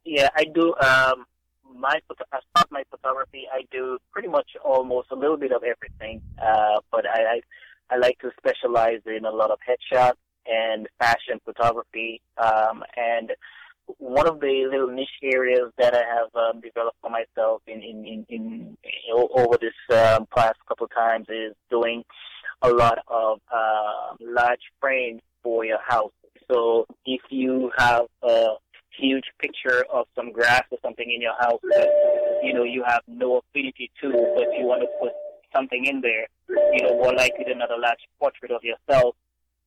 yeah, 0.05 0.29
I 0.37 0.45
do. 0.45 0.75
Um, 0.77 1.27
my 1.79 1.97
as 2.33 2.43
part 2.55 2.67
of 2.67 2.71
my 2.71 2.85
photography, 2.91 3.45
I 3.53 3.65
do 3.71 3.99
pretty 4.13 4.29
much 4.29 4.51
almost 4.65 5.09
a 5.11 5.15
little 5.15 5.37
bit 5.37 5.53
of 5.53 5.63
everything. 5.63 6.23
Uh, 6.41 6.81
but 6.91 7.05
I, 7.07 7.21
I 7.35 7.41
I 7.91 7.97
like 7.99 8.19
to 8.21 8.31
specialize 8.39 9.01
in 9.07 9.25
a 9.27 9.31
lot 9.31 9.51
of 9.51 9.59
headshots 9.69 10.15
and 10.47 10.89
fashion 10.99 11.41
photography. 11.45 12.23
Um, 12.39 12.83
and 12.97 13.33
one 13.99 14.29
of 14.29 14.41
the 14.41 14.69
little 14.71 14.89
niche 14.89 15.09
areas 15.23 15.73
that 15.79 15.95
I 15.95 16.03
have 16.03 16.35
um, 16.35 16.61
developed 16.61 16.99
for 17.01 17.11
myself 17.11 17.63
in 17.67 17.83
in 17.83 18.05
in, 18.05 18.27
in 18.29 18.77
over 19.11 19.57
this 19.61 19.75
um, 19.97 20.27
past 20.35 20.57
couple 20.69 20.87
of 20.87 20.95
times 20.95 21.27
is 21.29 21.55
doing 21.71 22.05
a 22.63 22.71
lot 22.71 22.99
of 23.09 23.41
uh, 23.53 24.15
large 24.21 24.61
frames 24.81 25.21
for 25.43 25.65
your 25.65 25.81
house. 25.87 26.13
So 26.51 26.87
if 27.05 27.21
you 27.31 27.71
have 27.77 28.07
a 28.23 28.55
huge 28.99 29.25
picture 29.41 29.85
of 29.93 30.07
some 30.15 30.33
grass 30.33 30.63
or 30.71 30.79
something 30.83 31.11
in 31.11 31.21
your 31.21 31.35
house 31.39 31.61
that 31.71 31.89
you 32.43 32.55
know 32.55 32.65
you 32.65 32.83
have 32.87 33.03
no 33.07 33.39
affinity 33.39 33.91
to, 34.03 34.11
but 34.11 34.49
you 34.59 34.65
want 34.65 34.83
to 34.83 34.89
put 35.01 35.13
something 35.55 35.85
in 35.87 36.01
there, 36.01 36.27
you 36.73 36.83
know, 36.83 36.95
more 36.97 37.15
likely 37.15 37.45
than 37.49 37.59
not 37.59 37.71
a 37.71 37.77
large 37.77 38.01
portrait 38.19 38.51
of 38.51 38.63
yourself, 38.63 39.15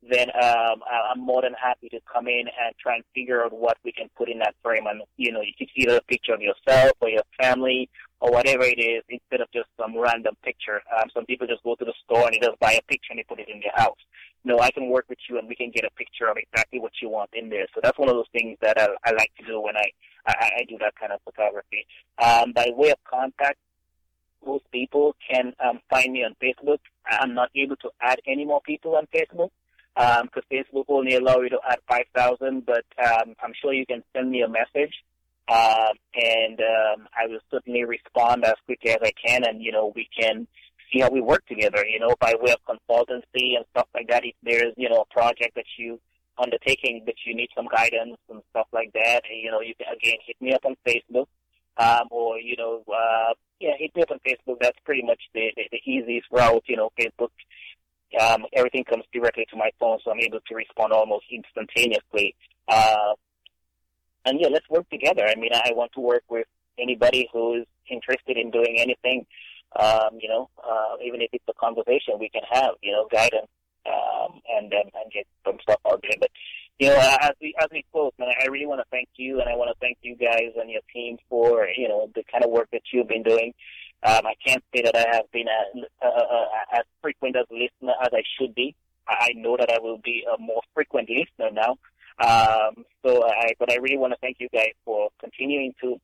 then 0.01 0.29
um, 0.41 0.81
I'm 1.11 1.19
more 1.19 1.41
than 1.41 1.53
happy 1.61 1.89
to 1.89 1.99
come 2.11 2.27
in 2.27 2.47
and 2.47 2.75
try 2.81 2.95
and 2.95 3.03
figure 3.13 3.43
out 3.43 3.51
what 3.51 3.77
we 3.83 3.91
can 3.91 4.09
put 4.17 4.29
in 4.29 4.39
that 4.39 4.55
frame. 4.63 4.85
And 4.87 5.01
you 5.17 5.31
know, 5.31 5.41
you 5.41 5.53
can 5.57 5.67
see 5.75 5.85
a 5.87 6.01
picture 6.01 6.33
of 6.33 6.41
yourself 6.41 6.93
or 7.01 7.09
your 7.09 7.23
family 7.41 7.89
or 8.21 8.31
whatever 8.31 8.63
it 8.63 8.79
is, 8.79 9.03
instead 9.07 9.39
of 9.39 9.47
just 9.53 9.67
some 9.77 9.97
random 9.97 10.35
picture. 10.43 10.81
Um, 10.97 11.09
some 11.13 11.25
people 11.25 11.47
just 11.47 11.63
go 11.63 11.75
to 11.75 11.85
the 11.85 11.93
store 12.03 12.25
and 12.25 12.33
they 12.33 12.45
just 12.45 12.59
buy 12.59 12.73
a 12.73 12.81
picture 12.83 13.11
and 13.11 13.19
they 13.19 13.23
put 13.23 13.39
it 13.39 13.47
in 13.47 13.61
their 13.61 13.71
house. 13.75 13.99
No, 14.43 14.59
I 14.59 14.71
can 14.71 14.89
work 14.89 15.05
with 15.09 15.19
you 15.29 15.37
and 15.37 15.47
we 15.47 15.55
can 15.55 15.71
get 15.71 15.85
a 15.85 15.91
picture 15.91 16.27
of 16.27 16.37
exactly 16.37 16.79
what 16.79 16.91
you 17.01 17.09
want 17.09 17.29
in 17.33 17.49
there. 17.49 17.65
So 17.73 17.79
that's 17.81 17.97
one 17.97 18.09
of 18.09 18.15
those 18.15 18.27
things 18.33 18.57
that 18.61 18.79
I, 18.79 18.87
I 19.05 19.11
like 19.11 19.31
to 19.39 19.45
do 19.45 19.61
when 19.61 19.77
I, 19.77 19.85
I, 20.27 20.51
I 20.59 20.63
do 20.67 20.77
that 20.79 20.95
kind 20.99 21.13
of 21.13 21.19
photography. 21.23 21.85
Um, 22.21 22.51
by 22.51 22.71
way 22.75 22.89
of 22.89 22.97
contact, 23.09 23.57
most 24.45 24.63
people 24.71 25.15
can 25.29 25.53
um, 25.63 25.79
find 25.89 26.11
me 26.11 26.23
on 26.23 26.35
Facebook. 26.41 26.79
I'm 27.09 27.33
not 27.33 27.49
able 27.55 27.75
to 27.77 27.89
add 28.01 28.19
any 28.25 28.45
more 28.45 28.61
people 28.61 28.95
on 28.95 29.07
Facebook 29.13 29.49
because 29.95 30.43
Facebook 30.51 30.85
only 30.87 31.15
allow 31.15 31.39
you 31.41 31.49
to 31.49 31.59
add 31.69 31.79
5,000, 31.89 32.65
but 32.65 32.85
um, 33.03 33.35
I'm 33.43 33.53
sure 33.61 33.73
you 33.73 33.85
can 33.85 34.03
send 34.15 34.31
me 34.31 34.41
a 34.41 34.47
message. 34.47 34.93
Um, 35.49 35.97
and 36.13 36.59
um, 36.59 37.07
I 37.17 37.25
will 37.25 37.39
certainly 37.49 37.83
respond 37.83 38.45
as 38.45 38.53
quickly 38.65 38.91
as 38.91 38.99
I 39.01 39.11
can, 39.25 39.43
and 39.43 39.63
you 39.63 39.71
know 39.71 39.91
we 39.95 40.07
can 40.15 40.47
see 40.91 40.99
how 40.99 41.09
we 41.09 41.21
work 41.21 41.45
together. 41.47 41.83
You 41.85 41.99
know, 41.99 42.13
by 42.19 42.35
way 42.39 42.53
of 42.53 42.59
consultancy 42.65 43.55
and 43.57 43.65
stuff 43.71 43.87
like 43.95 44.09
that. 44.09 44.25
If 44.25 44.35
there's 44.43 44.73
you 44.77 44.89
know 44.89 45.05
a 45.09 45.13
project 45.13 45.55
that 45.55 45.65
you 45.79 45.99
undertaking 46.37 47.03
that 47.07 47.15
you 47.25 47.35
need 47.35 47.49
some 47.55 47.67
guidance 47.67 48.17
and 48.29 48.41
stuff 48.51 48.67
like 48.71 48.93
that, 48.93 49.23
and, 49.29 49.41
you 49.41 49.49
know, 49.49 49.61
you 49.61 49.73
can 49.75 49.87
again 49.91 50.19
hit 50.25 50.35
me 50.39 50.53
up 50.53 50.63
on 50.65 50.75
Facebook, 50.85 51.25
um, 51.77 52.07
or 52.11 52.37
you 52.37 52.55
know, 52.55 52.83
uh, 52.87 53.33
yeah, 53.59 53.71
hit 53.79 53.95
me 53.95 54.03
up 54.03 54.11
on 54.11 54.19
Facebook. 54.19 54.57
That's 54.61 54.77
pretty 54.85 55.01
much 55.01 55.21
the, 55.33 55.49
the, 55.55 55.63
the 55.71 55.91
easiest 55.91 56.27
route. 56.31 56.63
You 56.67 56.77
know, 56.77 56.91
Facebook. 56.99 57.31
Um, 58.19 58.45
everything 58.53 58.83
comes 58.83 59.03
directly 59.13 59.45
to 59.51 59.57
my 59.57 59.69
phone, 59.79 59.99
so 60.03 60.11
I'm 60.11 60.19
able 60.19 60.39
to 60.47 60.55
respond 60.55 60.93
almost 60.93 61.25
instantaneously. 61.31 62.35
Uh, 62.67 63.13
and 64.25 64.39
yeah, 64.39 64.47
let's 64.47 64.69
work 64.69 64.89
together. 64.89 65.25
I 65.27 65.35
mean, 65.35 65.51
I 65.53 65.71
want 65.73 65.91
to 65.93 66.01
work 66.01 66.23
with 66.29 66.47
anybody 66.79 67.29
who's 67.31 67.65
interested 67.89 68.37
in 68.37 68.51
doing 68.51 68.77
anything. 68.79 69.25
Um, 69.75 70.17
you 70.19 70.27
know, 70.27 70.49
uh, 70.57 70.95
even 71.05 71.21
if 71.21 71.29
it's 71.31 71.45
a 71.47 71.53
conversation 71.53 72.17
we 72.19 72.29
can 72.29 72.41
have, 72.49 72.71
you 72.81 72.91
know, 72.91 73.07
guidance, 73.11 73.47
um, 73.85 74.41
and, 74.57 74.73
um, 74.73 74.89
and 74.95 75.11
get 75.11 75.27
some 75.45 75.57
stuff 75.61 75.79
out 75.87 76.01
there. 76.01 76.17
But, 76.19 76.31
you 76.79 76.87
know, 76.87 76.97
as 77.21 77.31
we, 77.41 77.53
as 77.59 77.67
we 77.71 77.85
close, 77.91 78.11
man, 78.17 78.29
I 78.41 78.47
really 78.47 78.65
want 78.65 78.81
to 78.81 78.85
thank 78.89 79.09
you 79.17 79.39
and 79.39 79.49
I 79.49 79.55
want 79.55 79.69
to 79.69 79.79
thank 79.79 79.97
you 80.01 80.15
guys 80.15 80.53
and 80.59 80.69
your 80.69 80.81
team 80.93 81.17
for, 81.29 81.67
you 81.75 81.87
know, 81.87 82.09
the 82.15 82.23
kind 82.31 82.43
of 82.43 82.49
work 82.49 82.69
that 82.71 82.81
you've 82.91 83.07
been 83.07 83.23
doing. 83.23 83.53
Um, 84.01 84.25
I 84.25 84.33
can't 84.45 84.63
say 84.73 84.81
that 84.83 84.95
I 84.95 85.15
have 85.15 85.31
been 85.31 85.47
a, 85.47 86.77
as 86.77 86.85
frequent 87.01 87.35
as 87.35 87.45
a 87.51 87.53
listener 87.53 87.93
as 88.01 88.09
I 88.13 88.23
should 88.37 88.55
be. 88.55 88.75
I 89.07 89.31
know 89.35 89.57
that 89.57 89.71
I 89.71 89.79
will 89.79 89.97
be 89.97 90.23
a 90.31 90.39
more 90.39 90.61
frequent 90.73 91.09
listener 91.09 91.51
now. 91.51 91.77
Um, 92.19 92.85
so 93.05 93.25
I, 93.25 93.53
but 93.59 93.71
I 93.71 93.77
really 93.77 93.97
want 93.97 94.13
to 94.13 94.19
thank 94.21 94.37
you 94.39 94.49
guys 94.53 94.73
for 94.85 95.09
continuing 95.19 95.73
to 95.81 95.99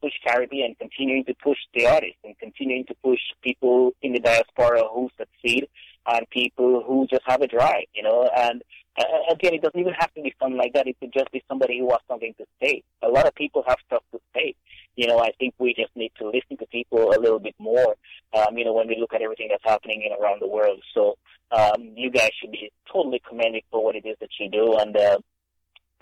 push 0.00 0.12
Caribbean, 0.26 0.66
and 0.66 0.78
continuing 0.78 1.24
to 1.24 1.34
push 1.42 1.58
the 1.74 1.86
artists, 1.86 2.18
and 2.24 2.38
continuing 2.38 2.84
to 2.86 2.94
push 3.02 3.18
people 3.42 3.92
in 4.02 4.12
the 4.12 4.20
diaspora 4.20 4.82
who 4.92 5.10
succeed, 5.18 5.68
and 6.06 6.28
people 6.30 6.82
who 6.86 7.06
just 7.08 7.22
have 7.26 7.42
a 7.42 7.46
drive, 7.46 7.84
you 7.94 8.02
know. 8.02 8.28
And 8.36 8.62
uh, 8.98 9.04
again, 9.32 9.54
it 9.54 9.62
doesn't 9.62 9.78
even 9.78 9.94
have 9.98 10.12
to 10.14 10.22
be 10.22 10.34
something 10.40 10.56
like 10.58 10.72
that. 10.74 10.86
It 10.86 10.96
could 11.00 11.12
just 11.12 11.30
be 11.32 11.42
somebody 11.48 11.78
who 11.80 11.90
has 11.90 12.00
something 12.08 12.34
to 12.38 12.44
say. 12.62 12.82
A 13.02 13.08
lot 13.08 13.26
of 13.26 13.34
people 13.34 13.64
have 13.66 13.78
stuff 13.86 14.02
to 14.12 14.20
say. 14.34 14.54
You 14.98 15.06
know, 15.06 15.20
I 15.20 15.30
think 15.38 15.54
we 15.58 15.74
just 15.74 15.94
need 15.94 16.10
to 16.18 16.26
listen 16.26 16.56
to 16.58 16.66
people 16.66 17.12
a 17.14 17.20
little 17.20 17.38
bit 17.38 17.54
more. 17.60 17.94
Um, 18.36 18.58
you 18.58 18.64
know, 18.64 18.72
when 18.72 18.88
we 18.88 18.96
look 18.98 19.14
at 19.14 19.22
everything 19.22 19.46
that's 19.48 19.62
happening 19.62 20.02
in 20.02 20.12
around 20.12 20.42
the 20.42 20.48
world. 20.48 20.80
So 20.92 21.14
um, 21.52 21.92
you 21.94 22.10
guys 22.10 22.30
should 22.40 22.50
be 22.50 22.72
totally 22.92 23.22
commended 23.28 23.62
for 23.70 23.84
what 23.84 23.94
it 23.94 24.04
is 24.04 24.16
that 24.20 24.30
you 24.40 24.50
do, 24.50 24.76
and 24.76 24.96
uh, 24.96 25.18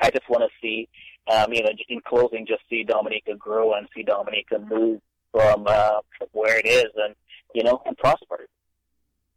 I 0.01 0.11
just 0.11 0.29
want 0.31 0.45
to 0.45 0.51
see, 0.63 0.89
um, 1.31 1.53
you 1.53 1.63
know, 1.63 1.69
in 1.91 2.01
closing, 2.09 2.47
just 2.47 2.63
see 2.71 2.85
Dominica 2.85 3.35
grow 3.35 3.75
and 3.75 3.87
see 3.95 4.03
Dominica 4.03 4.59
move 4.59 5.01
from 5.31 5.67
uh, 5.67 6.01
where 6.33 6.59
it 6.59 6.67
is, 6.67 6.91
and 6.97 7.15
you 7.55 7.65
know, 7.65 7.83
and 7.85 7.99
prosper. 7.99 8.47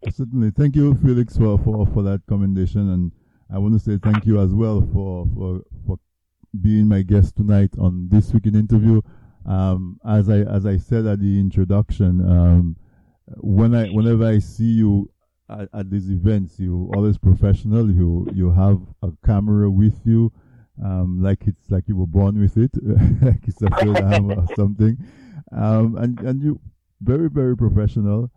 Certainly. 0.09 0.51
Thank 0.51 0.77
you, 0.77 0.95
Felix, 1.03 1.35
for, 1.37 1.57
for, 1.59 1.85
for 1.87 2.01
that 2.03 2.21
commendation. 2.27 2.89
And 2.93 3.11
I 3.53 3.57
want 3.57 3.73
to 3.73 3.79
say 3.79 3.99
thank 4.01 4.25
you 4.25 4.39
as 4.39 4.53
well 4.53 4.87
for, 4.93 5.27
for, 5.35 5.61
for 5.85 5.99
being 6.61 6.87
my 6.87 7.01
guest 7.01 7.35
tonight 7.35 7.71
on 7.77 8.07
this 8.09 8.33
week 8.33 8.45
in 8.45 8.55
interview. 8.55 9.01
Um, 9.45 9.99
as 10.05 10.29
I 10.29 10.39
as 10.39 10.65
I 10.65 10.77
said 10.77 11.05
at 11.05 11.19
the 11.19 11.39
introduction, 11.39 12.21
um, 12.29 12.75
when 13.37 13.75
I 13.75 13.87
whenever 13.87 14.25
I 14.25 14.39
see 14.39 14.71
you 14.71 15.09
at, 15.49 15.69
at 15.73 15.89
these 15.89 16.09
events, 16.09 16.59
you 16.59 16.91
always 16.95 17.17
professional. 17.17 17.91
You 17.91 18.27
you 18.33 18.51
have 18.51 18.81
a 19.01 19.11
camera 19.25 19.69
with 19.69 19.99
you, 20.05 20.31
um, 20.83 21.21
like 21.21 21.47
it's 21.47 21.69
like 21.69 21.87
you 21.87 21.95
were 21.95 22.07
born 22.07 22.39
with 22.39 22.57
it, 22.57 22.71
like 23.23 23.47
it's 23.47 23.61
a 23.61 23.69
film 23.77 24.31
or 24.31 24.45
something, 24.55 24.97
um, 25.51 25.95
and 25.97 26.19
and 26.21 26.41
you 26.41 26.59
very 27.01 27.29
very 27.29 27.55
professional. 27.55 28.31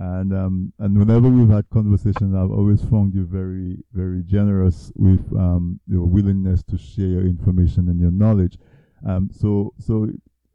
And 0.00 0.32
um, 0.32 0.72
and 0.78 0.96
whenever 0.96 1.28
we've 1.28 1.48
had 1.48 1.68
conversations, 1.70 2.34
I've 2.34 2.52
always 2.52 2.82
found 2.84 3.14
you 3.14 3.24
very 3.24 3.78
very 3.92 4.22
generous 4.22 4.92
with 4.94 5.26
um, 5.36 5.80
your 5.88 6.04
willingness 6.04 6.62
to 6.64 6.78
share 6.78 7.06
your 7.06 7.22
information 7.26 7.88
and 7.88 8.00
your 8.00 8.12
knowledge. 8.12 8.58
Um, 9.06 9.30
so 9.32 9.74
so 9.78 10.08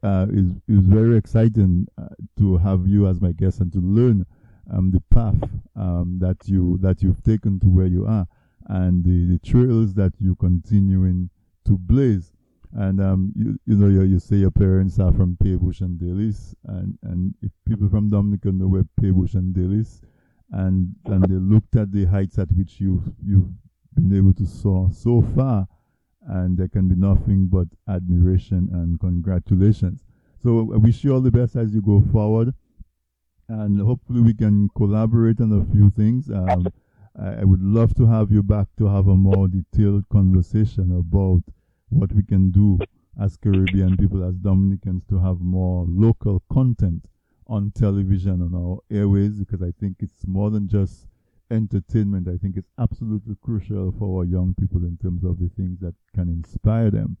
uh, 0.04 0.26
it's, 0.30 0.52
it's 0.68 0.86
very 0.86 1.16
exciting 1.16 1.86
uh, 1.96 2.08
to 2.38 2.58
have 2.58 2.86
you 2.86 3.08
as 3.08 3.20
my 3.20 3.32
guest 3.32 3.60
and 3.60 3.72
to 3.72 3.78
learn 3.78 4.26
um, 4.70 4.90
the 4.90 5.00
path 5.10 5.50
um, 5.76 6.18
that 6.20 6.36
you 6.46 6.78
that 6.80 7.02
you've 7.02 7.22
taken 7.22 7.58
to 7.60 7.66
where 7.66 7.86
you 7.86 8.06
are 8.06 8.26
and 8.68 9.04
the, 9.04 9.26
the 9.26 9.38
trails 9.38 9.94
that 9.94 10.12
you're 10.18 10.36
continuing 10.36 11.30
to 11.66 11.78
blaze. 11.78 12.32
And 12.76 13.00
um, 13.00 13.32
you 13.36 13.58
you 13.66 13.76
know 13.76 13.86
you, 13.86 14.02
you 14.02 14.18
say 14.18 14.36
your 14.36 14.50
parents 14.50 14.98
are 14.98 15.12
from 15.12 15.38
Paix 15.40 15.56
Bouche 15.56 15.80
and 15.80 15.98
Delices, 15.98 16.56
and 16.64 16.98
and 17.04 17.32
if 17.40 17.52
people 17.68 17.88
from 17.88 18.10
Dominica 18.10 18.50
know 18.50 18.66
where 18.66 18.84
Paix 19.00 19.14
Bouche 19.14 19.34
and 19.34 19.54
Delices, 19.54 20.02
and 20.50 20.92
and 21.04 21.22
they 21.24 21.36
looked 21.36 21.76
at 21.76 21.92
the 21.92 22.04
heights 22.06 22.36
at 22.36 22.50
which 22.50 22.80
you 22.80 23.00
you've 23.24 23.48
been 23.94 24.12
able 24.12 24.34
to 24.34 24.44
soar 24.44 24.90
so 24.92 25.22
far, 25.36 25.68
and 26.26 26.56
there 26.56 26.68
can 26.68 26.88
be 26.88 26.94
nothing 26.94 27.46
but 27.46 27.68
admiration 27.88 28.68
and 28.72 28.98
congratulations. 29.00 30.04
So 30.42 30.72
I 30.72 30.76
wish 30.76 31.04
you 31.04 31.14
all 31.14 31.20
the 31.20 31.30
best 31.30 31.56
as 31.56 31.74
you 31.74 31.82
go 31.82 32.02
forward, 32.12 32.54
and 33.48 33.80
hopefully 33.80 34.20
we 34.20 34.34
can 34.34 34.68
collaborate 34.76 35.40
on 35.40 35.52
a 35.52 35.72
few 35.72 35.90
things. 35.90 36.30
Um, 36.30 36.66
I, 37.20 37.40
I 37.40 37.44
would 37.44 37.62
love 37.62 37.94
to 37.96 38.06
have 38.06 38.32
you 38.32 38.42
back 38.42 38.68
to 38.78 38.86
have 38.86 39.08
a 39.08 39.16
more 39.16 39.48
detailed 39.48 40.08
conversation 40.08 40.96
about 40.96 41.42
what 41.88 42.12
we 42.12 42.22
can 42.22 42.50
do 42.50 42.78
as 43.20 43.36
Caribbean 43.36 43.96
people, 43.96 44.24
as 44.24 44.34
Dominicans, 44.36 45.04
to 45.08 45.18
have 45.18 45.40
more 45.40 45.86
local 45.88 46.42
content 46.52 47.06
on 47.46 47.70
television, 47.70 48.42
on 48.42 48.54
our 48.54 48.78
airways, 48.90 49.38
because 49.38 49.62
I 49.62 49.72
think 49.78 49.98
it's 50.00 50.26
more 50.26 50.50
than 50.50 50.68
just 50.68 51.06
entertainment. 51.54 52.28
I 52.28 52.36
think 52.36 52.56
it's 52.56 52.70
absolutely 52.78 53.36
crucial 53.42 53.94
for 53.98 54.18
our 54.18 54.24
young 54.24 54.54
people 54.58 54.84
in 54.84 54.98
terms 55.00 55.24
of 55.24 55.38
the 55.38 55.48
things 55.56 55.80
that 55.80 55.94
can 56.14 56.28
inspire 56.28 56.90
them 56.90 57.16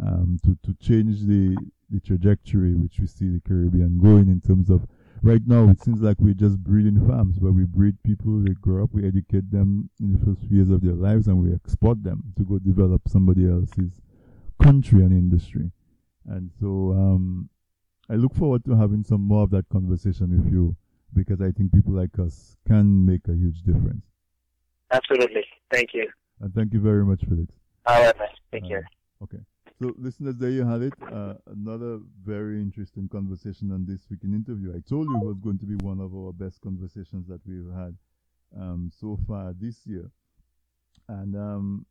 um, 0.00 0.38
to, 0.44 0.56
to 0.64 0.74
change 0.80 1.22
the, 1.22 1.56
the 1.90 2.00
trajectory 2.00 2.74
which 2.74 3.00
we 3.00 3.06
see 3.06 3.28
the 3.28 3.40
Caribbean 3.46 3.98
going 3.98 4.28
in 4.28 4.40
terms 4.40 4.70
of 4.70 4.86
right 5.22 5.42
now 5.46 5.68
it 5.68 5.80
seems 5.80 6.00
like 6.00 6.16
we're 6.20 6.34
just 6.34 6.58
breeding 6.58 7.04
farms 7.08 7.40
where 7.40 7.52
we 7.52 7.64
breed 7.64 7.96
people, 8.04 8.40
they 8.40 8.52
grow 8.60 8.84
up, 8.84 8.90
we 8.92 9.06
educate 9.06 9.50
them 9.50 9.90
in 10.00 10.12
the 10.12 10.24
first 10.24 10.46
few 10.46 10.58
years 10.58 10.70
of 10.70 10.82
their 10.82 10.94
lives 10.94 11.26
and 11.26 11.42
we 11.42 11.52
export 11.52 12.02
them 12.04 12.32
to 12.36 12.44
go 12.44 12.58
develop 12.58 13.02
somebody 13.08 13.48
else's 13.48 13.92
country 14.62 15.02
and 15.02 15.12
industry. 15.12 15.72
And 16.26 16.50
so 16.60 16.92
um, 16.92 17.48
I 18.08 18.14
look 18.14 18.34
forward 18.34 18.64
to 18.66 18.76
having 18.76 19.02
some 19.02 19.22
more 19.22 19.42
of 19.42 19.50
that 19.50 19.68
conversation 19.68 20.30
with 20.30 20.52
you 20.52 20.76
because 21.14 21.40
I 21.40 21.50
think 21.50 21.72
people 21.72 21.92
like 21.92 22.18
us 22.18 22.56
can 22.66 23.04
make 23.06 23.26
a 23.28 23.32
huge 23.34 23.62
difference. 23.62 24.04
Absolutely. 24.90 25.44
Thank 25.70 25.90
you. 25.94 26.08
And 26.40 26.54
thank 26.54 26.72
you 26.72 26.80
very 26.80 27.04
much, 27.04 27.24
Felix. 27.28 27.54
All 27.86 28.02
right, 28.02 28.18
man. 28.18 28.28
Take 28.52 28.64
Uh, 28.64 28.68
care. 28.68 28.88
Okay. 29.22 29.38
So, 29.80 29.94
listeners, 29.98 30.36
there 30.36 30.50
you 30.50 30.64
have 30.66 30.82
it. 30.82 30.92
Uh, 31.02 31.34
another 31.46 32.00
very 32.24 32.60
interesting 32.60 33.08
conversation 33.08 33.70
on 33.70 33.84
this 33.86 34.08
week 34.10 34.24
in 34.24 34.34
interview. 34.34 34.74
I 34.74 34.80
told 34.88 35.08
you 35.08 35.16
it 35.16 35.24
was 35.24 35.38
going 35.38 35.58
to 35.58 35.66
be 35.66 35.76
one 35.84 36.00
of 36.00 36.14
our 36.14 36.32
best 36.32 36.60
conversations 36.60 37.28
that 37.28 37.40
we've 37.46 37.72
had 37.74 37.96
um, 38.58 38.90
so 38.98 39.18
far 39.26 39.52
this 39.60 39.86
year. 39.86 40.10
And 41.08 41.36
um, 41.36 41.86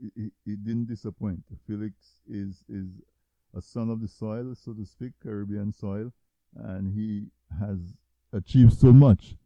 it, 0.00 0.12
it, 0.16 0.32
it 0.46 0.64
didn't 0.64 0.86
disappoint. 0.86 1.42
Felix 1.66 1.94
is, 2.28 2.62
is 2.68 2.86
a 3.56 3.60
son 3.62 3.90
of 3.90 4.00
the 4.00 4.08
soil, 4.08 4.54
so 4.54 4.72
to 4.74 4.84
speak, 4.84 5.12
Caribbean 5.22 5.72
soil, 5.72 6.12
and 6.54 6.92
he 6.92 7.26
has 7.58 7.78
achieved 8.32 8.72
so 8.78 8.92
much 8.92 9.36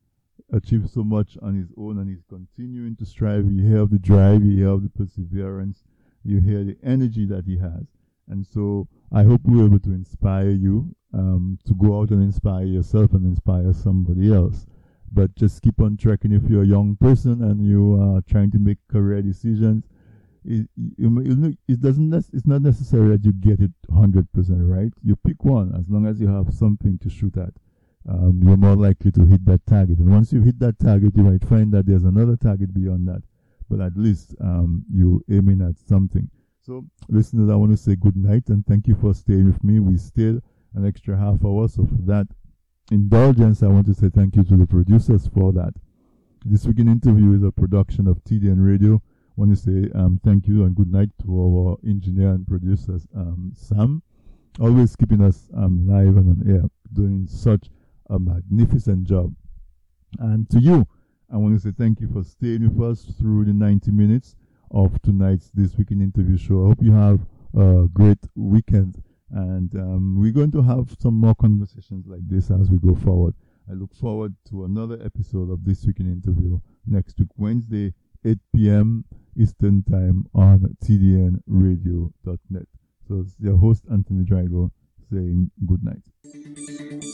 achieved 0.52 0.90
so 0.90 1.04
much 1.04 1.36
on 1.42 1.54
his 1.54 1.68
own 1.76 1.98
and 1.98 2.08
he's 2.08 2.24
continuing 2.28 2.96
to 2.96 3.06
strive. 3.06 3.50
You 3.50 3.80
of 3.80 3.90
the 3.90 3.98
drive, 3.98 4.44
you 4.44 4.68
of 4.70 4.82
the 4.82 4.88
perseverance, 4.88 5.84
you 6.24 6.40
hear 6.40 6.64
the 6.64 6.76
energy 6.82 7.26
that 7.26 7.44
he 7.46 7.58
has. 7.58 7.86
And 8.28 8.46
so 8.46 8.88
I 9.12 9.24
hope 9.24 9.40
we're 9.44 9.66
able 9.66 9.80
to 9.80 9.90
inspire 9.90 10.50
you 10.50 10.94
um, 11.12 11.58
to 11.66 11.74
go 11.74 12.00
out 12.00 12.10
and 12.10 12.22
inspire 12.22 12.64
yourself 12.64 13.12
and 13.12 13.24
inspire 13.24 13.72
somebody 13.72 14.32
else. 14.32 14.66
But 15.12 15.34
just 15.34 15.62
keep 15.62 15.80
on 15.80 15.96
tracking 15.96 16.32
if 16.32 16.42
you're 16.48 16.62
a 16.62 16.66
young 16.66 16.96
person 16.96 17.42
and 17.42 17.66
you 17.66 18.00
are 18.00 18.20
trying 18.22 18.52
to 18.52 18.58
make 18.58 18.78
career 18.88 19.22
decisions. 19.22 19.84
It, 20.44 20.68
you, 20.96 21.56
it 21.68 21.80
doesn't. 21.80 22.14
It's 22.14 22.46
not 22.46 22.62
necessary 22.62 23.08
that 23.08 23.24
you 23.24 23.32
get 23.32 23.60
it 23.60 23.72
hundred 23.92 24.32
percent 24.32 24.60
right. 24.62 24.92
You 25.04 25.16
pick 25.16 25.44
one 25.44 25.74
as 25.78 25.84
long 25.90 26.06
as 26.06 26.18
you 26.20 26.28
have 26.28 26.54
something 26.54 26.98
to 27.02 27.10
shoot 27.10 27.36
at 27.36 27.52
um, 28.08 28.40
you're 28.42 28.56
more 28.56 28.76
likely 28.76 29.10
to 29.12 29.24
hit 29.26 29.44
that 29.46 29.64
target. 29.66 29.98
And 29.98 30.10
once 30.10 30.32
you 30.32 30.42
hit 30.42 30.58
that 30.60 30.78
target, 30.78 31.16
you 31.16 31.22
might 31.22 31.44
find 31.44 31.72
that 31.72 31.86
there's 31.86 32.04
another 32.04 32.36
target 32.36 32.72
beyond 32.72 33.06
that. 33.08 33.22
But 33.68 33.80
at 33.80 33.96
least 33.96 34.34
um, 34.40 34.84
you're 34.92 35.20
aiming 35.30 35.60
at 35.60 35.78
something. 35.78 36.28
So, 36.62 36.84
listeners, 37.08 37.50
I 37.50 37.54
want 37.54 37.72
to 37.72 37.76
say 37.76 37.96
good 37.96 38.16
night 38.16 38.48
and 38.48 38.66
thank 38.66 38.86
you 38.86 38.94
for 38.94 39.14
staying 39.14 39.46
with 39.46 39.62
me. 39.62 39.80
We 39.80 39.96
stayed 39.96 40.40
an 40.74 40.86
extra 40.86 41.16
half 41.16 41.44
hour, 41.44 41.68
so 41.68 41.84
for 41.84 42.02
that 42.06 42.26
indulgence, 42.90 43.62
I 43.62 43.68
want 43.68 43.86
to 43.86 43.94
say 43.94 44.08
thank 44.08 44.36
you 44.36 44.44
to 44.44 44.56
the 44.56 44.66
producers 44.66 45.28
for 45.28 45.52
that. 45.52 45.74
This 46.44 46.66
Week 46.66 46.78
in 46.78 46.88
Interview 46.88 47.34
is 47.34 47.42
a 47.42 47.52
production 47.52 48.06
of 48.08 48.22
TDN 48.24 48.64
Radio. 48.64 48.96
I 48.96 49.32
want 49.36 49.50
to 49.50 49.56
say 49.56 49.90
um, 49.94 50.20
thank 50.24 50.48
you 50.48 50.64
and 50.64 50.74
good 50.74 50.90
night 50.90 51.10
to 51.22 51.40
our 51.40 51.76
engineer 51.88 52.30
and 52.30 52.46
producers, 52.46 53.06
um, 53.16 53.52
Sam, 53.54 54.02
always 54.58 54.96
keeping 54.96 55.22
us 55.22 55.48
um, 55.56 55.86
live 55.86 56.16
and 56.16 56.42
on 56.42 56.50
air, 56.50 56.62
doing 56.92 57.26
such 57.28 57.68
a 58.10 58.18
magnificent 58.18 59.04
job. 59.04 59.34
And 60.18 60.50
to 60.50 60.60
you, 60.60 60.86
I 61.32 61.36
want 61.36 61.54
to 61.54 61.60
say 61.60 61.72
thank 61.76 62.00
you 62.00 62.08
for 62.12 62.24
staying 62.24 62.76
with 62.76 62.90
us 62.90 63.04
through 63.18 63.44
the 63.44 63.52
90 63.52 63.92
minutes 63.92 64.34
of 64.72 65.00
tonight's 65.02 65.50
This 65.54 65.76
Week 65.76 65.90
in 65.92 66.00
Interview 66.00 66.36
show. 66.36 66.64
I 66.64 66.68
hope 66.68 66.82
you 66.82 66.92
have 66.92 67.20
a 67.56 67.86
great 67.92 68.18
weekend. 68.34 69.02
And 69.30 69.72
um, 69.76 70.16
we're 70.18 70.32
going 70.32 70.50
to 70.52 70.62
have 70.62 70.96
some 70.98 71.14
more 71.14 71.36
conversations 71.36 72.06
like 72.08 72.26
this 72.26 72.50
as 72.50 72.68
we 72.68 72.78
go 72.78 72.96
forward. 72.96 73.34
I 73.70 73.74
look 73.74 73.94
forward 73.94 74.34
to 74.48 74.64
another 74.64 74.98
episode 75.04 75.50
of 75.50 75.64
This 75.64 75.84
Week 75.86 76.00
in 76.00 76.10
Interview 76.10 76.58
next 76.86 77.20
week, 77.20 77.28
Wednesday, 77.36 77.94
8 78.24 78.38
p.m. 78.54 79.04
Eastern 79.38 79.84
Time 79.84 80.26
on 80.34 80.76
tdnradio.net. 80.84 82.66
So 83.06 83.20
it's 83.20 83.36
your 83.38 83.56
host, 83.56 83.84
Anthony 83.90 84.24
Drago, 84.24 84.70
saying 85.10 85.50
good 85.66 85.84
night. 85.84 87.09